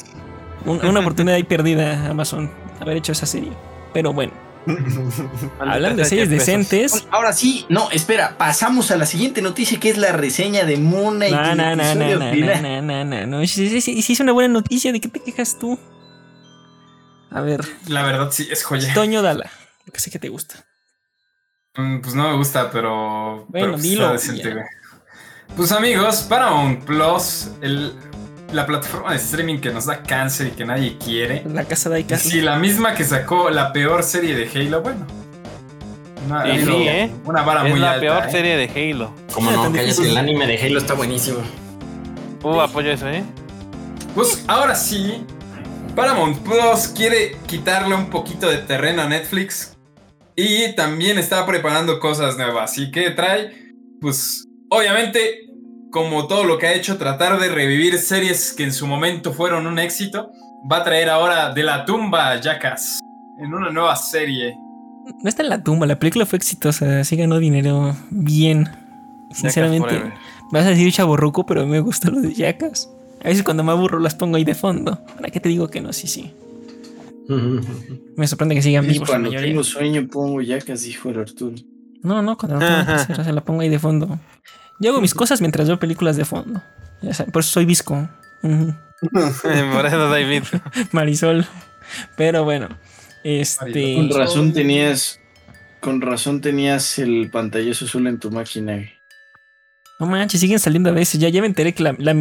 Un- 0.66 0.84
una 0.86 1.00
oportunidad 1.02 1.36
ahí 1.36 1.44
perdida, 1.44 2.10
Amazon, 2.10 2.50
haber 2.80 2.98
hecho 2.98 3.12
esa 3.12 3.26
serie. 3.28 3.52
Pero 3.94 4.14
bueno, 4.14 4.34
hablando 5.60 6.04
de 6.04 6.06
series 6.06 6.30
decentes. 6.30 7.08
Ahora 7.12 7.34
sí, 7.34 7.66
no, 7.70 7.90
espera, 7.92 8.38
pasamos 8.38 8.92
a 8.92 8.98
la 8.98 9.06
siguiente 9.06 9.42
noticia 9.42 9.80
que 9.80 9.90
es 9.90 9.98
la 9.98 10.12
reseña 10.12 10.66
de 10.66 10.78
Moon 10.78 11.16
Knight. 11.16 11.34
No, 11.34 11.56
no, 11.56 11.76
no, 11.76 11.96
no, 11.96 11.96
no, 11.96 12.82
no, 12.82 13.04
no, 13.04 13.26
no, 13.26 13.42
es 13.42 14.20
una 14.20 14.32
buena 14.32 14.54
noticia. 14.54 14.92
¿De 14.92 15.02
qué 15.02 15.10
te 15.10 15.20
quejas 15.20 15.58
tú? 15.60 15.78
A 17.32 17.42
ver, 17.42 17.62
La 17.88 18.04
verdad, 18.04 18.30
sí, 18.32 18.48
es 18.52 18.64
joya. 18.64 18.94
Toño 18.94 19.22
Dala, 19.22 19.50
lo 19.86 19.94
que 19.94 20.00
sé 20.00 20.12
que 20.12 20.20
te 20.20 20.30
gusta. 20.30 20.66
Mm, 21.76 22.02
Pues 22.02 22.14
no 22.14 22.30
me 22.30 22.36
gusta, 22.36 22.70
pero. 22.72 23.46
Bueno, 23.48 23.52
pero 23.52 23.72
pues 23.74 23.84
dilo. 23.84 24.16
Pues 25.56 25.72
amigos, 25.72 26.26
Paramount 26.30 26.84
Plus, 26.86 27.50
el, 27.62 27.94
la 28.54 28.66
plataforma 28.66 29.12
de 29.12 29.18
streaming 29.18 29.60
que 29.60 29.72
nos 29.72 29.86
da 29.86 30.04
cáncer 30.04 30.48
y 30.48 30.52
que 30.52 30.66
nadie 30.66 30.98
quiere. 30.98 31.44
La 31.52 31.64
casa 31.66 31.90
de 31.90 31.98
Aika. 31.98 32.18
Sí, 32.18 32.42
la 32.42 32.58
misma 32.58 32.94
que 32.96 33.04
sacó 33.04 33.50
la 33.50 33.72
peor 33.74 34.04
serie 34.04 34.36
de 34.36 34.50
Halo, 34.50 34.82
bueno. 34.82 35.06
Una, 36.26 36.44
Sí, 36.44 36.50
ha 36.50 36.54
habido 36.54 36.78
sí, 36.78 36.88
¿eh? 36.88 37.12
una 37.26 37.42
vara 37.42 37.64
Es 37.66 37.72
muy 37.72 37.80
la 37.80 37.92
alta. 37.94 38.02
peor 38.02 38.24
¿eh? 38.28 38.32
serie 38.32 38.58
de 38.58 38.92
Halo. 38.92 39.14
Como 39.34 39.52
no, 39.52 39.72
cállate, 39.72 40.08
el 40.10 40.18
anime 40.18 40.46
de 40.48 40.58
Halo 40.62 40.78
está 40.80 40.94
buenísimo. 40.94 41.40
Uh, 42.44 42.60
apoyo 42.62 42.92
eso, 42.92 43.08
¿eh? 43.10 43.24
Pues 44.16 44.44
ahora 44.48 44.76
sí, 44.76 45.26
Paramount 45.96 46.38
Plus 46.40 46.88
quiere 46.96 47.38
quitarle 47.48 47.96
un 47.96 48.10
poquito 48.10 48.50
de 48.50 48.58
terreno 48.58 49.02
a 49.04 49.08
Netflix 49.10 49.78
y 50.36 50.74
también 50.76 51.18
está 51.18 51.46
preparando 51.46 52.00
cosas 52.00 52.38
nuevas. 52.38 52.72
Así 52.72 52.92
que 52.92 53.12
trae, 53.12 53.72
pues, 54.00 54.46
obviamente, 54.70 55.46
como 55.92 56.28
todo 56.28 56.44
lo 56.44 56.58
que 56.58 56.68
ha 56.68 56.74
hecho, 56.74 56.98
tratar 56.98 57.40
de 57.40 57.50
revivir 57.50 57.98
series 57.98 58.54
que 58.54 58.64
en 58.64 58.74
su 58.74 58.88
momento 58.88 59.34
fueron 59.34 59.68
un 59.68 59.78
éxito, 59.78 60.32
va 60.70 60.78
a 60.78 60.84
traer 60.84 61.10
ahora 61.10 61.54
de 61.54 61.64
la 61.64 61.86
tumba 61.86 62.32
a 62.32 62.42
Jackass 62.42 63.00
en 63.40 63.54
una 63.54 63.70
nueva 63.70 63.96
serie. 63.96 64.58
No 65.22 65.30
está 65.30 65.44
en 65.44 65.50
la 65.50 65.64
tumba, 65.64 65.86
la 65.86 66.00
película 66.00 66.26
fue 66.26 66.38
exitosa, 66.38 67.04
sí 67.04 67.16
ganó 67.16 67.40
dinero 67.40 67.96
bien. 68.10 68.70
Sinceramente, 69.32 70.12
vas 70.52 70.66
a 70.66 70.70
decir 70.70 70.92
chaborruco, 70.92 71.46
pero 71.46 71.62
a 71.62 71.66
mí 71.66 71.72
me 71.72 71.80
gusta 71.80 72.10
lo 72.10 72.22
de 72.22 72.34
Jackass. 72.34 72.90
A 73.24 73.28
veces 73.28 73.44
cuando 73.44 73.64
me 73.64 73.72
aburro 73.72 74.00
las 74.00 74.16
pongo 74.16 74.38
ahí 74.38 74.44
de 74.44 74.56
fondo. 74.56 75.00
¿Para 75.16 75.30
qué 75.30 75.40
te 75.40 75.50
digo 75.50 75.70
que 75.70 75.82
no? 75.82 75.94
Sí, 75.94 76.08
sí. 76.08 76.34
Me 78.18 78.28
sorprende 78.28 78.56
que 78.56 78.62
sigan 78.62 78.88
vivos 78.88 79.08
cuando 79.08 79.30
tengo 79.30 79.64
sueño 79.64 80.08
pongo 80.08 80.42
yacas, 80.42 80.84
dijo 80.84 81.10
el 81.10 81.20
Arturo. 81.20 81.56
No, 82.04 82.22
no, 82.22 82.38
cuando 82.38 82.60
no 82.60 82.66
tengo 82.66 82.86
que 82.86 82.92
hacer, 82.92 83.24
se 83.24 83.32
la 83.32 83.44
pongo 83.44 83.62
ahí 83.62 83.70
de 83.70 83.80
fondo. 83.80 84.20
Yo 84.82 84.92
hago 84.92 85.00
mis 85.00 85.14
cosas 85.14 85.40
mientras 85.42 85.68
veo 85.68 85.80
películas 85.80 86.18
de 86.18 86.26
fondo. 86.26 86.62
Ya 87.02 87.14
por 87.26 87.42
eso 87.42 87.52
soy 87.52 87.66
visco. 87.66 88.10
Por 88.42 89.86
eso 89.86 90.10
David. 90.10 90.44
Marisol. 90.92 91.46
Pero 92.16 92.44
bueno. 92.44 92.70
Este. 93.24 93.96
Con 93.96 94.10
razón 94.12 94.54
tenías. 94.54 95.20
Con 95.80 96.02
razón 96.02 96.42
tenías 96.42 97.00
el 97.00 97.30
pantallazo 97.32 97.86
azul 97.86 98.08
en 98.08 98.20
tu 98.20 98.30
máquina. 98.32 98.74
güey. 98.74 98.92
No 100.00 100.08
manches, 100.08 100.42
siguen 100.42 100.60
saliendo 100.60 100.90
a 100.90 100.94
veces. 100.94 101.20
Ya, 101.20 101.30
ya 101.30 101.42
me 101.42 101.48
enteré 101.48 101.74
que 101.74 101.84
la, 101.84 101.96
la 101.98 102.14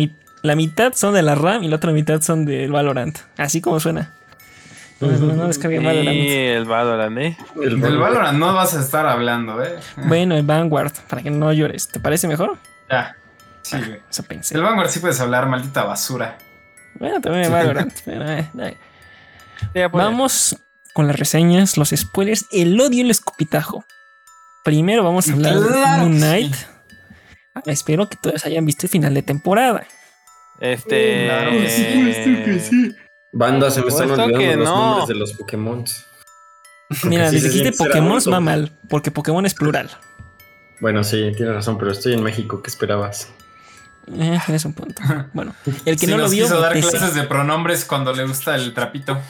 la 0.42 0.56
mitad 0.56 0.92
son 0.94 1.14
de 1.14 1.22
la 1.22 1.34
RAM 1.34 1.64
y 1.64 1.68
la 1.68 1.76
otra 1.76 1.92
mitad 1.92 2.20
son 2.22 2.44
del 2.46 2.72
Valorant. 2.72 3.18
Así 3.36 3.60
como 3.60 3.80
suena. 3.80 4.14
No, 5.00 5.08
no, 5.08 5.32
no 5.34 5.46
descargué 5.46 5.78
Sí, 5.78 5.84
Valorant. 5.84 6.08
el 6.18 6.64
Valorant, 6.66 7.18
¿eh? 7.18 7.36
El 7.62 7.80
Del 7.80 7.96
Valorant 7.98 8.38
no 8.38 8.52
vas 8.54 8.74
a 8.76 8.80
estar 8.80 9.06
hablando, 9.06 9.62
¿eh? 9.64 9.78
Bueno, 9.96 10.36
el 10.36 10.42
Vanguard, 10.44 10.92
para 11.08 11.22
que 11.22 11.30
no 11.30 11.52
llores. 11.52 11.88
¿Te 11.88 12.00
parece 12.00 12.28
mejor? 12.28 12.58
Ya. 12.90 13.16
Sí, 13.62 13.76
güey. 13.78 14.00
Eso 14.10 14.22
pensé. 14.24 14.54
Del 14.54 14.62
Vanguard 14.62 14.90
sí 14.90 15.00
puedes 15.00 15.18
hablar, 15.20 15.48
maldita 15.48 15.84
basura. 15.84 16.36
Bueno, 16.98 17.20
también 17.20 17.44
el 17.46 17.50
Valorant. 17.50 17.92
pero, 18.04 18.30
eh. 18.30 18.48
Ya, 19.74 19.88
pues, 19.90 20.04
Vamos 20.04 20.56
con 20.92 21.06
las 21.06 21.18
reseñas, 21.18 21.76
los 21.78 21.90
spoilers, 21.90 22.46
el 22.52 22.78
odio 22.80 22.98
y 22.98 23.00
el 23.00 23.10
escupitajo. 23.10 23.84
Primero 24.64 25.02
vamos 25.02 25.28
a 25.28 25.32
hablar 25.32 25.54
de 25.54 25.66
Claro 25.68 26.02
Moon 26.02 26.12
que 26.12 26.18
Knight. 26.18 26.54
sí. 26.54 26.64
Ah, 27.54 27.62
Espero 27.66 28.08
que 28.08 28.16
todos 28.20 28.44
hayan 28.44 28.66
visto 28.66 28.84
el 28.86 28.90
final 28.90 29.14
de 29.14 29.22
temporada. 29.22 29.86
Este. 30.60 31.24
Claro 31.26 31.50
que 31.52 32.60
sí, 32.60 32.94
Banda, 33.32 33.70
se 33.70 33.80
me 33.82 33.88
están 33.88 34.10
olvidando 34.10 34.38
que 34.38 34.56
los 34.56 34.68
no. 34.68 34.86
nombres 34.86 35.08
de 35.08 35.14
los 35.14 35.32
Pokémon. 35.34 35.84
Mira, 37.04 37.30
que 37.30 37.36
dijiste 37.40 37.72
Pokémon 37.72 38.18
va 38.32 38.40
mal, 38.40 38.72
porque 38.88 39.10
Pokémon 39.10 39.46
es 39.46 39.54
plural. 39.54 39.90
Bueno, 40.80 41.04
sí, 41.04 41.30
tienes 41.36 41.54
razón, 41.54 41.78
pero 41.78 41.92
estoy 41.92 42.14
en 42.14 42.22
México. 42.22 42.62
¿Qué 42.62 42.70
esperabas? 42.70 43.28
Eh, 44.12 44.38
tienes 44.44 44.64
un 44.64 44.72
punto. 44.72 45.00
Bueno, 45.32 45.54
el 45.84 45.96
que 45.96 46.06
Sí, 46.06 46.10
no 46.10 46.16
lo 46.16 46.22
nos 46.24 46.32
vio, 46.32 46.44
quiso 46.44 46.60
dar 46.60 46.76
ese, 46.76 46.90
clases 46.90 47.14
de 47.14 47.22
pronombres 47.24 47.84
cuando 47.84 48.12
le 48.12 48.26
gusta 48.26 48.56
el 48.56 48.74
trapito 48.74 49.20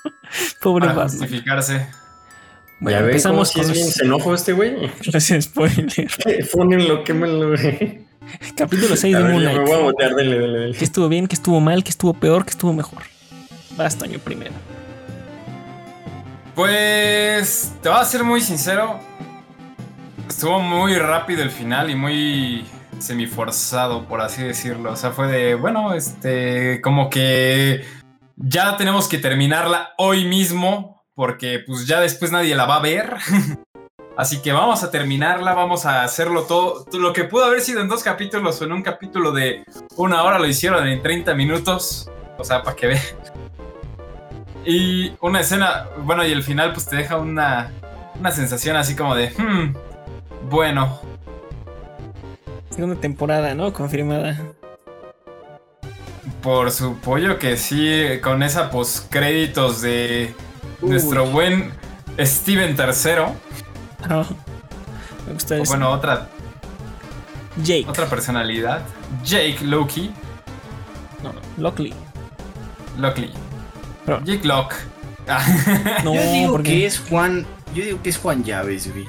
pobre 0.62 0.86
para 0.86 0.98
Batman. 1.02 1.18
justificarse. 1.20 1.88
Bueno, 2.80 2.98
ya 2.98 3.04
ves 3.04 3.22
cómo 3.22 3.42
empezamos 3.42 3.48
si 3.50 3.60
con 3.60 3.70
es 3.70 3.72
bien 3.72 3.86
se 3.88 4.04
enojo 4.04 4.34
este 4.34 4.52
güey. 4.52 4.90
los 5.12 5.24
spoilers. 5.40 6.18
Fúnenlo, 6.50 7.04
quémenlo. 7.04 7.54
Capítulo 8.56 8.96
6 8.96 9.14
A 9.14 9.18
de 9.18 9.24
ver, 9.24 9.32
Moon 9.32 9.44
ya 9.44 9.52
me 9.52 9.58
voy 9.58 9.72
a 9.72 9.78
botear, 9.78 10.14
dele, 10.14 10.38
dele, 10.38 10.58
dele. 10.58 10.78
¿Qué 10.78 10.84
estuvo 10.84 11.08
bien? 11.08 11.26
¿Qué 11.26 11.34
estuvo 11.34 11.60
mal? 11.60 11.84
¿Qué 11.84 11.90
estuvo 11.90 12.14
peor? 12.14 12.44
¿Qué 12.44 12.50
estuvo 12.50 12.72
mejor? 12.72 13.02
Vas, 13.76 13.96
Toño, 13.96 14.18
primero. 14.18 14.52
Pues 16.54 17.72
te 17.82 17.88
voy 17.88 17.98
a 17.98 18.04
ser 18.04 18.24
muy 18.24 18.40
sincero. 18.40 18.98
Estuvo 20.28 20.60
muy 20.60 20.96
rápido 20.96 21.42
el 21.42 21.50
final 21.50 21.90
y 21.90 21.94
muy 21.94 22.64
semiforzado, 22.98 24.06
por 24.06 24.20
así 24.20 24.42
decirlo. 24.42 24.92
O 24.92 24.96
sea, 24.96 25.10
fue 25.10 25.28
de, 25.28 25.54
bueno, 25.54 25.94
este, 25.94 26.80
como 26.82 27.08
que 27.08 27.84
ya 28.36 28.76
tenemos 28.76 29.08
que 29.08 29.18
terminarla 29.18 29.92
hoy 29.98 30.24
mismo, 30.24 31.04
porque 31.14 31.60
pues 31.66 31.86
ya 31.86 32.00
después 32.00 32.32
nadie 32.32 32.54
la 32.54 32.66
va 32.66 32.76
a 32.76 32.82
ver. 32.82 33.16
Así 34.14 34.42
que 34.42 34.52
vamos 34.52 34.84
a 34.84 34.90
terminarla, 34.90 35.54
vamos 35.54 35.86
a 35.86 36.04
hacerlo 36.04 36.42
todo. 36.42 36.84
Lo 36.92 37.14
que 37.14 37.24
pudo 37.24 37.46
haber 37.46 37.62
sido 37.62 37.80
en 37.80 37.88
dos 37.88 38.02
capítulos 38.02 38.60
o 38.60 38.64
en 38.64 38.72
un 38.72 38.82
capítulo 38.82 39.32
de 39.32 39.64
una 39.96 40.22
hora 40.22 40.38
lo 40.38 40.46
hicieron 40.46 40.86
en 40.86 41.02
30 41.02 41.34
minutos. 41.34 42.10
O 42.38 42.44
sea, 42.44 42.62
para 42.62 42.76
que 42.76 42.88
vean. 42.88 43.02
Y 44.64 45.12
una 45.20 45.40
escena, 45.40 45.86
bueno, 46.04 46.24
y 46.24 46.30
el 46.32 46.42
final 46.42 46.72
pues 46.72 46.86
te 46.86 46.96
deja 46.96 47.16
una, 47.18 47.70
una 48.18 48.30
sensación 48.30 48.76
así 48.76 48.94
como 48.94 49.14
de, 49.14 49.30
hmm, 49.30 49.74
bueno, 50.48 51.00
Segunda 52.70 52.98
temporada, 53.00 53.54
¿no? 53.54 53.72
Confirmada. 53.72 54.38
por 56.42 56.70
su 56.70 56.96
pollo 56.96 57.38
que 57.38 57.56
sí, 57.56 58.18
con 58.22 58.42
esa 58.42 58.70
postcréditos 58.70 59.82
de 59.82 60.34
nuestro 60.80 61.26
buen 61.26 61.70
Steven 62.18 62.70
III, 62.76 63.24
Ah, 64.08 64.24
me 65.26 65.34
gusta 65.34 65.56
o 65.60 65.64
bueno, 65.64 65.90
otra, 65.90 66.28
Jake. 67.62 67.86
otra 67.88 68.06
personalidad, 68.06 68.82
Jake 69.22 69.58
Loki, 69.62 70.10
No, 71.22 71.32
Lockley. 71.58 71.94
Lockley, 72.98 73.32
Pero- 74.06 74.22
Jake 74.24 74.46
Lock. 74.46 74.74
No, 76.04 76.14
yo 76.14 76.32
digo 76.32 76.52
porque 76.52 76.70
que 76.70 76.86
es 76.86 76.98
Juan. 76.98 77.46
Yo 77.74 77.84
digo 77.84 78.02
que 78.02 78.10
es 78.10 78.18
Juan 78.18 78.42
Llaves, 78.44 78.92
güey. 78.92 79.06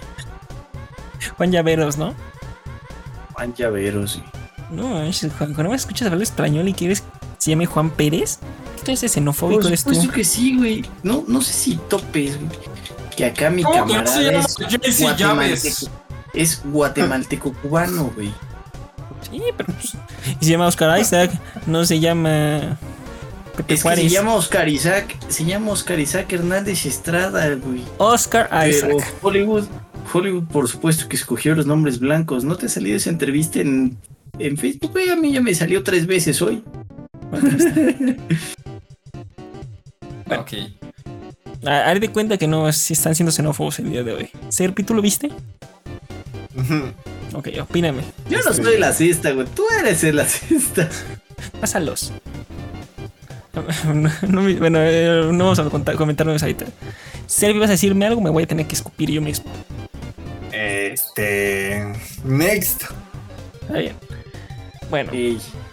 Juan 1.37 1.51
Llaveros, 1.51 1.97
¿no? 1.97 2.13
Juan 3.33 3.53
Llaveros, 3.55 4.17
güey. 4.17 4.29
No, 4.69 5.01
es 5.03 5.19
Juan, 5.37 5.53
cuando 5.53 5.69
me 5.71 5.75
escuchas 5.75 6.07
hablar 6.07 6.21
español 6.23 6.67
y 6.67 6.73
quieres 6.73 7.01
que 7.01 7.07
se 7.39 7.51
llame 7.51 7.65
Juan 7.65 7.89
Pérez, 7.89 8.39
¿qué 8.85 8.95
de 8.95 9.09
xenofóbico 9.09 9.61
Por 9.61 9.67
eres 9.67 9.83
tú? 9.83 9.89
supuesto 9.91 10.13
que 10.13 10.23
sí, 10.23 10.55
güey. 10.55 10.85
No, 11.03 11.23
no 11.27 11.41
sé 11.41 11.53
si 11.53 11.75
topes, 11.89 12.37
güey. 12.39 12.59
Que 13.15 13.25
acá 13.25 13.49
mi 13.49 13.63
¿Cómo 13.63 13.73
que 13.73 13.79
no 13.79 14.03
camarada 14.03 14.15
se 14.15 14.23
llama 14.23 14.39
es 14.87 14.99
guatemalteco. 14.99 15.91
Es 16.33 16.61
guatemalteco 16.63 17.53
cubano, 17.53 18.11
güey. 18.15 18.33
Sí, 19.29 19.41
pero 19.57 19.73
pues, 19.73 19.93
y 20.39 20.45
se 20.45 20.51
llama 20.51 20.67
Oscar 20.67 20.99
Isaac, 20.99 21.31
no 21.67 21.85
se 21.85 21.99
llama 21.99 22.77
Es 23.67 23.83
que 23.83 23.95
se 23.95 24.09
llama 24.09 24.33
Oscar 24.33 24.67
Isaac, 24.67 25.15
se 25.27 25.45
llama 25.45 25.71
Oscar 25.71 25.99
Isaac 25.99 26.31
Hernández 26.33 26.85
Estrada, 26.85 27.53
güey. 27.55 27.83
Oscar 27.97 28.49
Pero 28.49 28.69
Isaac. 28.69 29.13
Hollywood, 29.21 29.65
Hollywood, 30.11 30.43
por 30.45 30.67
supuesto 30.67 31.07
que 31.07 31.15
escogió 31.15 31.53
los 31.55 31.65
nombres 31.65 31.99
blancos. 31.99 32.43
¿No 32.43 32.55
te 32.55 32.65
ha 32.65 32.69
salido 32.69 32.97
esa 32.97 33.09
entrevista 33.09 33.59
en, 33.59 33.97
en 34.39 34.57
Facebook? 34.57 34.91
Güey, 34.91 35.09
a 35.09 35.15
mí 35.15 35.31
ya 35.31 35.41
me 35.41 35.53
salió 35.53 35.83
tres 35.83 36.07
veces 36.07 36.41
hoy. 36.41 36.63
ok. 40.25 40.53
Haré 41.65 41.99
de 41.99 42.09
cuenta 42.09 42.37
que 42.37 42.47
no, 42.47 42.71
si 42.73 42.93
están 42.93 43.15
siendo 43.15 43.31
xenófobos 43.31 43.79
el 43.79 43.89
día 43.91 44.03
de 44.03 44.13
hoy. 44.13 44.29
Serpi, 44.49 44.83
¿tú 44.83 44.93
lo 44.93 45.01
viste? 45.01 45.31
Ok, 47.33 47.49
opíname. 47.61 48.03
Yo 48.29 48.39
no 48.43 48.53
soy 48.53 48.77
la 48.79 48.91
cesta, 48.91 49.31
güey. 49.31 49.47
Tú 49.55 49.63
eres 49.79 50.03
el 50.03 50.17
la 50.17 50.25
cesta. 50.25 50.89
Pásalos. 51.61 52.11
No, 53.93 54.09
no 54.27 54.41
me- 54.41 54.55
bueno, 54.55 54.79
eh, 54.81 55.29
no 55.31 55.43
vamos 55.45 55.59
a 55.59 55.63
contar, 55.69 55.95
comentarnos 55.95 56.41
ahorita. 56.41 56.65
Servi, 57.27 57.59
vas 57.59 57.69
a 57.69 57.73
decirme 57.73 58.05
algo, 58.05 58.19
me 58.21 58.29
voy 58.29 58.43
a 58.43 58.47
tener 58.47 58.65
que 58.65 58.75
escupir 58.75 59.11
yo 59.11 59.21
mismo. 59.21 59.45
Este. 60.51 61.93
Next. 62.23 62.83
Está 63.61 63.77
bien. 63.77 63.95
Bueno, 64.89 65.11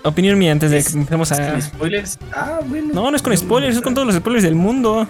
opinión 0.04 0.38
mía 0.38 0.52
antes 0.52 0.70
de 0.70 0.78
¿es- 0.78 0.88
que 0.92 0.98
empecemos 0.98 1.30
¿es 1.30 1.38
a. 1.38 1.50
con 1.50 1.62
spoilers? 1.62 2.18
Ah, 2.32 2.60
bueno. 2.64 2.94
No, 2.94 3.10
no 3.10 3.16
es 3.16 3.22
con 3.22 3.36
spoilers, 3.36 3.76
es 3.76 3.82
con 3.82 3.92
todos 3.94 4.06
los 4.06 4.16
spoilers 4.16 4.44
del 4.44 4.54
mundo. 4.54 5.06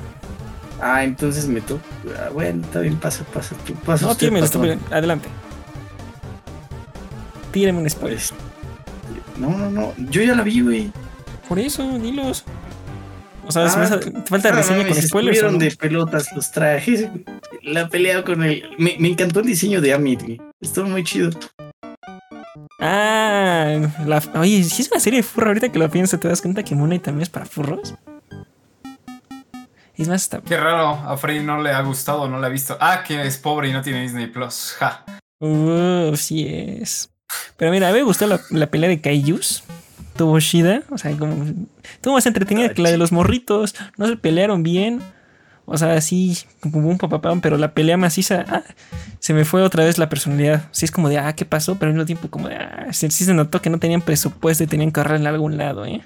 Ah, 0.81 1.05
entonces 1.05 1.47
me 1.47 1.61
toca. 1.61 1.83
Ah, 2.19 2.31
bueno, 2.33 2.63
está 2.65 2.81
bien, 2.81 2.97
pasa, 2.97 3.25
pasa. 3.33 3.55
Tú, 3.67 3.75
pasa 3.75 4.07
No, 4.07 4.15
tírame, 4.17 4.41
adelante. 4.91 5.29
Tírame 7.53 7.81
un 7.81 7.91
spoiler. 7.91 8.19
Pues, 8.19 8.33
no, 9.39 9.57
no, 9.57 9.71
no. 9.71 9.93
Yo 10.11 10.23
ya 10.23 10.35
la 10.35 10.43
vi, 10.43 10.61
güey. 10.61 10.91
Por 11.51 11.59
eso, 11.59 11.83
dilos. 11.99 12.45
O 13.45 13.51
sea, 13.51 13.65
Ah, 13.67 13.99
te 13.99 14.13
falta 14.23 14.51
No 14.51 14.57
reseña 14.59 14.79
mames, 14.79 14.95
con 14.95 15.03
spoilers. 15.03 15.43
¿o 15.43 15.47
estuvieron 15.49 15.53
no? 15.55 15.59
de 15.59 15.71
pelotas 15.77 16.29
los 16.37 16.53
trajes. 16.53 17.09
La 17.65 17.89
pelea 17.89 18.23
con 18.23 18.45
el. 18.45 18.63
Me, 18.79 18.95
me 19.01 19.09
encantó 19.09 19.41
el 19.41 19.47
diseño 19.47 19.81
de 19.81 19.93
Amit, 19.93 20.23
güey. 20.23 20.41
Estuvo 20.61 20.87
muy 20.89 21.03
chido. 21.03 21.31
Ah, 22.79 23.81
la, 24.07 24.23
oye, 24.37 24.63
si 24.63 24.83
es 24.83 24.91
una 24.93 25.01
serie 25.01 25.19
de 25.19 25.23
furro, 25.25 25.49
ahorita 25.49 25.71
que 25.73 25.79
lo 25.81 25.91
pienso, 25.91 26.21
¿te 26.21 26.29
das 26.29 26.41
cuenta 26.41 26.63
que 26.63 26.77
Moon 26.77 26.89
Knight 26.91 27.03
también 27.03 27.23
es 27.25 27.31
para 27.31 27.47
furros? 27.47 27.95
Es 29.97 30.07
más, 30.07 30.23
hasta. 30.23 30.41
Qué 30.43 30.57
raro, 30.57 30.89
a 30.91 31.17
Freddy 31.17 31.41
no 31.45 31.61
le 31.61 31.71
ha 31.73 31.83
gustado, 31.83 32.29
no 32.29 32.39
le 32.41 32.47
ha 32.47 32.51
visto. 32.51 32.77
Ah, 32.81 33.03
que 33.05 33.21
es 33.27 33.37
pobre 33.39 33.69
y 33.69 33.73
no 33.73 33.83
tiene 33.83 34.03
Disney 34.03 34.29
Plus. 34.29 34.77
Ja. 34.79 35.05
Uh, 35.41 36.15
sí 36.15 36.47
es. 36.49 37.11
Pero 37.57 37.73
mira, 37.73 37.89
a 37.89 37.93
mí 37.93 37.99
me 37.99 38.05
gustó 38.05 38.29
la, 38.29 38.41
la 38.51 38.69
pelea 38.69 38.89
de 38.89 39.01
Kaijus. 39.01 39.65
Tuvo 40.21 40.39
Shida, 40.39 40.83
o 40.91 40.99
sea, 40.99 41.17
como. 41.17 41.47
Tuvo 42.03 42.13
más 42.13 42.27
entretenida 42.27 42.75
que 42.75 42.83
la 42.83 42.91
de 42.91 42.99
los 42.99 43.11
morritos. 43.11 43.75
No 43.97 44.07
se 44.07 44.19
pelearon 44.19 44.63
bien. 44.63 45.01
O 45.65 45.79
sea, 45.79 45.99
sí, 46.03 46.37
como 46.61 46.91
un 46.91 46.99
papapam, 46.99 47.41
pero 47.41 47.57
la 47.57 47.73
pelea 47.73 47.97
maciza. 47.97 48.45
Ah, 48.47 48.63
se 49.19 49.33
me 49.33 49.47
fue 49.47 49.63
otra 49.63 49.83
vez 49.83 49.97
la 49.97 50.11
personalidad. 50.11 50.65
Sí, 50.73 50.85
es 50.85 50.91
como 50.91 51.09
de, 51.09 51.17
ah, 51.17 51.33
¿qué 51.35 51.47
pasó? 51.47 51.79
Pero 51.79 51.89
al 51.89 51.95
mismo 51.95 52.05
tiempo, 52.05 52.29
como 52.29 52.51
de, 52.51 52.57
ah, 52.57 52.89
sí, 52.93 53.09
se 53.09 53.33
notó 53.33 53.63
que 53.63 53.71
no 53.71 53.79
tenían 53.79 54.03
presupuesto 54.03 54.63
y 54.63 54.67
tenían 54.67 54.93
que 54.93 55.01
ahorrar 55.01 55.19
en 55.19 55.27
algún 55.27 55.57
lado, 55.57 55.87
¿eh? 55.87 56.03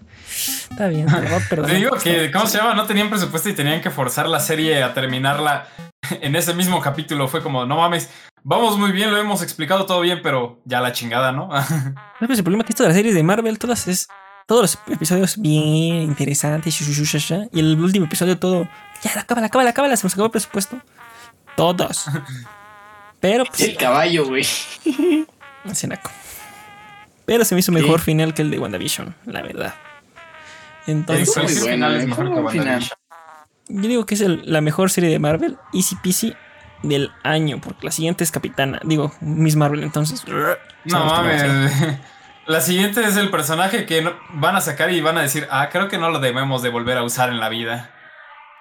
Está 0.70 0.86
bien, 0.86 1.06
perdonar. 1.50 1.72
Te 1.72 1.76
digo 1.76 1.96
que, 1.96 2.30
¿cómo 2.30 2.46
se 2.46 2.58
llama? 2.58 2.76
No 2.76 2.86
tenían 2.86 3.10
presupuesto 3.10 3.48
y 3.48 3.54
tenían 3.54 3.80
que 3.80 3.90
forzar 3.90 4.28
la 4.28 4.38
serie 4.38 4.80
a 4.84 4.94
terminarla 4.94 5.66
en 6.20 6.36
ese 6.36 6.54
mismo 6.54 6.80
capítulo. 6.80 7.26
Fue 7.26 7.42
como, 7.42 7.66
no 7.66 7.78
mames, 7.78 8.10
vamos 8.44 8.78
muy 8.78 8.92
bien, 8.92 9.10
lo 9.10 9.16
hemos 9.18 9.42
explicado 9.42 9.84
todo 9.86 10.00
bien, 10.00 10.20
pero 10.22 10.60
ya 10.64 10.80
la 10.80 10.92
chingada, 10.92 11.32
¿no? 11.32 11.48
No, 12.20 12.26
pues 12.28 12.38
el 12.38 12.44
problema 12.44 12.62
es 12.62 12.66
que 12.66 12.72
esto 12.72 12.84
de 12.84 12.90
las 12.90 12.96
series 12.96 13.14
de 13.14 13.22
Marvel, 13.24 13.58
todas 13.58 13.88
es. 13.88 14.08
Todos 14.46 14.60
los 14.60 14.94
episodios 14.94 15.38
bien 15.40 16.02
interesantes, 16.02 16.78
y 16.80 17.58
el 17.58 17.80
último 17.80 18.04
episodio 18.06 18.38
todo. 18.38 18.68
Ya, 19.02 19.18
acábala, 19.20 19.46
acábala, 19.46 19.70
acábala, 19.70 19.96
se 19.96 20.04
nos 20.04 20.12
acabó 20.12 20.26
el 20.26 20.30
presupuesto. 20.32 20.78
Todos. 21.56 22.04
Pero, 23.20 23.44
pues. 23.46 23.60
El 23.62 23.76
caballo, 23.78 24.26
güey. 24.26 24.46
Ese 25.64 25.86
naco. 25.88 26.10
Pero 27.24 27.44
se 27.46 27.54
me 27.54 27.60
hizo 27.60 27.72
mejor 27.72 28.00
final 28.00 28.34
que 28.34 28.42
el 28.42 28.50
de 28.50 28.58
WandaVision, 28.58 29.14
la 29.24 29.40
verdad. 29.40 29.74
Entonces, 30.86 31.28
Estuvo 31.28 31.44
muy 31.44 31.54
final 31.54 31.96
es 31.96 32.06
mejor 32.06 32.26
que. 32.26 32.40
WandaVision. 32.40 32.98
yo 33.68 33.88
digo 33.88 34.04
que 34.04 34.14
es 34.14 34.20
el- 34.20 34.42
la 34.44 34.60
mejor 34.60 34.90
serie 34.90 35.08
de 35.08 35.18
Marvel, 35.18 35.56
Easy 35.72 35.96
Peasy, 35.96 36.34
del 36.88 37.12
año, 37.22 37.60
porque 37.60 37.86
la 37.86 37.92
siguiente 37.92 38.24
es 38.24 38.30
Capitana, 38.30 38.80
digo, 38.84 39.12
Miss 39.20 39.56
Marvel, 39.56 39.82
entonces. 39.82 40.24
No 40.84 41.04
mames. 41.04 41.42
La 42.46 42.60
siguiente 42.60 43.02
es 43.02 43.16
el 43.16 43.30
personaje 43.30 43.86
que 43.86 44.06
van 44.34 44.54
a 44.54 44.60
sacar 44.60 44.92
y 44.92 45.00
van 45.00 45.16
a 45.16 45.22
decir, 45.22 45.46
ah, 45.50 45.70
creo 45.72 45.88
que 45.88 45.96
no 45.96 46.10
lo 46.10 46.18
debemos 46.18 46.62
de 46.62 46.68
volver 46.68 46.98
a 46.98 47.02
usar 47.02 47.30
en 47.30 47.40
la 47.40 47.48
vida. 47.48 47.90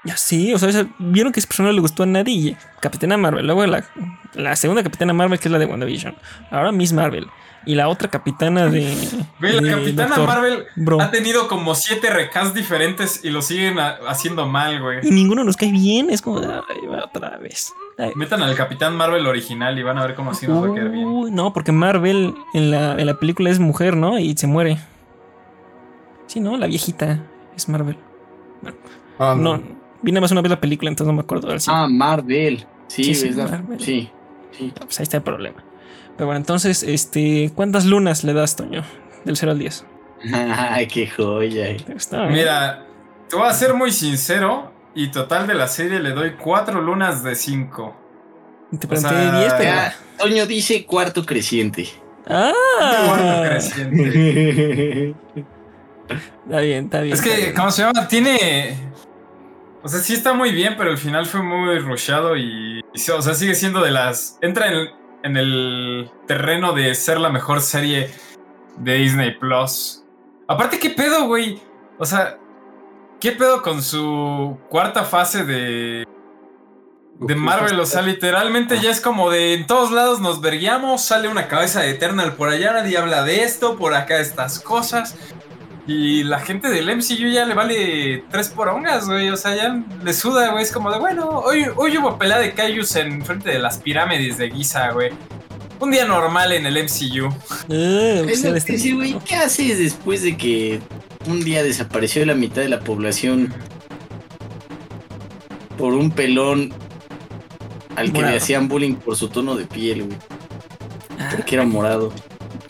Ya 0.05 0.17
sí, 0.17 0.53
o 0.53 0.59
sea, 0.59 0.85
vieron 0.99 1.31
que 1.31 1.39
ese 1.39 1.47
personaje 1.47 1.71
no 1.71 1.75
le 1.75 1.81
gustó 1.81 2.03
a 2.03 2.05
nadie. 2.05 2.57
Capitana 2.81 3.17
Marvel, 3.17 3.45
luego 3.45 3.65
la, 3.65 3.85
la 4.33 4.55
segunda 4.55 4.83
Capitana 4.83 5.13
Marvel, 5.13 5.39
que 5.39 5.47
es 5.47 5.51
la 5.51 5.59
de 5.59 5.65
WandaVision. 5.65 6.15
Ahora 6.51 6.71
Miss 6.71 6.93
Marvel. 6.93 7.27
Y 7.65 7.75
la 7.75 7.87
otra 7.87 8.09
Capitana 8.09 8.67
de. 8.67 8.93
Güey, 9.39 9.53
la 9.53 9.61
de 9.61 9.71
Capitana 9.71 10.15
Doctor. 10.15 10.27
Marvel 10.27 10.65
Bro. 10.75 11.01
ha 11.01 11.11
tenido 11.11 11.47
como 11.47 11.75
siete 11.75 12.09
recasts 12.09 12.53
diferentes 12.53 13.21
y 13.23 13.29
lo 13.29 13.41
siguen 13.41 13.77
haciendo 13.79 14.45
mal, 14.45 14.81
güey. 14.81 14.99
Y 15.03 15.11
ninguno 15.11 15.45
nos 15.45 15.55
cae 15.55 15.71
bien, 15.71 16.09
es 16.09 16.21
como. 16.21 16.39
Ay, 16.39 16.87
otra 17.01 17.37
vez. 17.37 17.71
Metan 18.15 18.41
al 18.41 18.55
Capitán 18.55 18.95
Marvel 18.95 19.25
original 19.27 19.77
y 19.77 19.83
van 19.83 19.97
a 19.97 20.05
ver 20.05 20.15
cómo 20.15 20.31
así 20.31 20.47
nos 20.47 20.63
va 20.63 20.71
a 20.71 20.73
quedar 20.73 20.89
bien. 20.89 21.05
Uy, 21.07 21.31
no, 21.31 21.53
porque 21.53 21.71
Marvel 21.71 22.33
en 22.53 22.71
la, 22.71 22.93
en 22.99 23.05
la 23.05 23.19
película 23.19 23.49
es 23.49 23.59
mujer, 23.59 23.95
¿no? 23.95 24.17
Y 24.19 24.35
se 24.35 24.47
muere. 24.47 24.77
Sí, 26.27 26.39
¿no? 26.39 26.57
La 26.57 26.67
viejita 26.67 27.23
es 27.55 27.69
Marvel. 27.69 27.97
Ah, 29.19 29.35
No, 29.37 29.61
vi 30.01 30.11
nada 30.11 30.21
más 30.21 30.31
una 30.31 30.41
vez 30.41 30.49
la 30.49 30.59
película, 30.59 30.89
entonces 30.89 31.07
no 31.07 31.13
me 31.13 31.21
acuerdo. 31.21 31.47
del 31.49 31.59
Ah, 31.67 31.87
Marvel. 31.87 32.65
Sí, 32.87 33.03
Sí, 33.03 33.15
sí, 33.15 33.27
es 33.29 33.35
la- 33.37 33.47
Marvel. 33.47 33.79
sí. 33.79 34.09
sí. 34.51 34.73
Pues 34.79 34.99
ahí 34.99 35.03
está 35.03 35.17
el 35.17 35.23
problema. 35.23 35.63
Pero 36.17 36.27
bueno, 36.27 36.37
entonces, 36.37 36.83
este, 36.83 37.51
¿cuántas 37.55 37.85
lunas 37.85 38.23
le 38.23 38.33
das, 38.33 38.55
Toño? 38.55 38.83
Del 39.23 39.37
0 39.37 39.51
al 39.51 39.59
10. 39.59 39.85
Ay, 40.33 40.87
qué 40.87 41.07
joya. 41.07 41.77
¿Te 41.77 41.93
gustó, 41.93 42.23
eh? 42.23 42.29
Mira, 42.31 42.85
te 43.29 43.35
voy 43.35 43.47
a 43.47 43.53
ser 43.53 43.73
muy 43.75 43.91
sincero 43.91 44.71
y 44.95 45.09
total 45.09 45.47
de 45.47 45.53
la 45.55 45.67
serie 45.67 45.99
le 45.99 46.11
doy 46.11 46.33
cuatro 46.33 46.81
lunas 46.81 47.23
de 47.23 47.35
cinco. 47.35 47.95
Te 48.71 48.87
o 48.87 48.89
pregunté 48.89 49.09
sea, 49.09 49.39
10, 49.39 49.53
pero. 49.53 49.63
Ya, 49.63 49.95
Toño 50.17 50.45
dice 50.45 50.85
cuarto 50.85 51.25
creciente. 51.25 51.89
Cuarto 52.25 52.57
¡Ah! 52.81 53.43
creciente. 53.47 55.15
Está 56.45 56.59
bien, 56.59 56.85
está 56.85 57.01
bien. 57.01 57.13
Es 57.13 57.21
que, 57.21 57.35
bien. 57.35 57.55
¿cómo 57.55 57.71
se 57.71 57.81
llama? 57.81 58.07
Tiene. 58.07 58.77
O 59.81 59.87
sea, 59.87 59.99
sí 60.01 60.13
está 60.13 60.33
muy 60.33 60.51
bien, 60.51 60.75
pero 60.77 60.91
el 60.91 60.97
final 60.97 61.25
fue 61.25 61.41
muy 61.41 61.79
rushado 61.79 62.35
y. 62.35 62.81
o 62.81 63.21
sea, 63.21 63.33
sigue 63.33 63.55
siendo 63.55 63.81
de 63.81 63.91
las. 63.91 64.37
Entra 64.41 64.67
en, 64.67 64.89
en 65.23 65.37
el 65.37 66.11
terreno 66.27 66.73
de 66.73 66.93
ser 66.93 67.19
la 67.19 67.29
mejor 67.29 67.61
serie 67.61 68.09
de 68.77 68.95
Disney 68.95 69.31
Plus. 69.37 70.03
Aparte, 70.47 70.77
¿qué 70.77 70.89
pedo, 70.89 71.25
güey? 71.27 71.59
O 71.97 72.05
sea, 72.05 72.37
¿qué 73.23 73.31
pedo 73.31 73.61
con 73.61 73.81
su 73.81 74.57
cuarta 74.69 75.05
fase 75.05 75.45
de. 75.45 76.05
De 77.21 77.35
Marvel, 77.35 77.79
o 77.79 77.85
sea, 77.85 78.01
literalmente 78.01 78.81
ya 78.81 78.89
es 78.91 78.99
como 78.99 79.29
de 79.29 79.53
en 79.53 79.65
todos 79.65 79.91
lados 79.91 80.19
nos 80.19 80.41
verguiamos, 80.41 81.03
sale 81.05 81.29
una 81.29 81.47
cabeza 81.47 81.79
de 81.79 81.91
Eternal 81.91 82.33
por 82.33 82.49
allá, 82.49 82.73
nadie 82.73 82.97
habla 82.97 83.23
de 83.23 83.43
esto, 83.43 83.77
por 83.77 83.93
acá 83.93 84.19
estas 84.19 84.59
cosas. 84.59 85.15
Y 85.87 86.23
la 86.23 86.39
gente 86.39 86.67
del 86.69 86.93
MCU 86.93 87.29
ya 87.31 87.45
le 87.45 87.53
vale 87.53 88.25
tres 88.29 88.49
porongas, 88.49 89.05
güey. 89.05 89.29
O 89.29 89.37
sea, 89.37 89.55
ya 89.55 89.81
le 90.03 90.13
suda, 90.13 90.51
güey. 90.51 90.63
Es 90.63 90.71
como 90.73 90.91
de, 90.91 90.99
bueno, 90.99 91.29
hoy, 91.29 91.65
hoy 91.77 91.97
hubo 91.97 92.17
pelea 92.17 92.39
de 92.39 92.53
Kaijus 92.53 92.93
en 92.97 93.23
frente 93.23 93.51
de 93.51 93.59
las 93.59 93.77
pirámides 93.77 94.37
de 94.37 94.51
Giza, 94.51 94.91
güey. 94.91 95.11
Un 95.79 95.91
día 95.91 96.05
normal 96.05 96.51
en 96.51 96.65
el 96.65 96.75
MCU. 96.77 97.33
Eh, 97.69 98.17
Es 98.19 98.23
pues, 98.23 98.43
lo 98.43 98.55
este- 98.55 98.73
que 98.73 98.79
sí, 98.79 98.91
güey, 98.93 99.17
¿qué 99.25 99.35
haces 99.35 99.77
después 99.79 100.23
de 100.23 100.35
que 100.35 100.81
un 101.27 101.43
día 101.43 101.63
desapareció 101.63 102.25
la 102.25 102.35
mitad 102.35 102.61
de 102.61 102.69
la 102.69 102.79
población 102.81 103.53
por 105.77 105.93
un 105.93 106.11
pelón 106.11 106.71
al 107.95 108.07
que 108.07 108.13
Morado. 108.13 108.31
le 108.31 108.37
hacían 108.37 108.67
bullying 108.67 108.95
por 108.95 109.15
su 109.15 109.27
tono 109.29 109.55
de 109.55 109.65
piel, 109.65 110.03
güey? 110.05 110.17
Ah, 111.19 111.29
Porque 111.35 111.55
era 111.55 111.65
morado. 111.65 112.11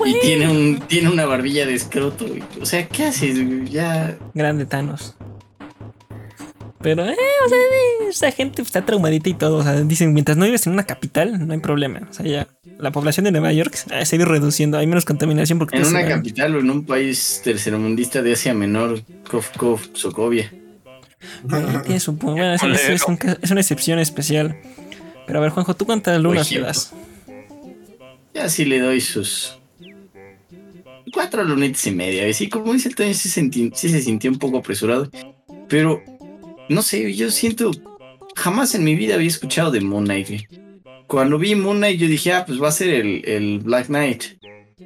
Y 0.06 0.20
tiene 0.20 0.50
un 0.50 0.80
tiene 0.88 1.10
una 1.10 1.26
barbilla 1.26 1.66
de 1.66 1.76
escroto, 1.76 2.26
güey. 2.28 2.44
O 2.62 2.66
sea, 2.66 2.88
¿qué 2.88 3.06
haces, 3.06 3.36
güey? 3.46 3.70
Ya 3.70 4.18
grande 4.34 4.66
Thanos. 4.66 5.16
Pero, 6.84 7.06
eh, 7.06 7.16
o 7.46 7.50
sea, 7.50 7.58
esa 8.10 8.32
gente 8.32 8.62
está 8.62 8.86
traumadita 8.86 9.30
y 9.30 9.34
todo. 9.34 9.58
O 9.58 9.64
sea, 9.64 9.82
dicen, 9.82 10.14
mientras 10.14 10.38
no 10.38 10.46
vives 10.46 10.68
en 10.68 10.74
una 10.74 10.84
capital, 10.86 11.48
no 11.48 11.54
hay 11.54 11.60
problema. 11.60 12.08
O 12.10 12.14
sea, 12.14 12.26
ya 12.26 12.48
la 12.78 12.92
población 12.92 13.24
de 13.24 13.32
Nueva 13.32 13.52
York 13.54 13.74
se 13.74 13.94
ha 13.96 14.16
ido 14.18 14.26
reduciendo. 14.26 14.78
Hay 14.78 14.86
menos 14.86 15.06
contaminación 15.06 15.58
porque 15.60 15.78
en 15.78 15.86
una 15.86 16.06
capital 16.08 16.56
o 16.56 16.60
en 16.60 16.70
un 16.70 16.86
país 16.86 17.42
tercermundista 17.44 18.22
de 18.22 18.34
Asia 18.34 18.54
Menor, 18.54 19.02
Kof 19.30 19.50
Kof, 19.58 19.88
Sokovia. 19.94 20.52
Eh, 20.54 21.80
tiene 21.86 22.00
su 22.00 22.18
punto. 22.18 22.36
Bueno, 22.36 22.54
es, 22.54 23.04
un 23.08 23.18
es 23.42 23.52
una 23.52 23.62
excepción 23.62 24.00
especial. 24.00 24.58
Pero 25.26 25.40
a 25.40 25.42
ver, 25.42 25.52
Juanjo, 25.52 25.74
¿tú 25.76 25.86
cuántas 25.86 26.22
lunas 26.22 26.52
le 26.52 26.60
das? 26.60 26.94
Ya 28.34 28.50
sí 28.50 28.66
le 28.66 28.80
doy 28.80 29.00
sus 29.00 29.58
cuatro 31.14 31.44
lunitas 31.44 31.86
y 31.88 31.92
media. 31.92 32.28
Y 32.28 32.34
sí, 32.34 32.50
como 32.50 32.74
dice 32.74 32.90
el 32.90 32.96
Toño, 32.96 33.14
sí, 33.14 33.30
sentí- 33.30 33.72
sí 33.74 33.90
se 33.90 34.02
sintió 34.02 34.32
un 34.32 34.40
poco 34.40 34.58
apresurado. 34.58 35.10
Pero, 35.70 36.04
no 36.70 36.82
sé, 36.82 37.14
yo 37.14 37.30
siento... 37.32 37.72
Jamás 38.36 38.74
en 38.74 38.84
mi 38.84 38.96
vida 38.96 39.14
había 39.16 39.28
escuchado 39.28 39.70
de 39.70 39.80
Moon 39.82 40.06
Knight. 40.06 40.48
Cuando 41.08 41.38
vi 41.38 41.54
Moon 41.56 41.78
Knight 41.78 42.00
yo 42.00 42.08
dije, 42.08 42.34
ah, 42.34 42.46
pues 42.48 42.60
va 42.62 42.70
a 42.70 42.72
ser 42.72 42.90
el, 42.90 43.22
el 43.26 43.60
Black 43.60 43.86
Knight. 43.88 44.24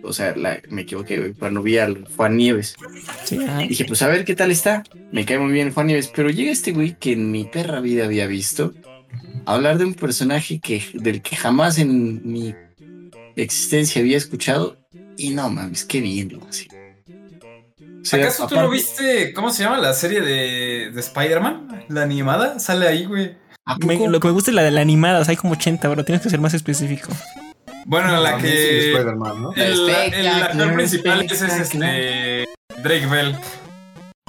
O 0.04 0.12
sea, 0.12 0.36
la- 0.36 0.62
me 0.70 0.82
equivoqué, 0.82 1.18
güey. 1.18 1.34
Cuando 1.34 1.62
vi 1.64 1.78
al 1.78 2.06
Juan 2.16 2.36
Nieves. 2.36 2.76
Sí, 3.24 3.38
ajá. 3.42 3.60
Dije, 3.60 3.86
pues 3.86 4.02
a 4.02 4.10
ver 4.10 4.26
qué 4.26 4.36
tal 4.36 4.52
está. 4.52 4.84
Me 5.14 5.24
cae 5.26 5.40
muy 5.40 5.54
bien 5.54 5.72
Juan 5.72 5.88
Nieves. 5.88 6.12
Pero 6.14 6.30
llega 6.30 6.52
este 6.52 6.74
güey 6.74 6.98
que 7.00 7.14
en 7.14 7.32
mi 7.32 7.46
perra 7.46 7.80
vida 7.80 8.04
había 8.06 8.28
visto. 8.28 8.74
hablar 9.46 9.78
de 9.78 9.86
un 9.86 9.94
personaje 9.94 10.60
que, 10.60 10.84
del 10.94 11.22
que 11.22 11.38
jamás 11.38 11.78
en 11.80 12.22
mi 12.30 12.54
existencia 13.38 14.02
había 14.02 14.18
escuchado. 14.18 14.78
Y 15.18 15.30
no 15.32 15.50
mames, 15.50 15.86
qué 15.86 16.02
bien 16.02 16.30
lo 16.34 16.46
hace. 16.48 16.68
¿Acaso 18.14 18.48
tú 18.48 18.56
no 18.56 18.70
viste, 18.70 19.34
cómo 19.34 19.52
se 19.52 19.64
llama 19.64 19.78
la 19.78 19.94
serie 19.94 20.22
de, 20.22 20.92
de 20.92 21.00
Spider-Man? 21.00 21.86
La 21.90 22.04
animada, 22.04 22.60
sale 22.60 22.88
ahí, 22.88 23.06
güey. 23.06 23.36
Lo 24.08 24.20
que 24.20 24.28
me 24.28 24.34
gusta 24.34 24.52
es 24.52 24.56
la 24.56 24.64
de 24.64 24.72
la 24.72 24.82
animada. 24.82 25.20
O 25.20 25.26
sea, 25.26 25.32
hay 25.32 25.38
como 25.38 25.54
80, 25.54 25.90
pero 25.90 26.06
tienes 26.06 26.22
que 26.22 26.30
ser 26.30 26.40
más 26.40 26.54
específico. 26.54 27.10
Bueno, 27.86 28.20
la 28.20 28.38
que... 28.38 28.92
Spider-Man, 28.92 29.42
¿no? 29.42 29.54
El, 29.54 29.90
el 29.90 30.28
actor 30.28 30.74
principal 30.74 31.22
es, 31.22 31.42
es, 31.42 31.54
este... 31.54 32.46
Drake 32.84 33.06
Bell. 33.08 33.36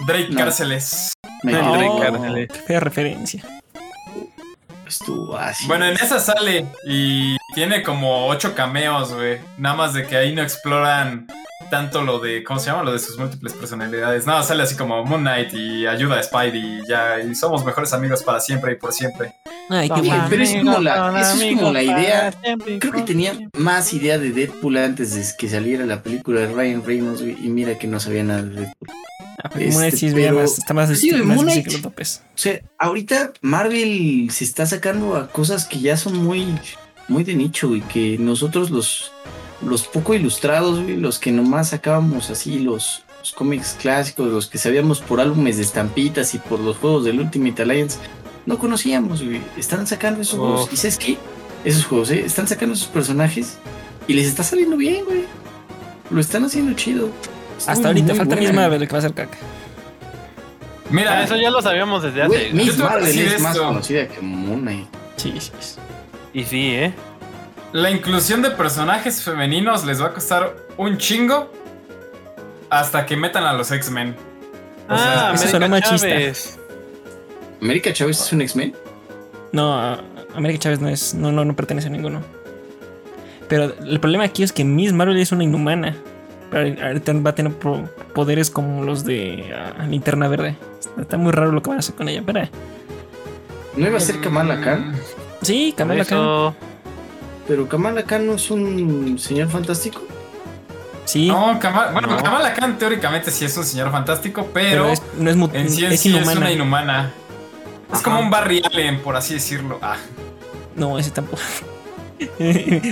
Drake 0.07 0.29
No. 0.31 0.39
Cárceles. 0.39 1.13
No, 1.43 1.73
Drake 1.77 2.03
Cárceles. 2.03 2.49
qué 2.49 2.61
fea 2.61 2.81
referencia. 2.81 3.45
Estuvo 4.89 5.37
así. 5.37 5.67
Bueno, 5.67 5.85
en 5.87 5.95
esa 5.95 6.19
sale 6.19 6.67
y 6.87 7.37
tiene 7.55 7.83
como 7.83 8.27
ocho 8.27 8.55
cameos, 8.55 9.13
güey. 9.15 9.39
Nada 9.59 9.77
más 9.77 9.95
de 9.95 10.07
que 10.07 10.17
ahí 10.17 10.35
no 10.35 10.43
exploran 10.43 11.27
tanto 11.71 12.01
lo 12.03 12.19
de, 12.19 12.43
¿cómo 12.45 12.59
se 12.59 12.71
llama? 12.71 12.83
Lo 12.83 12.93
de 12.93 12.99
sus 12.99 13.19
múltiples 13.19 13.53
personalidades. 13.53 14.27
Nada, 14.27 14.43
sale 14.43 14.63
así 14.63 14.75
como 14.75 15.05
Moon 15.05 15.21
Knight 15.21 15.53
y 15.53 15.87
ayuda 15.87 16.19
a 16.19 16.23
Spidey 16.23 16.57
y 16.81 16.89
ya, 16.89 17.19
y 17.21 17.35
somos 17.35 17.63
mejores 17.65 17.93
amigos 17.93 18.23
para 18.23 18.41
siempre 18.41 18.73
y 18.73 18.77
por 18.77 18.93
siempre. 18.95 19.35
Ay, 19.69 19.91
qué 19.91 20.01
bueno. 20.01 20.27
pero 20.31 20.43
es 20.43 20.55
como 20.55 20.79
la- 20.79 21.21
eso 21.21 21.43
es 21.43 21.57
como 21.59 21.73
la 21.73 21.83
idea. 21.83 22.33
Creo 22.81 22.93
que 22.93 23.03
tenía 23.03 23.35
más 23.59 23.93
idea 23.93 24.17
de 24.17 24.31
Deadpool 24.33 24.79
antes 24.79 25.15
de 25.15 25.23
que 25.37 25.49
saliera 25.51 25.85
la 25.85 26.03
película 26.03 26.41
de 26.41 26.47
Ryan 26.47 26.83
Reynolds, 26.87 27.21
güey, 27.21 27.37
y 27.39 27.51
mira 27.51 27.77
que 27.77 27.87
no 27.87 28.01
sabía 28.01 28.25
nada 28.25 28.41
de 28.43 28.61
Deadpool. 28.61 28.89
Sí 29.55 29.65
es 29.65 29.77
Este, 30.05 30.13
pero- 30.13 30.37
más, 30.41 30.59
está 30.59 30.75
más, 30.75 30.89
Sí, 30.89 30.95
este, 31.09 31.11
güey, 31.11 31.23
más 31.23 31.37
Moon 31.37 31.47
difícil 31.47 31.63
Knight. 31.65 31.77
que 31.77 31.83
lo 31.83 31.91
topes. 31.91 32.23
O 32.35 32.39
sea, 32.39 32.61
ahorita 32.79 33.33
Marvel 33.41 34.29
se 34.33 34.45
está 34.45 34.67
sacando 34.67 35.17
a 35.17 35.29
cosas 35.29 35.65
que 35.65 35.81
ya 35.81 35.97
son 35.97 36.17
muy, 36.17 36.47
muy 37.09 37.25
de 37.25 37.35
nicho, 37.35 37.75
y 37.77 37.81
que 37.83 38.17
nosotros 38.19 38.71
los, 38.71 39.13
los 39.65 39.87
poco 39.87 40.15
ilustrados, 40.15 40.83
güey, 40.83 40.97
los 40.97 41.19
que 41.19 41.31
nomás 41.33 41.69
sacábamos 41.71 42.31
así 42.31 42.59
los, 42.59 43.03
los 43.21 43.33
cómics 43.33 43.77
clásicos, 43.81 44.31
los 44.31 44.47
que 44.49 44.59
sabíamos 44.59 45.01
por 45.01 45.21
álbumes 45.21 45.57
de 45.57 45.63
estampitas 45.63 46.35
y 46.35 46.39
por 46.39 46.59
los 46.61 46.77
juegos 46.77 47.05
del 47.05 47.21
Ultimate 47.21 47.63
Alliance, 47.63 47.99
no 48.47 48.59
conocíamos, 48.59 49.23
güey. 49.23 49.41
Están 49.57 49.87
sacando 49.87 50.21
esos 50.23 50.39
juegos. 50.39 50.65
Uf. 50.67 50.73
Y 50.73 50.77
sabes 50.77 50.99
qué? 50.99 51.17
esos 51.65 51.85
juegos, 51.87 52.11
¿eh? 52.13 52.23
Están 52.25 52.47
sacando 52.49 52.75
sus 52.77 52.87
personajes 52.89 53.59
y 54.07 54.15
les 54.15 54.27
está 54.27 54.43
saliendo 54.45 54.77
bien, 54.77 55.05
güey. 55.05 55.25
Lo 56.11 56.21
están 56.21 56.45
haciendo 56.45 56.73
chido. 56.75 57.11
Hasta 57.67 57.75
muy, 57.75 57.87
ahorita 57.87 58.07
muy 58.09 58.17
falta 58.19 58.35
buena. 58.37 58.51
Miss 58.51 58.57
Marvel 58.57 58.87
que 58.89 58.93
va 58.93 58.99
a 58.99 59.03
ser 59.03 59.15
caca. 59.15 59.39
Mira, 60.91 61.19
Ah, 61.19 61.23
eso 61.25 61.37
ya 61.37 61.51
lo 61.51 61.61
sabíamos 61.61 62.03
desde 62.03 62.23
hace. 62.23 62.29
Güey, 62.29 62.53
Miss 62.53 62.79
Marvel 62.79 63.07
es 63.19 63.41
más 63.41 63.59
conocida 63.59 64.09
que 64.09 64.21
Moon 64.21 64.61
Knight. 64.63 64.87
Sí, 65.17 65.35
sí, 65.39 65.53
sí. 65.61 65.79
Y 66.33 66.45
sí, 66.45 66.71
¿eh? 66.75 66.95
la 67.73 67.91
inclusión 67.91 68.41
de 68.41 68.51
personajes 68.51 69.23
femeninos 69.23 69.85
les 69.85 70.01
va 70.01 70.07
a 70.07 70.15
costar 70.15 70.57
un 70.79 70.97
chingo 70.97 71.53
hasta 72.71 73.05
que 73.05 73.17
metan 73.17 73.45
a 73.45 73.53
los 73.53 73.71
X-Men. 73.71 74.17
O 74.89 74.97
sea, 74.97 75.31
ah, 75.31 75.35
eso 75.35 75.49
sonó 75.49 75.67
América 75.67 75.91
machista. 75.91 76.09
Chávez. 76.09 76.59
¿América 77.61 77.93
Chávez 77.93 78.21
es 78.21 78.33
un 78.33 78.41
X-Men? 78.43 78.75
No, 79.53 79.99
América 80.35 80.61
Chávez 80.61 80.81
no 80.81 80.89
es, 80.89 81.13
no, 81.15 81.31
no, 81.33 81.45
no 81.45 81.55
pertenece 81.57 81.89
a 81.89 81.91
ninguno. 81.91 82.23
Pero 83.49 83.75
el 83.85 84.01
problema 84.01 84.25
aquí 84.25 84.43
es 84.43 84.53
que 84.53 84.65
Miss 84.65 84.93
Marvel 84.93 85.19
es 85.19 85.33
una 85.33 85.45
inhumana. 85.45 85.97
Pero 86.51 86.83
ahorita 86.87 87.13
va 87.15 87.31
a 87.31 87.35
tener 87.35 87.53
poderes 88.15 88.51
como 88.51 88.83
los 88.85 89.05
de 89.05 89.53
ah, 89.55 89.85
Linterna 89.85 90.29
Verde. 90.29 90.57
Está 90.99 91.17
muy 91.19 91.33
raro 91.33 91.53
lo 91.53 91.63
que 91.63 91.69
van 91.71 91.79
a 91.79 91.81
hacer 91.81 91.95
con 91.95 92.09
ella. 92.09 92.23
Pero 92.25 92.41
¿No 93.77 93.87
iba 93.87 93.97
a 93.99 94.01
ser 94.01 94.21
Kamala 94.21 94.61
Khan? 94.61 94.95
sí, 95.43 95.75
Kamala 95.77 96.05
Khan. 96.05 96.55
Pero 97.47 97.69
Kamala 97.69 98.03
Khan 98.03 98.27
no 98.27 98.35
es 98.35 98.51
un 98.51 99.19
señor 99.19 99.49
fantástico. 99.49 100.03
Sí, 101.05 101.29
No, 101.29 101.59
Kamala, 101.59 101.93
bueno, 101.93 102.09
No. 102.09 102.17
Kamala 102.23 102.53
Khan 102.55 102.77
teóricamente 102.79 103.31
sí 103.31 103.45
es 103.45 103.57
un 103.57 103.65
señor 103.65 103.91
fantástico, 103.91 104.49
pero, 104.53 104.83
pero, 104.83 104.87
es, 104.93 105.03
no 105.19 105.31
es, 105.31 105.37
mut- 105.37 105.55
en 105.55 105.71
sí 105.71 105.85
en 105.85 105.93
es 105.93 106.01
sí 106.01 106.09
es 106.11 106.17
inhumana. 106.17 106.41
una 106.41 106.51
inhumana. 106.53 107.11
Es 107.93 108.01
como 108.03 108.21
un 108.21 108.31
Barry 108.31 108.63
Allen, 108.65 109.01
por 109.01 109.17
así 109.17 109.35
decirlo. 109.35 109.79
Ah, 109.81 109.97
No, 110.77 110.99
ese 110.99 111.11
tampoco. 111.11 111.43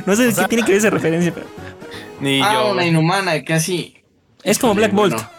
no 0.06 0.16
sé 0.16 0.28
O 0.28 0.30
sea- 0.32 0.44
qué 0.44 0.48
tiene 0.48 0.64
que 0.64 0.72
ver 0.72 0.78
esa 0.78 0.90
referencia, 0.90 1.32
pero 1.34 1.46
Ni 2.20 2.40
ah, 2.42 2.52
yo. 2.54 2.72
una 2.72 2.84
inhumana, 2.86 3.42
casi. 3.44 3.96
es 4.42 4.58
como 4.58 4.74
Black 4.74 4.92
Bolt. 4.92 5.14
bueno. 5.14 5.30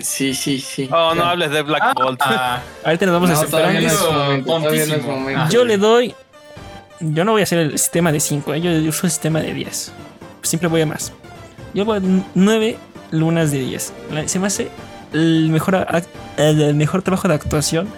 Sí, 0.00 0.34
sí, 0.34 0.60
sí. 0.60 0.88
Oh, 0.92 1.14
no 1.14 1.24
hables 1.24 1.50
de 1.50 1.62
Black 1.62 1.94
Bolt. 1.94 2.20
ah, 2.22 2.60
Ahorita 2.84 3.06
nos 3.06 3.14
vamos 3.14 3.30
a 3.30 3.32
No, 3.34 3.38
hacer 3.40 3.50
todavía 3.50 3.80
no 3.80 3.86
es 3.86 3.92
Tontísimo, 3.96 4.18
momento, 4.24 4.46
todavía 4.46 4.70
no 4.70 4.76
es 4.84 4.88
tontísimo. 4.90 5.16
momento. 5.18 5.40
Ah. 5.42 5.48
Yo 5.50 5.64
le 5.64 5.78
doy. 5.78 6.14
Yo 7.00 7.24
no 7.24 7.32
voy 7.32 7.40
a 7.40 7.44
hacer 7.44 7.58
el 7.60 7.78
sistema 7.78 8.10
de 8.12 8.18
5, 8.20 8.54
yo 8.56 8.70
uso 8.88 9.06
el 9.06 9.10
sistema 9.12 9.40
de 9.40 9.54
10. 9.54 9.92
Siempre 10.42 10.68
voy 10.68 10.80
a 10.82 10.86
más. 10.86 11.12
Yo 11.72 11.84
voy 11.84 11.98
a 11.98 12.02
9 12.34 12.76
lunas 13.12 13.50
de 13.52 13.60
10. 13.60 13.92
La- 14.12 14.26
Se 14.28 14.38
me 14.40 14.48
hace 14.48 14.68
el 15.12 15.48
mejor, 15.50 15.86
el 16.36 16.74
mejor 16.74 17.02
trabajo 17.02 17.28
de 17.28 17.34
actuación 17.34 17.88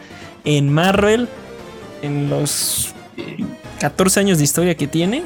en 0.45 0.72
Marvel 0.72 1.28
en 2.03 2.28
los 2.30 2.95
14 3.80 4.20
años 4.20 4.38
de 4.38 4.45
historia 4.45 4.74
que 4.76 4.86
tiene. 4.86 5.24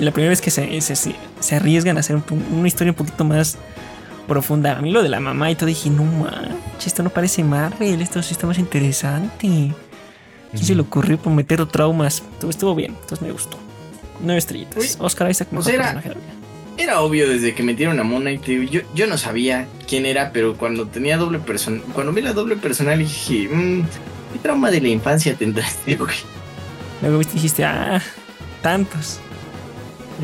Y 0.00 0.04
la 0.04 0.12
primera 0.12 0.30
vez 0.30 0.40
que 0.40 0.50
se, 0.50 0.80
se, 0.80 0.94
se- 0.96 1.54
arriesgan 1.56 1.96
a 1.96 2.00
hacer 2.00 2.16
un 2.16 2.22
una 2.52 2.68
historia 2.68 2.92
un 2.92 2.96
poquito 2.96 3.24
más 3.24 3.58
profunda. 4.26 4.76
A 4.78 4.82
mí 4.82 4.90
lo 4.92 5.02
de 5.02 5.08
la 5.08 5.20
mamá 5.20 5.50
y 5.50 5.54
todo 5.56 5.66
dije, 5.66 5.90
no 5.90 6.04
manches, 6.04 6.86
esto 6.86 7.02
no 7.02 7.10
parece 7.10 7.42
Marvel, 7.42 8.00
esto 8.02 8.22
sí 8.22 8.32
está 8.32 8.46
más 8.46 8.58
interesante. 8.58 9.72
¿Quién 10.52 10.64
se 10.64 10.74
le 10.74 10.82
ocurrió 10.82 11.18
por 11.18 11.32
meter 11.32 11.64
traumas? 11.66 12.22
Todo 12.40 12.50
estuvo 12.50 12.74
bien, 12.74 12.92
entonces 12.94 13.22
me 13.22 13.32
gustó. 13.32 13.58
Nueve 14.20 14.38
estrellitas. 14.38 14.82
Uy, 14.82 14.88
Oscar 14.98 15.30
Isaac, 15.30 15.48
pues 15.50 15.66
mejor 15.66 15.80
era- 15.80 15.92
personaje. 15.94 16.20
Era 16.78 17.00
obvio 17.00 17.28
desde 17.28 17.54
que 17.56 17.64
metieron 17.64 17.98
a 17.98 18.04
Moon 18.04 18.22
Knight. 18.22 18.44
digo, 18.44 18.62
Yo, 18.62 18.80
yo 18.94 19.08
no 19.08 19.18
sabía 19.18 19.66
quién 19.88 20.06
era, 20.06 20.30
pero 20.32 20.56
cuando 20.56 20.86
tenía 20.86 21.16
doble 21.16 21.40
persona, 21.40 21.80
cuando 21.92 22.12
vi 22.12 22.22
la 22.22 22.32
doble 22.32 22.54
personal 22.56 23.00
dije, 23.00 23.48
mmm, 23.50 23.82
¿qué 24.32 24.38
trauma 24.40 24.70
de 24.70 24.80
la 24.80 24.86
infancia 24.88 25.34
tendrá 25.34 25.66
este 25.66 25.96
güey? 25.96 26.14
Luego 27.02 27.18
viste 27.18 27.32
y 27.32 27.36
dijiste, 27.36 27.64
ah, 27.64 28.00
tantos. 28.62 29.18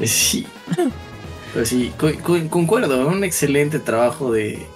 Eh, 0.01 0.07
Sí. 0.07 0.47
Pero 1.53 1.67
sí, 1.67 1.93
co- 1.97 2.11
co- 2.23 2.49
concuerdo, 2.51 3.07
un 3.07 3.23
excelente 3.23 3.79
trabajo 3.79 4.33
de, 4.33 4.67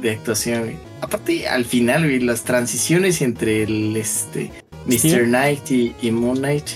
de 0.00 0.10
actuación. 0.12 0.60
güey. 0.62 0.76
Aparte, 1.02 1.46
al 1.48 1.64
final, 1.66 2.04
güey, 2.04 2.20
las 2.20 2.42
transiciones 2.44 3.20
entre 3.20 3.62
el 3.64 3.94
este 3.96 4.50
Mr. 4.86 4.98
Steven. 4.98 5.24
Knight 5.26 5.70
y, 5.70 5.94
y 6.00 6.10
Moon 6.10 6.38
Knight. 6.38 6.66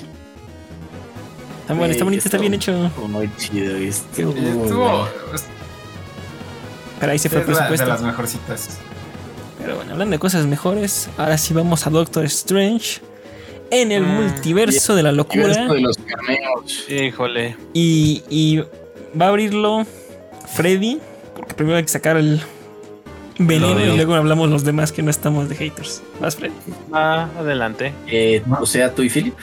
Está 1.63 1.75
bueno, 1.75 1.93
está 1.93 2.05
bonito, 2.05 2.25
está 2.25 2.39
bien 2.39 2.55
hecho. 2.55 2.87
estuvo 2.87 3.09
Muy 3.09 3.31
chido, 3.37 3.73
güey, 3.75 3.89
estuvo 3.89 4.33
muy 4.33 4.63
estuvo 4.65 4.85
bueno. 4.89 5.09
Pero 7.01 7.13
ahí 7.13 7.19
se 7.19 7.29
fue 7.29 7.39
el 7.39 7.45
es 7.45 7.81
la- 7.81 7.87
de 7.87 7.91
las 7.93 8.03
mejorcitas. 8.03 8.79
Pero 9.59 9.77
bueno, 9.77 9.93
hablando 9.93 10.13
de 10.13 10.19
cosas 10.19 10.47
mejores, 10.47 11.09
ahora 11.17 11.37
sí 11.39 11.53
vamos 11.55 11.87
a 11.87 11.91
Doctor 11.91 12.25
Strange. 12.27 13.01
En 13.71 13.93
el 13.93 14.03
Mm, 14.03 14.15
multiverso 14.23 14.95
de 14.95 15.03
la 15.03 15.13
locura. 15.13 15.51
Esto 15.53 15.75
de 15.75 15.81
los 15.81 15.99
cameos. 15.99 16.85
Híjole. 16.89 17.57
Y, 17.75 18.23
y 18.31 18.59
va 19.21 19.27
a 19.27 19.29
abrirlo 19.29 19.87
Freddy. 20.55 20.99
Porque 21.37 21.55
primero 21.55 21.77
hay 21.77 21.83
que 21.83 21.89
sacar 21.91 22.17
el 22.17 22.41
veneno 23.39 23.81
y 23.81 23.95
luego 23.97 24.15
hablamos 24.15 24.49
los 24.51 24.65
demás 24.65 24.91
que 24.93 25.03
no 25.03 25.11
estamos 25.11 25.49
de 25.49 25.55
haters. 25.57 26.03
Vas, 26.21 26.37
Freddy. 26.37 26.55
Ah, 26.93 27.29
adelante. 27.39 27.93
Eh, 28.07 28.43
o 28.61 28.67
sea, 28.67 28.95
tú 28.95 29.03
y 29.03 29.11
Philip. 29.11 29.35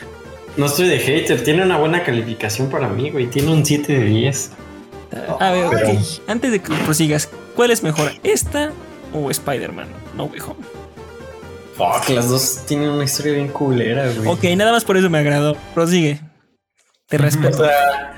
No 0.58 0.66
estoy 0.68 0.88
de 0.88 1.00
hater, 1.00 1.44
tiene 1.44 1.64
una 1.64 1.78
buena 1.78 2.04
calificación 2.04 2.70
para 2.70 2.88
mí, 2.88 3.10
güey. 3.12 3.28
Tiene 3.28 3.52
un 3.52 3.66
7 3.66 4.00
de 4.00 4.06
10. 4.06 4.52
A 5.40 5.52
ver, 5.52 5.68
Pero- 5.70 5.90
ok. 5.92 5.98
Antes 6.28 6.52
de 6.52 6.60
que 6.62 6.74
prosigas, 6.86 7.30
¿cuál 7.56 7.72
es 7.72 7.84
mejor? 7.84 8.12
¿Esta 8.24 8.72
o 9.14 9.30
Spider-Man? 9.30 9.88
No 10.18 10.26
Way 10.26 10.40
Home. 10.42 10.56
Fuck, 11.76 12.10
las 12.10 12.30
dos 12.30 12.64
tienen 12.66 12.90
una 12.90 13.04
historia 13.04 13.34
bien 13.34 13.50
culera, 13.50 14.10
güey. 14.12 14.28
Ok, 14.28 14.44
nada 14.58 14.72
más 14.72 14.86
por 14.86 14.96
eso 14.98 15.10
me 15.10 15.18
agradó. 15.18 15.58
Prosigue. 15.74 16.22
Te 17.08 17.18
O 17.18 17.20
respeto. 17.20 17.58
sea, 17.58 18.14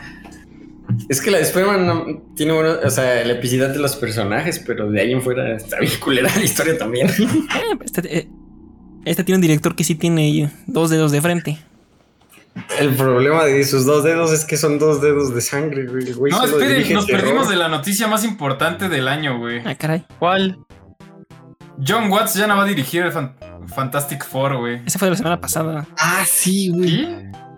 es 1.09 1.19
que 1.21 1.31
la 1.31 1.37
de 1.39 1.43
Spider-Man 1.43 1.85
no- 1.87 2.21
tiene 2.35 2.53
bueno, 2.53 2.75
o 2.85 2.89
sea, 2.89 3.23
la 3.25 3.33
epicidad 3.33 3.69
de 3.69 3.79
los 3.79 3.95
personajes, 3.95 4.59
pero 4.59 4.89
de 4.91 5.01
ahí 5.01 5.11
en 5.11 5.21
fuera 5.21 5.55
está 5.55 5.79
bien 5.79 5.91
culera 5.99 6.29
la 6.35 6.43
historia 6.43 6.77
también. 6.77 7.07
Eh, 7.17 7.77
esta, 7.83 8.01
eh, 8.01 8.27
esta 9.05 9.23
tiene 9.23 9.37
un 9.37 9.41
director 9.41 9.75
que 9.75 9.83
sí 9.83 9.95
tiene 9.95 10.51
dos 10.67 10.89
dedos 10.89 11.11
de 11.11 11.21
frente. 11.21 11.57
El 12.79 12.95
problema 12.95 13.43
de 13.45 13.63
sus 13.65 13.85
dos 13.85 14.03
dedos 14.03 14.31
es 14.31 14.43
que 14.45 14.57
son 14.57 14.79
dos 14.79 15.01
dedos 15.01 15.33
de 15.33 15.41
sangre, 15.41 15.85
güey. 15.85 16.31
No, 16.31 16.43
esperen, 16.45 16.93
nos 16.93 17.05
terror. 17.05 17.21
perdimos 17.21 17.49
de 17.49 17.55
la 17.55 17.67
noticia 17.69 18.07
más 18.07 18.23
importante 18.23 18.89
del 18.89 19.07
año, 19.07 19.37
güey. 19.39 19.61
Ah, 19.65 19.75
caray. 19.75 20.05
¿Cuál? 20.19 20.57
John 21.85 22.09
Watts 22.11 22.33
ya 22.33 22.47
no 22.47 22.57
va 22.57 22.63
a 22.63 22.65
dirigir 22.65 23.03
el 23.03 23.11
Fan- 23.11 23.35
Fantastic 23.75 24.25
Four, 24.25 24.57
güey. 24.57 24.81
Esa 24.85 24.99
fue 24.99 25.09
la 25.09 25.15
semana 25.15 25.39
pasada. 25.41 25.85
Ah, 25.97 26.23
sí, 26.29 26.69
güey. 26.69 26.89
¿Sí? 26.89 27.07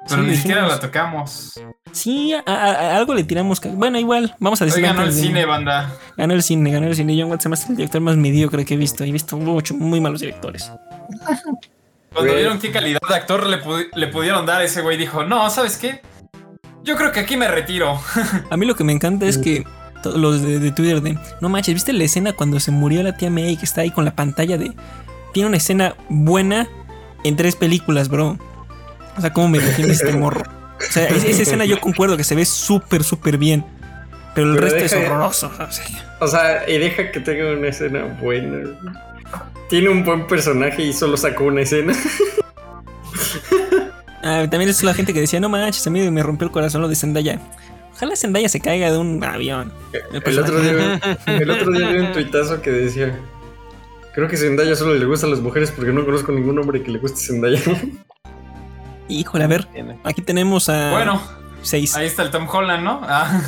Pero 0.08 0.24
Sí, 0.24 0.30
ni 0.30 0.36
siquiera 0.36 0.68
la 0.68 0.80
tocamos. 0.80 1.54
Sí, 1.92 2.34
a, 2.34 2.42
a- 2.46 2.72
a 2.94 2.98
algo 2.98 3.14
le 3.14 3.24
tiramos. 3.24 3.62
Bueno, 3.74 4.00
igual, 4.00 4.36
vamos 4.40 4.60
a 4.62 4.64
Hoy 4.66 4.72
decir. 4.72 4.84
ganó 4.84 5.04
el 5.04 5.14
de- 5.16 5.22
cine, 5.22 5.46
banda. 5.46 5.94
Ganó 6.18 6.34
el 6.34 6.42
cine, 6.42 6.72
ganó 6.72 6.88
el 6.88 6.96
cine. 6.96 7.16
John 7.20 7.30
Watts 7.30 7.46
es 7.46 7.70
el 7.70 7.76
director 7.76 8.02
más 8.02 8.18
mediocre 8.18 8.66
que 8.66 8.74
he 8.74 8.78
visto. 8.78 9.04
He 9.04 9.12
visto 9.12 9.38
mucho, 9.38 9.76
muy 9.76 10.02
malos 10.02 10.22
directores. 10.22 10.72
Cuando 12.12 12.32
Güey. 12.32 12.38
vieron 12.38 12.60
qué 12.60 12.72
calidad 12.72 13.00
de 13.08 13.16
actor 13.16 13.46
le, 13.46 13.62
pu- 13.64 13.88
le 13.94 14.08
pudieron 14.08 14.46
dar, 14.46 14.62
ese 14.64 14.82
güey 14.82 14.98
dijo, 14.98 15.24
no, 15.24 15.48
¿sabes 15.52 15.78
qué? 15.78 16.02
Yo 16.84 16.96
creo 16.96 17.12
que 17.12 17.20
aquí 17.20 17.38
me 17.38 17.48
retiro. 17.48 18.00
A 18.50 18.58
mí 18.58 18.66
lo 18.66 18.76
que 18.76 18.84
me 18.84 18.94
encanta 18.94 19.28
es 19.28 19.38
que 19.38 19.64
todos 20.02 20.18
los 20.18 20.42
de, 20.42 20.60
de 20.60 20.72
Twitter 20.72 21.02
de 21.02 21.20
no 21.42 21.50
manches, 21.50 21.74
¿viste 21.76 21.94
la 21.94 22.04
escena 22.06 22.34
cuando 22.34 22.60
se 22.60 22.72
murió 22.72 23.04
la 23.04 23.16
tía 23.16 23.30
May 23.30 23.58
que 23.58 23.66
está 23.66 23.82
ahí 23.82 23.92
con 23.92 24.06
la 24.06 24.16
pantalla 24.16 24.58
de 24.58 24.72
tiene 25.34 25.48
una 25.50 25.58
escena 25.58 25.96
buena 26.10 26.68
en 27.24 27.36
tres 27.36 27.56
películas, 27.56 28.10
bro? 28.10 28.38
O 29.18 29.22
sea, 29.22 29.34
¿cómo 29.34 29.50
me 29.50 29.60
defiende 29.60 29.94
este 29.94 30.14
morro? 30.14 30.44
O 30.78 30.92
sea, 30.92 31.08
es- 31.08 31.24
esa 31.26 31.42
escena 31.42 31.66
yo 31.66 31.80
concuerdo 31.82 32.16
que 32.18 32.24
se 32.24 32.36
ve 32.36 32.46
súper, 32.46 33.04
súper 33.04 33.38
bien. 33.38 33.66
Pero 34.36 34.52
el 34.52 34.56
Pero 34.60 34.68
resto 34.68 34.86
es 34.86 34.94
horroroso. 35.06 35.52
o 35.60 35.72
sea, 35.72 35.98
O 36.22 36.28
sea, 36.28 36.70
y 36.70 36.78
deja 36.78 37.12
que 37.12 37.20
tenga 37.20 37.52
una 37.52 37.68
escena 37.68 38.06
buena. 38.22 38.70
Tiene 39.70 39.90
un 39.90 40.04
buen 40.06 40.28
personaje 40.28 40.82
y 40.84 40.94
solo 40.94 41.18
sacó 41.18 41.46
una 41.46 41.62
escena. 41.62 41.94
Ah, 44.22 44.46
también 44.50 44.70
es 44.70 44.84
la 44.84 44.94
gente 44.94 45.14
que 45.14 45.22
decía, 45.22 45.40
no 45.40 45.48
manches, 45.48 45.86
a 45.88 45.90
mí 45.90 46.10
me 46.12 46.22
rompió 46.22 46.46
el 46.46 46.52
corazón 46.52 46.82
lo 46.82 46.90
de 46.90 46.96
Zendaya. 46.96 47.40
Ojalá 47.94 48.16
Zendaya 48.18 48.50
se 48.50 48.60
caiga 48.60 48.92
de 48.92 48.98
un 48.98 49.24
avión. 49.24 49.72
El 50.26 50.40
otro 50.40 50.60
día, 50.60 51.00
el 51.26 51.50
otro 51.50 51.72
día 51.72 51.90
vi 51.90 52.00
un 52.00 52.12
tuitazo 52.12 52.62
que 52.62 52.70
decía. 52.70 53.18
Creo 54.14 54.28
que 54.28 54.38
Zendaya 54.38 54.76
solo 54.76 54.96
le 54.96 55.06
gusta 55.06 55.28
a 55.28 55.30
las 55.30 55.40
mujeres 55.40 55.72
porque 55.72 55.92
no 55.92 56.04
conozco 56.06 56.32
ningún 56.32 56.58
hombre 56.60 56.82
que 56.84 56.92
le 56.92 57.00
guste 57.00 57.20
Zendaya. 57.22 57.60
Híjole, 59.08 59.44
a 59.44 59.48
ver, 59.48 59.68
aquí 60.04 60.22
tenemos 60.22 60.70
a 60.70 60.92
Bueno, 60.92 61.22
seis. 61.62 61.96
ahí 61.96 62.08
está 62.08 62.24
el 62.24 62.32
Tom 62.32 62.48
Holland, 62.52 62.84
¿no? 62.84 63.02
Ah, 63.04 63.42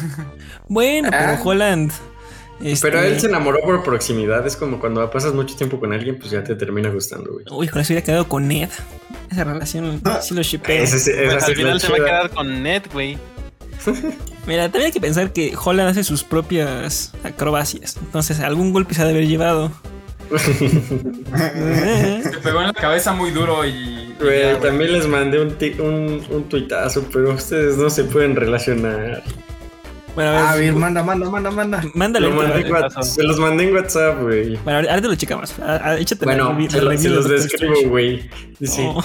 Bueno, 0.67 1.09
pero 1.11 1.31
Ah. 1.33 1.39
Holland. 1.43 1.91
este, 2.63 2.87
Pero 2.89 3.01
él 3.03 3.19
se 3.19 3.27
enamoró 3.27 3.59
por 3.63 3.83
proximidad. 3.83 4.45
Es 4.47 4.55
como 4.55 4.79
cuando 4.79 5.07
pasas 5.11 5.33
mucho 5.33 5.55
tiempo 5.55 5.79
con 5.79 5.93
alguien, 5.93 6.17
pues 6.17 6.31
ya 6.31 6.43
te 6.43 6.55
termina 6.55 6.89
gustando, 6.89 7.31
güey. 7.33 7.45
Uy, 7.51 7.67
se 7.67 7.73
hubiera 7.93 8.01
quedado 8.03 8.27
con 8.27 8.47
Ned. 8.47 8.69
Esa 9.29 9.43
relación 9.43 10.01
sí 10.21 10.33
lo 10.33 10.41
shippeo. 10.41 10.83
Ese, 10.83 10.97
ese, 10.97 11.11
Pues 11.13 11.35
esa 11.37 11.45
al 11.47 11.55
final 11.55 11.79
se 11.81 11.89
va 11.89 11.95
a 11.95 11.99
quedar 11.99 12.29
con 12.31 12.63
Ned, 12.63 12.83
güey. 12.93 13.17
Mira, 14.47 14.63
también 14.65 14.85
hay 14.85 14.91
que 14.91 15.01
pensar 15.01 15.33
que 15.33 15.53
Holland 15.61 15.89
hace 15.89 16.03
sus 16.03 16.23
propias 16.23 17.13
acrobacias. 17.23 17.97
Entonces, 17.97 18.39
algún 18.39 18.73
golpe 18.73 18.93
se 18.93 19.01
ha 19.01 19.05
de 19.05 19.11
haber 19.11 19.27
llevado. 19.27 19.71
Se 20.37 22.29
pegó 22.43 22.61
en 22.61 22.67
la 22.67 22.73
cabeza 22.73 23.13
muy 23.13 23.31
duro 23.31 23.65
y 23.65 24.13
Güey, 24.19 24.59
también 24.59 24.93
les 24.93 25.07
mandé 25.07 25.39
un, 25.41 25.55
un, 25.79 26.23
un 26.29 26.43
tuitazo, 26.49 27.03
pero 27.11 27.33
ustedes 27.33 27.77
no 27.77 27.89
se 27.89 28.03
pueden 28.03 28.35
relacionar. 28.35 29.23
Bueno, 30.13 30.29
a 30.31 30.51
A 30.51 30.55
ver, 30.55 30.65
ver, 30.65 30.73
manda, 30.75 31.01
manda, 31.03 31.27
manda, 31.29 31.49
manda. 31.49 31.81
mándale. 31.95 32.27
Lo 32.29 32.35
mandé 32.35 32.63
se 33.01 33.23
los 33.23 33.39
mandé 33.39 33.69
en 33.69 33.73
WhatsApp, 33.75 34.21
güey. 34.21 34.57
Bueno, 34.57 34.87
ahorita 34.89 35.07
lo 35.07 35.15
checamos. 35.15 35.57
A- 35.59 35.91
a- 35.91 35.97
Échate 35.97 36.25
la 36.25 36.35
Bueno, 36.43 36.69
se, 36.69 36.77
la 36.77 36.83
lo- 36.83 36.89
review 36.91 37.13
se 37.13 37.17
los 37.17 37.29
describo, 37.29 37.89
güey. 37.89 38.29
Dice, 38.59 38.83
No. 38.83 39.03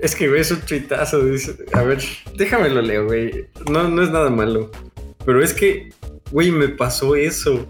es 0.00 0.14
que, 0.16 0.28
güey, 0.28 0.40
es 0.42 0.50
un 0.50 0.60
tuitazo. 0.60 1.24
Dice, 1.24 1.56
a 1.72 1.82
ver, 1.82 1.98
déjame 2.36 2.68
lo 2.70 2.82
leo, 2.82 3.06
güey. 3.06 3.46
No, 3.70 3.88
no 3.88 4.02
es 4.02 4.10
nada 4.10 4.28
malo. 4.30 4.70
Pero 5.24 5.42
es 5.42 5.54
que, 5.54 5.90
güey, 6.30 6.50
me 6.50 6.68
pasó 6.68 7.14
eso. 7.16 7.66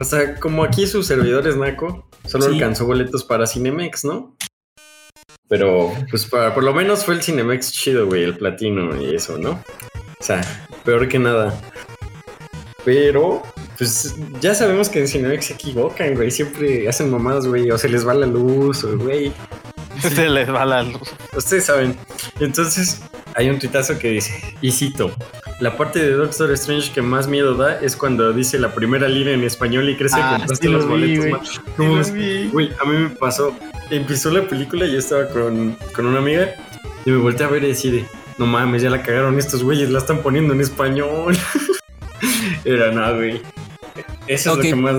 O 0.00 0.04
sea, 0.04 0.36
como 0.36 0.62
aquí 0.64 0.86
su 0.86 1.02
servidor 1.02 1.46
es 1.48 1.56
Naco, 1.56 2.08
solo 2.24 2.46
Sí. 2.46 2.52
alcanzó 2.54 2.86
boletos 2.86 3.24
para 3.24 3.46
Cinemex, 3.46 4.04
¿no? 4.04 4.36
Pero, 5.48 5.92
pues, 6.10 6.26
para, 6.26 6.54
por 6.54 6.62
lo 6.62 6.72
menos 6.74 7.04
fue 7.04 7.14
el 7.14 7.22
Cinemex 7.22 7.72
chido, 7.72 8.06
güey, 8.06 8.22
el 8.22 8.36
platino 8.36 9.00
y 9.00 9.14
eso, 9.14 9.38
¿no? 9.38 9.52
O 10.20 10.22
sea, 10.22 10.40
peor 10.84 11.08
que 11.08 11.18
nada. 11.18 11.58
Pero, 12.84 13.42
pues, 13.76 14.14
ya 14.40 14.54
sabemos 14.54 14.88
que 14.88 15.00
en 15.00 15.08
Cinemex 15.08 15.46
se 15.46 15.54
equivocan, 15.54 16.14
güey. 16.14 16.30
Siempre 16.30 16.88
hacen 16.88 17.10
mamadas, 17.10 17.46
güey, 17.46 17.70
o 17.70 17.78
se 17.78 17.88
les 17.88 18.06
va 18.06 18.14
la 18.14 18.26
luz, 18.26 18.84
o, 18.84 18.96
güey. 18.98 19.32
Se 20.00 20.28
les 20.28 20.48
va 20.48 20.64
la 20.64 20.84
luz. 20.84 21.12
Ustedes 21.36 21.64
saben. 21.64 21.96
Entonces, 22.38 23.00
hay 23.38 23.48
un 23.50 23.60
tuitazo 23.60 23.96
que 24.00 24.08
dice, 24.08 24.32
y 24.60 24.72
cito, 24.72 25.12
la 25.60 25.76
parte 25.76 26.00
de 26.00 26.10
Doctor 26.10 26.50
Strange 26.54 26.90
que 26.92 27.02
más 27.02 27.28
miedo 27.28 27.54
da 27.54 27.78
es 27.80 27.94
cuando 27.94 28.32
dice 28.32 28.58
la 28.58 28.74
primera 28.74 29.06
línea 29.06 29.32
en 29.32 29.44
español 29.44 29.88
y 29.88 29.96
crees 29.96 30.12
que 30.12 30.20
Ah, 30.20 30.38
compraste 30.38 30.66
sí 30.66 30.72
lo 30.72 30.78
los 30.78 30.86
vi, 30.88 31.18
boletos 31.18 31.60
güey. 31.76 32.04
Sí. 32.04 32.50
Güey, 32.52 32.72
a 32.82 32.84
mí 32.84 32.98
me 32.98 33.10
pasó. 33.10 33.56
Empezó 33.90 34.32
la 34.32 34.42
película 34.48 34.86
y 34.86 34.92
yo 34.92 34.98
estaba 34.98 35.28
con, 35.28 35.76
con 35.94 36.06
una 36.06 36.18
amiga 36.18 36.52
y 37.06 37.12
me 37.12 37.18
volteé 37.18 37.46
a 37.46 37.48
ver 37.48 37.62
y 37.62 37.68
decía, 37.68 38.04
no 38.38 38.46
mames, 38.46 38.82
ya 38.82 38.90
la 38.90 39.04
cagaron 39.04 39.38
estos 39.38 39.62
güeyes, 39.62 39.88
la 39.88 40.00
están 40.00 40.20
poniendo 40.20 40.52
en 40.52 40.60
español. 40.60 41.38
Era 42.64 42.90
nada, 42.90 43.14
güey. 43.14 43.40
Eso 44.26 44.50
es 44.50 44.56
lo 44.56 44.62
que 44.62 44.74
más... 44.74 44.96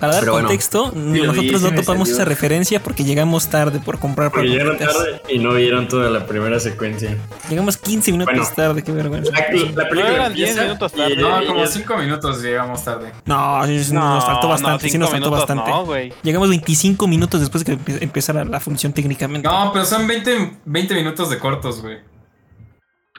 Para 0.00 0.14
dar 0.14 0.20
Pero 0.22 0.32
contexto, 0.32 0.92
nosotros 0.94 1.62
no 1.62 1.72
topamos 1.74 2.08
esa 2.10 2.24
referencia 2.24 2.82
porque 2.82 3.04
llegamos 3.04 3.48
tarde 3.48 3.78
por 3.80 3.98
comprar 3.98 4.30
Porque 4.32 4.48
llegaron 4.48 4.76
tarde 4.76 5.22
y 5.28 5.38
no 5.38 5.54
vieron 5.54 5.86
toda 5.88 6.10
la 6.10 6.26
primera 6.26 6.58
secuencia. 6.60 7.16
Llegamos 7.48 7.76
15 7.76 8.10
minutos 8.12 8.34
Bueno. 8.34 8.50
tarde, 8.54 8.82
qué 8.82 8.92
vergüenza. 8.92 9.30
La, 9.30 9.38
la 9.40 9.88
película 9.88 10.08
No, 10.10 10.14
eran 10.16 10.34
10 10.34 10.48
empieza 10.50 10.62
minutos 10.64 10.92
y- 10.94 10.96
tarde. 10.98 11.16
No, 11.16 11.42
y- 11.42 11.46
como 11.46 11.64
y- 11.64 11.68
5 11.68 11.96
minutos 11.96 12.42
llegamos 12.42 12.84
tarde. 12.84 13.12
No, 13.24 13.66
sí, 13.66 13.84
sí, 13.84 13.92
nos 13.94 14.24
faltó 14.24 14.48
bastante, 14.48 14.88
sí 14.88 14.98
nos 14.98 15.10
faltó 15.10 15.30
minutos 15.30 15.46
bastante. 15.48 15.70
No. 15.70 16.14
Llegamos 16.22 16.48
25 16.48 17.06
minutos 17.06 17.40
después 17.40 17.64
de 17.64 17.76
que 17.76 17.82
empe- 17.82 18.02
empezara 18.02 18.44
la 18.44 18.60
función 18.60 18.92
técnicamente. 18.92 19.48
No, 19.48 19.70
pero 19.72 19.84
son 19.84 20.06
20, 20.06 20.58
20 20.64 20.94
minutos 20.94 21.30
de 21.30 21.38
cortos, 21.38 21.80
güey. 21.82 21.98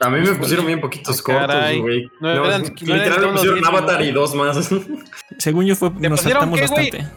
A 0.02 0.10
mí 0.10 0.20
me 0.20 0.36
pusieron 0.36 0.66
bien 0.66 0.82
poquitos 0.82 1.20
Ah, 1.20 1.24
cortos, 1.24 1.78
güey. 1.82 2.12
No 2.20 2.36
No, 2.36 2.46
eran- 2.46 2.64
no 2.64 2.68
literal 2.96 3.22
me 3.22 3.32
pusieron 3.32 3.60
los 3.62 3.70
Avatar 3.70 4.02
y 4.02 4.12
dos 4.12 4.36
más. 4.36 4.70
Según 5.38 5.66
yo 5.66 5.76
fue, 5.76 5.89
¿Te 5.91 6.10
nos 6.10 6.20
saltamos 6.22 6.60
qué, 6.60 6.66
bastante. 6.68 7.08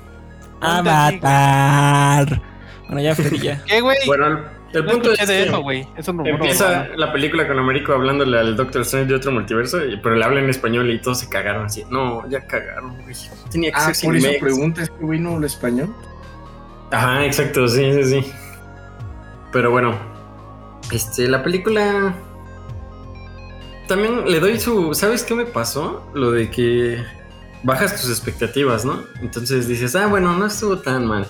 Avatar. 0.61 2.41
Bueno, 2.87 3.01
ya, 3.03 3.15
Freddy, 3.15 3.39
ya. 3.39 3.65
¿Qué, 3.67 3.81
güey? 3.81 3.97
bueno, 4.07 4.27
el, 4.27 4.39
el 4.75 4.85
no 4.85 4.93
punto 4.93 5.13
es 5.13 5.27
de 5.27 5.43
eso, 5.45 5.61
güey. 5.61 5.87
Es 5.97 6.07
un 6.09 6.19
rumor. 6.19 6.35
empieza 6.35 6.87
la 6.97 7.13
película 7.13 7.49
con 7.49 7.59
Américo 7.59 7.93
hablándole 7.95 8.39
al 8.39 8.57
Doctor 8.57 8.83
Strange 8.83 9.09
de 9.09 9.15
otro 9.17 9.33
multiverso, 9.33 9.79
pero 10.03 10.15
le 10.15 10.25
habla 10.25 10.41
en 10.41 10.49
español 10.49 10.89
y 10.91 11.01
todos 11.01 11.19
se 11.19 11.29
cagaron 11.29 11.67
así. 11.67 11.85
No, 11.91 12.29
ya 12.29 12.47
cagaron, 12.47 12.97
güey. 13.03 13.15
Tenía 13.51 13.73
que 13.73 13.77
Ah, 13.77 13.93
ser 13.93 14.07
por 14.07 14.17
eso 14.17 14.27
Cinemex. 14.27 14.41
pregunta, 14.41 14.83
¿es 14.83 14.91
que 14.91 15.05
güey 15.05 15.19
no 15.19 15.35
habla 15.35 15.47
español? 15.49 15.93
Ajá, 16.93 17.25
exacto, 17.27 17.67
sí, 17.67 17.93
sí, 17.93 18.05
sí. 18.23 18.33
Pero 19.53 19.71
bueno, 19.73 19.99
este, 20.93 21.27
la 21.29 21.43
película. 21.43 22.15
También 23.89 24.31
le 24.31 24.39
doy 24.39 24.61
su. 24.61 24.95
¿Sabes 24.95 25.23
qué 25.23 25.35
me 25.35 25.47
pasó? 25.47 26.09
Lo 26.15 26.31
de 26.31 26.51
que 26.51 27.03
bajas 27.63 28.01
tus 28.01 28.11
expectativas, 28.11 28.85
¿no? 28.85 29.03
Entonces 29.23 29.67
dices, 29.67 29.97
ah, 29.97 30.07
bueno, 30.07 30.37
no 30.37 30.47
estuvo 30.47 30.79
tan 30.79 31.07
mal. 31.07 31.27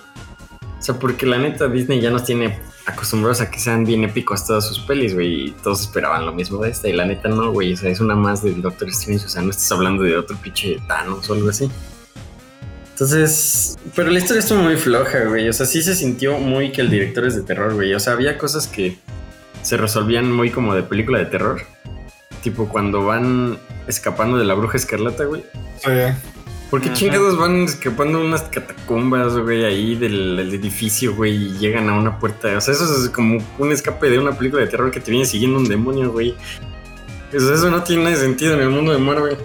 O 0.78 0.82
sea, 0.82 0.98
porque 0.98 1.24
la 1.24 1.38
neta 1.38 1.68
Disney 1.68 2.00
ya 2.00 2.10
nos 2.10 2.24
tiene 2.24 2.58
acostumbrados 2.86 3.40
a 3.40 3.50
que 3.50 3.60
sean 3.60 3.84
bien 3.84 4.02
épicos 4.02 4.44
todas 4.44 4.66
sus 4.66 4.80
pelis, 4.80 5.14
güey. 5.14 5.46
Y 5.46 5.50
todos 5.62 5.82
esperaban 5.82 6.26
lo 6.26 6.32
mismo 6.32 6.62
de 6.62 6.70
esta. 6.70 6.88
Y 6.88 6.94
la 6.94 7.06
neta 7.06 7.28
no, 7.28 7.52
güey. 7.52 7.74
O 7.74 7.76
sea, 7.76 7.90
es 7.90 8.00
una 8.00 8.16
más 8.16 8.42
del 8.42 8.60
Doctor 8.60 8.88
Strange. 8.88 9.26
O 9.26 9.28
sea, 9.28 9.40
no 9.40 9.50
estás 9.50 9.70
hablando 9.70 10.02
de 10.02 10.16
otro 10.16 10.36
pinche 10.36 10.78
Thanos 10.88 11.30
o 11.30 11.34
algo 11.34 11.50
así. 11.50 11.70
Entonces, 12.90 13.78
pero 13.94 14.10
la 14.10 14.18
historia 14.18 14.40
estuvo 14.40 14.58
muy 14.58 14.76
floja, 14.76 15.26
güey. 15.26 15.48
O 15.48 15.52
sea, 15.52 15.64
sí 15.64 15.80
se 15.80 15.94
sintió 15.94 16.38
muy 16.38 16.72
que 16.72 16.80
el 16.80 16.90
director 16.90 17.24
es 17.24 17.36
de 17.36 17.42
terror, 17.42 17.74
güey. 17.74 17.94
O 17.94 18.00
sea, 18.00 18.14
había 18.14 18.36
cosas 18.36 18.66
que 18.66 18.98
se 19.62 19.76
resolvían 19.76 20.32
muy 20.32 20.50
como 20.50 20.74
de 20.74 20.82
película 20.82 21.18
de 21.18 21.26
terror. 21.26 21.62
Tipo 22.42 22.68
cuando 22.68 23.04
van 23.04 23.58
escapando 23.86 24.38
de 24.38 24.44
la 24.44 24.54
bruja 24.54 24.76
escarlata, 24.76 25.24
güey. 25.24 25.42
Sí. 25.82 25.90
¿Por 26.70 26.80
qué 26.82 26.88
Ajá. 26.88 26.96
chingados 26.98 27.38
van 27.38 27.62
escapando 27.62 28.18
de 28.20 28.26
unas 28.26 28.42
catacumbas, 28.42 29.36
güey, 29.38 29.64
ahí 29.64 29.94
del, 29.94 30.36
del 30.36 30.52
edificio, 30.54 31.14
güey, 31.14 31.34
y 31.34 31.58
llegan 31.58 31.88
a 31.88 31.94
una 31.94 32.18
puerta? 32.18 32.54
O 32.56 32.60
sea, 32.60 32.74
eso 32.74 32.84
es 32.84 33.08
como 33.10 33.38
un 33.58 33.72
escape 33.72 34.10
de 34.10 34.18
una 34.18 34.32
película 34.32 34.62
de 34.62 34.68
terror 34.68 34.90
que 34.90 35.00
te 35.00 35.10
viene 35.10 35.24
siguiendo 35.26 35.58
un 35.58 35.66
demonio, 35.68 36.12
güey. 36.12 36.34
Eso, 37.32 37.54
eso 37.54 37.70
no 37.70 37.82
tiene 37.82 38.14
sentido 38.16 38.54
en 38.54 38.60
el 38.60 38.68
mundo 38.70 38.92
de 38.92 38.98
Marvel. 38.98 39.36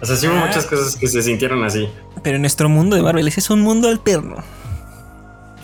O 0.00 0.06
sea, 0.06 0.16
sí 0.16 0.26
hubo 0.28 0.36
Ah. 0.36 0.46
muchas 0.46 0.64
cosas 0.66 0.96
que 0.96 1.06
se 1.06 1.22
sintieron 1.22 1.62
así. 1.62 1.88
Pero 2.22 2.36
en 2.36 2.42
nuestro 2.42 2.68
mundo 2.70 2.96
de 2.96 3.02
Marvel, 3.02 3.28
ese 3.28 3.40
es 3.40 3.50
un 3.50 3.60
mundo 3.60 3.88
alterno. 3.88 4.36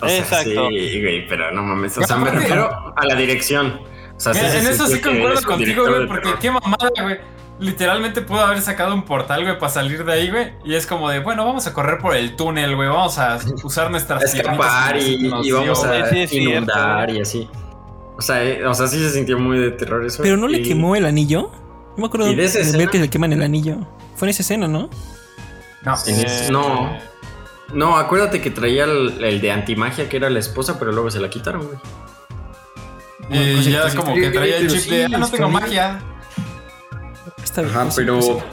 O 0.03 0.07
sea, 0.09 0.19
Exacto. 0.19 0.69
Sí, 0.69 1.01
güey, 1.01 1.27
pero 1.27 1.51
no 1.53 1.63
mames. 1.63 1.97
O 1.97 2.03
sea, 2.05 2.17
me 2.19 2.31
refiero 2.31 2.69
a 2.95 3.07
la 3.07 3.15
dirección. 3.15 3.81
O 4.17 4.21
sea, 4.21 4.33
sí 4.35 4.41
Mira, 4.41 4.53
se 4.53 4.59
en 4.61 4.67
eso 4.69 4.87
sí 4.87 5.01
concuerdo 5.01 5.43
contigo, 5.43 5.87
güey, 5.87 6.07
porque 6.07 6.23
terror. 6.25 6.39
qué 6.41 6.51
mamada, 6.51 6.91
güey. 7.03 7.19
Literalmente 7.59 8.21
pudo 8.21 8.41
haber 8.41 8.61
sacado 8.61 8.95
un 8.95 9.05
portal, 9.05 9.43
güey, 9.45 9.59
para 9.59 9.73
salir 9.73 10.05
de 10.05 10.13
ahí, 10.13 10.31
güey. 10.31 10.53
Y 10.65 10.75
es 10.75 10.87
como 10.87 11.09
de, 11.09 11.21
bueno, 11.21 11.45
vamos 11.47 11.67
a 11.67 11.73
correr 11.73 11.99
por 11.99 12.15
el 12.15 12.37
túnel, 12.37 12.77
güey. 12.77 12.89
Vamos 12.89 13.19
a 13.19 13.39
usar 13.65 13.91
nuestras 13.91 14.23
escapar 14.35 14.97
y, 14.99 15.29
vamos 15.29 15.47
dio, 15.47 15.73
a. 15.73 16.11
Sí, 16.27 16.39
inundar 16.39 17.11
y 17.11 17.21
así. 17.21 17.49
O 18.19 18.23
sea, 18.23 18.43
eh, 18.45 18.65
o 18.67 18.75
sea, 18.75 18.87
sí 18.89 18.99
se 18.99 19.11
sintió 19.11 19.39
muy 19.39 19.59
de 19.59 19.71
terror 19.71 20.05
eso. 20.05 20.23
Pero 20.23 20.37
no 20.37 20.49
le 20.49 20.63
quemó 20.63 20.97
el 20.97 21.07
anillo. 21.07 21.51
No 21.97 22.03
me 22.03 22.07
acuerdo 22.07 22.31
¿Y 22.31 22.35
de 22.35 22.45
esa 22.45 22.59
de 22.59 22.65
escena? 22.65 22.79
ver 22.79 22.89
que 22.91 22.99
le 22.99 23.09
queman 23.09 23.33
el 23.33 23.43
anillo. 23.43 23.77
Fue 24.17 24.27
en 24.29 24.31
esa 24.31 24.43
escena, 24.43 24.69
¿no? 24.69 24.91
No. 25.83 25.95
En 26.07 26.15
ese- 26.27 26.51
no. 26.53 26.99
No, 27.73 27.97
acuérdate 27.97 28.41
que 28.41 28.51
traía 28.51 28.85
el, 28.85 29.23
el 29.25 29.41
de 29.41 29.51
antimagia 29.51 30.09
que 30.09 30.17
era 30.19 30.29
la 30.31 30.39
esposa, 30.39 30.79
pero 30.79 30.93
luego 30.93 31.11
se 31.11 31.21
la 31.21 31.29
quitaron, 31.31 31.67
güey. 31.67 31.79
Y 33.31 33.63
sí, 33.63 33.73
ya 33.73 33.91
sí, 33.91 33.97
como 33.97 34.15
sí. 34.15 34.21
que 34.21 34.31
traía 34.31 34.59
el 34.59 34.69
chip 34.69 34.81
sí, 34.81 34.91
de, 34.91 35.05
ah, 35.07 35.09
no 35.19 35.29
tengo 35.29 35.49
magia. 35.49 36.01
Está 37.43 37.63
bien. 37.63 37.75
Ajá, 37.75 37.83
pues 37.85 37.95
sí, 37.95 38.01
pero 38.01 38.19
pues 38.19 38.27
sí. 38.27 38.45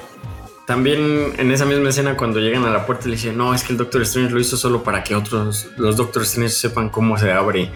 también 0.65 1.33
en 1.37 1.51
esa 1.51 1.65
misma 1.65 1.89
escena 1.89 2.17
cuando 2.17 2.39
llegan 2.39 2.65
a 2.65 2.71
la 2.71 2.85
puerta 2.85 3.07
le 3.07 3.15
dicen, 3.15 3.37
no, 3.37 3.53
es 3.53 3.63
que 3.63 3.73
el 3.73 3.77
Doctor 3.77 4.01
Strange 4.01 4.33
lo 4.33 4.39
hizo 4.39 4.57
solo 4.57 4.83
para 4.83 5.03
que 5.03 5.15
otros, 5.15 5.67
los 5.77 5.95
Doctor 5.95 6.23
Strange 6.23 6.53
sepan 6.53 6.89
cómo 6.89 7.17
se 7.17 7.31
abre. 7.31 7.71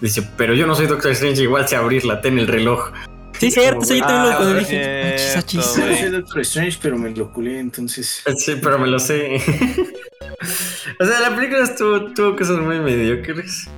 Dice, 0.00 0.28
pero 0.36 0.54
yo 0.54 0.66
no 0.66 0.74
soy 0.74 0.86
Doctor 0.86 1.12
Strange, 1.12 1.42
igual 1.42 1.68
sé 1.68 1.76
abrirla, 1.76 2.20
ten 2.20 2.38
el 2.38 2.48
reloj. 2.48 2.90
Sí, 3.38 3.50
cierto, 3.50 3.82
eso 3.82 3.94
yo 3.94 4.00
también 4.06 4.22
lo 4.22 4.30
Ah, 4.30 4.36
cuando 4.36 4.58
dije. 4.58 5.14
Achis, 5.14 5.36
achis. 5.36 5.64
cierto, 5.64 5.90
Yo 5.90 5.96
soy 5.96 6.10
Doctor 6.10 6.40
Strange, 6.42 6.78
pero 6.80 6.98
me 6.98 7.10
lo 7.10 7.32
culé, 7.32 7.58
entonces. 7.58 8.22
Sí, 8.36 8.54
pero 8.62 8.78
me 8.78 8.86
lo 8.86 8.98
sé. 8.98 9.36
o 11.00 11.04
sea, 11.04 11.20
la 11.20 11.34
película 11.34 11.64
estuvo, 11.64 12.12
tuvo 12.12 12.36
cosas 12.36 12.58
muy 12.58 12.78
mediocres. 12.78 13.68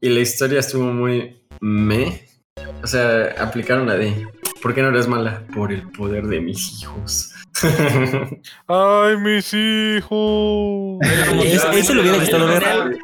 Y 0.00 0.08
la 0.10 0.20
historia 0.20 0.60
estuvo 0.60 0.84
muy 0.92 1.36
me. 1.60 2.22
O 2.82 2.86
sea, 2.86 3.34
aplicaron 3.38 3.86
la 3.86 3.94
de 3.96 4.26
¿Por 4.62 4.74
qué 4.74 4.82
no 4.82 4.88
eres 4.88 5.06
mala? 5.06 5.44
Por 5.54 5.72
el 5.72 5.82
poder 5.90 6.24
de 6.26 6.40
mis 6.40 6.80
hijos. 6.82 7.32
Ay, 8.68 9.16
mis 9.18 9.52
hijos. 9.54 10.98
Eso- 11.44 11.70
eso 11.72 11.94
lo 11.94 12.00
hubiera 12.02 12.18
gustado 12.18 12.46
ver. 12.48 12.98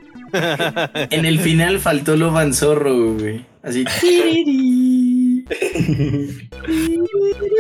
En 1.11 1.25
el 1.25 1.39
final 1.39 1.79
faltó 1.79 2.17
lo 2.17 2.33
Zorro, 2.55 3.15
güey. 3.15 3.45
Así. 3.63 3.85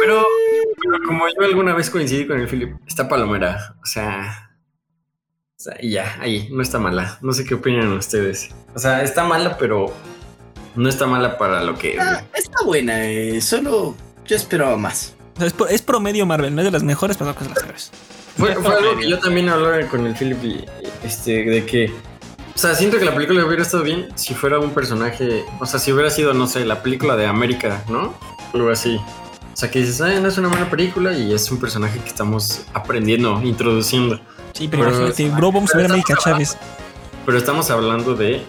Pero, 0.01 0.24
pero 0.82 0.99
como 1.07 1.24
yo 1.28 1.45
alguna 1.45 1.74
vez 1.74 1.91
coincidí 1.91 2.26
con 2.26 2.41
el 2.41 2.49
Philip, 2.49 2.74
está 2.87 3.09
palomera. 3.09 3.74
O 3.82 3.87
sea. 3.87 4.43
O 5.57 5.62
sea, 5.64 5.76
y 5.80 5.90
ya, 5.90 6.16
ahí, 6.20 6.48
no 6.50 6.62
está 6.62 6.80
mala. 6.80 7.18
No 7.22 7.32
sé 7.32 7.44
qué 7.44 7.55
opinan 7.55 7.92
ustedes. 7.92 8.50
O 8.74 8.78
sea, 8.78 9.02
está 9.02 9.22
mala, 9.24 9.57
pero 9.57 9.94
no 10.74 10.88
está 10.88 11.07
mala 11.07 11.38
para 11.38 11.62
lo 11.62 11.78
que. 11.78 11.96
Ah, 12.00 12.24
está 12.34 12.64
buena, 12.64 13.05
eh, 13.09 13.40
solo 13.40 13.94
yo 14.26 14.36
esperaba 14.36 14.76
más. 14.76 15.14
O 15.36 15.38
sea, 15.38 15.46
es, 15.46 15.55
es 15.70 15.82
promedio 15.82 16.26
Marvel, 16.26 16.55
no 16.55 16.61
es 16.61 16.64
de 16.64 16.72
las 16.72 16.82
mejores, 16.82 17.16
pero 17.16 17.32
no 17.32 17.38
es 17.38 17.42
de 17.44 17.55
las 17.55 17.62
peores. 17.62 17.92
Fue, 18.36 18.52
fue 18.57 18.74
algo 18.74 18.96
que 18.96 19.09
yo 19.09 19.18
también 19.20 19.48
hablaba 19.48 19.80
con 19.86 20.05
el 20.07 20.16
Philip 20.16 20.42
y, 20.42 20.64
este, 21.05 21.44
de 21.44 21.64
que. 21.64 21.92
O 22.55 22.59
sea, 22.59 22.74
siento 22.74 22.98
que 22.98 23.05
la 23.05 23.14
película 23.14 23.44
hubiera 23.44 23.62
estado 23.62 23.84
bien 23.84 24.09
si 24.16 24.34
fuera 24.34 24.59
un 24.59 24.70
personaje. 24.70 25.44
O 25.61 25.66
sea, 25.66 25.78
si 25.78 25.92
hubiera 25.92 26.11
sido, 26.11 26.34
no 26.34 26.48
sé, 26.48 26.64
la 26.64 26.82
película 26.82 27.14
de 27.14 27.26
América, 27.26 27.84
¿no? 27.88 28.14
Algo 28.52 28.70
así. 28.70 28.96
O 28.96 29.57
sea, 29.57 29.70
que 29.70 29.80
dices, 29.80 30.00
ah, 30.00 30.18
no 30.20 30.26
es 30.26 30.36
una 30.36 30.48
buena 30.48 30.68
película 30.68 31.12
y 31.16 31.32
es 31.32 31.48
un 31.52 31.61
personaje 31.61 32.00
que 32.00 32.09
estamos 32.09 32.66
aprendiendo, 32.72 33.40
introduciendo. 33.42 34.20
Sí, 34.55 34.68
pero 34.68 34.84
Pero- 34.84 34.96
imagínate, 35.07 35.28
bro, 35.36 35.52
vamos 35.52 35.74
a 35.74 35.76
ver 35.76 35.86
a 35.86 35.88
América 35.90 36.14
Chávez. 36.22 36.57
Pero 37.26 37.36
estamos 37.38 37.70
hablando 37.70 38.14
de 38.14 38.42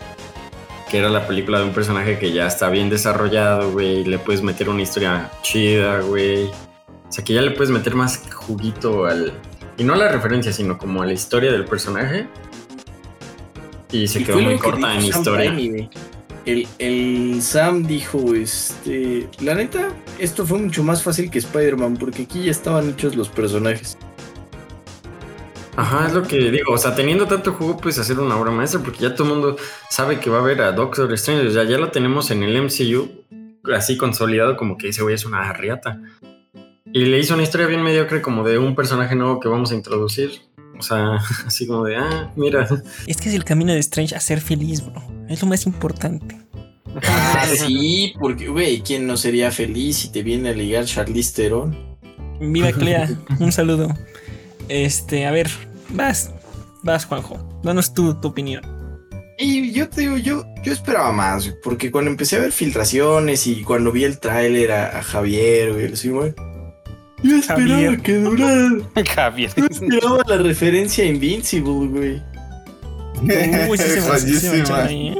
que 0.90 1.00
era 1.00 1.10
la 1.10 1.26
película 1.28 1.60
de 1.60 1.66
un 1.66 1.74
personaje 1.74 2.18
que 2.20 2.32
ya 2.32 2.46
está 2.48 2.70
bien 2.70 2.90
desarrollado, 2.90 3.72
güey. 3.72 4.04
Le 4.06 4.18
puedes 4.20 4.42
meter 4.44 4.70
una 4.70 4.82
historia 4.82 5.32
chida, 5.42 6.00
güey. 6.02 6.46
O 6.46 7.12
sea, 7.12 7.24
que 7.24 7.34
ya 7.34 7.42
le 7.42 7.52
puedes 7.52 7.72
meter 7.72 7.96
más 7.96 8.22
juguito 8.34 9.06
al. 9.06 9.34
Y 9.78 9.84
no 9.84 9.94
a 9.94 9.98
la 9.98 10.10
referencia, 10.10 10.54
sino 10.54 10.78
como 10.78 11.02
a 11.02 11.06
la 11.06 11.14
historia 11.14 11.52
del 11.52 11.66
personaje. 11.66 12.28
Y 13.92 14.08
se 14.08 14.22
Y 14.22 14.24
quedó 14.26 14.40
muy 14.40 14.56
que 14.56 14.60
corta 14.60 14.94
en 14.96 15.02
Sam 15.02 15.20
historia. 15.20 15.52
Raimi. 15.52 15.90
El, 16.46 16.68
el 16.78 17.42
Sam 17.42 17.84
dijo, 17.88 18.36
este, 18.36 19.28
la 19.40 19.56
neta, 19.56 19.90
esto 20.20 20.46
fue 20.46 20.60
mucho 20.60 20.84
más 20.84 21.02
fácil 21.02 21.32
que 21.32 21.40
Spider-Man 21.40 21.98
porque 21.98 22.24
aquí 22.24 22.44
ya 22.44 22.52
estaban 22.52 22.90
hechos 22.92 23.16
los 23.16 23.30
personajes. 23.30 23.98
Ajá, 25.76 26.08
es 26.08 26.14
lo 26.14 26.24
que 26.24 26.52
digo. 26.52 26.74
O 26.74 26.78
sea, 26.78 26.96
teniendo 26.96 27.28
tanto 27.28 27.54
juego, 27.54 27.78
puedes 27.78 28.00
hacer 28.00 28.20
una 28.20 28.38
obra 28.38 28.52
maestra 28.52 28.82
porque 28.82 29.00
ya 29.00 29.14
todo 29.14 29.28
el 29.28 29.34
mundo 29.34 29.58
sabe 29.90 30.20
que 30.20 30.30
va 30.30 30.40
a 30.40 30.44
ver 30.44 30.62
a 30.62 30.72
Doctor 30.72 31.12
Strange. 31.14 31.48
O 31.48 31.52
sea, 31.52 31.64
ya 31.64 31.78
lo 31.78 31.92
tenemos 31.92 32.32
en 32.32 32.44
el 32.44 32.62
MCU 32.62 33.10
así 33.74 33.98
consolidado, 33.98 34.58
como 34.58 34.78
que 34.78 34.90
ese 34.90 35.02
güey 35.02 35.16
es 35.16 35.26
una 35.26 35.52
riata. 35.54 36.02
Y 36.94 37.06
le 37.06 37.20
hizo 37.20 37.34
una 37.34 37.44
historia 37.44 37.68
bien 37.68 37.84
mediocre, 37.84 38.22
como 38.22 38.44
de 38.48 38.58
un 38.58 38.76
personaje 38.76 39.16
nuevo 39.16 39.40
que 39.40 39.48
vamos 39.48 39.72
a 39.72 39.76
introducir. 39.76 40.42
O 40.78 40.82
sea, 40.82 41.16
así 41.46 41.68
como 41.68 41.84
de, 41.84 41.98
ah, 41.98 42.32
mira. 42.36 42.68
Es 43.08 43.18
que 43.18 43.30
es 43.30 43.36
el 43.36 43.44
camino 43.44 43.74
de 43.74 43.80
Strange 43.80 44.16
a 44.16 44.20
ser 44.20 44.42
feliz, 44.42 44.86
bro. 44.86 45.04
Es 45.28 45.42
lo 45.42 45.48
más 45.48 45.66
importante. 45.66 46.38
Ah, 47.04 47.46
sí, 47.54 48.14
porque, 48.20 48.48
güey, 48.48 48.82
¿quién 48.82 49.06
no 49.06 49.18
sería 49.18 49.52
feliz 49.52 49.98
si 49.98 50.12
te 50.12 50.24
viene 50.24 50.50
a 50.50 50.54
ligar 50.54 50.86
Charlize 50.86 51.34
Theron? 51.34 51.98
Viva 52.40 52.72
Clea, 52.72 53.10
un 53.40 53.52
saludo. 53.52 53.90
Este, 54.70 55.26
a 55.26 55.32
ver, 55.32 55.50
vas, 55.90 56.32
vas, 56.84 57.06
Juanjo. 57.06 57.62
Danos 57.64 57.94
tu, 57.94 58.14
tu 58.20 58.28
opinión. 58.30 58.62
Y 59.38 59.72
yo 59.74 59.90
te 59.90 60.02
digo, 60.02 60.18
yo, 60.18 60.44
yo 60.64 60.72
esperaba 60.72 61.12
más, 61.12 61.54
porque 61.64 61.92
cuando 61.92 62.10
empecé 62.10 62.38
a 62.38 62.40
ver 62.40 62.52
filtraciones 62.54 63.48
y 63.48 63.64
cuando 63.64 63.92
vi 63.92 64.06
el 64.06 64.18
tráiler 64.20 64.72
a, 64.72 65.00
a 65.00 65.04
Javier, 65.04 65.74
güey, 65.74 65.92
así, 65.92 66.10
güey, 66.10 66.34
yo 67.22 67.36
esperaba 67.38 67.70
Javier. 67.70 68.02
que 68.02 68.14
durara. 68.16 68.70
Javier. 69.14 69.52
Yo 69.58 69.66
esperaba 69.70 70.24
la 70.28 70.38
referencia 70.38 71.04
a 71.04 71.08
Invincible, 71.08 71.88
güey. 71.88 72.24
Uy, 73.70 73.78
sí 73.78 74.40
se 74.40 74.74
ahí, 74.74 75.08
¿eh? 75.10 75.18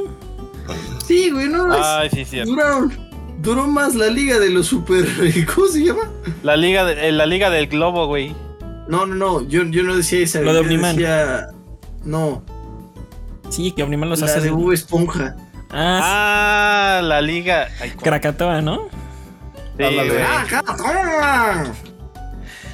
Sí, 1.06 1.30
güey, 1.30 1.48
no, 1.48 1.74
es- 1.74 1.80
Ay, 1.84 2.08
sí, 2.12 2.24
cierto. 2.24 2.50
duraron. 2.52 2.92
Duró 3.42 3.66
más 3.66 3.94
la 3.94 4.08
liga 4.08 4.38
de 4.38 4.50
los 4.50 4.66
super. 4.66 5.04
¿Cómo 5.54 5.68
se 5.68 5.84
llama? 5.84 6.10
La 6.42 6.56
liga, 6.56 6.84
de- 6.84 7.08
eh, 7.08 7.12
la 7.12 7.26
liga 7.26 7.50
del 7.50 7.66
globo, 7.68 8.06
güey. 8.06 8.34
No, 8.88 9.04
no, 9.06 9.14
no, 9.14 9.48
yo, 9.48 9.64
yo 9.64 9.82
no 9.82 9.96
decía 9.96 10.20
esa. 10.20 10.40
Lo 10.40 10.52
de 10.54 10.60
Omniman. 10.60 10.96
decía- 10.96 11.48
No, 12.04 12.42
Sí, 13.50 13.70
que 13.72 13.82
Omniman 13.84 14.08
los 14.08 14.20
la 14.20 14.26
hace. 14.26 14.40
de 14.40 14.50
Bob 14.50 14.72
Esponja. 14.72 15.36
Ah, 15.70 16.98
Ah, 16.98 17.02
la 17.02 17.20
liga. 17.20 17.68
Ay, 17.80 17.90
sí, 17.90 17.96
Krakatoa, 18.02 18.60
¿no? 18.60 18.88
sí. 19.78 19.84
¡Ah, 19.84 20.44
toma! 20.76 21.72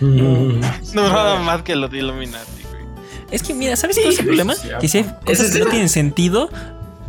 No 0.00 1.08
nada 1.08 1.40
más 1.40 1.62
que 1.62 1.76
los 1.76 1.90
de 1.90 1.98
Illuminati, 1.98 2.62
güey. 2.70 2.82
Es 3.30 3.42
que, 3.42 3.54
mira, 3.54 3.76
¿sabes 3.76 3.96
cuál 4.00 4.12
es 4.12 4.18
el 4.18 4.26
problema? 4.26 4.54
sí, 4.54 4.68
Que 4.80 4.88
si 4.88 4.98
hay 4.98 5.04
cosas 5.24 5.50
que 5.50 5.58
no 5.60 5.66
tienen 5.66 5.88
sentido 5.88 6.50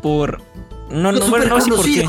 por. 0.01 0.41
No, 0.89 1.11
Los 1.11 1.21
no, 1.21 1.29
bueno, 1.29 1.45
no 1.47 1.61
sé 1.61 1.71
por 1.71 1.85
qué. 1.85 2.07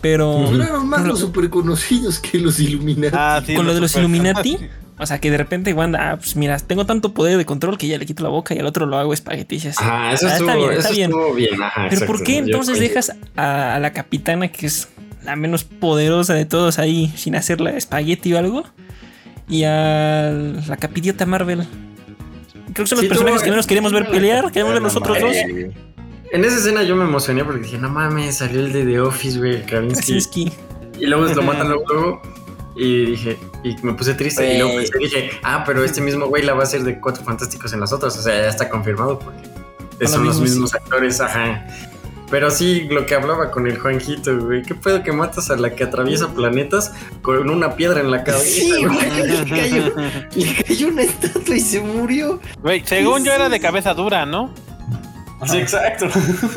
Pero. 0.00 0.32
Duraron 0.50 0.88
más 0.88 1.00
Pero- 1.00 1.12
los 1.12 1.20
super 1.20 1.48
conocidos 1.50 2.18
que 2.18 2.38
los 2.38 2.58
Illuminati. 2.58 3.16
Ah, 3.18 3.40
sí, 3.44 3.54
Con 3.54 3.66
lo 3.66 3.74
de 3.74 3.80
los 3.80 3.94
Illuminati, 3.96 4.58
O 4.98 5.04
sea, 5.06 5.18
que 5.20 5.30
de 5.30 5.36
repente 5.36 5.72
Wanda, 5.74 6.12
ah, 6.12 6.16
pues 6.16 6.36
mira, 6.36 6.58
tengo 6.58 6.86
tanto 6.86 7.12
poder 7.12 7.36
de 7.36 7.44
control 7.44 7.76
que 7.76 7.86
ya 7.86 7.98
le 7.98 8.06
quito 8.06 8.22
la 8.22 8.30
boca 8.30 8.54
y 8.54 8.58
al 8.58 8.66
otro 8.66 8.86
lo 8.86 8.96
hago 8.98 9.12
espagueti. 9.12 9.56
y 9.56 9.58
así. 9.58 9.68
Ajá, 9.78 10.12
eso 10.12 10.26
Ah, 10.26 10.32
estuvo, 10.32 10.48
está 10.50 10.56
bien, 10.56 10.70
eso 10.70 10.80
está 10.80 10.90
bien. 10.92 11.10
estuvo 11.10 11.34
bien. 11.34 11.62
Ajá, 11.62 11.86
Pero 11.90 12.06
¿por 12.06 12.22
qué 12.22 12.38
entonces 12.38 12.78
dejas 12.80 13.12
a, 13.36 13.74
a 13.74 13.78
la 13.80 13.92
capitana, 13.92 14.48
que 14.48 14.66
es 14.66 14.88
la 15.22 15.36
menos 15.36 15.64
poderosa 15.64 16.32
de 16.34 16.46
todos 16.46 16.78
ahí, 16.78 17.12
sin 17.16 17.36
hacerla 17.36 17.70
espagueti 17.72 18.32
o 18.32 18.38
algo? 18.38 18.64
Y 19.48 19.64
a 19.64 20.30
la 20.66 20.76
capidiota 20.78 21.26
Marvel. 21.26 21.66
Creo 22.72 22.84
que 22.84 22.86
son 22.86 22.96
los 22.96 23.00
Sí, 23.02 23.08
personajes 23.08 23.42
que 23.42 23.50
menos 23.50 23.66
queremos 23.66 23.92
ver 23.92 24.08
pelear. 24.10 24.50
Queremos 24.50 24.72
ver 24.72 24.82
los 24.82 24.96
otros 24.96 25.20
dos. 25.20 25.36
En 25.36 26.44
esa 26.44 26.56
escena 26.56 26.82
yo 26.82 26.96
me 26.96 27.04
emocioné 27.04 27.44
porque 27.44 27.60
dije, 27.62 27.78
no 27.78 27.88
mames, 27.88 28.38
salió 28.38 28.60
el 28.60 28.72
de 28.72 28.84
The 28.84 29.00
Office, 29.00 29.38
güey, 29.38 29.64
Kravinsky. 29.64 29.94
Krasinski. 30.00 30.52
Y 30.98 31.06
luego 31.06 31.26
lo 31.26 31.42
matan 31.42 31.68
luego, 31.68 31.84
luego. 31.92 32.22
Y 32.76 33.06
dije, 33.06 33.38
y 33.64 33.74
me 33.82 33.94
puse 33.94 34.14
triste. 34.14 34.54
Y 34.54 34.58
luego 34.58 34.76
pensé, 34.76 34.98
dije, 34.98 35.30
ah, 35.42 35.64
pero 35.66 35.82
este 35.82 36.00
mismo 36.00 36.26
güey 36.26 36.42
la 36.42 36.52
va 36.54 36.60
a 36.60 36.64
hacer 36.64 36.82
de 36.84 37.00
cuatro 37.00 37.24
fantásticos 37.24 37.72
en 37.72 37.80
las 37.80 37.92
otras. 37.92 38.16
O 38.18 38.22
sea, 38.22 38.34
ya 38.34 38.48
está 38.48 38.68
confirmado 38.68 39.18
porque 39.18 39.48
Son 40.06 40.08
son 40.08 40.24
los 40.26 40.40
mismos. 40.40 40.50
mismos 40.50 40.74
actores, 40.74 41.20
ajá. 41.20 41.66
Pero 42.28 42.50
sí, 42.50 42.88
lo 42.90 43.06
que 43.06 43.14
hablaba 43.14 43.50
con 43.52 43.66
el 43.68 43.78
Juanjito, 43.78 44.36
güey. 44.38 44.62
¿Qué 44.62 44.74
pedo 44.74 45.02
que 45.02 45.12
matas 45.12 45.48
a 45.50 45.56
la 45.56 45.74
que 45.74 45.84
atraviesa 45.84 46.34
planetas 46.34 46.92
con 47.22 47.48
una 47.48 47.76
piedra 47.76 48.00
en 48.00 48.10
la 48.10 48.24
cabeza? 48.24 48.44
Sí, 48.44 48.84
güey? 48.84 49.10
le 49.26 49.48
cayó, 49.48 49.94
le 50.34 50.64
cayó 50.64 50.88
una 50.88 51.02
estatua 51.02 51.54
y 51.56 51.60
se 51.60 51.80
murió. 51.80 52.40
Güey, 52.60 52.82
según 52.84 53.24
yo 53.24 53.32
era 53.32 53.48
de 53.48 53.60
cabeza 53.60 53.94
dura, 53.94 54.26
¿no? 54.26 54.50
Sí, 55.46 55.58
exacto. 55.58 56.06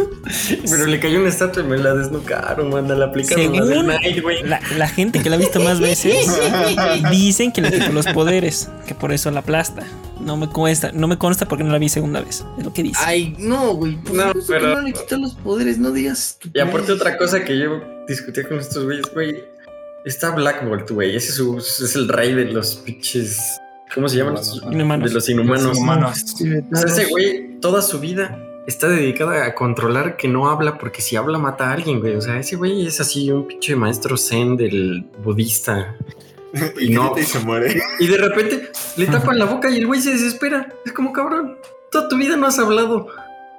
Pero 0.69 0.85
le 0.85 0.99
cayó 0.99 1.19
una 1.19 1.29
estatua 1.29 1.63
y 1.63 1.65
me 1.65 1.77
la 1.77 1.93
desnucaron, 1.93 2.69
manda, 2.69 2.95
la 2.95 3.05
aplicaron 3.05 3.51
la 3.53 3.65
Según 3.65 4.21
güey. 4.21 4.43
la, 4.43 4.61
la 4.77 4.87
gente 4.87 5.21
que 5.21 5.29
la 5.29 5.35
ha 5.35 5.39
visto 5.39 5.59
más 5.59 5.79
veces 5.81 6.27
dicen 7.11 7.51
que 7.51 7.61
le 7.61 7.71
quitó 7.71 7.91
los 7.91 8.05
poderes, 8.07 8.69
que 8.87 8.95
por 8.95 9.11
eso 9.11 9.31
la 9.31 9.41
aplasta. 9.41 9.83
No 10.21 10.35
me 10.37 10.49
consta, 10.49 10.91
no 10.93 11.07
me 11.07 11.17
consta 11.17 11.45
porque 11.47 11.63
no 11.63 11.71
la 11.71 11.77
vi 11.77 11.89
segunda 11.89 12.21
vez. 12.21 12.45
Es 12.57 12.63
lo 12.65 12.73
que 12.73 12.83
dice. 12.83 12.99
Ay, 13.05 13.35
no, 13.39 13.73
güey. 13.73 13.95
Pues 13.97 14.13
No, 14.13 14.25
no, 14.27 14.33
no, 14.33 14.41
pero- 14.47 14.75
no 14.75 14.81
le 14.81 14.93
quitó 14.93 15.17
los 15.17 15.33
poderes, 15.35 15.77
no 15.77 15.91
digas. 15.91 16.37
Y 16.53 16.59
aparte 16.59 16.91
otra 16.91 17.17
cosa 17.17 17.43
que 17.43 17.57
yo 17.57 17.81
discutí 18.07 18.43
con 18.43 18.59
estos 18.59 18.83
güeyes, 18.83 19.05
güey. 19.13 19.43
Está 20.05 20.31
Black 20.31 20.65
Bolt, 20.67 20.89
güey. 20.91 21.15
Ese 21.15 21.29
es, 21.29 21.35
su- 21.35 21.57
es 21.57 21.95
el 21.95 22.07
rey 22.07 22.33
de 22.33 22.45
los 22.45 22.75
pinches... 22.77 23.39
¿Cómo 23.93 24.07
se 24.07 24.17
llaman? 24.17 24.35
Inhumanos. 24.71 25.09
De 25.09 25.15
los 25.15 25.29
inhumanos. 25.29 25.77
O 25.79 26.75
sea, 26.75 26.85
ese 26.85 27.05
güey 27.05 27.59
toda 27.59 27.81
su 27.81 27.99
vida 27.99 28.37
está 28.69 28.87
dedicada 28.87 29.45
a 29.45 29.55
controlar 29.55 30.15
que 30.15 30.27
no 30.27 30.49
habla 30.49 30.77
porque 30.77 31.01
si 31.01 31.15
habla 31.15 31.37
mata 31.37 31.69
a 31.69 31.73
alguien, 31.73 31.99
güey. 31.99 32.15
O 32.15 32.21
sea, 32.21 32.39
ese 32.39 32.55
güey 32.55 32.85
es 32.85 33.01
así 33.01 33.31
un 33.31 33.47
pinche 33.47 33.75
maestro 33.75 34.15
zen 34.17 34.55
del 34.55 35.05
budista. 35.23 35.95
Y 36.79 36.89
no. 36.89 37.11
no. 37.11 37.19
Y 37.19 37.23
se 37.23 37.37
muere. 37.39 37.79
Y 37.99 38.07
de 38.07 38.17
repente 38.17 38.71
le 38.97 39.05
tapan 39.05 39.37
la 39.37 39.45
boca 39.45 39.69
y 39.69 39.77
el 39.77 39.85
güey 39.85 40.01
se 40.01 40.13
desespera. 40.13 40.73
Es 40.83 40.93
como 40.93 41.13
cabrón. 41.13 41.57
Toda 41.91 42.09
tu 42.09 42.17
vida 42.17 42.35
no 42.37 42.47
has 42.47 42.57
hablado. 42.57 43.07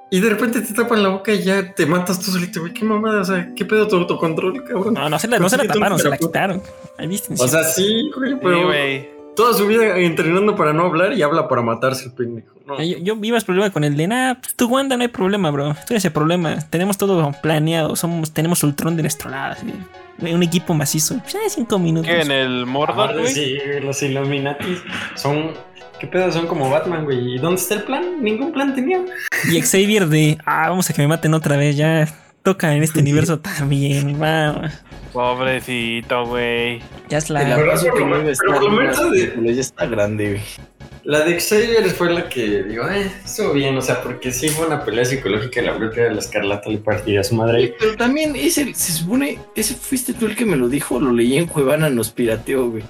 Y 0.09 0.19
de 0.19 0.29
repente 0.29 0.59
te 0.59 0.73
tapan 0.73 1.01
la 1.01 1.07
boca 1.07 1.31
y 1.31 1.41
ya 1.41 1.73
te 1.73 1.85
matas 1.85 2.19
tú 2.19 2.31
solito, 2.31 2.59
güey. 2.59 2.73
Qué 2.73 2.83
mamada, 2.83 3.21
o 3.21 3.23
sea, 3.23 3.49
qué 3.55 3.63
pedo 3.63 3.87
tu 3.87 3.95
autocontrol, 3.95 4.61
cabrón. 4.65 4.93
No, 4.93 5.09
no 5.09 5.17
se 5.17 5.29
la, 5.29 5.39
no 5.39 5.49
se 5.49 5.55
la 5.55 5.63
taparon, 5.63 5.99
se 5.99 6.09
la 6.09 6.17
quitaron. 6.17 6.61
Ahí 6.97 7.07
viste. 7.07 7.33
O 7.37 7.47
sea, 7.47 7.63
sí, 7.63 8.11
güey, 8.13 8.31
Sí, 8.31 8.39
pero 8.43 8.65
güey. 8.65 9.20
Toda 9.35 9.53
su 9.53 9.67
vida 9.67 9.97
entrenando 9.97 10.55
para 10.55 10.73
no 10.73 10.85
hablar 10.85 11.13
y 11.13 11.21
habla 11.21 11.47
para 11.47 11.61
matarse 11.61 12.05
el 12.05 12.13
pendejo. 12.13 12.55
No. 12.65 12.81
yo, 12.81 12.97
yo 12.99 13.15
vi 13.15 13.31
más 13.31 13.43
problema 13.43 13.69
con 13.71 13.83
el 13.83 13.97
de 13.97 14.07
nah, 14.07 14.35
pues 14.35 14.55
tu 14.55 14.67
Wanda 14.67 14.95
no 14.95 15.01
hay 15.01 15.07
problema, 15.07 15.49
bro. 15.51 15.75
Tú 15.87 15.95
ese 15.95 16.11
problema. 16.11 16.57
Tenemos 16.69 16.97
todo 16.97 17.33
planeado. 17.41 17.95
Somos, 17.95 18.31
tenemos 18.31 18.63
Ultron 18.63 18.95
de 18.95 19.03
nuestro 19.03 19.29
lado. 19.29 19.55
Un 20.19 20.43
equipo 20.43 20.73
macizo. 20.73 21.15
Ya 21.31 21.39
cinco 21.49 21.79
minutos. 21.79 22.09
¿Qué 22.09 22.21
en 22.21 22.31
el 22.31 22.65
Mordor, 22.65 23.09
Aparte, 23.09 23.21
güey? 23.21 23.33
sí, 23.33 23.57
los 23.81 24.01
Illuminati 24.03 24.77
son. 25.15 25.51
¿Qué 25.99 26.07
pedo? 26.07 26.31
Son 26.31 26.47
como 26.47 26.69
Batman, 26.69 27.05
güey. 27.05 27.35
¿Y 27.35 27.37
dónde 27.37 27.61
está 27.61 27.75
el 27.75 27.83
plan? 27.83 28.23
Ningún 28.23 28.51
plan 28.51 28.73
tenía. 28.73 29.01
Y 29.51 29.61
Xavier 29.61 30.07
de 30.07 30.37
ah, 30.45 30.69
vamos 30.69 30.89
a 30.89 30.93
que 30.93 31.01
me 31.01 31.07
maten 31.07 31.33
otra 31.33 31.57
vez. 31.57 31.75
Ya 31.77 32.07
toca 32.43 32.75
en 32.75 32.83
este 32.83 32.99
universo 33.01 33.39
también. 33.39 34.19
Vamos. 34.19 34.71
Pobrecito, 35.13 36.25
güey. 36.25 36.81
Ya 37.09 37.17
es 37.17 37.29
la 37.29 37.43
la. 37.43 37.55
Pero 37.55 37.71
por 37.71 37.93
que 37.93 37.99
lo 37.99 38.05
no 38.07 38.15
iba 38.21 38.31
pero 38.39 38.59
por 39.35 39.43
de- 39.43 39.55
ya 39.55 39.61
está 39.61 39.85
grande, 39.85 40.29
güey. 40.31 40.41
La 41.03 41.21
de 41.21 41.39
Xavier 41.39 41.83
fue 41.89 42.13
la 42.13 42.29
que 42.29 42.61
digo, 42.63 42.87
eh, 42.87 43.11
estuvo 43.25 43.53
bien, 43.53 43.75
o 43.75 43.81
sea, 43.81 44.03
porque 44.03 44.31
sí 44.31 44.49
fue 44.49 44.67
una 44.67 44.85
pelea 44.85 45.03
psicológica. 45.03 45.59
La 45.63 45.71
bruja 45.73 46.01
de 46.01 46.11
la 46.13 46.19
escarlata 46.19 46.69
le 46.69 46.77
partía 46.77 47.21
a 47.21 47.23
su 47.23 47.33
madre. 47.35 47.73
Pero 47.79 47.95
también 47.97 48.35
ese, 48.35 48.71
se 48.75 48.91
supone, 48.91 49.39
ese 49.55 49.73
fuiste 49.73 50.13
tú 50.13 50.27
el 50.27 50.35
que 50.35 50.45
me 50.45 50.57
lo 50.57 50.69
dijo, 50.69 50.99
lo 50.99 51.11
leí 51.11 51.37
en 51.37 51.47
Cuevana, 51.47 51.89
nos 51.89 52.11
pirateó, 52.11 52.69
güey. 52.69 52.83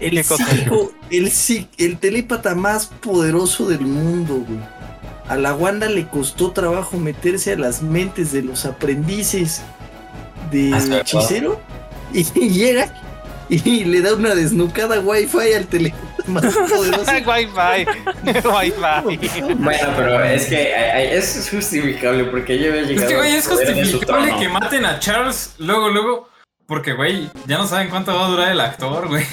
El 0.00 0.22
psíquico, 0.22 0.92
el, 1.10 1.30
el 1.78 1.98
telépata 1.98 2.54
más 2.54 2.86
poderoso 2.86 3.68
del 3.68 3.80
mundo, 3.80 4.44
güey. 4.46 4.60
A 5.28 5.36
la 5.36 5.54
Wanda 5.54 5.88
le 5.88 6.06
costó 6.06 6.52
trabajo 6.52 6.98
meterse 6.98 7.52
a 7.52 7.56
las 7.56 7.82
mentes 7.82 8.32
de 8.32 8.42
los 8.42 8.66
aprendices 8.66 9.62
de 10.50 10.72
Ah, 10.74 11.00
hechicero 11.00 11.60
y 12.12 12.24
llega 12.48 12.92
y 13.48 13.84
le 13.84 14.00
da 14.00 14.14
una 14.14 14.34
desnucada 14.34 15.00
wifi 15.00 15.52
al 15.52 15.68
más 16.26 16.44
poderoso. 16.54 17.10
Wi-Fi. 17.12 17.86
Wi-Fi. 18.48 19.54
Bueno, 19.54 19.88
pero 19.96 20.24
es 20.24 20.46
que 20.46 21.16
eso 21.16 21.40
es 21.40 21.50
justificable 21.50 22.24
porque 22.24 22.58
yo 22.58 22.70
había 22.70 22.82
llegado. 22.82 23.06
Es 23.06 23.12
que, 23.12 23.16
güey, 23.16 23.34
es 23.34 23.46
justificable 23.46 24.34
que 24.38 24.48
maten 24.48 24.86
a 24.86 24.98
Charles 24.98 25.54
luego, 25.58 25.90
luego. 25.90 26.28
Porque, 26.66 26.94
güey, 26.94 27.30
ya 27.46 27.58
no 27.58 27.66
saben 27.66 27.90
cuánto 27.90 28.14
va 28.14 28.24
a 28.26 28.30
durar 28.30 28.50
el 28.50 28.60
actor, 28.60 29.08
güey. 29.08 29.26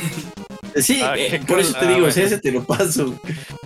Sí, 0.76 1.01
Ah, 1.03 1.15
eh, 1.17 1.41
por 1.47 1.59
eso 1.59 1.74
te 1.78 1.88
digo, 1.88 2.05
Ah, 2.05 2.09
ese 2.09 2.38
te 2.38 2.51
lo 2.51 2.63
paso. 2.63 3.19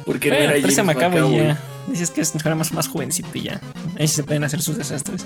Porque 0.05 0.29
no 0.29 0.35
Eh, 0.35 0.43
era 0.45 0.53
James 0.61 0.83
Macabo 0.83 1.31
ya. 1.31 1.59
Dices 1.87 2.09
que 2.11 2.21
es 2.21 2.33
era 2.35 2.55
más, 2.55 2.73
más 2.73 2.87
jovencito 2.87 3.29
y 3.35 3.41
ya. 3.43 3.61
Ahí 3.99 4.07
se 4.07 4.23
pueden 4.23 4.43
hacer 4.43 4.61
sus 4.61 4.77
desastres. 4.77 5.25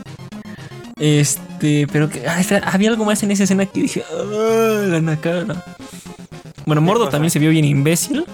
Este, 0.99 1.88
pero 1.91 2.09
que 2.09 2.25
espera, 2.25 2.67
había 2.69 2.89
algo 2.89 3.05
más 3.05 3.23
en 3.23 3.32
esa 3.32 3.43
escena 3.45 3.65
que 3.65 3.82
dije, 3.82 4.03
"Ah, 4.11 4.84
la 4.88 4.99
nacada. 5.01 5.63
Bueno, 6.65 6.82
Mordo 6.82 7.07
también 7.09 7.32
se 7.32 7.39
vio 7.39 7.49
bien 7.51 7.63
imbécil. 7.65 8.25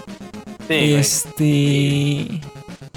Sí, 0.68 0.90
güey. 0.90 2.40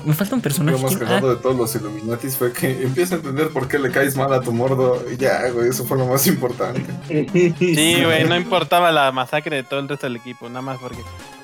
Me 0.06 0.14
falta 0.14 0.36
un 0.36 0.42
personaje. 0.42 0.78
Lo 0.78 0.84
más 0.84 0.96
cagado 0.98 1.30
de 1.36 1.42
todos 1.42 1.56
los 1.56 1.76
Illuminatis 1.76 2.36
fue 2.38 2.54
que 2.54 2.84
empieza 2.84 3.16
a 3.16 3.18
entender 3.18 3.50
por 3.50 3.68
qué 3.68 3.78
le 3.80 3.92
caes 3.92 4.16
mal 4.16 4.32
a 4.34 4.42
tu 4.42 4.52
mordo. 4.52 5.04
Y 5.12 5.18
ya, 5.18 5.50
güey, 5.52 5.70
eso 5.70 5.86
fue 5.86 5.98
lo 5.98 6.06
más 6.08 6.26
importante. 6.28 6.84
Sí, 7.60 8.04
güey, 8.04 8.24
no 8.28 8.36
importaba 8.36 8.92
la 8.92 9.12
masacre 9.12 9.58
de 9.58 9.64
todo 9.64 9.80
el 9.80 9.90
resto 9.90 10.06
del 10.08 10.16
equipo, 10.16 10.48
nada 10.48 10.62
más 10.62 10.78
porque 10.80 11.00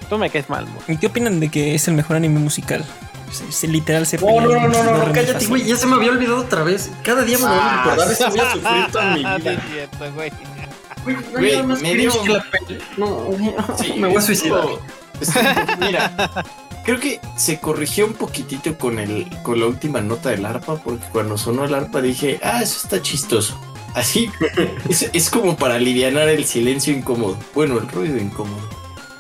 tú 0.10 0.18
me 0.18 0.30
caes 0.30 0.50
mal, 0.50 0.66
güey. 0.66 0.78
¿Y 0.96 0.98
¿Qué 0.98 1.08
opinan 1.08 1.40
de 1.40 1.50
que 1.50 1.76
es 1.76 1.88
el 1.88 1.94
mejor 1.96 2.16
anime 2.16 2.40
musical? 2.40 2.86
Se, 3.32 3.52
se- 3.52 3.68
literal 3.68 4.06
se 4.06 4.18
No, 4.20 4.40
no, 4.40 4.48
no, 4.48 4.68
no, 4.68 4.84
no, 4.84 5.06
mi, 5.08 5.12
cállate, 5.14 5.46
güey, 5.48 5.66
ya 5.66 5.76
se 5.76 5.88
me 5.88 5.96
había 5.96 6.12
olvidado 6.12 6.38
otra 6.38 6.64
vez. 6.64 6.92
Cada 7.04 7.24
día 7.24 7.38
me 7.38 7.44
lo 7.46 7.50
voy 7.50 7.60
a 7.60 7.84
recordar, 7.84 8.12
eso 8.12 8.30
voy 8.30 8.40
a 8.40 8.52
sufrir 8.54 8.92
toda 8.92 9.16
mi 9.16 9.24
Ah, 9.26 9.38
vida. 9.38 9.52
es 9.54 9.60
cierto, 9.72 10.14
güey. 10.14 10.32
Güey, 11.34 11.58
no 11.64 11.76
me 11.76 11.96
dio- 11.96 12.24
que 12.24 12.30
la 12.30 12.46
peli. 12.52 12.80
No, 12.98 13.28
Sí, 13.78 13.94
me 13.98 14.08
voy 14.08 14.18
a 14.18 14.22
suicidar. 14.22 14.60
estuvo- 15.20 15.76
Mira, 15.80 16.32
creo 16.86 17.00
que 17.00 17.20
se 17.36 17.60
corrigió 17.60 18.06
un 18.06 18.14
poquitito 18.14 18.78
con 18.78 19.00
el 19.00 19.28
con 19.44 19.60
la 19.60 19.66
última 19.66 20.02
nota 20.02 20.30
del 20.30 20.46
arpa, 20.46 20.78
porque 20.78 21.06
cuando 21.12 21.38
sonó 21.38 21.66
el 21.66 21.74
arpa 21.74 22.02
dije, 22.02 22.40
ah, 22.44 22.62
eso 22.62 22.80
está 22.84 23.02
chistoso. 23.02 23.60
Así 23.94 24.30
es, 24.90 25.10
es 25.12 25.30
como 25.30 25.58
para 25.58 25.76
aliviar 25.76 26.14
el 26.14 26.46
silencio 26.46 26.94
incómodo. 26.94 27.38
Bueno, 27.54 27.78
el 27.80 27.88
ruido 27.88 28.18
incómodo. 28.18 28.70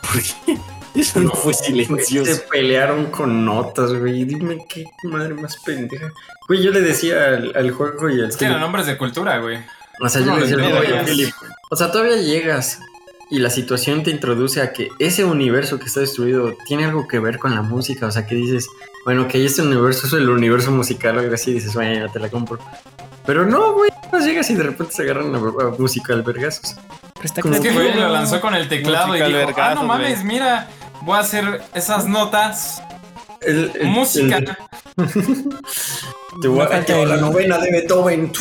Porque 0.01 0.59
eso 0.99 1.19
no, 1.21 1.31
fue 1.31 1.53
silencioso. 1.53 2.33
Se 2.33 2.41
pelearon 2.41 3.07
con 3.07 3.43
notas, 3.43 3.93
güey. 3.93 4.25
Dime 4.25 4.65
qué 4.69 4.85
madre 5.03 5.33
más 5.33 5.57
pendeja. 5.65 6.11
Güey, 6.47 6.61
yo 6.61 6.71
le 6.71 6.81
decía 6.81 7.25
al, 7.25 7.53
al 7.55 7.71
juego 7.71 8.09
y 8.09 8.21
al 8.21 8.29
Es 8.29 8.37
que 8.37 8.45
eran 8.45 8.61
nombres 8.61 8.85
de 8.85 8.97
cultura, 8.97 9.39
güey. 9.39 9.59
O 10.01 10.09
sea, 10.09 10.21
yo 10.21 10.27
No 10.27 10.39
le 10.39 10.47
decía. 10.47 11.03
Philip. 11.05 11.33
O 11.71 11.75
sea, 11.75 11.91
todavía 11.91 12.17
llegas 12.17 12.79
y 13.31 13.39
la 13.39 13.49
situación 13.49 14.03
te 14.03 14.11
introduce 14.11 14.61
a 14.61 14.71
que 14.71 14.89
ese 14.99 15.25
universo 15.25 15.79
que 15.79 15.85
está 15.85 15.99
destruido 15.99 16.55
tiene 16.67 16.85
algo 16.85 17.07
que 17.07 17.19
ver 17.19 17.39
con 17.39 17.55
la 17.55 17.61
música. 17.61 18.05
O 18.07 18.11
sea, 18.11 18.25
que 18.27 18.35
dices, 18.35 18.67
bueno, 19.03 19.27
que 19.27 19.43
este 19.43 19.61
universo 19.61 20.07
es 20.07 20.13
el 20.13 20.29
universo 20.29 20.71
musical 20.71 21.17
o 21.17 21.19
algo 21.21 21.33
así. 21.33 21.53
Dices, 21.53 21.73
bueno, 21.73 22.09
te 22.11 22.19
la 22.19 22.29
compro. 22.29 22.59
Pero 23.25 23.45
no, 23.45 23.73
güey. 23.73 23.89
Pues 24.11 24.25
llegas 24.25 24.49
y 24.51 24.53
de 24.53 24.63
repente 24.63 24.93
se 24.93 25.01
agarran 25.01 25.33
a, 25.33 25.37
a 25.39 25.69
música 25.79 26.13
al 26.13 26.21
vergazos. 26.21 26.75
Pero 27.15 27.25
está 27.25 27.41
Como 27.41 27.55
Es 27.55 27.59
que, 27.61 27.71
güey, 27.71 27.93
lo 27.95 28.09
lanzó 28.09 28.39
con 28.39 28.53
el 28.53 28.69
teclado 28.69 29.15
y 29.15 29.19
dijo, 29.19 29.29
ah, 29.33 29.45
vergazos, 29.45 29.75
no 29.81 29.83
mames, 29.87 30.21
güey. 30.21 30.33
mira, 30.33 30.67
voy 31.01 31.17
a 31.17 31.21
hacer 31.21 31.61
esas 31.73 32.07
notas, 32.07 32.81
El- 33.41 33.71
el- 33.73 33.87
música. 33.87 34.37
el- 34.37 34.45
te 36.41 36.47
voy 36.47 36.61
a 36.61 36.83
No 36.87 37.05
la 37.05 37.17
novena 37.17 37.57
de 37.57 37.71
Beethoven. 37.71 38.31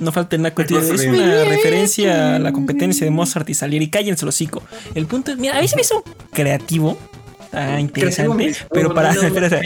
No 0.00 0.12
falta 0.12 0.36
el 0.36 0.42
naco, 0.42 0.64
tío. 0.64 0.78
Es 0.80 1.04
una 1.04 1.44
referencia 1.44 2.36
a 2.36 2.38
la 2.38 2.52
competencia 2.52 3.04
de 3.04 3.10
Mozart 3.10 3.48
y 3.50 3.54
Salieri. 3.54 3.88
Cállense 3.90 4.24
los 4.26 4.34
hocico. 4.34 4.62
El 4.94 5.06
punto 5.06 5.30
es, 5.30 5.36
mira, 5.38 5.58
a 5.58 5.60
mí 5.60 5.68
se 5.68 5.76
me 5.76 5.82
hizo 5.82 6.02
creativo. 6.32 6.98
Está 7.44 7.78
interesante, 7.80 8.54
pero 8.72 8.94
para. 8.94 9.12
Está 9.12 9.60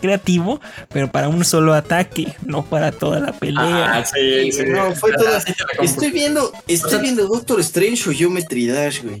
creativo, 0.00 0.60
pero 0.88 1.10
para 1.10 1.28
un 1.28 1.44
solo 1.44 1.74
ataque, 1.74 2.34
no 2.46 2.64
para 2.64 2.92
toda 2.92 3.20
la 3.20 3.32
pelea. 3.32 3.98
Ah, 3.98 4.04
sí, 4.04 4.50
sí. 4.52 4.62
No, 4.66 4.94
fue 4.94 5.12
todo- 5.12 5.36
Así 5.36 5.52
te 5.52 5.62
la 5.62 5.66
compro. 5.76 5.84
Estoy 5.84 6.10
viendo, 6.10 6.52
estoy 6.66 7.00
viendo 7.00 7.26
Doctor 7.26 7.60
Strange 7.60 8.08
o 8.08 8.12
Geometry 8.12 8.66
Dash, 8.68 9.02
güey. 9.02 9.20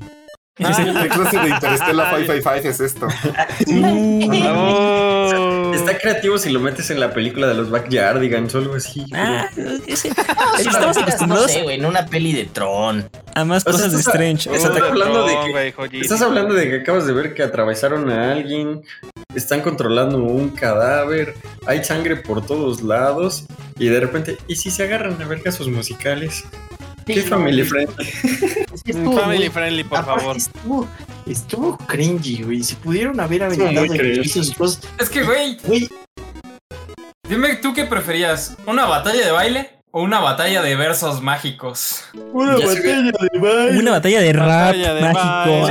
El 0.58 1.08
cruce 1.08 1.38
de 1.38 1.48
Interstellar 1.48 2.14
555 2.16 2.68
es 2.68 2.80
esto. 2.80 3.08
Oh. 4.54 5.72
Está 5.74 5.96
creativo 5.98 6.36
si 6.36 6.50
lo 6.50 6.60
metes 6.60 6.90
en 6.90 7.00
la 7.00 7.12
película 7.12 7.46
de 7.46 7.54
los 7.54 7.70
Backyardigans 7.70 8.54
o 8.54 8.58
algo 8.58 8.74
así. 8.74 9.04
Ah, 9.14 9.48
ese- 9.86 10.10
Si 10.58 10.68
estamos 10.68 10.96
no 11.26 11.48
sé, 11.48 11.62
güey, 11.62 11.76
en 11.78 11.86
una 11.86 12.04
peli 12.06 12.32
de 12.34 12.44
Tron. 12.44 13.08
a 13.34 13.44
más 13.44 13.62
O 13.62 13.64
sea, 13.64 13.72
cosas 13.72 13.92
de 13.92 13.98
estás- 13.98 14.14
Strange. 14.14 14.50
o 14.50 14.52
sea, 14.52 14.60
Exacto. 14.70 14.76
estás 14.76 14.90
hablando 14.90 15.26
de 15.26 15.34
que-. 15.88 16.00
Estás 16.00 16.22
hablando 16.22 16.54
de 16.54 16.68
que 16.68 16.76
acabas 16.80 17.06
de 17.06 17.12
ver 17.14 17.34
que 17.34 17.42
atravesaron 17.42 18.10
a 18.10 18.32
alguien, 18.32 18.82
están 19.34 19.62
controlando 19.62 20.18
un 20.18 20.50
cadáver, 20.50 21.34
hay 21.66 21.82
sangre 21.82 22.16
por 22.16 22.44
todos 22.44 22.82
lados 22.82 23.46
y 23.78 23.86
de 23.88 24.00
repente, 24.00 24.36
¿y 24.48 24.56
si 24.56 24.70
se 24.70 24.82
agarran 24.84 25.20
a 25.20 25.24
ver 25.26 25.42
casos 25.42 25.68
musicales? 25.68 26.44
Qué 27.06 27.22
family 27.22 27.62
friendly. 27.64 28.04
Estuvo 28.84 29.12
Family 29.18 29.38
muy- 29.38 29.48
friendly, 29.50 29.84
por 29.84 30.04
favor. 30.04 30.36
Estuvo, 30.36 30.88
estuvo 31.26 31.76
cringy, 31.78 32.42
güey. 32.42 32.62
Si 32.62 32.74
pudieron 32.76 33.18
haber 33.20 33.44
aventado 33.44 33.84
esos 33.94 34.54
dos, 34.56 34.80
Es 34.98 35.08
que, 35.08 35.22
güey, 35.22 35.56
güey, 35.64 35.88
dime 37.28 37.56
tú 37.56 37.72
qué 37.74 37.84
preferías, 37.84 38.56
¿una 38.66 38.86
batalla 38.86 39.24
de 39.24 39.30
baile 39.30 39.70
o 39.90 40.02
una 40.02 40.20
batalla 40.20 40.62
de 40.62 40.74
versos 40.76 41.22
mágicos? 41.22 42.04
una 42.32 42.58
Ya 42.58 42.66
batalla 42.66 43.02
de 43.02 43.12
baile. 43.38 43.78
Una 43.78 43.90
batalla 43.92 44.20
de 44.20 44.32
rap 44.32 44.48
Batalla 44.48 44.94
de 44.94 45.00
mágico. 45.02 45.66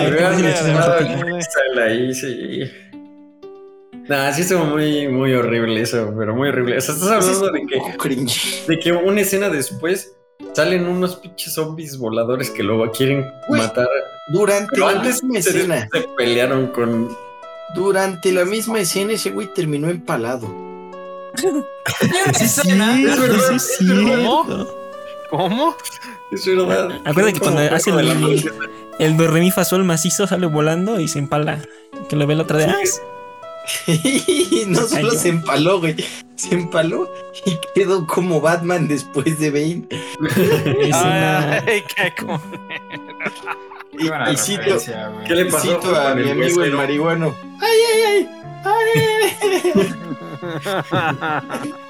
ahí, 1.86 2.13
sí. 2.13 2.63
Nah, 4.07 4.32
sí 4.34 4.41
estuvo 4.41 4.65
muy, 4.65 5.07
muy 5.07 5.34
horrible 5.34 5.82
eso, 5.82 6.13
pero 6.17 6.36
muy 6.36 6.49
horrible. 6.49 6.77
O 6.77 6.82
sea, 6.82 6.95
estás 6.95 7.09
hablando 7.09 7.51
de 7.51 7.65
que, 7.65 7.97
cringy. 7.97 8.39
de 8.67 8.79
que 8.79 8.91
una 8.91 9.21
escena 9.21 9.49
después 9.49 10.13
salen 10.54 10.88
unos 10.88 11.16
pinches 11.16 11.54
zombies 11.54 11.97
voladores 11.97 12.49
que 12.49 12.64
luego 12.64 12.89
quieren 12.91 13.26
matar. 13.49 13.88
Durante 14.28 14.68
Pero 14.72 14.86
la 14.89 14.99
antes 14.99 15.24
misma 15.24 15.41
se, 15.41 15.49
escena, 15.49 15.89
se 15.91 16.08
pelearon 16.18 16.68
con 16.68 17.10
durante 17.74 18.32
la 18.32 18.45
misma 18.45 18.80
escena, 18.80 19.14
ese 19.14 19.32
güey 19.32 19.47
terminó 19.54 19.89
empalado. 19.89 20.47
Sí, 22.38 22.43
escena, 22.43 22.93
sí, 22.93 23.06
es 23.06 23.20
verdad. 23.20 24.68
¿Cómo? 25.30 25.76
Es 26.32 26.45
verdad. 26.45 26.99
Acuérdate 27.06 27.34
que 27.34 27.39
cuando 27.39 27.62
hace 27.62 27.89
el, 27.89 28.52
el 28.99 29.52
fa 29.54 29.64
sol 29.64 29.86
macizo 29.86 30.28
sale 30.28 30.47
volando 30.47 30.99
y 30.99 31.08
se 31.08 31.20
empala. 31.20 31.62
Que 32.10 32.16
lo 32.18 32.28
ve 32.28 32.36
la 32.36 32.43
otra 32.43 32.58
de. 32.58 32.68
Y 33.88 34.64
no 34.68 34.82
Se 34.88 34.95
solo 34.95 35.12
se 35.12 35.30
empaló, 35.30 35.80
güey. 35.80 35.95
Se 36.36 36.55
empaló 36.55 37.12
y 37.45 37.57
quedó 37.76 38.07
como 38.07 38.41
Batman 38.41 38.88
después 38.88 39.39
de 39.39 39.51
Bane. 39.51 39.84
Es 40.82 40.95
una- 40.95 41.59
Ay, 41.59 41.84
qué 41.95 42.14
Y, 43.99 44.07
y 44.34 44.38
cito. 44.38 44.78
¿Qué 45.28 45.36
le 45.36 45.45
pasó 45.45 45.80
cito 45.82 45.95
a 45.95 46.16
mi 46.16 46.24
el 46.24 46.32
amigo 46.32 46.64
el 46.64 46.74
marihuano. 46.74 47.36
¡Ay, 47.59 47.78
ay, 47.95 48.30
ay! 48.66 49.89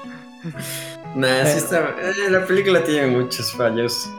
Nah, 1.14 1.44
sí 1.44 1.58
está. 1.58 1.94
eh, 2.00 2.30
la 2.30 2.44
película 2.46 2.82
tiene 2.82 3.06
muchos 3.08 3.52
fallos. 3.52 4.10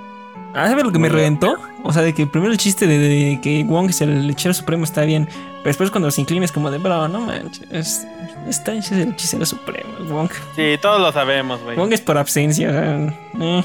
Ah, 0.54 0.68
¿sabes 0.70 0.84
lo 0.84 0.91
que 0.91 0.99
me 0.99 1.10
reventó? 1.10 1.58
O 1.84 1.91
sea, 1.91 2.01
de 2.04 2.14
que 2.14 2.28
primero 2.28 2.51
el 2.51 2.58
chiste 2.60 2.86
de, 2.86 2.97
de 2.99 3.41
que 3.41 3.64
Wong 3.64 3.89
es 3.89 4.01
el 4.01 4.30
hechicero 4.30 4.54
supremo 4.54 4.84
está 4.84 5.01
bien. 5.01 5.26
Pero 5.28 5.64
después 5.66 5.89
cuando 5.89 6.12
se 6.12 6.22
inclina 6.22 6.45
es 6.45 6.51
como 6.51 6.70
de, 6.70 6.78
bro, 6.78 7.08
no 7.08 7.22
manches. 7.22 7.66
Es, 7.72 8.08
está 8.47 8.74
es 8.74 8.91
el 8.91 9.10
hechicero 9.10 9.45
supremo. 9.45 9.89
Wong, 10.10 10.30
Sí, 10.56 10.78
todos 10.82 11.01
lo 11.01 11.12
sabemos, 11.12 11.62
güey. 11.64 11.76
Wong 11.76 11.91
es 11.93 12.01
por 12.01 12.18
absencia. 12.18 12.70
o 12.70 12.72
sea, 12.72 12.95
eh. 12.97 13.14
no, 13.34 13.64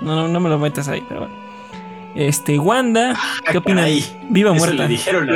no, 0.00 0.28
no 0.28 0.40
me 0.40 0.48
lo 0.48 0.58
metas 0.58 0.88
ahí, 0.88 1.02
pero 1.08 1.20
bueno. 1.20 1.34
Este, 2.14 2.58
Wanda, 2.58 3.18
¿qué 3.50 3.58
opinan? 3.58 3.84
Caray, 3.84 4.04
¿Viva 4.30 4.50
o 4.50 4.54
muerta? 4.54 4.82
le 4.82 4.88
dijeron. 4.88 5.28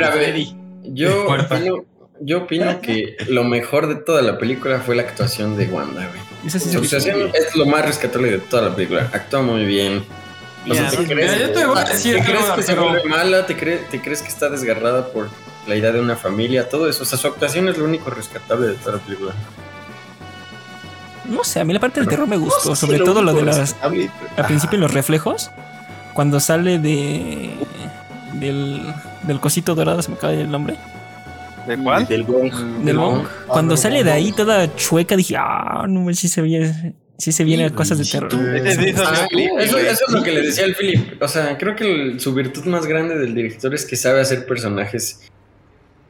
Yo 0.93 1.25
opino, 1.27 1.85
yo 2.21 2.37
opino 2.39 2.81
que 2.81 3.17
lo 3.27 3.43
mejor 3.43 3.87
de 3.87 3.95
toda 3.95 4.21
la 4.21 4.37
película 4.37 4.79
fue 4.79 4.95
la 4.95 5.01
actuación 5.03 5.57
de 5.57 5.65
Wanda, 5.67 6.07
güey. 6.07 6.21
Esa 6.45 6.59
sí 6.59 6.65
Su 6.71 6.83
se 6.83 6.97
actuación 6.97 7.31
es 7.33 7.55
lo 7.55 7.65
más 7.65 7.85
rescatable 7.85 8.29
de 8.31 8.37
toda 8.39 8.69
la 8.69 8.75
película. 8.75 9.09
Actúa 9.13 9.41
muy 9.41 9.65
bien. 9.65 10.03
O 10.69 10.73
sea, 10.73 10.89
¿te 10.89 10.97
crees, 11.05 11.31
Mira, 11.31 11.37
yo 11.47 11.51
te 11.53 11.65
voy 11.65 11.77
a 11.77 11.83
decir 11.85 12.15
¿te 12.17 12.23
crees 12.23 12.45
que 12.55 12.63
se 12.63 12.75
vuelve 12.75 13.03
mala? 13.05 13.45
¿Te, 13.45 13.55
cre- 13.57 13.85
¿Te 13.89 14.01
crees 14.01 14.21
que 14.21 14.29
está 14.29 14.49
desgarrada 14.49 15.07
por 15.07 15.29
la 15.67 15.75
idea 15.75 15.91
de 15.91 15.99
una 16.01 16.15
familia? 16.15 16.67
Todo 16.69 16.89
eso. 16.89 17.03
O 17.03 17.05
sea, 17.05 17.17
su 17.17 17.27
actuación 17.27 17.67
es 17.69 17.77
lo 17.77 17.85
único 17.85 18.09
rescatable 18.09 18.67
de 18.67 18.73
toda 18.75 18.93
la 18.97 18.99
película. 19.03 19.31
No 21.25 21.43
sé, 21.43 21.59
a 21.59 21.63
mí 21.63 21.73
la 21.73 21.79
parte 21.79 21.99
del 21.99 22.09
terror 22.09 22.27
me 22.27 22.37
gustó. 22.37 22.69
No 22.69 22.75
sé 22.75 22.85
sobre 22.85 22.99
si 22.99 23.03
todo 23.03 23.21
lo 23.21 23.33
de 23.33 23.43
las. 23.43 23.75
Al 23.81 24.45
principio 24.45 24.77
los 24.79 24.93
reflejos. 24.93 25.51
Cuando 26.13 26.39
sale 26.39 26.79
de. 26.79 27.53
Del. 28.33 28.81
Del 29.23 29.39
cosito 29.39 29.73
dorado, 29.73 30.01
se 30.03 30.09
me 30.11 30.17
acaba 30.17 30.33
de 30.33 30.39
ir 30.39 30.45
el 30.45 30.51
nombre. 30.51 30.77
¿De 31.67 31.77
cuál? 31.79 32.05
Del 32.07 32.23
gong. 32.25 32.53
Del 32.83 32.95
No. 32.95 33.01
Bong. 33.09 33.27
Cuando 33.47 33.75
sale 33.75 34.03
de 34.03 34.11
ahí 34.11 34.31
toda 34.31 34.75
chueca, 34.75 35.15
dije, 35.15 35.35
ah, 35.37 35.85
no, 35.89 36.13
sí 36.13 36.27
se 36.27 36.43
viene. 36.43 36.93
Sí 37.17 37.31
se 37.31 37.43
vienen 37.45 37.69
Sí, 37.69 37.75
cosas 37.75 37.97
de 37.97 38.05
terror. 38.05 38.29
Ah, 38.33 39.27
eso, 39.57 39.77
es 39.77 40.01
lo 40.09 40.21
que 40.21 40.31
le 40.31 40.41
decía 40.41 40.65
al 40.65 40.75
Philip. 40.75 41.21
O 41.21 41.27
sea, 41.27 41.57
creo 41.57 41.75
que 41.75 41.83
el- 41.89 42.19
su 42.19 42.33
virtud 42.33 42.65
más 42.65 42.85
grande 42.85 43.17
del 43.17 43.33
director 43.33 43.73
es 43.73 43.85
que 43.85 43.95
sabe 43.95 44.19
hacer 44.21 44.45
personajes 44.45 45.21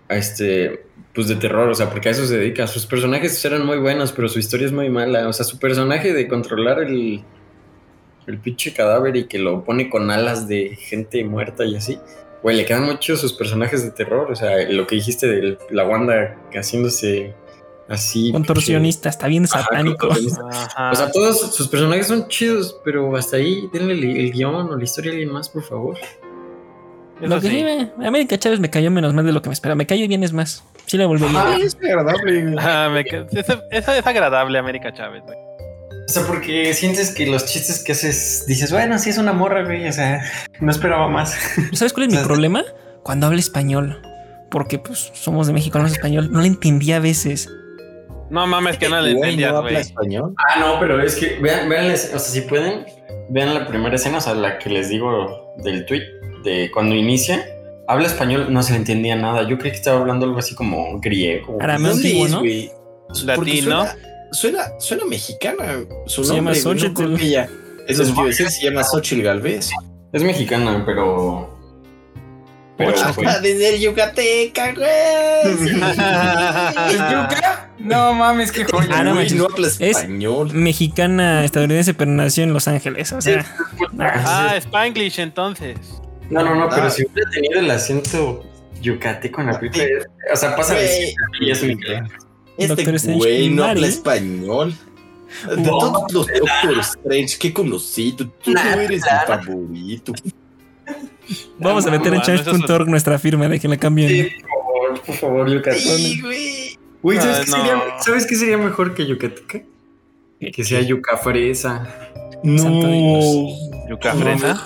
a 0.10 0.16
este 0.16 0.84
pues 1.14 1.28
de 1.30 1.36
terror, 1.36 1.70
o 1.70 1.76
sea, 1.76 1.90
porque 1.90 2.10
a 2.10 2.12
eso 2.12 2.26
se 2.26 2.38
dedica. 2.38 2.68
Sus 2.68 2.86
personajes 2.86 3.44
eran 3.46 3.66
muy 3.66 3.78
buenos, 3.78 4.12
pero 4.12 4.28
su 4.28 4.38
historia 4.40 4.66
es 4.66 4.74
muy 4.74 4.90
mala. 4.90 5.30
O 5.30 5.34
sea, 5.34 5.46
su 5.46 5.60
personaje 5.60 6.12
de 6.14 6.28
controlar 6.28 6.80
el 6.82 7.22
el 8.28 8.40
pinche 8.40 8.74
cadáver 8.74 9.16
y 9.16 9.26
que 9.28 9.38
lo 9.38 9.64
pone 9.64 9.88
con 9.90 10.10
alas 10.10 10.48
de 10.48 10.76
gente 10.76 11.24
muerta 11.24 11.64
y 11.64 11.76
así. 11.76 12.00
güey, 12.42 12.58
le 12.58 12.66
quedan 12.66 12.84
mucho 12.84 13.16
sus 13.16 13.34
personajes 13.34 13.84
de 13.84 13.92
terror. 13.92 14.32
O 14.32 14.36
sea, 14.36 14.68
lo 14.70 14.86
que 14.88 14.96
dijiste 14.96 15.28
de 15.28 15.58
la 15.72 15.86
Wanda 15.88 16.36
haciéndose 16.54 17.34
así. 17.90 18.32
Contorsionista, 18.32 19.10
está 19.10 19.28
bien 19.28 19.48
satánico. 19.48 20.10
Ajá. 20.52 20.92
O 20.92 20.96
sea, 20.96 21.12
todos 21.12 21.56
sus 21.56 21.68
personajes 21.68 22.08
son 22.08 22.28
chidos, 22.28 22.80
pero 22.84 23.16
hasta 23.16 23.38
ahí 23.38 23.68
denle 23.74 23.94
el, 23.94 24.04
el 24.18 24.32
guion 24.32 24.56
o 24.72 24.76
la 24.78 24.84
historia 24.84 25.12
a 25.12 25.14
alguien 25.14 25.32
más, 25.32 25.50
por 25.50 25.64
favor. 25.64 25.98
Eso 27.22 27.28
Lo 27.28 27.40
que 27.40 27.50
sí, 27.50 27.66
América 28.06 28.38
Chávez 28.38 28.60
me 28.60 28.70
cayó 28.70 28.92
menos 28.92 29.14
mal 29.14 29.26
de 29.26 29.32
lo 29.32 29.42
que 29.42 29.50
me 29.50 29.54
esperaba. 29.54 29.76
Me 29.76 29.86
cayó 29.88 30.06
bien, 30.08 30.24
es 30.24 30.34
más. 30.34 30.64
Sí 30.86 30.98
la 30.98 31.06
volvería. 31.06 31.42
Ah, 31.42 31.58
es 31.62 31.76
agradable. 31.76 32.42
güey. 32.44 32.56
Ah, 32.60 32.90
me 32.92 33.02
es, 33.02 33.50
es- 33.72 33.88
es 33.88 34.06
agradable 34.08 34.58
América 34.60 34.94
Chávez, 34.94 35.24
güey. 35.26 35.38
O 36.08 36.08
sea, 36.12 36.24
porque 36.28 36.74
sientes 36.74 37.12
que 37.16 37.26
los 37.26 37.46
chistes 37.46 37.84
que 37.84 37.94
haces, 37.94 38.46
dices, 38.48 38.72
bueno, 38.72 39.00
sí 39.00 39.10
es 39.10 39.18
una 39.18 39.32
morra, 39.34 39.64
güey. 39.64 39.88
O 39.88 39.94
sea, 39.94 40.22
no 40.60 40.70
esperaba 40.70 41.08
más. 41.08 41.36
¿Sabes 41.74 41.94
cuál 41.94 42.08
es 42.08 42.12
mi 42.12 42.18
O 42.18 42.20
sea, 42.20 42.28
problema? 42.28 42.64
Cuando 43.02 43.28
habla 43.28 43.40
español. 43.40 44.02
Porque 44.52 44.78
pues 44.78 45.12
somos 45.14 45.48
de 45.48 45.54
México, 45.54 45.80
no 45.80 45.88
es 45.88 45.94
español. 45.94 46.32
No 46.32 46.42
le 46.42 46.48
entendía 46.48 46.98
a 46.98 47.00
veces. 47.00 47.50
No 48.30 48.48
mames 48.48 48.78
que 48.78 48.90
no 48.90 49.00
le 49.02 49.14
Güey, 49.14 49.24
entendías, 49.32 49.52
¿no 49.52 49.58
habla 49.60 49.70
güey. 49.72 49.82
español? 49.82 50.34
Ah, 50.38 50.60
no, 50.60 50.80
pero 50.80 51.02
es 51.02 51.16
que 51.16 51.38
vean, 51.42 51.70
vean, 51.70 51.92
o 51.94 51.96
sea, 51.98 52.20
si 52.20 52.42
pueden, 52.42 52.86
vean 53.30 53.54
la 53.54 53.68
primera 53.68 53.96
escena, 53.96 54.18
o 54.18 54.22
sea, 54.22 54.34
la 54.34 54.58
que 54.58 54.70
les 54.70 54.90
digo 54.90 55.54
del 55.58 55.86
tweet, 55.86 56.04
de 56.44 56.70
cuando 56.72 56.96
inicia, 56.96 57.46
habla 57.88 58.08
español, 58.08 58.48
no 58.52 58.64
se 58.64 58.72
le 58.74 58.80
entendía 58.80 59.16
nada. 59.16 59.48
Yo 59.48 59.58
creí 59.58 59.72
que 59.72 59.78
estaba 59.78 60.00
hablando 60.00 60.26
algo 60.26 60.40
así 60.40 60.56
como 60.56 61.00
griego. 61.00 61.58
Arameo 61.62 61.92
¿Dónde 61.92 62.08
antiguo, 62.08 62.26
es, 62.26 62.32
¿no? 62.32 62.42
Latino. 63.26 63.86
Suena, 63.86 63.96
suena, 64.32 64.80
suena 64.80 65.06
mexicana. 65.06 65.64
Su 66.08 66.24
Se 66.24 66.36
llama 66.36 66.52
nombre, 66.52 66.64
no 66.64 66.80
Xochitl. 66.80 67.22
ella. 67.24 67.50
Eso 67.88 68.02
es 68.02 68.10
lo 68.10 68.16
que 68.16 68.28
decir, 68.30 68.50
se 68.50 68.64
llama 68.66 68.84
Xochitl 68.84 69.22
Galvez. 69.22 69.70
Es 70.12 70.24
mexicana, 70.24 70.82
pero. 70.86 71.54
Pero 72.78 72.92
desde 73.42 73.76
el 73.76 73.82
Yucateca, 73.82 74.74
güey. 74.74 74.88
¿El 76.90 76.98
Yuca? 76.98 77.65
No 77.80 78.14
mames, 78.14 78.52
qué 78.52 78.64
joya. 78.66 78.88
Ah, 78.92 79.04
no 79.04 79.14
no 79.16 79.46
habla 79.46 79.68
Es- 79.68 79.80
español. 79.82 80.52
Mexicana 80.54 81.44
estadounidense, 81.44 81.94
pero 81.94 82.10
nació 82.12 82.44
en 82.44 82.54
Los 82.54 82.68
Ángeles. 82.68 83.12
O 83.14 83.22
sea, 83.22 83.46
Ah, 84.00 84.54
Spanglish 84.58 85.20
entonces. 85.20 85.78
No, 86.30 86.44
no, 86.44 86.56
no, 86.56 86.70
pero 86.70 86.84
Ah. 86.84 86.90
si 86.90 87.04
hubiera 87.06 87.30
tenido 87.32 87.60
el 87.60 87.70
acento 87.70 88.44
yucateco 88.82 89.42
en 89.42 89.48
la 89.48 89.60
película, 89.60 89.86
o 90.34 90.36
sea, 90.36 90.56
pasa 90.56 90.74
de 90.76 91.14
y 91.42 91.52
es 91.52 91.62
mexicano. 91.64 92.08
Este 92.58 92.68
Doctor 92.76 92.96
Strange 92.96 93.18
güey 93.20 93.50
no 93.50 93.64
Mari. 93.64 93.72
habla 93.72 93.88
español. 93.88 94.76
De 95.50 95.64
todos 95.64 96.14
los 96.14 96.28
Doctor 96.28 96.80
Strange 96.80 97.38
que 97.38 97.54
conocí, 97.54 98.14
tú, 98.14 98.28
tú 98.42 98.52
no 98.54 98.62
eres 98.62 98.90
mi 98.90 99.00
favorito. 99.28 100.14
vamos 101.60 101.86
a 101.86 101.92
meter 101.92 102.14
en 102.14 102.22
change.org 102.22 102.88
nuestra 102.88 103.20
firma 103.20 103.48
de 103.50 103.60
que 103.60 103.68
la 103.68 103.76
cambien. 103.78 104.10
Sí, 104.10 104.24
por 104.42 104.50
favor, 104.50 105.02
por 105.06 105.16
favor, 105.16 105.50
yucateco. 105.52 105.90
Sí, 105.98 106.22
güey. 106.22 106.65
Güey, 107.06 107.20
¿sabes, 107.20 107.38
Ah, 107.38 107.44
qué 107.46 107.52
no. 107.52 107.58
sería, 107.58 108.00
¿sabes 108.00 108.26
qué 108.26 108.36
sería 108.36 108.58
mejor 108.58 108.96
que 108.96 109.06
yucateca? 109.06 109.60
Que 110.40 110.64
sea 110.64 110.82
yuca 110.82 111.18
fresa. 111.18 111.88
Dios. 112.42 112.66
Yuca 113.88 114.14
fresa. 114.16 114.58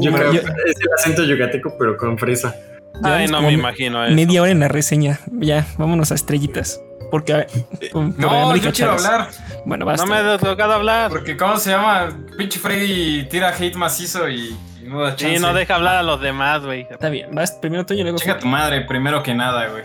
Yuca- 0.00 0.32
yo- 0.32 0.40
es 0.40 0.80
el 0.80 0.92
acento 0.96 1.24
yucateco, 1.24 1.74
pero 1.76 1.96
con 1.96 2.16
fresa. 2.16 2.54
Ay, 3.02 3.26
no 3.26 3.42
me 3.42 3.50
imagino 3.52 4.04
eso. 4.04 4.14
Media 4.14 4.40
hora 4.42 4.52
en 4.52 4.60
la 4.60 4.68
reseña. 4.68 5.18
Ya, 5.32 5.66
vámonos 5.78 6.12
a 6.12 6.14
estrellitas. 6.14 6.80
Porque 7.10 7.32
a 7.32 7.36
ver, 7.38 7.48
con- 7.90 8.12
por 8.12 8.20
No, 8.20 8.30
América 8.50 8.66
yo 8.68 8.72
quiero 8.72 8.90
Chávez. 8.96 9.04
hablar. 9.06 9.28
Bueno, 9.66 9.84
basta. 9.84 10.06
No 10.06 10.12
me 10.12 10.16
ha 10.18 10.38
tocado 10.38 10.72
hablar. 10.74 11.10
Porque, 11.10 11.36
¿cómo 11.36 11.56
se 11.56 11.70
llama? 11.70 12.16
Pinche 12.38 12.60
Freddy 12.60 13.24
tira 13.28 13.48
hate 13.52 13.74
macizo 13.74 14.28
y, 14.28 14.56
y 14.80 14.84
no 14.86 15.00
da 15.02 15.16
chance. 15.16 15.34
Sí, 15.36 15.42
no 15.42 15.52
deja 15.54 15.74
hablar 15.74 15.96
a 15.96 16.02
los 16.04 16.20
demás, 16.20 16.64
güey. 16.64 16.86
Está 16.88 17.08
bien, 17.08 17.34
vas 17.34 17.50
primero 17.50 17.84
tú 17.84 17.94
y 17.94 18.02
luego. 18.04 18.18
Chinga 18.18 18.38
tu 18.38 18.46
madre, 18.46 18.82
primero 18.82 19.24
que 19.24 19.34
nada, 19.34 19.66
güey. 19.70 19.82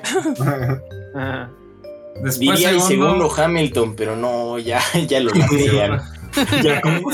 Después, 2.21 2.39
Diría 2.39 2.69
el 2.69 2.81
segundo, 2.81 3.29
segundo 3.29 3.35
Hamilton, 3.35 3.95
pero 3.95 4.15
no, 4.15 4.57
ya, 4.59 4.79
ya 5.07 5.19
lo 5.19 5.31
latean. 5.35 6.01
Ya 6.63 6.81
como. 6.81 7.09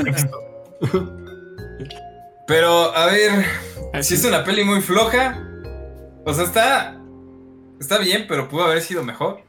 Pero, 2.48 2.96
a 2.96 3.06
ver, 3.08 3.46
Así 3.94 4.16
si 4.16 4.22
es 4.22 4.26
una 4.26 4.44
peli 4.44 4.64
muy 4.64 4.82
floja. 4.82 5.44
O 6.26 6.34
sea, 6.34 6.46
está. 6.46 6.98
Está 7.80 7.98
bien, 7.98 8.26
pero 8.28 8.48
pudo 8.48 8.64
haber 8.66 8.82
sido 8.82 9.04
mejor. 9.04 9.42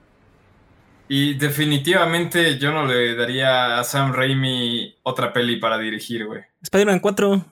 Y 1.09 1.35
definitivamente 1.35 2.59
yo 2.59 2.73
no 2.73 2.87
le 2.87 3.15
daría 3.15 3.79
a 3.79 3.85
Sam 3.85 4.15
Raimi 4.15 4.97
otra 5.03 5.33
peli 5.33 5.57
para 5.57 5.77
dirigir, 5.79 6.25
güey. 6.27 6.41
Spider-Man 6.63 7.01
4. 7.01 7.45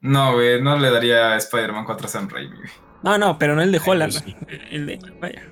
No, 0.00 0.32
güey, 0.32 0.62
no 0.62 0.78
le 0.78 0.90
daría 0.90 1.32
a 1.32 1.36
Spider-Man 1.36 1.84
4 1.84 2.06
a 2.06 2.08
Sam 2.08 2.28
Raimi, 2.30 2.56
güey. 2.56 2.70
No, 3.02 3.18
no, 3.18 3.38
pero 3.38 3.54
no 3.54 3.62
el 3.62 3.70
de 3.72 3.80
Holland. 3.84 4.12
sí. 4.12 4.34
El 4.70 4.86
de. 4.86 4.98
Vaya. 5.20 5.46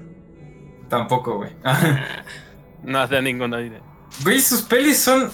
Tampoco, 0.88 1.36
güey. 1.36 1.50
No 2.82 3.00
hace 3.00 3.20
ninguna 3.20 3.60
idea. 3.60 3.80
Güey, 4.22 4.40
sus 4.40 4.62
pelis 4.62 4.98
son. 5.00 5.30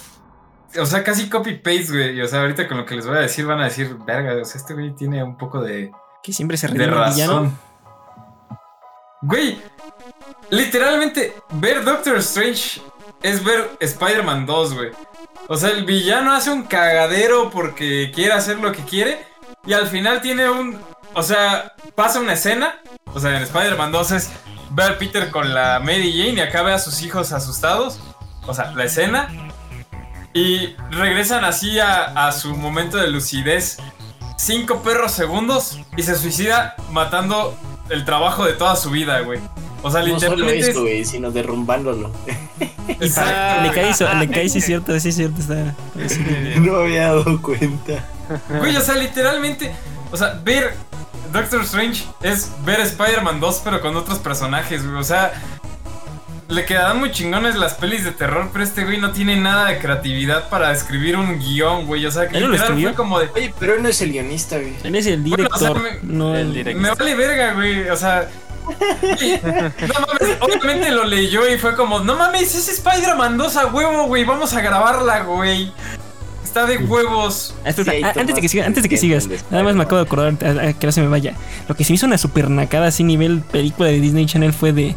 O 0.79 0.85
sea, 0.85 1.03
casi 1.03 1.29
copy-paste, 1.29 1.87
güey. 1.89 2.17
Y, 2.17 2.21
O 2.21 2.27
sea, 2.27 2.41
ahorita 2.41 2.67
con 2.67 2.77
lo 2.77 2.85
que 2.85 2.95
les 2.95 3.05
voy 3.05 3.17
a 3.17 3.21
decir 3.21 3.45
van 3.45 3.61
a 3.61 3.65
decir, 3.65 3.95
verga, 4.05 4.33
o 4.41 4.45
sea, 4.45 4.59
este 4.59 4.73
güey 4.73 4.95
tiene 4.95 5.23
un 5.23 5.37
poco 5.37 5.61
de. 5.61 5.91
Que 6.23 6.33
siempre 6.33 6.57
se 6.57 6.67
de 6.67 6.87
razón. 6.87 7.57
Güey, 9.21 9.59
literalmente, 10.49 11.35
ver 11.53 11.83
Doctor 11.83 12.17
Strange 12.17 12.81
es 13.23 13.43
ver 13.43 13.71
Spider-Man 13.79 14.45
2, 14.45 14.73
güey. 14.73 14.91
O 15.47 15.55
sea, 15.55 15.69
el 15.69 15.85
villano 15.85 16.33
hace 16.33 16.51
un 16.51 16.63
cagadero 16.63 17.49
porque 17.51 18.11
quiere 18.13 18.33
hacer 18.33 18.59
lo 18.59 18.71
que 18.71 18.83
quiere. 18.83 19.19
Y 19.65 19.73
al 19.73 19.87
final 19.87 20.21
tiene 20.21 20.49
un. 20.49 20.79
O 21.13 21.23
sea, 21.23 21.73
pasa 21.95 22.19
una 22.19 22.33
escena. 22.33 22.81
O 23.13 23.19
sea, 23.19 23.37
en 23.37 23.43
Spider-Man 23.43 23.91
2 23.91 24.11
es 24.11 24.31
ver 24.75 24.91
a 24.91 24.97
Peter 24.97 25.31
con 25.31 25.53
la 25.53 25.79
Mary 25.79 26.11
Jane 26.11 26.33
y 26.33 26.39
acá 26.41 26.61
ve 26.61 26.73
a 26.73 26.79
sus 26.79 27.01
hijos 27.01 27.31
asustados. 27.31 27.99
O 28.45 28.53
sea, 28.53 28.71
la 28.73 28.83
escena. 28.83 29.29
Y 30.33 30.75
regresan 30.91 31.45
así 31.45 31.79
a, 31.79 32.27
a 32.27 32.31
su 32.31 32.55
momento 32.55 32.97
de 32.97 33.07
lucidez. 33.07 33.77
Cinco 34.37 34.83
perros 34.83 35.13
segundos 35.13 35.79
y 35.95 36.03
se 36.03 36.15
suicida 36.15 36.75
matando 36.91 37.57
el 37.89 38.03
trabajo 38.03 38.43
de 38.45 38.53
toda 38.53 38.75
su 38.75 38.89
vida, 38.91 39.21
güey. 39.21 39.39
O 39.81 39.89
sea, 39.91 40.01
No 40.01 40.19
solo 40.19 40.35
literalmente. 40.35 40.71
eso, 40.71 40.81
güey, 40.81 41.05
sino 41.05 41.31
derrumbándolo. 41.31 42.11
Exacto. 42.99 43.63
Le 43.63 44.29
cae, 44.29 44.49
sí, 44.49 44.57
es 44.57 44.65
cierto, 44.65 44.99
sí, 44.99 45.09
es 45.09 45.15
cierto. 45.15 45.39
Está. 45.39 45.73
No 46.59 46.75
había 46.77 47.03
dado 47.13 47.41
cuenta. 47.41 48.03
Güey, 48.49 48.75
o 48.75 48.81
sea, 48.81 48.95
literalmente. 48.95 49.73
O 50.11 50.17
sea, 50.17 50.39
ver 50.43 50.73
Doctor 51.41 51.61
Strange 51.61 52.05
es 52.21 52.51
ver 52.65 52.79
Spider-Man 52.81 53.39
2, 53.39 53.61
pero 53.63 53.81
con 53.81 53.95
otros 53.95 54.19
personajes, 54.19 54.85
güey. 54.85 54.97
O 54.99 55.03
sea, 55.03 55.33
le 56.47 56.63
quedan 56.65 56.99
muy 56.99 57.11
chingones 57.11 57.55
las 57.55 57.73
pelis 57.73 58.03
de 58.03 58.11
terror, 58.11 58.49
pero 58.53 58.63
este 58.63 58.83
güey 58.85 58.99
no 58.99 59.11
tiene 59.11 59.35
nada 59.35 59.65
de 59.69 59.79
creatividad 59.79 60.47
para 60.49 60.71
escribir 60.71 61.17
un 61.17 61.39
guion, 61.39 61.85
güey. 61.87 62.05
O 62.05 62.11
sea, 62.11 62.27
que 62.27 62.37
¿Él 62.37 62.43
no 62.43 62.47
lo 62.49 62.53
literal 62.53 62.71
escribió? 62.73 62.89
fue 62.89 62.95
como 62.95 63.19
de. 63.19 63.29
Oye, 63.35 63.53
pero 63.59 63.73
él 63.75 63.83
no 63.83 63.89
es 63.89 64.01
el 64.01 64.11
guionista, 64.11 64.57
güey. 64.57 64.75
Él 64.83 64.95
es 64.95 65.05
el 65.07 65.21
Bueno, 65.21 65.47
o 65.51 65.57
sea, 65.57 65.69
director. 65.73 66.01
me- 66.03 66.13
no 66.15 66.35
el 66.35 66.41
el 66.47 66.53
director. 66.53 66.81
Me 66.81 66.89
vale 66.93 67.15
verga, 67.15 67.53
güey. 67.53 67.89
O 67.89 67.95
sea. 67.97 68.27
güey, 68.65 69.39
No 69.43 69.99
mames, 70.07 70.37
obviamente 70.41 70.91
lo 70.91 71.03
leyó 71.03 71.47
y 71.47 71.57
fue 71.57 71.75
como, 71.75 71.99
no 71.99 72.15
mames, 72.15 72.55
es 72.55 72.67
Spider-Man 72.69 73.37
2 73.37 73.57
a 73.57 73.67
huevo, 73.67 74.07
güey, 74.07 74.23
vamos 74.23 74.53
a 74.53 74.61
grabarla, 74.61 75.19
güey. 75.21 75.71
Está 76.45 76.67
de 76.67 76.77
huevos. 76.77 77.55
Ah, 77.65 77.71
Sí, 77.73 77.81
antes 78.03 78.35
de 78.35 78.41
que 78.41 78.47
sigas, 78.47 78.67
antes 78.67 78.83
de 78.83 78.87
que 78.89 78.95
que 78.95 79.01
sigas, 79.01 79.23
entiendes, 79.23 79.51
nada 79.51 79.63
más 79.63 79.75
me 79.75 79.81
acabo 79.81 79.97
de 79.97 80.03
acordar 80.03 80.75
que 80.75 80.85
no 80.85 80.91
se 80.91 81.01
me 81.01 81.07
vaya. 81.07 81.33
Lo 81.67 81.75
que 81.75 81.83
se 81.83 81.91
me 81.91 81.95
hizo 81.95 82.05
una 82.05 82.19
super 82.19 82.51
nacada 82.51 82.87
así 82.87 83.03
nivel 83.03 83.41
película 83.41 83.89
de 83.89 83.99
Disney 83.99 84.27
Channel 84.27 84.53
fue 84.53 84.71
de 84.71 84.95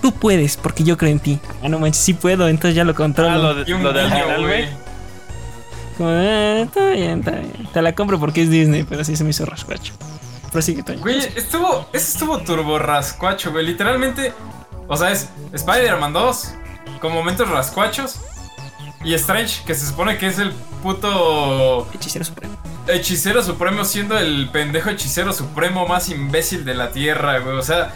tú 0.00 0.12
puedes 0.12 0.56
porque 0.56 0.84
yo 0.84 0.96
creo 0.96 1.12
en 1.12 1.20
ti. 1.20 1.38
Ah, 1.62 1.68
no 1.68 1.78
manches, 1.78 2.02
sí 2.02 2.14
puedo, 2.14 2.48
entonces 2.48 2.74
ya 2.74 2.84
lo 2.84 2.94
controlo. 2.94 3.30
Ah, 3.30 3.36
lo, 3.36 3.54
de, 3.54 3.70
lo 3.70 3.92
del 3.92 4.06
final, 4.10 4.42
güey. 4.42 4.68
Como, 5.98 6.08
ah, 6.08 6.60
está 6.62 6.86
bien, 6.88 7.18
está 7.18 7.30
bien. 7.32 7.68
Te 7.74 7.82
la 7.82 7.94
compro 7.94 8.18
porque 8.18 8.42
es 8.42 8.50
Disney, 8.50 8.84
pero 8.84 9.04
sí 9.04 9.16
se 9.16 9.22
me 9.22 9.30
hizo 9.30 9.44
rascuacho. 9.44 9.92
Prosigue, 10.50 10.82
Toño. 10.82 11.00
Güey, 11.00 11.18
estuvo, 11.36 11.86
eso 11.92 12.12
estuvo 12.12 12.38
turbo 12.38 12.78
rascuacho, 12.78 13.52
güey. 13.52 13.66
Literalmente, 13.66 14.32
o 14.88 14.96
sea, 14.96 15.12
es 15.12 15.28
Spider-Man 15.52 16.14
2 16.14 16.54
con 17.00 17.12
momentos 17.12 17.48
rascuachos. 17.50 18.18
Y 19.04 19.14
Strange, 19.14 19.62
que 19.64 19.74
se 19.74 19.86
supone 19.86 20.18
que 20.18 20.26
es 20.26 20.38
el 20.38 20.52
puto 20.82 21.88
Hechicero 21.92 22.24
supremo. 22.24 22.56
hechicero 22.88 23.42
supremo, 23.42 23.84
siendo 23.84 24.18
el 24.18 24.48
pendejo 24.50 24.90
hechicero 24.90 25.32
supremo 25.32 25.86
más 25.86 26.08
imbécil 26.08 26.64
de 26.64 26.74
la 26.74 26.90
tierra, 26.90 27.38
güey. 27.38 27.56
O 27.56 27.62
sea, 27.62 27.92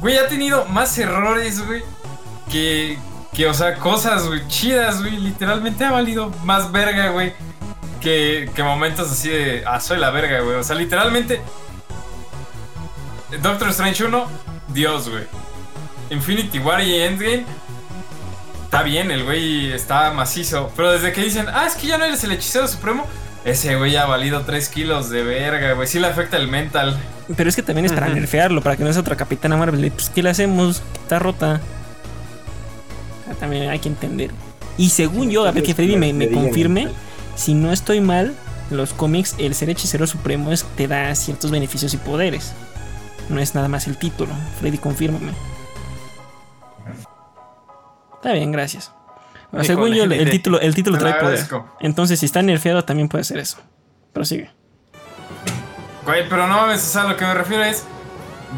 güey, 0.00 0.18
ha 0.18 0.28
tenido 0.28 0.64
más 0.66 0.96
errores, 0.98 1.64
güey, 1.66 1.82
que, 2.50 2.98
que, 3.32 3.46
o 3.46 3.54
sea, 3.54 3.74
cosas, 3.76 4.26
güey, 4.26 4.46
chidas, 4.48 5.00
güey. 5.00 5.16
Literalmente 5.16 5.84
ha 5.84 5.90
valido 5.90 6.30
más 6.44 6.70
verga, 6.70 7.10
güey, 7.10 7.32
que, 8.00 8.50
que 8.54 8.62
momentos 8.62 9.10
así 9.10 9.30
de, 9.30 9.64
ah, 9.66 9.80
soy 9.80 9.98
la 9.98 10.10
verga, 10.10 10.40
güey. 10.40 10.56
O 10.56 10.62
sea, 10.62 10.76
literalmente, 10.76 11.40
Doctor 13.42 13.68
Strange 13.70 14.04
1, 14.04 14.26
Dios, 14.68 15.08
güey. 15.08 15.24
Infinity 16.10 16.58
War 16.60 16.80
y 16.82 16.94
Endgame. 16.94 17.44
Está 18.76 18.84
bien, 18.84 19.10
el 19.10 19.24
güey 19.24 19.72
está 19.72 20.12
macizo. 20.12 20.70
Pero 20.76 20.92
desde 20.92 21.10
que 21.10 21.22
dicen, 21.22 21.46
ah, 21.48 21.64
es 21.66 21.76
que 21.76 21.86
ya 21.86 21.96
no 21.96 22.04
eres 22.04 22.22
el 22.24 22.32
hechicero 22.32 22.68
supremo, 22.68 23.06
ese 23.42 23.74
güey 23.76 23.96
ha 23.96 24.04
valido 24.04 24.42
3 24.42 24.68
kilos 24.68 25.08
de 25.08 25.22
verga, 25.22 25.72
güey. 25.72 25.88
Sí 25.88 25.98
le 25.98 26.08
afecta 26.08 26.36
el 26.36 26.48
mental. 26.48 26.94
Pero 27.34 27.48
es 27.48 27.56
que 27.56 27.62
también 27.62 27.86
es 27.86 27.92
para 27.94 28.08
Ujú. 28.08 28.16
nerfearlo, 28.16 28.60
para 28.60 28.76
que 28.76 28.84
no 28.84 28.92
sea 28.92 29.00
otra 29.00 29.16
Capitana 29.16 29.56
Marvel. 29.56 29.90
Pues, 29.92 30.10
¿qué 30.10 30.22
le 30.22 30.28
hacemos? 30.28 30.82
Está 31.00 31.18
rota. 31.18 31.62
Ah, 33.30 33.34
También 33.40 33.70
hay 33.70 33.78
que 33.78 33.88
entender. 33.88 34.30
Y 34.76 34.90
según 34.90 35.30
yo, 35.30 35.46
a 35.46 35.52
ver 35.52 35.62
que 35.62 35.74
Freddy 35.74 35.96
me, 35.96 36.12
me 36.12 36.30
confirme, 36.30 36.88
si 37.34 37.54
no 37.54 37.72
estoy 37.72 38.02
mal, 38.02 38.34
los 38.70 38.92
cómics, 38.92 39.36
el 39.38 39.54
ser 39.54 39.70
hechicero 39.70 40.06
supremo 40.06 40.52
es, 40.52 40.64
te 40.76 40.86
da 40.86 41.14
ciertos 41.14 41.50
beneficios 41.50 41.94
y 41.94 41.96
poderes. 41.96 42.52
No 43.30 43.40
es 43.40 43.54
nada 43.54 43.68
más 43.68 43.86
el 43.86 43.96
título. 43.96 44.34
Freddy, 44.60 44.76
confírmame. 44.76 45.32
Está 48.26 48.34
bien, 48.34 48.50
gracias. 48.50 48.92
Híjole, 49.52 49.64
según 49.64 49.94
yo, 49.94 50.02
el, 50.02 50.30
título, 50.30 50.60
el 50.60 50.74
título 50.74 50.98
trae 50.98 51.14
poder. 51.14 51.46
Entonces, 51.78 52.18
si 52.18 52.26
está 52.26 52.42
nerfeado, 52.42 52.84
también 52.84 53.08
puede 53.08 53.22
ser 53.22 53.38
eso. 53.38 53.58
Prosigue. 54.12 54.50
Güey, 56.04 56.28
pero 56.28 56.48
no 56.48 56.56
mames, 56.56 56.82
o 56.82 56.90
sea, 56.90 57.04
lo 57.04 57.16
que 57.16 57.24
me 57.24 57.34
refiero 57.34 57.62
es. 57.62 57.86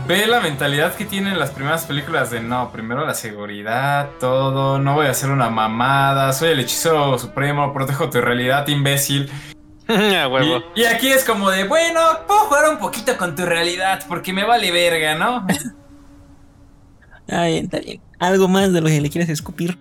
Ve 0.07 0.27
la 0.27 0.40
mentalidad 0.40 0.95
que 0.95 1.05
tienen 1.05 1.39
las 1.39 1.51
primeras 1.51 1.85
películas 1.85 2.31
de 2.31 2.40
no, 2.40 2.73
primero 2.73 3.05
la 3.05 3.12
seguridad, 3.12 4.09
todo, 4.19 4.78
no 4.78 4.95
voy 4.95 5.07
a 5.07 5.11
hacer 5.11 5.28
una 5.28 5.51
mamada, 5.51 6.32
soy 6.32 6.51
el 6.51 6.61
hechicero 6.61 7.19
supremo, 7.19 7.74
protejo 7.74 8.09
tu 8.09 8.23
realidad, 8.23 8.66
imbécil. 8.69 9.31
Huevo. 9.89 10.62
Y, 10.74 10.81
y 10.81 10.85
aquí 10.86 11.09
es 11.09 11.24
como 11.24 11.51
de, 11.51 11.65
bueno, 11.65 12.01
puedo 12.27 12.40
jugar 12.40 12.70
un 12.70 12.78
poquito 12.78 13.19
con 13.19 13.35
tu 13.36 13.45
realidad 13.45 14.03
porque 14.09 14.32
me 14.32 14.45
vale 14.45 14.70
verga, 14.70 15.15
¿no? 15.15 15.47
Ah, 17.31 17.45
bien, 17.45 17.66
está 17.66 17.81
bien. 17.81 18.01
Algo 18.19 18.49
más 18.49 18.73
de 18.73 18.81
lo 18.81 18.89
que 18.89 19.01
le 19.01 19.11
quieres 19.11 19.28
escupir. 19.31 19.78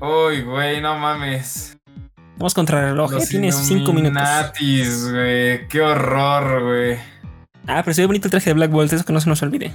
Uy, 0.00 0.42
güey, 0.42 0.80
no 0.80 0.98
mames. 0.98 1.76
Vamos 2.36 2.54
contra 2.54 2.80
el 2.80 2.86
reloj. 2.90 3.12
Los 3.12 3.24
eh, 3.24 3.28
Tienes 3.28 3.54
cinco 3.54 3.92
minutos. 3.92 4.22
Illuminatis, 4.22 5.10
güey, 5.10 5.68
qué 5.68 5.80
horror, 5.82 6.62
güey. 6.62 6.98
Ah, 7.66 7.82
pero 7.84 7.94
se 7.94 8.02
ve 8.02 8.06
bonito 8.06 8.28
el 8.28 8.30
traje 8.30 8.50
de 8.50 8.54
Black 8.54 8.70
Bolt, 8.70 8.92
eso 8.92 9.04
que 9.04 9.12
no 9.12 9.20
se 9.20 9.28
nos 9.28 9.42
olvide. 9.42 9.74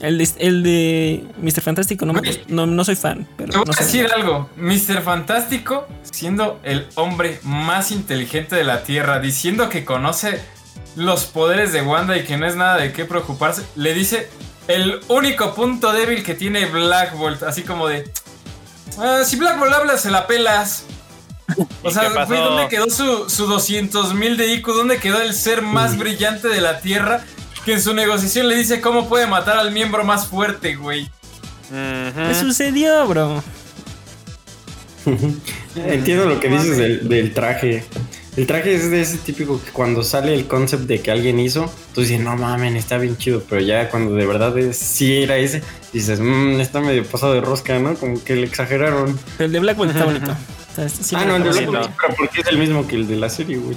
El 0.00 0.18
de, 0.18 0.28
el 0.38 0.62
de 0.62 1.24
Mr. 1.38 1.60
Fantástico 1.60 2.04
no, 2.04 2.12
me 2.12 2.20
no, 2.48 2.66
no 2.66 2.84
soy 2.84 2.96
fan, 2.96 3.28
pero 3.36 3.52
Te 3.52 3.58
voy 3.58 3.66
no 3.66 3.72
a 3.72 3.76
decir 3.76 4.08
algo, 4.14 4.50
Mr. 4.56 5.02
Fantástico, 5.02 5.86
siendo 6.02 6.60
el 6.64 6.86
hombre 6.96 7.38
más 7.42 7.92
inteligente 7.92 8.56
de 8.56 8.64
la 8.64 8.82
Tierra, 8.82 9.20
diciendo 9.20 9.68
que 9.68 9.84
conoce 9.84 10.40
los 10.96 11.24
poderes 11.24 11.72
de 11.72 11.82
Wanda 11.82 12.16
y 12.16 12.24
que 12.24 12.36
no 12.36 12.46
es 12.46 12.56
nada 12.56 12.76
de 12.76 12.92
qué 12.92 13.04
preocuparse, 13.04 13.62
le 13.76 13.94
dice 13.94 14.28
el 14.68 15.00
único 15.08 15.54
punto 15.54 15.92
débil 15.92 16.22
que 16.22 16.34
tiene 16.34 16.66
Black 16.66 17.16
Bolt, 17.16 17.42
así 17.42 17.62
como 17.62 17.86
de, 17.88 18.10
"Ah, 18.98 19.22
si 19.24 19.36
Black 19.36 19.58
Bolt 19.58 19.72
habla, 19.72 19.98
se 19.98 20.10
la 20.10 20.26
pelas. 20.26 20.84
O 21.82 21.90
¿Y 21.90 21.92
sea, 21.92 22.08
güey, 22.24 22.40
¿dónde 22.40 22.68
quedó 22.68 22.88
su, 22.88 23.28
su 23.28 23.46
200 23.46 24.14
mil 24.14 24.36
de 24.38 24.46
IQ? 24.54 24.66
¿Dónde 24.68 24.98
quedó 24.98 25.20
el 25.20 25.34
ser 25.34 25.60
más 25.60 25.98
brillante 25.98 26.48
de 26.48 26.60
la 26.62 26.80
Tierra? 26.80 27.22
Que 27.66 27.74
en 27.74 27.82
su 27.82 27.92
negociación 27.92 28.48
le 28.48 28.56
dice 28.56 28.80
cómo 28.80 29.08
puede 29.08 29.26
matar 29.26 29.58
al 29.58 29.70
miembro 29.70 30.04
más 30.04 30.26
fuerte, 30.26 30.74
güey. 30.76 31.10
¿Qué 31.70 32.34
sucedió, 32.40 33.06
bro? 33.06 33.42
Entiendo 35.76 36.26
lo 36.26 36.40
que 36.40 36.48
dices 36.48 36.76
del, 36.78 37.08
del 37.08 37.34
traje. 37.34 37.84
El 38.36 38.46
traje 38.48 38.74
es 38.74 38.90
de 38.90 39.00
ese 39.00 39.18
típico 39.18 39.62
que 39.64 39.70
cuando 39.70 40.02
sale 40.02 40.34
el 40.34 40.46
concept 40.48 40.84
de 40.84 41.00
que 41.00 41.10
alguien 41.12 41.38
hizo, 41.38 41.72
tú 41.94 42.00
dices, 42.00 42.18
no 42.18 42.36
mames, 42.36 42.74
está 42.74 42.98
bien 42.98 43.16
chido, 43.16 43.42
pero 43.48 43.60
ya 43.60 43.88
cuando 43.90 44.14
de 44.16 44.26
verdad 44.26 44.58
es, 44.58 44.76
sí 44.76 45.22
era 45.22 45.36
ese, 45.36 45.62
dices, 45.92 46.18
mmm, 46.20 46.60
está 46.60 46.80
medio 46.80 47.04
pasado 47.06 47.32
de 47.34 47.40
rosca, 47.40 47.78
¿no? 47.78 47.94
Como 47.94 48.22
que 48.24 48.34
le 48.34 48.46
exageraron. 48.46 49.18
Pero 49.36 49.46
el 49.46 49.52
de 49.52 49.60
Black 49.60 49.76
Bolt 49.76 49.92
está 49.92 50.04
bonito. 50.04 50.34
Sí 51.00 51.14
ah, 51.16 51.24
no, 51.24 51.36
el 51.36 51.42
de 51.44 51.48
gusta. 51.50 51.62
Black 51.70 51.80
Bolt, 51.82 51.96
pero 52.00 52.14
porque 52.16 52.40
es 52.40 52.46
el 52.48 52.58
mismo 52.58 52.88
que 52.88 52.96
el 52.96 53.06
de 53.06 53.16
la 53.16 53.28
serie, 53.30 53.56
güey. 53.58 53.76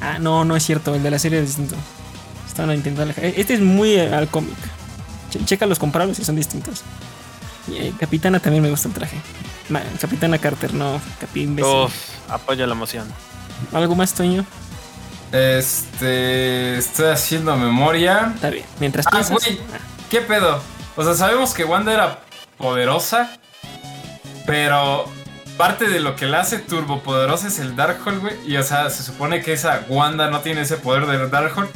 Ah, 0.00 0.18
no, 0.18 0.44
no 0.46 0.56
es 0.56 0.62
cierto. 0.64 0.94
El 0.94 1.02
de 1.02 1.10
la 1.10 1.18
serie 1.18 1.40
es 1.40 1.48
distinto. 1.48 1.76
Estaban 2.48 2.74
intentando 2.74 3.02
alejar. 3.12 3.26
Este 3.26 3.52
es 3.54 3.60
muy 3.60 3.90
eh, 3.92 4.12
al 4.14 4.28
cómic. 4.28 4.56
Che- 5.30 5.44
checa 5.44 5.66
los 5.66 5.78
comparables 5.78 6.18
y 6.18 6.24
son 6.24 6.36
distintos. 6.36 6.82
Y, 7.68 7.76
eh, 7.76 7.92
Capitana 8.00 8.40
también 8.40 8.62
me 8.62 8.70
gusta 8.70 8.88
el 8.88 8.94
traje. 8.94 9.16
Ma- 9.68 9.82
Capitana 10.00 10.38
Carter, 10.38 10.72
no. 10.72 10.98
Imbécil. 11.34 11.70
Uf, 11.84 11.92
apoyo 12.28 12.66
la 12.66 12.72
emoción. 12.72 13.06
¿Algo 13.72 13.94
más, 13.94 14.12
Toño? 14.14 14.44
Este. 15.32 16.76
Estoy 16.78 17.10
haciendo 17.10 17.56
memoria. 17.56 18.32
Está 18.34 18.50
bien. 18.50 18.64
Mientras 18.80 19.06
Ah, 19.06 19.10
piensas. 19.10 19.32
güey. 19.32 19.58
¿Qué 20.10 20.20
pedo? 20.20 20.60
O 20.96 21.04
sea, 21.04 21.14
sabemos 21.14 21.54
que 21.54 21.64
Wanda 21.64 21.92
era 21.92 22.18
poderosa. 22.58 23.30
Pero 24.46 25.04
parte 25.56 25.88
de 25.88 26.00
lo 26.00 26.16
que 26.16 26.26
la 26.26 26.40
hace 26.40 26.58
turbopoderosa 26.58 27.48
es 27.48 27.58
el 27.60 27.76
Darkhold, 27.76 28.20
güey. 28.20 28.34
Y 28.46 28.56
o 28.56 28.62
sea, 28.62 28.90
se 28.90 29.02
supone 29.02 29.40
que 29.42 29.52
esa 29.52 29.84
Wanda 29.88 30.28
no 30.30 30.40
tiene 30.40 30.62
ese 30.62 30.76
poder 30.76 31.06
del 31.06 31.30
Darkhold. 31.30 31.68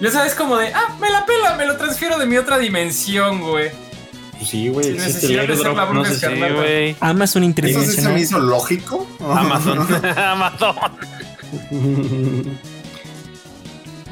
Y 0.00 0.06
o 0.06 0.10
sea, 0.10 0.24
es 0.26 0.34
como 0.34 0.56
de, 0.56 0.72
ah, 0.72 0.94
me 1.00 1.10
la 1.10 1.26
pela, 1.26 1.56
me 1.56 1.66
lo 1.66 1.76
transfiero 1.76 2.18
de 2.18 2.26
mi 2.26 2.36
otra 2.36 2.58
dimensión, 2.58 3.40
güey. 3.40 3.70
Pues 4.38 4.48
sí, 4.50 4.68
güey, 4.68 4.86
Sin 4.86 4.94
existe 4.96 5.26
el 5.26 5.36
necesidad 5.36 5.42
de 5.42 5.56
ser 5.56 5.66
airdrop, 5.68 5.88
la 5.88 5.94
no 5.94 6.04
sé 6.04 6.14
si- 6.14 6.26
Sí, 6.26 6.52
güey. 6.54 6.96
Amazon 7.00 7.24
¿Eso 7.24 7.28
sí 7.28 7.30
se 7.38 7.44
interdimensional. 7.46 8.12
me 8.14 8.20
hizo 8.20 8.38
lógico? 8.40 9.06
Amazon. 9.20 9.86
Amazon. 10.18 10.74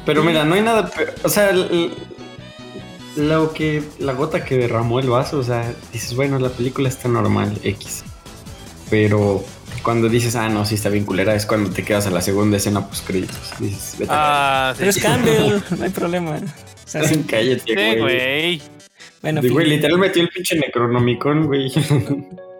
Pero 0.05 0.23
mira, 0.23 0.43
no 0.43 0.55
hay 0.55 0.61
nada. 0.61 0.91
O 1.23 1.29
sea, 1.29 1.51
lo 3.15 3.53
que. 3.53 3.83
La 3.99 4.13
gota 4.13 4.43
que 4.43 4.57
derramó 4.57 4.99
el 4.99 5.09
vaso, 5.09 5.39
o 5.39 5.43
sea, 5.43 5.73
dices, 5.91 6.15
bueno, 6.15 6.39
la 6.39 6.49
película 6.49 6.89
está 6.89 7.07
normal, 7.07 7.57
X. 7.63 8.03
Pero 8.89 9.43
cuando 9.81 10.09
dices, 10.09 10.35
ah, 10.35 10.49
no, 10.49 10.65
sí 10.65 10.75
está 10.75 10.89
bien 10.89 11.05
culera, 11.05 11.35
es 11.35 11.45
cuando 11.45 11.69
te 11.69 11.83
quedas 11.83 12.05
a 12.07 12.11
la 12.11 12.21
segunda 12.21 12.57
escena 12.57 12.87
post 12.87 13.07
créditos. 13.07 13.51
Dices, 13.59 13.95
vete 13.97 14.11
Ah, 14.13 14.73
sí. 14.77 14.83
Pero 15.03 15.55
es 15.57 15.71
no 15.79 15.83
hay 15.85 15.89
problema. 15.91 16.35
O 16.37 16.87
sea, 16.87 17.03
sí. 17.07 17.23
Cállate, 17.27 17.63
Sí, 17.65 17.73
güey. 17.73 17.99
güey. 17.99 18.61
Bueno, 19.21 19.41
güey, 19.41 19.69
literal 19.69 19.97
metió 19.97 20.21
el 20.21 20.29
pinche 20.29 20.57
Necronomicon, 20.59 21.45
güey. 21.47 21.71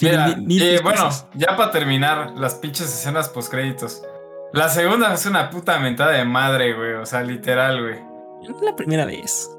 Mira, 0.00 0.36
eh, 0.48 0.80
bueno, 0.82 1.08
ya 1.34 1.56
para 1.56 1.70
terminar, 1.70 2.32
las 2.36 2.54
pinches 2.56 2.86
escenas 2.86 3.28
post 3.28 3.50
créditos. 3.50 4.02
La 4.52 4.68
segunda 4.68 5.12
es 5.14 5.24
una 5.26 5.50
puta 5.50 5.78
mentada 5.78 6.12
de 6.12 6.24
madre, 6.24 6.72
güey. 6.74 6.94
O 6.94 7.06
sea, 7.06 7.22
literal, 7.22 7.80
güey. 7.82 8.00
No 8.48 8.56
es 8.56 8.62
la 8.62 8.74
primera 8.74 9.04
vez. 9.04 9.50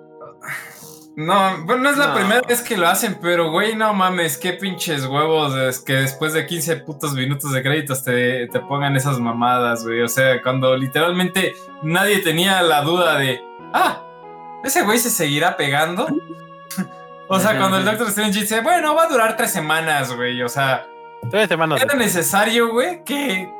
No, 1.16 1.66
bueno, 1.66 1.84
no 1.84 1.90
es 1.90 1.98
la 1.98 2.08
No. 2.08 2.16
primera 2.16 2.42
vez 2.42 2.62
que 2.62 2.78
lo 2.78 2.88
hacen, 2.88 3.18
pero 3.22 3.52
güey, 3.52 3.76
no 3.76 3.94
mames, 3.94 4.38
qué 4.38 4.54
pinches 4.54 5.06
huevos 5.06 5.54
es 5.56 5.80
que 5.80 5.94
después 5.94 6.32
de 6.34 6.46
15 6.46 6.78
putos 6.78 7.14
minutos 7.14 7.52
de 7.52 7.62
créditos 7.62 8.04
te, 8.04 8.48
te 8.48 8.60
pongan 8.62 8.96
esas 8.96 9.20
mamadas, 9.20 9.84
güey. 9.84 10.02
O 10.02 10.08
sea, 10.08 10.42
cuando 10.42 10.78
literalmente 10.78 11.54
nadie 11.84 12.20
tenía 12.20 12.62
la 12.62 12.82
duda 12.84 13.18
de, 13.18 13.42
ah, 13.74 14.02
ese 14.64 14.84
güey 14.84 14.98
se 14.98 15.10
seguirá 15.10 15.58
pegando. 15.58 16.08
O 17.30 17.40
sea, 17.40 17.58
cuando 17.58 17.78
el 17.78 17.86
Doctor 17.86 18.08
Strange 18.10 18.42
dice, 18.42 18.62
bueno, 18.62 18.94
va 18.96 19.04
a 19.04 19.08
durar 19.08 19.38
tres 19.38 19.52
semanas, 19.52 20.14
güey. 20.16 20.42
O 20.44 20.50
sea, 20.50 20.86
Tres 21.30 21.48
semanas. 21.48 21.82
era 21.82 21.96
necesario, 21.96 22.72
güey, 22.72 23.04
que, 23.04 23.52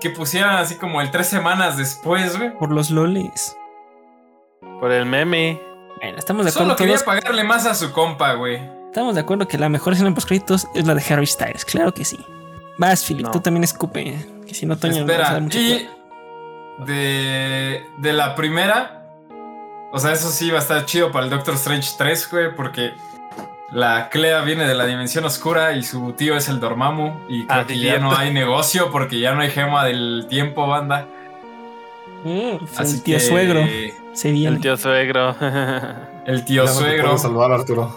que 0.00 0.10
pusieran 0.10 0.56
así 0.56 0.76
como 0.76 1.00
el 1.00 1.10
tres 1.10 1.26
semanas 1.28 1.76
después, 1.76 2.36
güey. 2.38 2.56
Por 2.58 2.70
los 2.72 2.90
loles. 2.90 3.56
Por 4.80 4.92
el 4.92 5.06
meme. 5.06 5.60
Bueno, 6.02 6.18
estamos 6.18 6.44
de 6.44 6.50
acuerdo 6.50 6.66
Solo 6.70 6.76
quería 6.76 6.94
todos. 6.94 7.04
pagarle 7.04 7.44
más 7.44 7.66
a 7.66 7.74
su 7.74 7.92
compa, 7.92 8.34
güey. 8.34 8.56
Estamos 8.86 9.14
de 9.14 9.20
acuerdo 9.20 9.46
que 9.46 9.56
la 9.58 9.68
mejor 9.68 9.92
escena 9.92 10.12
post 10.14 10.26
créditos 10.28 10.66
es 10.74 10.86
la 10.86 10.94
de 10.94 11.02
Harry 11.12 11.26
Styles. 11.26 11.64
Claro 11.64 11.92
que 11.94 12.04
sí. 12.04 12.18
Vas, 12.78 13.04
Philip, 13.04 13.26
No. 13.26 13.30
tú 13.30 13.40
también 13.40 13.62
escupe. 13.64 14.26
Que 14.46 14.54
si 14.54 14.66
no, 14.66 14.76
Toño 14.76 15.00
nos 15.00 15.08
va 15.08 15.12
a 15.12 15.16
Espera, 15.16 15.32
dar 15.32 15.42
mucho 15.42 15.58
y 15.58 15.88
de, 16.78 17.86
de 17.98 18.12
la 18.12 18.34
primera, 18.34 18.99
o 19.92 19.98
sea, 19.98 20.12
eso 20.12 20.28
sí 20.30 20.50
va 20.50 20.58
a 20.58 20.62
estar 20.62 20.84
chido 20.86 21.10
para 21.12 21.24
el 21.24 21.30
Doctor 21.30 21.54
Strange 21.54 21.90
3, 21.98 22.30
güey, 22.30 22.54
porque 22.54 22.94
la 23.70 24.08
Clea 24.08 24.40
viene 24.42 24.66
de 24.66 24.74
la 24.74 24.86
dimensión 24.86 25.24
oscura 25.24 25.74
y 25.76 25.82
su 25.82 26.12
tío 26.12 26.36
es 26.36 26.48
el 26.48 26.58
Dormammu 26.60 27.20
y 27.28 27.46
creo 27.46 27.60
Ah, 27.60 27.66
que 27.66 27.74
sí, 27.74 27.80
ya 27.80 27.98
no 27.98 28.16
hay 28.16 28.32
negocio 28.32 28.90
porque 28.90 29.20
ya 29.20 29.34
no 29.34 29.40
hay 29.42 29.50
gema 29.50 29.84
del 29.84 30.26
tiempo, 30.28 30.66
banda. 30.66 31.06
Mm, 32.24 32.64
Así 32.76 32.96
el 32.96 33.02
tío 33.02 33.16
que- 33.18 33.24
suegro. 33.24 33.60
Se 34.12 34.30
viene. 34.32 34.56
El 34.56 34.60
tío 34.62 34.76
suegro. 34.76 35.34
El 36.26 36.44
tío 36.44 36.64
Ya 36.64 36.70
no 36.70 36.76
te 36.76 36.84
suegro. 36.84 37.16
salvar, 37.18 37.52
Arturo. 37.52 37.94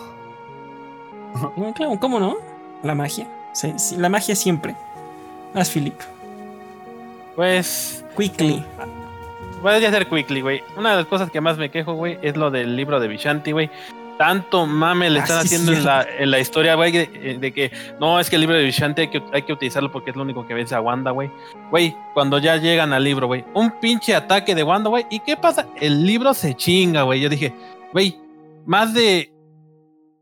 Mm, 1.55 1.71
Claro, 1.71 1.97
¿cómo 1.99 2.19
no? 2.19 2.37
La 2.83 2.93
magia. 2.95 3.27
Sí, 3.53 3.73
sí, 3.77 3.97
la 3.97 4.09
magia 4.09 4.35
siempre. 4.35 4.75
Haz, 5.55 5.69
Philip. 5.71 5.99
pues. 7.35 8.05
Quickly. 8.15 8.63
Voy 9.63 9.71
a 9.71 9.87
hacer 9.87 10.07
quickly, 10.07 10.41
güey. 10.41 10.61
Una 10.75 10.91
de 10.91 10.97
las 10.97 11.05
cosas 11.05 11.31
que 11.31 11.39
más 11.39 11.57
me 11.57 11.71
quejo, 11.71 11.93
güey, 11.93 12.19
es 12.21 12.35
lo 12.35 12.51
del 12.51 12.75
libro 12.75 12.99
de 12.99 13.07
Vishanti, 13.07 13.53
güey. 13.53 13.69
Tanto 14.17 14.67
mame 14.67 15.09
le 15.09 15.21
Ah, 15.21 15.23
están 15.23 15.41
sí, 15.41 15.55
haciendo 15.55 15.71
en 15.71 15.85
la, 15.85 16.05
en 16.19 16.29
la 16.31 16.39
historia, 16.39 16.75
güey, 16.75 16.91
de, 16.91 17.37
de 17.39 17.51
que 17.53 17.71
no, 17.99 18.19
es 18.19 18.29
que 18.29 18.35
el 18.35 18.41
libro 18.41 18.57
de 18.57 18.63
Vishanti 18.65 19.03
hay 19.03 19.07
que, 19.07 19.23
hay 19.31 19.41
que 19.43 19.53
utilizarlo 19.53 19.89
porque 19.89 20.09
es 20.11 20.17
lo 20.17 20.21
único 20.21 20.45
que 20.45 20.53
vence 20.53 20.75
a 20.75 20.81
Wanda, 20.81 21.11
güey. 21.11 21.31
Güey, 21.71 21.95
cuando 22.13 22.39
ya 22.39 22.57
llegan 22.57 22.91
al 22.91 23.05
libro, 23.05 23.27
güey, 23.27 23.45
un 23.53 23.71
pinche 23.79 24.13
ataque 24.13 24.53
de 24.53 24.63
Wanda, 24.63 24.89
güey. 24.89 25.05
¿Y 25.09 25.21
qué 25.21 25.37
pasa? 25.37 25.65
El 25.79 26.05
libro 26.05 26.33
se 26.33 26.53
chinga, 26.55 27.03
güey. 27.03 27.21
Yo 27.21 27.29
dije, 27.29 27.53
güey, 27.93 28.17
más 28.65 28.93
de 28.93 29.31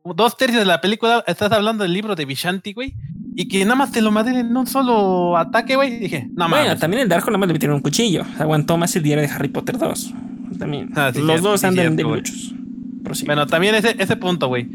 dos 0.05 0.37
tercios 0.37 0.61
de 0.61 0.65
la 0.67 0.79
película 0.81 1.23
estás 1.27 1.51
hablando 1.51 1.83
del 1.83 1.93
libro 1.93 2.15
de 2.15 2.25
Vishanti, 2.25 2.73
güey. 2.73 2.93
Y 3.41 3.47
que 3.47 3.63
nada 3.63 3.75
más 3.75 3.91
te 3.91 4.01
lo 4.01 4.11
madre 4.11 4.39
en 4.39 4.55
un 4.55 4.67
solo 4.67 5.35
ataque, 5.37 5.75
güey. 5.75 5.97
Dije, 5.99 6.27
no 6.35 6.47
Bueno, 6.49 6.65
mames. 6.65 6.79
también 6.79 7.01
el 7.03 7.09
Dark 7.09 7.25
nada 7.25 7.37
más 7.37 7.47
le 7.47 7.53
metieron 7.53 7.75
un 7.77 7.81
cuchillo. 7.81 8.23
Aguantó 8.39 8.77
más 8.77 8.95
el 8.95 9.03
diario 9.03 9.23
de 9.27 9.29
Harry 9.33 9.47
Potter 9.49 9.77
2. 9.77 10.13
También. 10.59 10.91
Ah, 10.95 11.11
sí, 11.13 11.19
Los 11.19 11.27
cierto, 11.27 11.49
dos 11.49 11.59
sí, 11.61 11.65
andan 11.67 11.85
cierto, 11.95 11.97
debiluchos. 11.97 12.53
Prosigue. 13.03 13.25
Bueno, 13.27 13.47
también 13.47 13.75
ese, 13.75 13.95
ese 13.97 14.15
punto, 14.15 14.47
güey. 14.47 14.67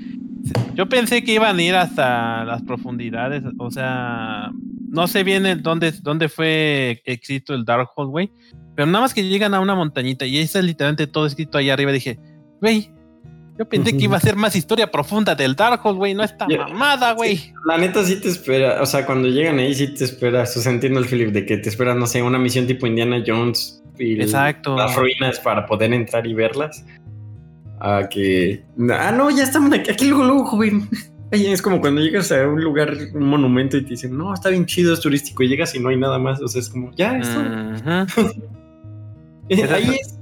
Yo 0.75 0.89
pensé 0.89 1.23
que 1.25 1.35
iban 1.35 1.57
a 1.59 1.63
ir 1.63 1.75
hasta 1.75 2.45
las 2.45 2.63
profundidades, 2.63 3.43
o 3.59 3.71
sea, 3.71 4.51
no 4.89 5.09
sé 5.09 5.25
bien 5.25 5.45
el 5.47 5.63
dónde, 5.63 5.93
dónde 6.03 6.29
fue 6.29 7.03
escrito 7.05 7.55
el 7.55 7.65
Darkhold, 7.65 8.11
güey, 8.11 8.31
pero 8.77 8.87
nada 8.87 9.01
más 9.01 9.13
que 9.15 9.27
llegan 9.27 9.55
a 9.55 9.61
una 9.61 9.75
montañita 9.75 10.25
y 10.25 10.37
ahí 10.37 10.43
está 10.45 10.63
literalmente 10.63 11.07
todo 11.09 11.27
escrito 11.27 11.59
ahí 11.59 11.69
arriba, 11.71 11.91
dije, 11.91 12.19
güey, 12.61 12.91
yo 13.59 13.65
pensé 13.69 13.97
que 13.97 14.05
iba 14.05 14.17
a 14.17 14.21
ser 14.21 14.37
más 14.37 14.55
historia 14.57 14.91
profunda 14.91 15.35
del 15.35 15.55
Darkhold, 15.57 15.97
güey, 15.99 16.15
no 16.15 16.23
esta 16.23 16.47
Ya. 16.49 16.67
mamada, 16.67 17.13
güey. 17.13 17.53
La 17.65 17.79
neta 17.79 18.05
sí 18.05 18.21
te 18.21 18.29
espera, 18.29 18.81
o 18.83 18.87
sea, 18.87 19.07
cuando 19.07 19.29
llegan 19.29 19.59
ahí 19.59 19.75
sí 19.75 19.89
te 19.95 20.05
esperas, 20.05 20.57
o 20.57 20.61
sea, 20.61 20.73
entiendo 20.73 21.01
el 21.01 21.07
Philip 21.07 21.33
de 21.33 21.47
que 21.47 21.57
te 21.59 21.69
esperas, 21.69 21.97
no 21.97 22.07
sé, 22.07 22.23
una 22.23 22.39
misión 22.39 22.67
tipo 22.67 22.87
Indiana 22.87 23.23
Jones 23.27 23.83
y 23.99 24.21
Exacto. 24.21 24.77
las 24.77 24.95
ruinas 24.95 25.41
para 25.41 25.65
poder 25.67 25.93
entrar 25.95 26.27
y 26.27 26.35
verlas. 26.35 26.85
A 27.81 28.09
que... 28.09 28.63
Ah, 28.91 29.13
no, 29.15 29.31
ya 29.31 29.43
estamos 29.45 29.73
aquí, 29.73 29.91
aquí 29.91 30.07
luego, 30.07 30.25
luego, 30.25 30.45
joven. 30.47 30.89
Es 31.33 31.61
como 31.61 31.81
cuando 31.81 32.01
llegas 32.01 32.31
a 32.31 32.47
un 32.47 32.63
lugar, 32.63 32.95
un 33.13 33.25
monumento 33.25 33.77
y 33.77 33.83
te 33.83 33.89
dicen, 33.91 34.17
no, 34.17 34.33
está 34.33 34.49
bien 34.49 34.65
chido, 34.65 34.95
es 34.95 35.01
turístico, 35.01 35.43
y 35.43 35.49
llegas 35.49 35.75
y 35.75 35.81
no 35.81 35.89
hay 35.89 35.97
nada 35.97 36.21
más, 36.21 36.41
o 36.41 36.47
sea, 36.47 36.61
es 36.61 36.69
como, 36.69 36.93
ya, 36.95 37.19
esto. 37.19 37.41
Ahí 39.75 39.97
es. 40.01 40.17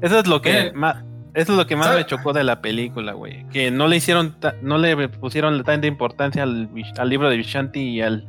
Eso 0.00 0.18
es 0.20 0.26
lo 0.28 0.40
que 0.40 0.56
Eh, 0.68 0.72
más, 0.72 1.02
eso 1.34 1.52
es 1.52 1.58
lo 1.58 1.66
que 1.66 1.76
más 1.76 1.94
me 1.94 2.04
chocó 2.04 2.32
de 2.32 2.44
la 2.44 2.60
película, 2.60 3.12
güey. 3.12 3.46
Que 3.48 3.70
no 3.70 3.88
le 3.88 3.96
hicieron, 3.96 4.36
no 4.60 4.78
le 4.78 5.08
pusieron 5.08 5.62
tanta 5.64 5.86
importancia 5.86 6.42
al, 6.42 6.68
libro 7.06 7.30
de 7.30 7.36
Vishanti 7.36 7.80
y 7.80 8.00
al 8.02 8.26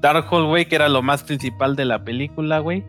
Darkhold, 0.00 0.46
güey, 0.46 0.66
que 0.66 0.76
era 0.76 0.88
lo 0.88 1.02
más 1.02 1.22
principal 1.22 1.76
de 1.76 1.86
la 1.86 2.04
película, 2.04 2.58
güey. 2.58 2.84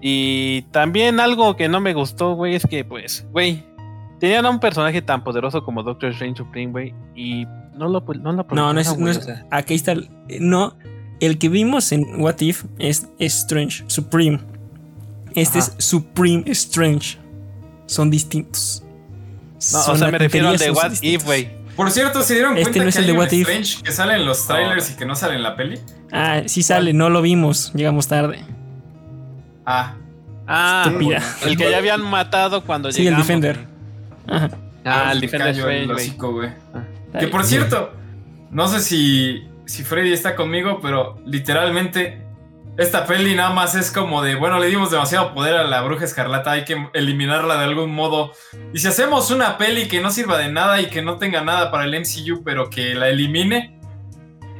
Y 0.00 0.62
también 0.70 1.18
algo 1.18 1.56
que 1.56 1.68
no 1.68 1.80
me 1.80 1.94
gustó, 1.94 2.34
güey, 2.34 2.54
es 2.54 2.64
que, 2.64 2.84
pues, 2.84 3.26
güey, 3.32 3.64
tenían 4.20 4.46
a 4.46 4.50
un 4.50 4.60
personaje 4.60 5.02
tan 5.02 5.24
poderoso 5.24 5.64
como 5.64 5.82
Doctor 5.82 6.10
Strange 6.10 6.36
Supreme, 6.38 6.70
güey, 6.70 6.94
y 7.16 7.44
no 7.74 7.88
lo, 7.88 8.00
no 8.00 8.32
lo 8.32 8.46
No, 8.52 8.72
no 8.72 8.80
es, 8.80 8.98
no 8.98 9.10
es- 9.10 9.18
o 9.18 9.22
sea. 9.22 9.46
Aquí 9.50 9.74
está. 9.74 9.92
el- 9.92 10.08
No, 10.40 10.76
el 11.18 11.38
que 11.38 11.48
vimos 11.48 11.90
en 11.90 12.20
What 12.20 12.40
If 12.40 12.64
es 12.78 13.08
Strange 13.18 13.84
Supreme. 13.88 14.40
Este 15.34 15.58
Ajá. 15.58 15.72
es 15.76 15.84
Supreme 15.84 16.44
Strange. 16.46 17.18
Son 17.86 18.10
distintos. 18.10 18.82
No, 19.72 19.78
o 19.92 19.96
sea, 19.96 20.10
me 20.10 20.18
refiero 20.18 20.48
al 20.48 20.58
de 20.58 20.70
What. 20.70 20.92
If, 21.02 21.24
güey. 21.24 21.48
Por 21.76 21.90
cierto, 21.90 22.22
¿se 22.22 22.34
dieron 22.34 22.56
Este 22.56 22.70
cuenta 22.70 22.82
no 22.84 22.88
es 22.88 22.94
que 22.94 22.98
el 23.00 23.04
hay 23.04 23.06
de 23.08 23.12
un 23.12 23.18
What 23.18 23.32
If. 23.32 23.48
Strange 23.48 23.82
que 23.82 23.92
sale 23.92 24.14
en 24.14 24.24
los 24.26 24.46
trailers 24.46 24.90
y 24.90 24.94
que 24.96 25.04
no 25.06 25.14
sale 25.14 25.34
en 25.34 25.42
la 25.42 25.56
peli? 25.56 25.78
Ah, 26.12 26.42
sí 26.46 26.62
sale, 26.62 26.92
no 26.92 27.10
lo 27.10 27.22
vimos. 27.22 27.72
Llegamos 27.74 28.08
tarde. 28.08 28.40
Ah, 29.64 29.94
Ah, 30.48 30.84
Estúpida. 30.86 31.20
el 31.44 31.56
que 31.56 31.68
ya 31.70 31.78
habían 31.78 32.02
matado 32.02 32.62
cuando 32.64 32.92
Sí, 32.92 33.00
el 33.00 33.04
llegamos. 33.06 33.26
Defender. 33.26 33.66
Ajá. 34.28 34.50
Ah, 34.84 35.10
el 35.12 35.20
Defender 35.20 35.48
callo 35.54 35.68
el 35.68 35.90
Strange, 35.90 36.16
güey. 36.32 36.50
Que 37.12 37.18
bien. 37.18 37.30
por 37.30 37.44
cierto, 37.44 37.92
no 38.52 38.68
sé 38.68 38.80
si, 38.80 39.42
si 39.64 39.82
Freddy 39.82 40.12
está 40.12 40.36
conmigo, 40.36 40.78
pero 40.80 41.20
literalmente 41.26 42.22
esta 42.78 43.06
peli 43.06 43.34
nada 43.34 43.50
más 43.50 43.74
es 43.74 43.90
como 43.90 44.22
de, 44.22 44.34
bueno, 44.34 44.58
le 44.58 44.66
dimos 44.66 44.90
demasiado 44.90 45.32
poder 45.32 45.56
a 45.56 45.64
la 45.64 45.82
bruja 45.82 46.04
escarlata, 46.04 46.52
hay 46.52 46.64
que 46.64 46.76
eliminarla 46.92 47.56
de 47.56 47.64
algún 47.64 47.94
modo. 47.94 48.32
Y 48.74 48.78
si 48.78 48.88
hacemos 48.88 49.30
una 49.30 49.56
peli 49.56 49.88
que 49.88 50.00
no 50.00 50.10
sirva 50.10 50.38
de 50.38 50.52
nada 50.52 50.80
y 50.80 50.86
que 50.86 51.02
no 51.02 51.16
tenga 51.16 51.42
nada 51.42 51.70
para 51.70 51.84
el 51.84 51.98
MCU, 51.98 52.42
pero 52.44 52.68
que 52.68 52.94
la 52.94 53.08
elimine, 53.08 53.78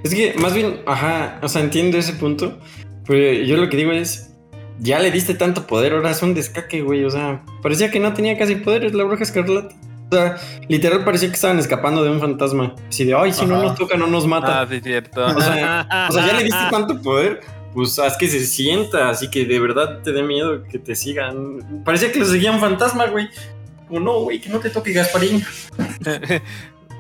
Es 0.03 0.15
que 0.15 0.35
más 0.39 0.55
bien, 0.55 0.83
ajá, 0.87 1.39
o 1.43 1.49
sea, 1.49 1.63
entiendo 1.63 1.99
ese 1.99 2.15
punto, 2.15 2.59
pero 3.07 3.43
yo 3.45 3.57
lo 3.57 3.69
que 3.69 3.77
digo 3.77 3.93
es, 3.93 4.35
ya 4.79 4.99
le 4.99 5.11
diste 5.11 5.35
tanto 5.35 5.67
poder, 5.67 5.93
ahora 5.93 6.11
es 6.11 6.23
un 6.23 6.35
descaque, 6.35 6.83
güey, 6.83 7.05
o 7.05 7.11
sea, 7.11 7.43
parecía 7.63 7.91
que 7.91 8.01
no 8.01 8.13
tenía 8.13 8.39
casi 8.39 8.57
poderes 8.57 8.95
la 8.95 9.05
bruja 9.05 9.25
escarlata. 9.25 9.75
O 10.11 10.15
sea, 10.15 10.37
literal 10.69 11.05
parecía 11.05 11.29
que 11.29 11.35
estaban 11.35 11.59
escapando 11.59 12.05
de 12.05 12.11
un 12.11 12.21
fantasma. 12.21 12.77
Así 12.89 13.05
de, 13.05 13.15
ay, 13.15 13.33
si 13.33 13.45
no 13.45 13.61
nos 13.61 13.75
toca, 13.77 13.97
no 13.97 14.07
nos 14.07 14.25
mata. 14.25 14.61
Ah, 14.61 14.67
sí, 14.71 14.81
cierto. 14.81 15.27
O 15.27 15.41
sea, 15.41 16.07
o 16.09 16.13
sea, 16.13 16.27
ya 16.27 16.33
le 16.35 16.45
diste 16.45 16.71
tanto 16.71 17.03
poder, 17.03 17.41
pues 17.77 17.99
haz 17.99 18.17
que 18.17 18.27
se 18.27 18.41
sienta, 18.47 19.11
así 19.11 19.29
que 19.29 19.45
de 19.45 19.61
verdad 19.61 20.01
te 20.03 20.11
dé 20.11 20.23
miedo 20.23 20.63
que 20.63 20.79
te 20.79 20.97
sigan. 20.97 21.83
Parecía 21.85 22.11
que 22.11 22.19
lo 22.19 22.25
seguían 22.25 22.59
fantasma, 22.59 23.05
güey. 23.05 23.29
O 23.91 24.01
no, 24.01 24.21
güey, 24.21 24.41
que 24.41 24.49
no 24.49 24.61
te 24.61 24.71
toque 24.71 24.93
Gasparín. 24.93 25.45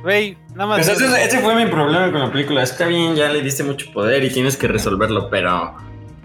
Güey, 0.03 0.37
nada 0.55 0.67
más. 0.67 0.87
Pues 0.87 1.01
ese, 1.01 1.25
ese 1.25 1.41
fue 1.41 1.57
mi 1.57 1.69
problema 1.69 2.13
con 2.13 2.21
la 2.21 2.31
película. 2.31 2.63
Está 2.63 2.87
bien, 2.87 3.17
ya 3.17 3.29
le 3.29 3.43
diste 3.43 3.65
mucho 3.65 3.91
poder 3.93 4.23
y 4.23 4.31
tienes 4.31 4.57
que 4.57 4.69
resolverlo, 4.69 5.31
pero 5.31 5.75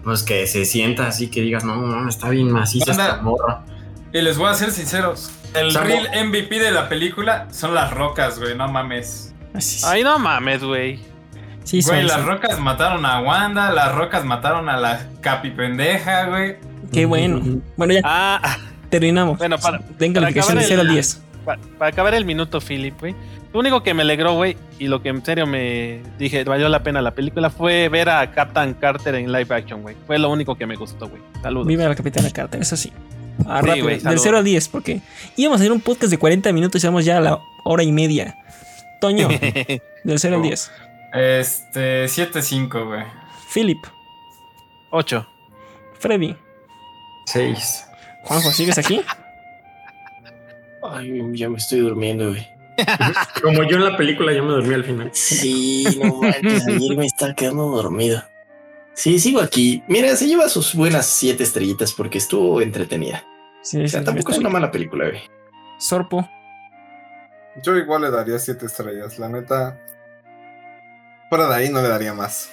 pues 0.04 0.22
que 0.22 0.46
se 0.46 0.64
sienta 0.66 1.08
así 1.08 1.28
que 1.28 1.40
digas, 1.40 1.64
no, 1.64 1.74
no, 1.74 2.08
está 2.08 2.28
bien 2.28 2.52
maciza 2.52 2.92
Anda. 2.92 3.06
esta 3.06 3.22
morra. 3.22 3.64
y 4.12 4.20
les 4.20 4.36
voy 4.36 4.50
a 4.50 4.54
ser 4.54 4.70
sinceros, 4.70 5.32
el 5.54 5.72
Samo. 5.72 5.86
real 5.86 6.28
MVP 6.28 6.60
de 6.60 6.70
la 6.70 6.88
película 6.88 7.48
son 7.50 7.74
las 7.74 7.92
rocas, 7.92 8.38
güey, 8.38 8.54
no 8.54 8.68
mames. 8.68 9.34
Ay, 9.84 10.04
no 10.04 10.16
mames, 10.18 10.62
güey. 10.62 11.00
Sí, 11.64 11.80
Güey, 11.82 11.98
son- 12.00 12.06
las 12.08 12.16
son- 12.16 12.26
rocas 12.26 12.58
mataron 12.60 13.04
a 13.06 13.20
Wanda, 13.20 13.70
las 13.70 13.94
rocas 13.94 14.24
mataron 14.24 14.68
a 14.68 14.76
la 14.76 15.06
capi 15.20 15.50
pendeja, 15.50 16.26
güey. 16.26 16.56
Qué 16.92 17.06
bueno. 17.06 17.60
Bueno, 17.76 17.94
ya 17.94 18.00
Ah, 18.04 18.58
terminamos. 18.90 19.38
Bueno, 19.38 19.58
para- 19.58 19.78
para 19.78 19.90
calificación 20.12 20.58
de 20.58 20.64
acabar 20.64 20.64
0 20.68 20.80
al 20.82 20.86
el- 20.88 20.92
10. 20.94 21.20
pa- 21.44 21.58
para 21.78 21.90
acabar 21.90 22.14
el 22.14 22.24
minuto, 22.24 22.60
Philip, 22.60 22.98
güey. 23.00 23.14
Lo 23.52 23.60
único 23.60 23.82
que 23.82 23.92
me 23.92 24.00
alegró, 24.02 24.34
güey, 24.34 24.56
y 24.78 24.86
lo 24.88 25.02
que 25.02 25.10
en 25.10 25.22
serio 25.24 25.46
me 25.46 26.00
dije, 26.18 26.42
valió 26.44 26.68
la 26.70 26.82
pena 26.82 27.02
la 27.02 27.10
película, 27.10 27.50
fue 27.50 27.88
ver 27.90 28.08
a 28.08 28.30
Captain 28.30 28.72
Carter 28.74 29.14
en 29.14 29.30
live 29.30 29.54
action, 29.54 29.82
güey. 29.82 29.94
Fue 30.06 30.18
lo 30.18 30.30
único 30.30 30.54
que 30.56 30.64
me 30.66 30.74
gustó, 30.76 31.08
güey. 31.08 31.20
Saludos. 31.42 31.66
Viva 31.66 31.84
la 31.84 31.94
Capitana 31.94 32.30
Carter, 32.30 32.62
eso 32.62 32.76
sí. 32.76 32.90
Ah, 33.46 33.60
Sí, 33.62 33.66
rápido, 33.68 33.84
güey, 33.84 33.94
del 33.96 34.02
saludos. 34.02 34.22
0 34.24 34.38
al 34.38 34.44
10, 34.44 34.68
porque 34.68 35.00
íbamos 35.36 35.60
a 35.60 35.62
hacer 35.62 35.72
un 35.72 35.80
podcast 35.80 36.10
de 36.10 36.18
40 36.18 36.50
minutos 36.52 36.82
y 36.82 36.86
vamos 36.86 37.04
ya 37.04 37.18
a 37.18 37.20
la 37.20 37.38
hora 37.64 37.82
y 37.82 37.92
media. 37.92 38.36
Toño, 39.02 39.28
del 40.04 40.18
0 40.18 40.36
al 40.36 40.40
Oh. 40.40 40.44
10. 40.44 40.70
Este, 41.12 42.04
7-5, 42.06 42.86
güey. 42.86 43.04
Philip, 43.52 43.84
Ocho. 44.90 45.26
Freddy, 45.98 46.36
Seis. 47.26 47.86
Juanjo, 48.24 48.50
¿sigues 48.50 48.78
aquí? 48.78 49.00
Ay, 50.82 51.20
ya 51.34 51.48
me 51.48 51.58
estoy 51.58 51.80
durmiendo, 51.80 52.30
güey. 52.30 52.46
Como 53.42 53.62
yo 53.64 53.76
en 53.76 53.84
la 53.84 53.96
película, 53.96 54.32
yo 54.32 54.42
me 54.42 54.50
dormí 54.50 54.74
al 54.74 54.84
final. 54.84 55.10
Sí, 55.12 55.84
no 56.02 56.14
manches, 56.16 56.66
ayer 56.66 56.96
me 56.96 57.06
estaba 57.06 57.34
quedando 57.34 57.66
dormido. 57.68 58.22
Sí, 58.94 59.18
sigo 59.20 59.40
aquí. 59.40 59.82
Mira, 59.86 60.14
se 60.16 60.26
lleva 60.26 60.48
sus 60.48 60.74
buenas 60.74 61.06
siete 61.06 61.44
estrellitas 61.44 61.92
porque 61.92 62.18
estuvo 62.18 62.60
entretenida. 62.60 63.24
Sí, 63.62 63.82
O 63.84 63.88
sea, 63.88 64.00
sí, 64.00 64.04
tampoco 64.06 64.30
es 64.30 64.36
está 64.36 64.40
una 64.40 64.48
bien. 64.48 64.52
mala 64.62 64.70
película, 64.72 65.08
güey. 65.08 65.22
Sorpo, 65.78 66.28
Yo 67.62 67.76
igual 67.76 68.02
le 68.02 68.10
daría 68.10 68.38
siete 68.38 68.66
estrellas, 68.66 69.18
la 69.18 69.28
neta. 69.28 69.78
Fuera 71.32 71.48
de 71.48 71.54
ahí 71.54 71.70
no 71.70 71.80
le 71.80 71.88
daría 71.88 72.12
más. 72.12 72.50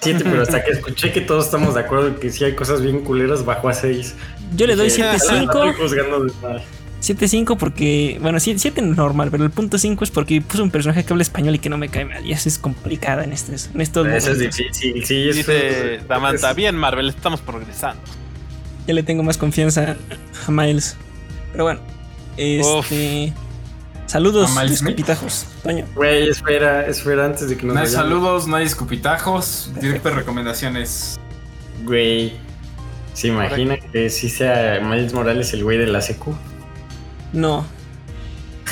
Siete, 0.00 0.22
pero 0.22 0.42
hasta 0.42 0.62
que 0.62 0.70
escuché 0.70 1.10
que 1.10 1.20
todos 1.20 1.46
estamos 1.46 1.74
de 1.74 1.80
acuerdo 1.80 2.20
que 2.20 2.30
si 2.30 2.44
hay 2.44 2.54
cosas 2.54 2.80
bien 2.80 3.00
culeras, 3.00 3.44
bajó 3.44 3.68
a 3.70 3.74
seis. 3.74 4.14
yo 4.54 4.68
le 4.68 4.76
doy 4.76 4.88
Dije, 4.88 5.02
"Ah, 5.02 5.14
la 5.14 5.18
7.5. 5.18 5.42
estoy 5.42 5.72
juzgando 5.82 6.24
de 6.24 6.32
mal". 6.40 6.62
7.5 7.00 7.56
porque, 7.58 8.16
bueno, 8.22 8.38
7 8.38 8.82
normal, 8.82 9.32
pero 9.32 9.42
el 9.42 9.50
punto 9.50 9.78
5 9.78 10.04
es 10.04 10.12
porque 10.12 10.40
puso 10.40 10.62
un 10.62 10.70
personaje 10.70 11.04
que 11.04 11.12
habla 11.12 11.22
español 11.24 11.56
y 11.56 11.58
que 11.58 11.68
no 11.70 11.76
me 11.76 11.88
cae 11.88 12.04
mal. 12.04 12.24
Y 12.24 12.30
eso 12.30 12.48
es 12.48 12.56
complicada 12.60 13.24
en, 13.24 13.32
este, 13.32 13.56
en 13.74 13.80
estos 13.80 14.06
Eso 14.06 14.16
es 14.30 14.36
momentos. 14.36 14.56
difícil, 14.58 15.04
sí. 15.04 15.28
eso 15.30 15.36
Dice 15.38 15.94
es- 15.96 16.02
Samantha, 16.06 16.52
bien, 16.52 16.76
Marvel, 16.76 17.08
estamos 17.08 17.40
progresando. 17.40 18.00
Ya 18.86 18.94
le 18.94 19.02
tengo 19.02 19.24
más 19.24 19.36
confianza 19.36 19.96
a 20.46 20.50
Miles. 20.52 20.96
Pero 21.50 21.64
bueno, 21.64 21.80
este. 22.36 23.32
Saludos, 24.08 24.56
¿A 24.56 24.64
escupitajos. 24.64 25.46
Toño. 25.62 25.84
Güey, 25.94 26.28
espera, 26.30 26.86
espera 26.86 27.26
antes 27.26 27.48
de 27.48 27.56
que 27.58 27.66
nos 27.66 27.74
No 27.74 27.80
hay 27.80 27.86
vayamos. 27.86 28.08
saludos, 28.08 28.46
no 28.48 28.56
hay 28.56 28.64
escupitajos, 28.64 29.70
directas 29.80 30.14
recomendaciones. 30.14 31.20
Güey, 31.84 32.32
¿se 33.12 33.28
imagina 33.28 33.76
que 33.76 34.08
sí 34.08 34.30
sea 34.30 34.80
Miles 34.82 35.12
Morales 35.12 35.52
el 35.52 35.62
güey 35.62 35.76
de 35.76 35.86
la 35.88 36.00
secu? 36.00 36.34
No. 37.34 37.66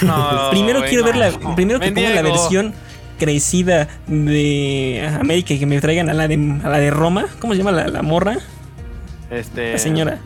No, 0.03 0.49
primero 0.51 0.79
güey, 0.79 0.89
quiero 0.91 1.05
no. 1.05 1.13
ver 1.13 1.17
la. 1.33 1.55
Primero 1.55 1.81
que 1.81 1.87
Ven, 1.91 1.95
pongan 1.95 2.15
la 2.15 2.23
versión 2.23 2.75
crecida 3.19 3.89
de 4.07 5.07
América 5.21 5.53
y 5.53 5.59
que 5.59 5.67
me 5.67 5.79
traigan 5.83 6.09
a 6.09 6.15
la 6.15 6.29
de, 6.29 6.61
a 6.65 6.69
la 6.71 6.79
de 6.79 6.91
Roma. 6.91 7.27
¿Cómo 7.41 7.53
se 7.53 7.59
llama 7.59 7.73
la, 7.73 7.89
la 7.89 8.01
morra? 8.01 8.39
Este. 9.31 9.73
La 9.73 9.79
señora. 9.79 10.19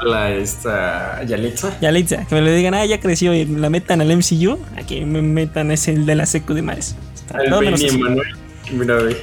La 0.00 0.30
esta 0.30 1.22
Yalitza. 1.24 1.78
Yalitza. 1.80 2.24
Que 2.26 2.34
me 2.34 2.42
le 2.42 2.54
digan, 2.54 2.74
ah, 2.74 2.84
ya 2.84 3.00
creció 3.00 3.34
y 3.34 3.44
la 3.44 3.70
metan 3.70 4.00
al 4.00 4.16
MCU. 4.16 4.58
Aquí 4.76 5.04
me 5.04 5.22
metan 5.22 5.70
ese 5.70 5.92
el 5.92 6.06
de 6.06 6.14
la 6.14 6.26
secu 6.26 6.54
de 6.54 6.62
Miles. 6.62 6.96
Está 7.14 7.38
El 7.38 7.50
todo 7.50 7.60
menos 7.60 7.80
Baby 7.80 7.88
así. 7.90 8.00
Emanuel. 8.00 8.28
Mira, 8.72 8.98
güey. 9.00 9.16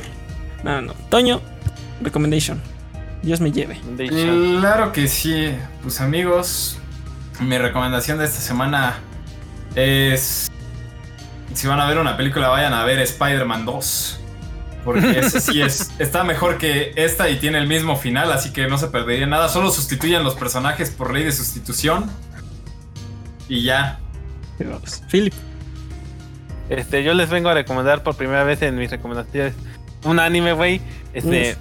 No, 0.64 0.82
no. 0.82 0.94
Toño, 1.10 1.42
recommendation. 2.02 2.62
Dios 3.22 3.42
me 3.42 3.52
lleve. 3.52 3.80
Claro 4.60 4.92
que 4.92 5.08
sí, 5.08 5.50
pues 5.82 6.00
amigos, 6.00 6.78
mi 7.42 7.58
recomendación 7.58 8.18
de 8.18 8.26
esta 8.26 8.40
semana 8.40 9.00
es, 9.76 10.50
si 11.54 11.68
van 11.68 11.80
a 11.80 11.88
ver 11.88 11.98
una 11.98 12.16
película, 12.16 12.48
vayan 12.50 12.74
a 12.74 12.86
ver 12.86 13.00
Spider-Man 13.00 13.66
2, 13.66 14.19
Porque 14.94 15.20
ese 15.20 15.40
sí 15.42 15.62
es, 15.62 15.92
está 16.00 16.24
mejor 16.24 16.58
que 16.58 16.92
esta 16.96 17.30
y 17.30 17.38
tiene 17.38 17.58
el 17.60 17.68
mismo 17.68 17.96
final, 17.96 18.32
así 18.32 18.52
que 18.54 18.68
no 18.68 18.78
se 18.78 18.88
perdería 18.88 19.26
nada. 19.28 19.50
Solo 19.50 19.72
sustituyen 19.72 20.24
los 20.24 20.36
personajes 20.36 20.90
por 20.90 21.14
ley 21.14 21.24
de 21.24 21.32
sustitución. 21.32 22.10
Y 23.48 23.64
ya. 23.64 24.00
Philip. 25.12 25.34
Este, 26.70 27.04
yo 27.04 27.14
les 27.14 27.30
vengo 27.30 27.50
a 27.50 27.54
recomendar 27.54 28.04
por 28.04 28.16
primera 28.16 28.44
vez 28.44 28.62
en 28.62 28.76
mis 28.76 28.92
recomendaciones 28.92 29.54
un 30.04 30.20
anime, 30.20 30.54
güey. 30.54 30.82
Este, 31.14 31.56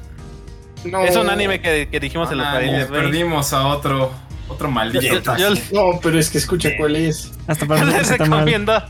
No. 0.84 1.00
es 1.02 1.16
un 1.16 1.30
anime 1.30 1.60
que, 1.60 1.88
que 1.90 1.98
dijimos 2.00 2.30
en 2.30 2.38
los 2.38 2.46
Ah, 2.46 2.52
paredes, 2.54 2.88
güey. 2.88 3.00
perdimos 3.02 3.52
a 3.52 3.66
otro, 3.68 4.12
otro 4.48 4.70
maldito. 4.70 5.20
Yo, 5.36 5.54
yo- 5.54 5.60
No, 5.72 5.98
pero 6.02 6.18
es 6.18 6.28
que 6.30 6.38
escucha 6.38 6.70
cuál 6.78 6.96
es. 6.96 7.32
Hasta 7.46 7.64
yo 7.64 7.68
para 7.68 7.84
mí 7.86 7.92
les 7.92 8.08
recomiendo 8.18 8.82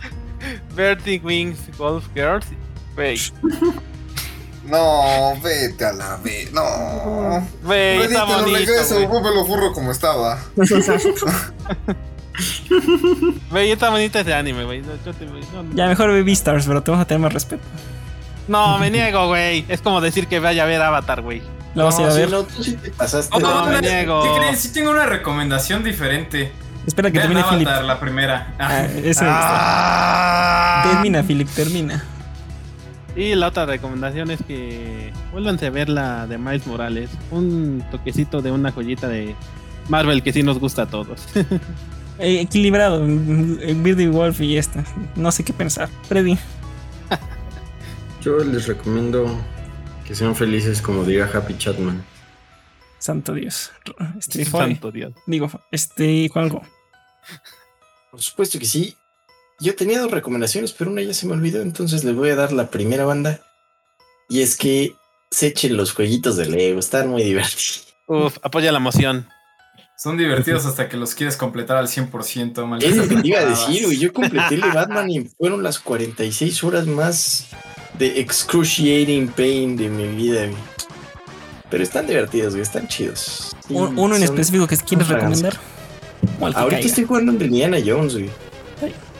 Vertic 0.74 1.24
Wings 1.24 1.58
Golf 1.78 2.04
Girls. 2.14 2.46
Güey, 2.96 3.18
No, 4.68 5.40
vete 5.42 5.84
a 5.84 5.92
la 5.92 6.16
vez. 6.18 6.52
No. 6.52 7.46
güey, 7.62 8.02
está 8.02 8.24
bonito, 8.24 8.58
regreso, 8.58 8.94
güey. 8.96 9.06
vuélvelo 9.06 9.44
furro 9.46 9.72
como 9.72 9.90
estaba. 9.92 10.38
Güey, 13.50 13.72
está 13.72 13.90
bonito 13.90 14.18
ese 14.18 14.32
anime, 14.32 14.64
güey. 14.64 14.80
No, 14.82 14.92
no, 15.62 15.74
Ya 15.74 15.86
mejor 15.88 16.12
ve 16.12 16.22
Beastars, 16.22 16.66
pero 16.66 16.82
te 16.82 16.90
vamos 16.90 17.04
a 17.04 17.06
tener 17.08 17.20
más 17.20 17.32
respeto. 17.32 17.62
no, 18.46 18.78
me 18.78 18.90
niego, 18.90 19.26
güey. 19.26 19.64
Es 19.68 19.80
como 19.82 20.00
decir 20.00 20.28
que 20.28 20.38
vaya 20.38 20.62
a 20.62 20.66
ver 20.66 20.80
Avatar, 20.80 21.22
güey. 21.22 21.42
Lo 21.74 21.84
vamos 21.84 21.98
a 21.98 22.02
ir 22.02 22.08
a 22.08 22.12
ver. 22.14 22.30
no, 22.30 22.44
tú 22.44 22.62
sí 22.62 22.74
te 22.76 22.90
pasaste. 22.90 23.34
Oh, 23.36 23.40
No, 23.40 23.66
me 23.66 23.80
¿qué 23.80 23.90
niego. 23.90 24.36
creen? 24.36 24.56
Sí 24.56 24.72
tengo 24.72 24.90
una 24.92 25.06
recomendación 25.06 25.82
diferente. 25.82 26.52
Espera 26.86 27.10
que 27.10 27.18
Vean 27.18 27.32
termine 27.32 27.48
Philip. 27.50 27.66
Avatar, 27.68 27.84
la 27.84 28.00
primera. 28.00 28.54
Ah, 28.58 28.84
eso 28.84 29.24
Ah. 29.26 30.82
Termina, 30.92 31.22
Philip, 31.24 31.48
termina. 31.50 32.04
Y 33.18 33.34
la 33.34 33.48
otra 33.48 33.66
recomendación 33.66 34.30
es 34.30 34.40
que 34.44 35.12
vuélvanse 35.32 35.66
a 35.66 35.70
ver 35.70 35.88
la 35.88 36.28
de 36.28 36.38
Miles 36.38 36.68
Morales. 36.68 37.10
Un 37.32 37.84
toquecito 37.90 38.42
de 38.42 38.52
una 38.52 38.70
joyita 38.70 39.08
de 39.08 39.34
Marvel 39.88 40.22
que 40.22 40.32
sí 40.32 40.44
nos 40.44 40.60
gusta 40.60 40.82
a 40.82 40.86
todos. 40.86 41.26
Eh, 42.20 42.40
equilibrado. 42.40 43.04
mm, 43.04 43.58
eh, 43.60 43.76
Beardy 43.76 44.08
Wolf 44.08 44.40
y 44.40 44.56
esta. 44.56 44.84
No 45.14 45.30
sé 45.30 45.44
qué 45.44 45.52
pensar. 45.52 45.88
Freddy. 46.08 46.36
Yo 48.24 48.38
les 48.38 48.66
recomiendo 48.66 49.40
que 50.04 50.16
sean 50.16 50.34
felices 50.34 50.82
como 50.82 51.04
diga 51.04 51.30
Happy 51.32 51.56
Chatman. 51.56 52.02
Santo 52.98 53.34
Dios. 53.34 53.70
Este, 54.18 54.44
Santo 54.46 54.90
Dios. 54.90 55.12
Digo, 55.28 55.48
este, 55.70 56.28
Juanjo. 56.28 56.62
Por 58.10 58.20
supuesto 58.20 58.58
que 58.58 58.66
sí. 58.66 58.96
Yo 59.60 59.74
tenía 59.74 60.00
dos 60.00 60.10
recomendaciones, 60.10 60.72
pero 60.72 60.90
una 60.90 61.02
ya 61.02 61.12
se 61.12 61.26
me 61.26 61.32
olvidó, 61.32 61.62
entonces 61.62 62.04
les 62.04 62.14
voy 62.14 62.30
a 62.30 62.36
dar 62.36 62.52
la 62.52 62.70
primera 62.70 63.04
banda. 63.04 63.40
Y 64.28 64.42
es 64.42 64.56
que 64.56 64.94
se 65.30 65.48
echen 65.48 65.76
los 65.76 65.92
jueguitos 65.92 66.36
de 66.36 66.46
Lego, 66.46 66.78
están 66.78 67.08
muy 67.08 67.24
divertidos. 67.24 67.88
Uf, 68.06 68.38
apoya 68.42 68.70
la 68.70 68.78
moción. 68.78 69.26
Son 69.96 70.16
divertidos 70.16 70.64
hasta 70.64 70.88
que 70.88 70.96
los 70.96 71.14
quieres 71.14 71.36
completar 71.36 71.76
al 71.76 71.88
100%. 71.88 72.62
Es 72.62 72.66
malditas 72.68 72.96
lo 72.96 73.08
que 73.08 73.20
te 73.20 73.28
iba 73.28 73.40
a 73.40 73.44
decir, 73.46 73.84
güey. 73.86 73.98
Yo 73.98 74.12
completé 74.12 74.54
el 74.54 74.60
de 74.60 74.68
Batman 74.68 75.10
y 75.10 75.24
fueron 75.24 75.64
las 75.64 75.80
46 75.80 76.62
horas 76.62 76.86
más 76.86 77.48
de 77.98 78.20
excruciating 78.20 79.26
pain 79.28 79.76
de 79.76 79.88
mi 79.88 80.06
vida, 80.14 80.46
güey. 80.46 80.62
Pero 81.68 81.82
están 81.82 82.06
divertidos, 82.06 82.52
güey, 82.52 82.62
están 82.62 82.86
chidos. 82.86 83.56
Sí, 83.66 83.74
uno 83.74 84.14
en 84.14 84.22
específico 84.22 84.68
que 84.68 84.76
quieres 84.76 85.08
recomendar. 85.08 85.58
Ahorita 86.40 86.70
caiga. 86.70 86.78
estoy 86.78 87.04
jugando 87.04 87.32
en 87.32 87.42
Indiana 87.42 87.78
Jones, 87.84 88.14
güey. 88.14 88.30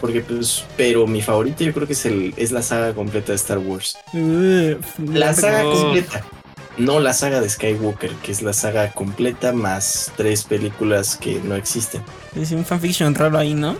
Porque, 0.00 0.20
pues, 0.20 0.64
pero 0.76 1.06
mi 1.06 1.22
favorito 1.22 1.64
yo 1.64 1.72
creo 1.72 1.86
que 1.86 1.92
es, 1.92 2.06
el, 2.06 2.32
es 2.36 2.52
la 2.52 2.62
saga 2.62 2.94
completa 2.94 3.32
de 3.32 3.36
Star 3.36 3.58
Wars. 3.58 3.98
Uh, 4.12 4.76
La 5.12 5.34
saga 5.34 5.62
completa. 5.64 6.24
No 6.76 7.00
la 7.00 7.12
saga 7.12 7.40
de 7.40 7.48
Skywalker, 7.48 8.12
que 8.22 8.30
es 8.30 8.40
la 8.40 8.52
saga 8.52 8.92
completa 8.92 9.52
más 9.52 10.12
tres 10.16 10.44
películas 10.44 11.16
que 11.16 11.40
no 11.42 11.56
existen. 11.56 12.02
Es 12.36 12.52
un 12.52 12.64
fanfiction 12.64 13.16
raro 13.16 13.36
ahí, 13.36 13.54
¿no? 13.54 13.76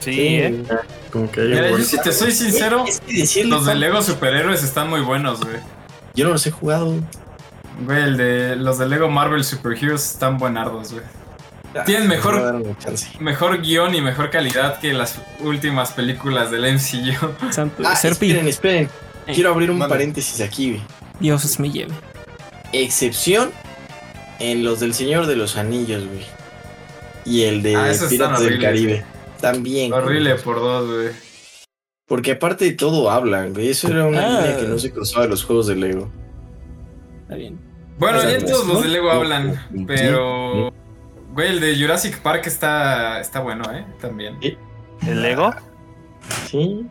Sí, 0.00 0.16
¿eh? 0.18 0.64
Como 1.12 1.30
que 1.30 1.42
hay 1.42 1.48
Mira, 1.48 1.72
un 1.72 1.78
yo 1.78 1.84
si 1.84 2.00
te 2.00 2.10
soy 2.10 2.32
sincero, 2.32 2.84
Es 2.88 2.98
que 3.00 3.12
decirle 3.18 3.50
los 3.50 3.66
de 3.66 3.76
Lego 3.76 4.02
superhéroes 4.02 4.64
están 4.64 4.90
muy 4.90 5.02
buenos, 5.02 5.40
güey. 5.40 5.58
Yo 6.14 6.24
no 6.24 6.32
los 6.32 6.46
he 6.46 6.50
jugado. 6.50 6.94
Güey, 7.84 8.02
el 8.02 8.16
de, 8.16 8.56
los 8.56 8.78
de 8.78 8.88
Lego 8.88 9.08
Marvel 9.08 9.44
Superheroes 9.44 10.10
están 10.10 10.38
buenardos, 10.38 10.92
güey. 10.92 11.04
Tienen 11.86 12.08
mejor-. 12.08 12.64
Mejor 13.20 13.62
guion 13.62 13.94
y 13.94 14.00
mejor 14.00 14.30
calidad 14.30 14.78
que 14.80 14.92
las 14.92 15.20
últimas 15.40 15.92
películas 15.92 16.50
del 16.50 16.62
MCU. 16.74 17.52
Santo 17.52 17.82
Ah, 17.86 17.94
Serpi. 17.96 18.26
esperen, 18.30 18.48
esperen. 18.48 18.88
Eh, 19.26 19.32
Quiero 19.34 19.50
abrir 19.50 19.70
un 19.70 19.78
vale. 19.78 19.90
paréntesis 19.90 20.40
aquí, 20.40 20.70
güey. 20.72 20.82
Dios 21.20 21.58
me 21.60 21.70
lleve. 21.70 21.92
Excepción 22.72 23.50
en 24.38 24.64
los 24.64 24.80
del 24.80 24.94
Señor 24.94 25.26
de 25.26 25.36
los 25.36 25.56
Anillos, 25.56 26.04
güey. 26.06 26.24
Y 27.24 27.42
el 27.42 27.62
de 27.62 27.76
Ah, 27.76 27.92
Piratas 28.08 28.40
del 28.40 28.60
Caribe. 28.60 29.04
También. 29.40 29.92
Horrible 29.92 30.34
por 30.36 30.56
dos, 30.60 30.86
güey. 30.88 31.08
Porque 32.06 32.32
aparte 32.32 32.64
de 32.64 32.72
todo 32.72 33.10
hablan, 33.10 33.52
güey. 33.54 33.68
Eso 33.70 33.88
era 33.88 34.06
una 34.06 34.20
Ah. 34.38 34.40
línea 34.40 34.56
que 34.58 34.66
no 34.66 34.78
se 34.78 34.90
cruzaba 34.90 35.22
de 35.24 35.28
los 35.30 35.44
juegos 35.44 35.66
de 35.68 35.76
Lego. 35.76 36.10
Está 37.22 37.36
bien. 37.36 37.60
Bueno, 37.98 38.22
ya 38.28 38.38
todos 38.44 38.66
los 38.66 38.82
de 38.82 38.88
Lego 38.88 39.10
hablan, 39.10 39.60
pero... 39.86 40.72
Güey, 41.32 41.48
el 41.50 41.60
de 41.60 41.78
Jurassic 41.80 42.18
Park 42.20 42.46
está, 42.46 43.20
está 43.20 43.40
bueno, 43.40 43.64
¿eh? 43.72 43.84
También. 44.00 44.38
¿El 45.06 45.22
Lego? 45.22 45.54
Sí. 46.50 46.86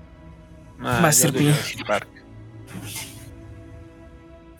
Ah, 0.79 0.99
Va 1.03 1.07
a 1.07 1.11
yo 1.11 1.11
ser 1.11 1.31
de 1.33 1.39
bien. 1.39 1.53
Jurassic 1.53 1.85
Park. 1.87 2.07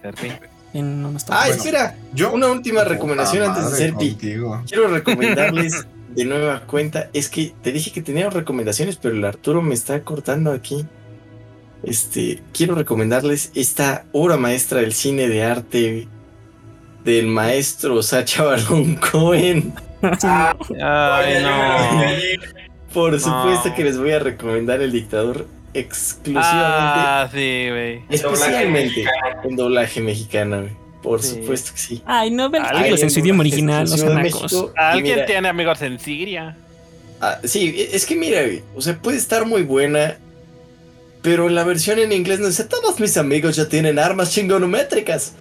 Serpi. 0.01 0.31
En- 0.73 1.01
no, 1.01 1.11
no 1.11 1.18
está 1.18 1.34
Ah, 1.35 1.45
Bueno. 1.47 1.56
espera. 1.64 1.95
Yo. 2.14 2.31
Una 2.31 2.47
última 2.47 2.84
recomendación 2.84 3.43
antes 3.43 3.64
de 3.65 3.69
madre 3.72 3.77
ser 3.85 3.95
pi. 3.95 4.10
contigo. 4.11 4.64
Quiero 4.68 4.88
recomendarles 4.88 5.85
de 6.15 6.26
nueva 6.26 6.61
cuenta. 6.61 7.10
Es 7.14 7.30
que 7.30 7.53
te 7.61 7.72
dije 7.72 7.91
que 7.91 8.01
tenía 8.01 8.30
recomendaciones, 8.30 8.97
pero 8.97 9.15
el 9.15 9.26
Arturo 9.26 9.61
me 9.61 9.73
está 9.73 10.01
cortando 10.03 10.51
aquí. 10.51 10.85
Este, 11.84 12.43
quiero 12.53 12.76
recomendarles 12.76 13.51
esta 13.56 14.06
obra 14.11 14.38
maestra 14.38 14.81
del 14.81 14.93
cine 14.93 15.27
de 15.30 15.43
arte 15.43 16.07
del 17.03 17.27
maestro 17.27 18.01
Sacha 18.03 18.43
Baron 18.43 18.95
Cohen. 19.11 19.73
Ay, 20.01 21.43
no. 21.43 22.93
Por 22.93 23.19
supuesto 23.19 23.69
No. 23.69 23.76
que 23.76 23.84
les 23.84 23.97
voy 23.99 24.11
a 24.11 24.19
recomendar 24.19 24.81
El 24.81 24.91
Dictador 24.91 25.45
exclusivamente, 25.73 26.55
Ah, 26.55 27.30
sí, 27.31 27.65
güey. 27.69 28.01
especialmente 28.09 29.05
en 29.43 29.55
doblaje 29.55 30.01
mexicano. 30.01 30.61
güey. 30.61 30.71
Por 31.03 31.21
Sí. 31.23 31.35
supuesto 31.35 31.71
que 31.73 31.80
sí. 31.80 32.01
Ay, 32.05 32.31
no 32.31 32.49
ven 32.49 32.61
Alguien 32.63 32.77
películas 32.81 33.03
en 33.03 33.09
su 33.11 33.19
idioma 33.19 33.39
original, 33.41 33.85
nacos. 33.89 34.03
México, 34.15 34.73
Alguien 34.76 35.15
mira, 35.15 35.26
tiene 35.26 35.47
amigos 35.47 35.81
en 35.81 35.99
Siria. 35.99 36.57
Ah, 37.21 37.38
sí, 37.43 37.88
es 37.93 38.05
que 38.05 38.15
mira, 38.15 38.41
güey, 38.41 38.63
o 38.76 38.81
sea, 38.81 38.97
puede 38.97 39.17
estar 39.17 39.45
muy 39.45 39.63
buena, 39.63 40.17
pero 41.21 41.47
la 41.49 41.63
versión 41.63 41.99
en 41.99 42.11
inglés 42.11 42.39
no 42.39 42.47
dice, 42.47 42.63
todos 42.65 42.99
mis 42.99 43.15
amigos 43.17 43.55
ya 43.55 43.69
tienen 43.69 43.97
armas 43.99 44.31
chingonométricas. 44.34 45.34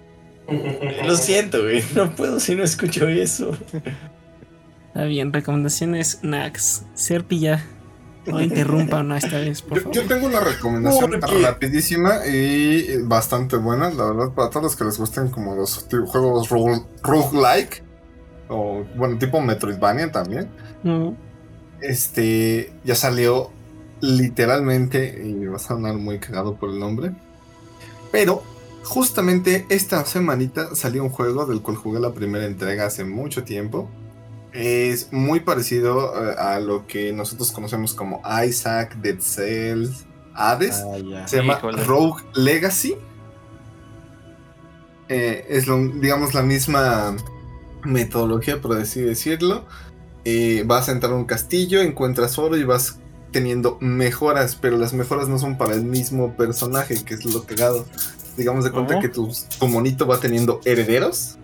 Lo 1.05 1.15
siento, 1.15 1.61
güey, 1.63 1.83
no 1.95 2.11
puedo 2.15 2.39
si 2.39 2.55
no 2.55 2.63
escucho 2.63 3.07
eso. 3.07 3.51
Está 4.87 5.03
bien, 5.05 5.31
recomendaciones 5.33 6.19
Nax. 6.23 6.83
Serpi 6.93 7.39
ya. 7.39 7.65
No 8.25 8.41
interrumpa 8.41 9.01
no 9.01 9.15
esta 9.15 9.37
vez, 9.39 9.61
por 9.63 9.77
Yo, 9.77 9.83
favor. 9.83 9.95
yo 9.95 10.07
tengo 10.07 10.27
una 10.27 10.39
recomendación 10.41 11.19
rapidísima 11.41 12.25
y 12.27 13.01
bastante 13.03 13.55
buena, 13.55 13.89
la 13.89 14.05
verdad, 14.11 14.29
para 14.35 14.49
todos 14.51 14.63
los 14.63 14.75
que 14.75 14.83
les 14.83 14.99
gusten 14.99 15.29
como 15.29 15.55
los 15.55 15.87
tipo- 15.87 16.05
juegos 16.05 16.47
rogue- 16.49 16.85
roguelike 17.01 17.81
o 18.49 18.83
bueno, 18.95 19.17
tipo 19.17 19.41
Metroidvania 19.41 20.11
también. 20.11 20.47
Este 21.81 22.73
ya 22.83 22.93
salió 22.95 23.51
literalmente 24.01 25.21
y 25.25 25.45
va 25.45 25.55
a 25.55 25.59
sonar 25.59 25.95
muy 25.95 26.19
cagado 26.19 26.55
por 26.55 26.69
el 26.69 26.79
nombre. 26.79 27.11
Pero 28.11 28.43
justamente 28.89 29.65
esta 29.69 30.03
semanita 30.05 30.75
salió 30.75 31.03
un 31.03 31.09
juego 31.09 31.45
del 31.45 31.61
cual 31.61 31.77
jugué 31.77 31.99
la 31.99 32.11
primera 32.13 32.45
entrega 32.45 32.85
hace 32.87 33.03
mucho 33.05 33.43
tiempo. 33.43 33.89
Es 34.51 35.13
muy 35.13 35.41
parecido 35.41 36.11
eh, 36.31 36.35
a 36.39 36.59
lo 36.59 36.87
que 36.87 37.13
nosotros 37.13 37.51
conocemos 37.51 37.93
como 37.93 38.21
Isaac, 38.47 38.95
Dead 38.95 39.19
Cells, 39.19 40.05
Hades. 40.33 40.83
Ah. 40.83 41.27
Se 41.27 41.37
llama 41.37 41.53
Híjole. 41.59 41.83
Rogue 41.83 42.23
Legacy. 42.33 42.95
Eh, 45.07 45.45
es 45.49 45.67
lo- 45.67 45.77
digamos 45.87 46.33
la 46.33 46.41
misma 46.41 47.15
metodología, 47.83 48.59
por 48.61 48.75
así 48.77 49.01
decirlo. 49.01 49.65
Eh, 50.25 50.63
vas 50.65 50.89
a 50.89 50.91
entrar 50.93 51.13
a 51.13 51.15
un 51.15 51.25
castillo, 51.25 51.81
encuentras 51.81 52.37
oro 52.39 52.57
y 52.57 52.63
vas 52.63 52.99
teniendo 53.31 53.77
mejoras, 53.79 54.55
pero 54.55 54.77
las 54.77 54.93
mejoras 54.93 55.27
no 55.27 55.37
son 55.37 55.57
para 55.57 55.75
el 55.75 55.83
mismo 55.83 56.35
personaje, 56.35 57.03
que 57.05 57.13
es 57.13 57.25
lo 57.25 57.43
cagado. 57.43 57.85
Digamos 58.39 58.63
de 58.63 58.71
cuenta 58.71 58.99
que 58.99 59.09
tu, 59.09 59.31
tu 59.59 59.67
monito 59.67 60.07
va 60.07 60.19
teniendo 60.19 60.61
herederos. 60.65 61.37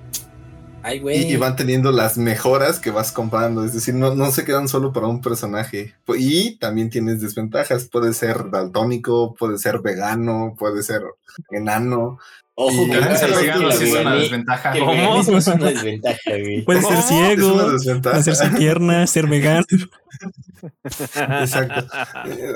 Ay, 0.82 0.98
Y, 0.98 1.00
güey. 1.02 1.32
y 1.32 1.36
van 1.38 1.56
teniendo 1.56 1.92
las 1.92 2.18
mejoras 2.18 2.80
que 2.80 2.92
vas 2.92 3.12
comprando, 3.12 3.66
es 3.66 3.74
decir, 3.74 3.96
no, 3.96 4.14
no 4.14 4.32
se 4.32 4.46
quedan 4.46 4.68
solo 4.68 4.94
para 4.94 5.08
un 5.08 5.20
personaje. 5.20 5.96
Y 6.16 6.58
también 6.58 6.92
tienes 6.92 7.22
desventajas, 7.22 7.86
puede 7.86 8.14
ser 8.14 8.52
daltónico, 8.52 9.34
puede 9.34 9.58
ser 9.58 9.80
vegano, 9.80 10.56
puede 10.58 10.84
ser 10.84 11.02
enano. 11.50 12.20
Ojo 12.54 12.86
que 12.86 13.00
vegano 13.00 13.70
es 13.70 13.82
una 13.92 14.16
desventaja. 14.16 14.74
¿Cómo? 14.80 15.20
es 15.20 15.28
una 15.48 15.72
desventaja, 15.72 16.32
güey. 16.40 16.64
Puede 16.64 16.82
ser 16.84 17.02
ciego, 17.02 17.72
hacerse 18.14 18.48
piernas, 18.52 19.10
ser 19.10 19.28
vegano. 19.28 19.66
Exacto. 20.84 21.88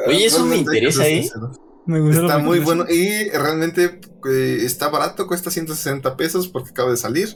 Oye, 0.08 0.26
eso 0.26 0.46
me 0.46 0.58
interesa, 0.58 1.08
¿eh? 1.08 1.28
Me 1.86 2.00
gusta 2.00 2.22
Está 2.22 2.38
muy 2.38 2.60
bueno 2.60 2.86
y 2.90 3.30
realmente 3.30 4.00
eh, 4.30 4.58
está 4.64 4.90
barato, 4.90 5.28
cuesta 5.28 5.50
160 5.50 6.16
pesos 6.18 6.48
porque 6.48 6.70
acaba 6.72 6.92
de 6.92 6.98
salir. 6.98 7.30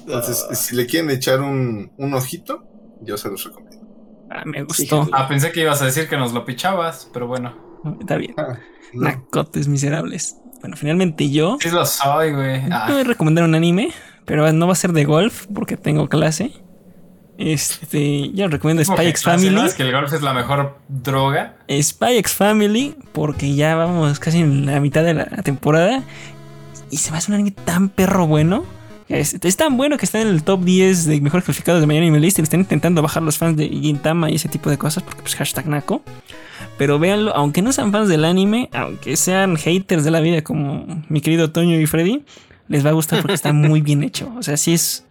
Entonces, 0.00 0.44
Ah. 0.50 0.54
si 0.54 0.74
le 0.76 0.86
quieren 0.86 1.10
echar 1.10 1.40
un, 1.40 1.92
un 1.96 2.14
ojito, 2.14 2.64
yo 3.02 3.16
se 3.16 3.28
los 3.30 3.44
recomiendo. 3.44 3.78
Ah, 4.30 4.42
me 4.44 4.62
gustó. 4.64 5.04
sí. 5.04 5.10
Ah, 5.12 5.26
pensé 5.28 5.52
que 5.52 5.60
ibas 5.62 5.80
a 5.82 5.86
decir 5.86 6.08
que 6.08 6.16
nos 6.16 6.32
lo 6.32 6.44
pichabas, 6.44 7.08
pero 7.12 7.26
bueno. 7.26 7.54
Está 8.00 8.16
bien. 8.16 8.34
No. 8.92 9.04
Nacotes 9.04 9.68
miserables. 9.68 10.36
Bueno, 10.60 10.76
finalmente 10.76 11.30
yo 11.30 11.56
Sí 11.60 11.70
lo 11.70 11.86
soy, 11.86 12.32
güey. 12.32 12.62
Ah, 12.70 12.86
voy 12.90 13.00
a 13.02 13.04
recomendar 13.04 13.44
un 13.44 13.54
anime, 13.54 13.90
pero 14.24 14.50
no 14.52 14.66
va 14.66 14.72
a 14.72 14.76
ser 14.76 14.92
de 14.92 15.04
golf 15.04 15.46
porque 15.54 15.76
tengo 15.76 16.08
clase. 16.08 16.52
Este, 17.38 18.32
yo 18.32 18.48
recomiendo 18.48 18.82
como 18.84 18.96
Spy 18.96 19.06
X 19.06 19.22
Family. 19.22 19.60
que 19.76 19.84
el 19.84 19.92
golf 19.92 20.12
es 20.12 20.22
la 20.22 20.34
mejor 20.34 20.76
droga. 20.88 21.54
Spy 21.70 22.16
X 22.16 22.34
Family, 22.34 22.96
porque 23.12 23.54
ya 23.54 23.76
vamos 23.76 24.18
casi 24.18 24.40
en 24.40 24.66
la 24.66 24.80
mitad 24.80 25.04
de 25.04 25.14
la 25.14 25.24
temporada. 25.44 26.02
Y 26.90 26.96
se 26.96 27.12
me 27.12 27.18
hace 27.18 27.30
un 27.30 27.36
anime 27.36 27.52
tan 27.52 27.90
perro 27.90 28.26
bueno. 28.26 28.64
Es, 29.08 29.38
es 29.40 29.56
tan 29.56 29.76
bueno 29.76 29.96
que 29.96 30.04
está 30.04 30.20
en 30.20 30.26
el 30.26 30.42
top 30.42 30.64
10 30.64 31.06
de 31.06 31.20
mejores 31.20 31.44
calificados 31.44 31.80
de 31.80 31.86
My 31.86 31.96
Anime 31.96 32.18
List. 32.18 32.38
Y 32.38 32.42
le 32.42 32.44
están 32.44 32.60
intentando 32.60 33.02
bajar 33.02 33.22
los 33.22 33.38
fans 33.38 33.56
de 33.56 33.68
Gintama 33.68 34.30
y 34.30 34.34
ese 34.34 34.48
tipo 34.48 34.68
de 34.68 34.76
cosas, 34.76 35.04
porque 35.04 35.22
pues 35.22 35.36
hashtag 35.36 35.68
Naco. 35.68 36.02
Pero 36.76 36.98
véanlo, 36.98 37.34
aunque 37.36 37.62
no 37.62 37.72
sean 37.72 37.92
fans 37.92 38.08
del 38.08 38.24
anime, 38.24 38.68
aunque 38.72 39.16
sean 39.16 39.56
haters 39.56 40.02
de 40.02 40.10
la 40.10 40.20
vida 40.20 40.42
como 40.42 41.04
mi 41.08 41.20
querido 41.20 41.52
Toño 41.52 41.78
y 41.78 41.86
Freddy, 41.86 42.24
les 42.66 42.84
va 42.84 42.90
a 42.90 42.94
gustar 42.94 43.20
porque 43.20 43.34
está 43.34 43.52
muy 43.52 43.80
bien 43.80 44.02
hecho. 44.02 44.32
O 44.36 44.42
sea, 44.42 44.56
sí 44.56 44.74
es 44.74 45.04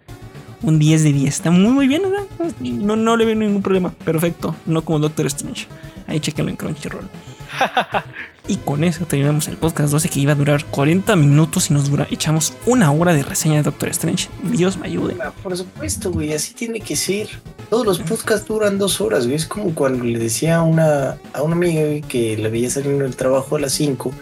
un 0.63 0.79
10 0.79 1.03
de 1.03 1.13
10. 1.13 1.33
Está 1.33 1.51
muy, 1.51 1.71
muy 1.71 1.87
bien, 1.87 2.03
¿verdad? 2.03 2.25
No, 2.61 2.95
no 2.95 3.17
le 3.17 3.25
veo 3.25 3.35
ningún 3.35 3.61
problema. 3.61 3.91
Perfecto. 3.91 4.55
No 4.65 4.83
como 4.83 4.99
Doctor 4.99 5.25
Strange. 5.27 5.67
Ahí 6.07 6.19
chequenlo 6.19 6.51
en 6.51 6.57
Crunchyroll. 6.57 7.07
Y 8.49 8.55
con 8.57 8.85
eso 8.85 9.05
terminamos 9.05 9.49
el 9.49 9.57
podcast 9.57 9.91
12 9.91 10.07
que 10.07 10.21
iba 10.21 10.31
a 10.31 10.35
durar 10.35 10.63
40 10.63 11.17
minutos 11.17 11.69
y 11.69 11.73
nos 11.73 11.89
dura, 11.89 12.07
echamos 12.09 12.53
una 12.65 12.89
hora 12.93 13.13
de 13.13 13.21
reseña 13.21 13.57
de 13.57 13.63
Doctor 13.63 13.89
Strange. 13.89 14.29
Dios 14.41 14.77
me 14.77 14.87
ayude. 14.87 15.17
Ah, 15.21 15.33
Por 15.43 15.57
supuesto, 15.57 16.11
güey, 16.11 16.31
así 16.31 16.53
tiene 16.53 16.79
que 16.79 16.95
ser. 16.95 17.27
Todos 17.69 17.85
los 17.85 17.99
podcasts 17.99 18.47
duran 18.47 18.77
dos 18.77 19.01
horas, 19.01 19.25
güey. 19.25 19.35
Es 19.35 19.45
como 19.45 19.75
cuando 19.75 20.05
le 20.05 20.17
decía 20.17 20.57
a 20.57 20.61
una, 20.61 21.17
a 21.33 21.41
una 21.41 21.55
amiga 21.57 21.81
güey, 21.81 22.01
que 22.01 22.37
la 22.37 22.47
veía 22.47 22.69
saliendo 22.69 23.03
del 23.03 23.17
trabajo 23.17 23.57
a 23.57 23.59
las 23.59 23.73
5 23.73 24.13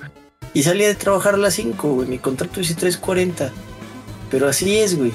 y 0.55 0.63
salía 0.63 0.87
de 0.87 0.95
trabajar 0.95 1.35
a 1.35 1.37
las 1.37 1.53
5, 1.53 1.93
güey. 1.93 2.07
Mi 2.07 2.17
contrato 2.17 2.59
dice 2.59 2.75
3.40. 2.75 3.51
Pero 4.31 4.49
así 4.49 4.75
es, 4.77 4.97
güey. 4.97 5.11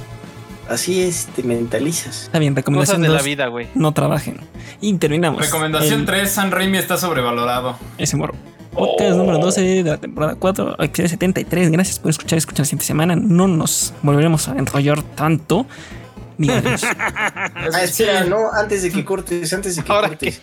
Así 0.70 1.02
es, 1.02 1.26
te 1.34 1.42
mentalizas. 1.42 2.22
Está 2.22 2.38
bien, 2.38 2.54
Cosas 2.54 2.62
recomendación 2.64 3.02
de 3.02 3.08
la 3.08 3.14
2, 3.14 3.24
vida, 3.24 3.46
güey. 3.48 3.66
no 3.74 3.92
trabajen. 3.92 4.38
Y 4.80 4.94
terminamos. 4.94 5.44
Recomendación 5.44 6.00
el- 6.00 6.06
3, 6.06 6.30
San 6.30 6.52
Raimi 6.52 6.78
está 6.78 6.96
sobrevalorado. 6.96 7.76
Ese 7.98 8.16
morro. 8.16 8.34
Podcast 8.72 9.16
número 9.16 9.38
12 9.38 9.60
de 9.60 9.82
la 9.82 9.98
temporada 9.98 10.36
4, 10.38 10.76
episodio 10.84 11.08
73. 11.08 11.70
Gracias 11.72 11.98
por 11.98 12.10
escuchar. 12.10 12.38
Escucha 12.38 12.62
la 12.62 12.66
siguiente 12.66 12.84
semana. 12.86 13.16
No 13.16 13.48
nos 13.48 13.92
volveremos 14.02 14.46
a 14.46 14.52
enrollar 14.52 15.02
tanto. 15.02 15.66
Ni. 16.38 16.48
Ah, 17.72 17.82
espera, 17.82 18.24
no, 18.24 18.52
antes 18.52 18.82
de 18.84 18.90
que 18.92 19.04
cortes, 19.04 19.52
antes 19.52 19.74
de 19.76 19.82
que 19.82 19.92
¿Ahora 19.92 20.08
cortes. 20.08 20.40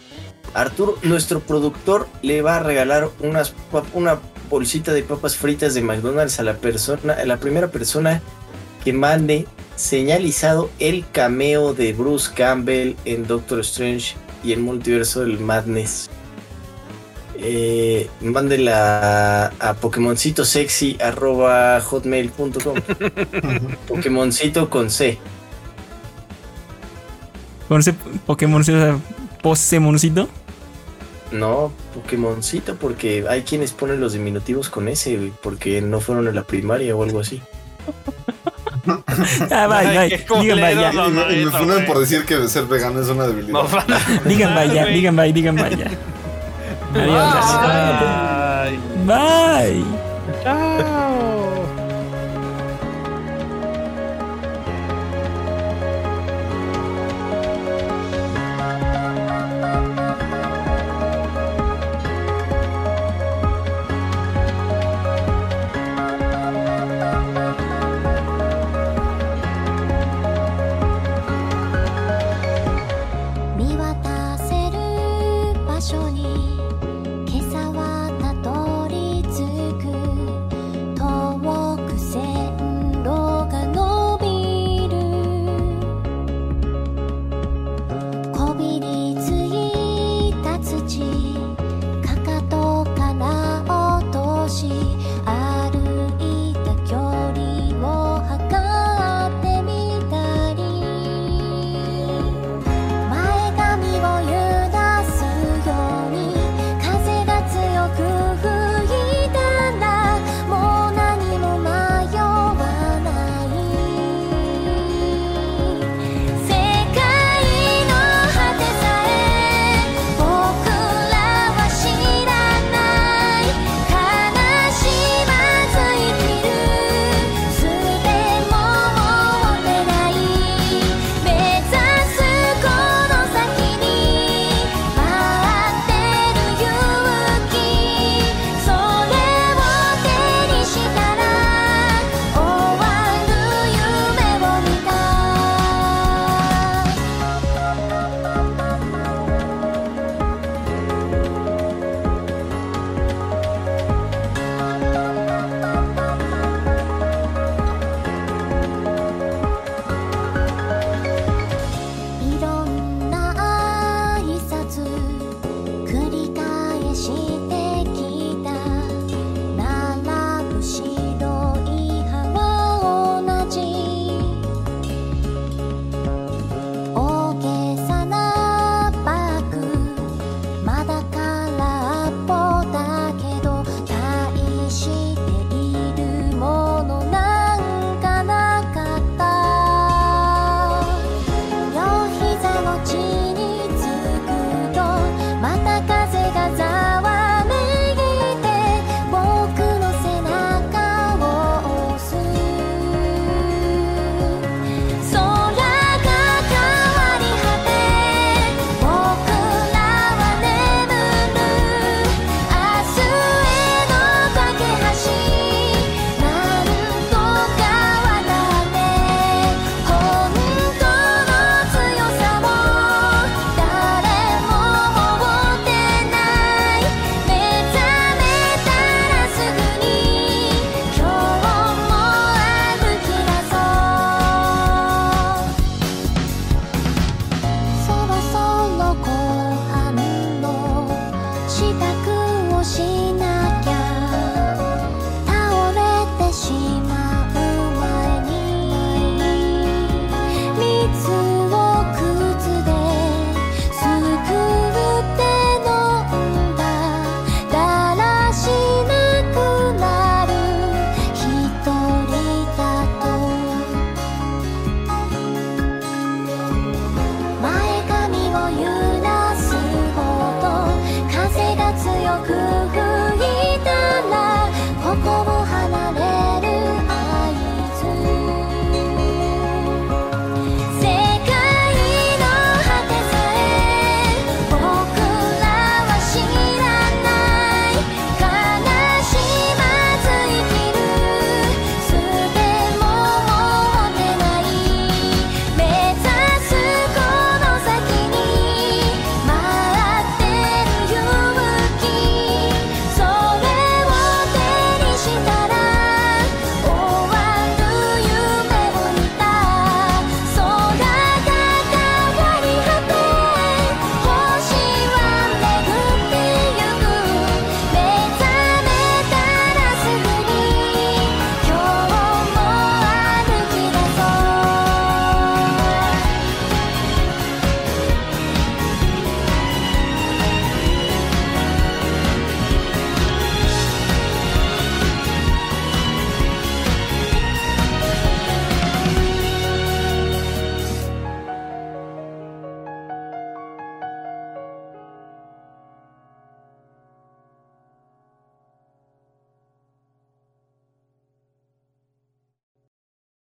Arturo, 0.53 0.97
nuestro 1.03 1.39
productor, 1.39 2.07
le 2.21 2.41
va 2.41 2.57
a 2.57 2.59
regalar 2.63 3.09
unas 3.21 3.53
una 3.93 4.19
bolsita 4.49 4.91
de 4.93 5.03
papas 5.03 5.37
fritas 5.37 5.73
de 5.73 5.81
McDonald's 5.81 6.39
a 6.39 6.43
la 6.43 6.53
persona, 6.55 7.13
a 7.13 7.25
la 7.25 7.37
primera 7.37 7.69
persona 7.69 8.21
que 8.83 8.91
mande 8.93 9.45
señalizado 9.77 10.69
el 10.79 11.05
cameo 11.11 11.73
de 11.73 11.93
Bruce 11.93 12.31
Campbell 12.33 12.95
en 13.05 13.25
Doctor 13.25 13.61
Strange 13.61 14.15
y 14.43 14.51
el 14.51 14.59
multiverso 14.59 15.21
del 15.21 15.39
Madness. 15.39 16.09
Eh, 17.39 18.09
mándela 18.19 19.53
a 19.59 19.73
Pokémoncito 19.75 20.43
sexy 20.43 20.97
arroba 20.99 21.79
hotmail.com. 21.79 22.79
Pokémoncito 23.87 24.69
con 24.69 24.89
C. 24.89 25.19
Con 27.67 27.81
ese 27.81 27.93
Pokémon, 28.25 28.61
ese 28.61 28.95
Posemoncito. 29.43 30.27
No, 31.31 31.71
Pokémoncito, 31.93 32.75
porque 32.77 33.25
hay 33.29 33.43
quienes 33.43 33.73
ponen 33.73 33.99
los 33.99 34.13
diminutivos 34.13 34.69
con 34.69 34.87
ese, 34.87 35.17
güey, 35.17 35.33
porque 35.43 35.81
no 35.81 35.99
fueron 35.99 36.27
a 36.27 36.31
la 36.31 36.43
primaria 36.43 36.95
o 36.95 37.03
algo 37.03 37.19
así. 37.19 37.41
Ah, 39.51 39.67
bye, 39.67 39.85
bye. 39.87 40.09
Digan 40.41 40.61
vaya. 40.61 40.91
y, 40.91 41.11
me- 41.11 41.33
y 41.41 41.45
me 41.45 41.51
funan 41.51 41.85
por 41.85 41.99
decir 41.99 42.25
que 42.25 42.47
ser 42.47 42.65
vegano 42.65 43.01
es 43.01 43.07
una 43.09 43.27
debilidad. 43.27 43.61
Digan 44.25 44.53
vaya, 44.55 44.85
digan 44.85 45.15
vaya, 45.15 45.33
digan 45.33 45.55
vaya. 45.55 45.87
Adiós. 46.93 47.45
Ay. 49.05 49.83
Bye. 50.43 51.06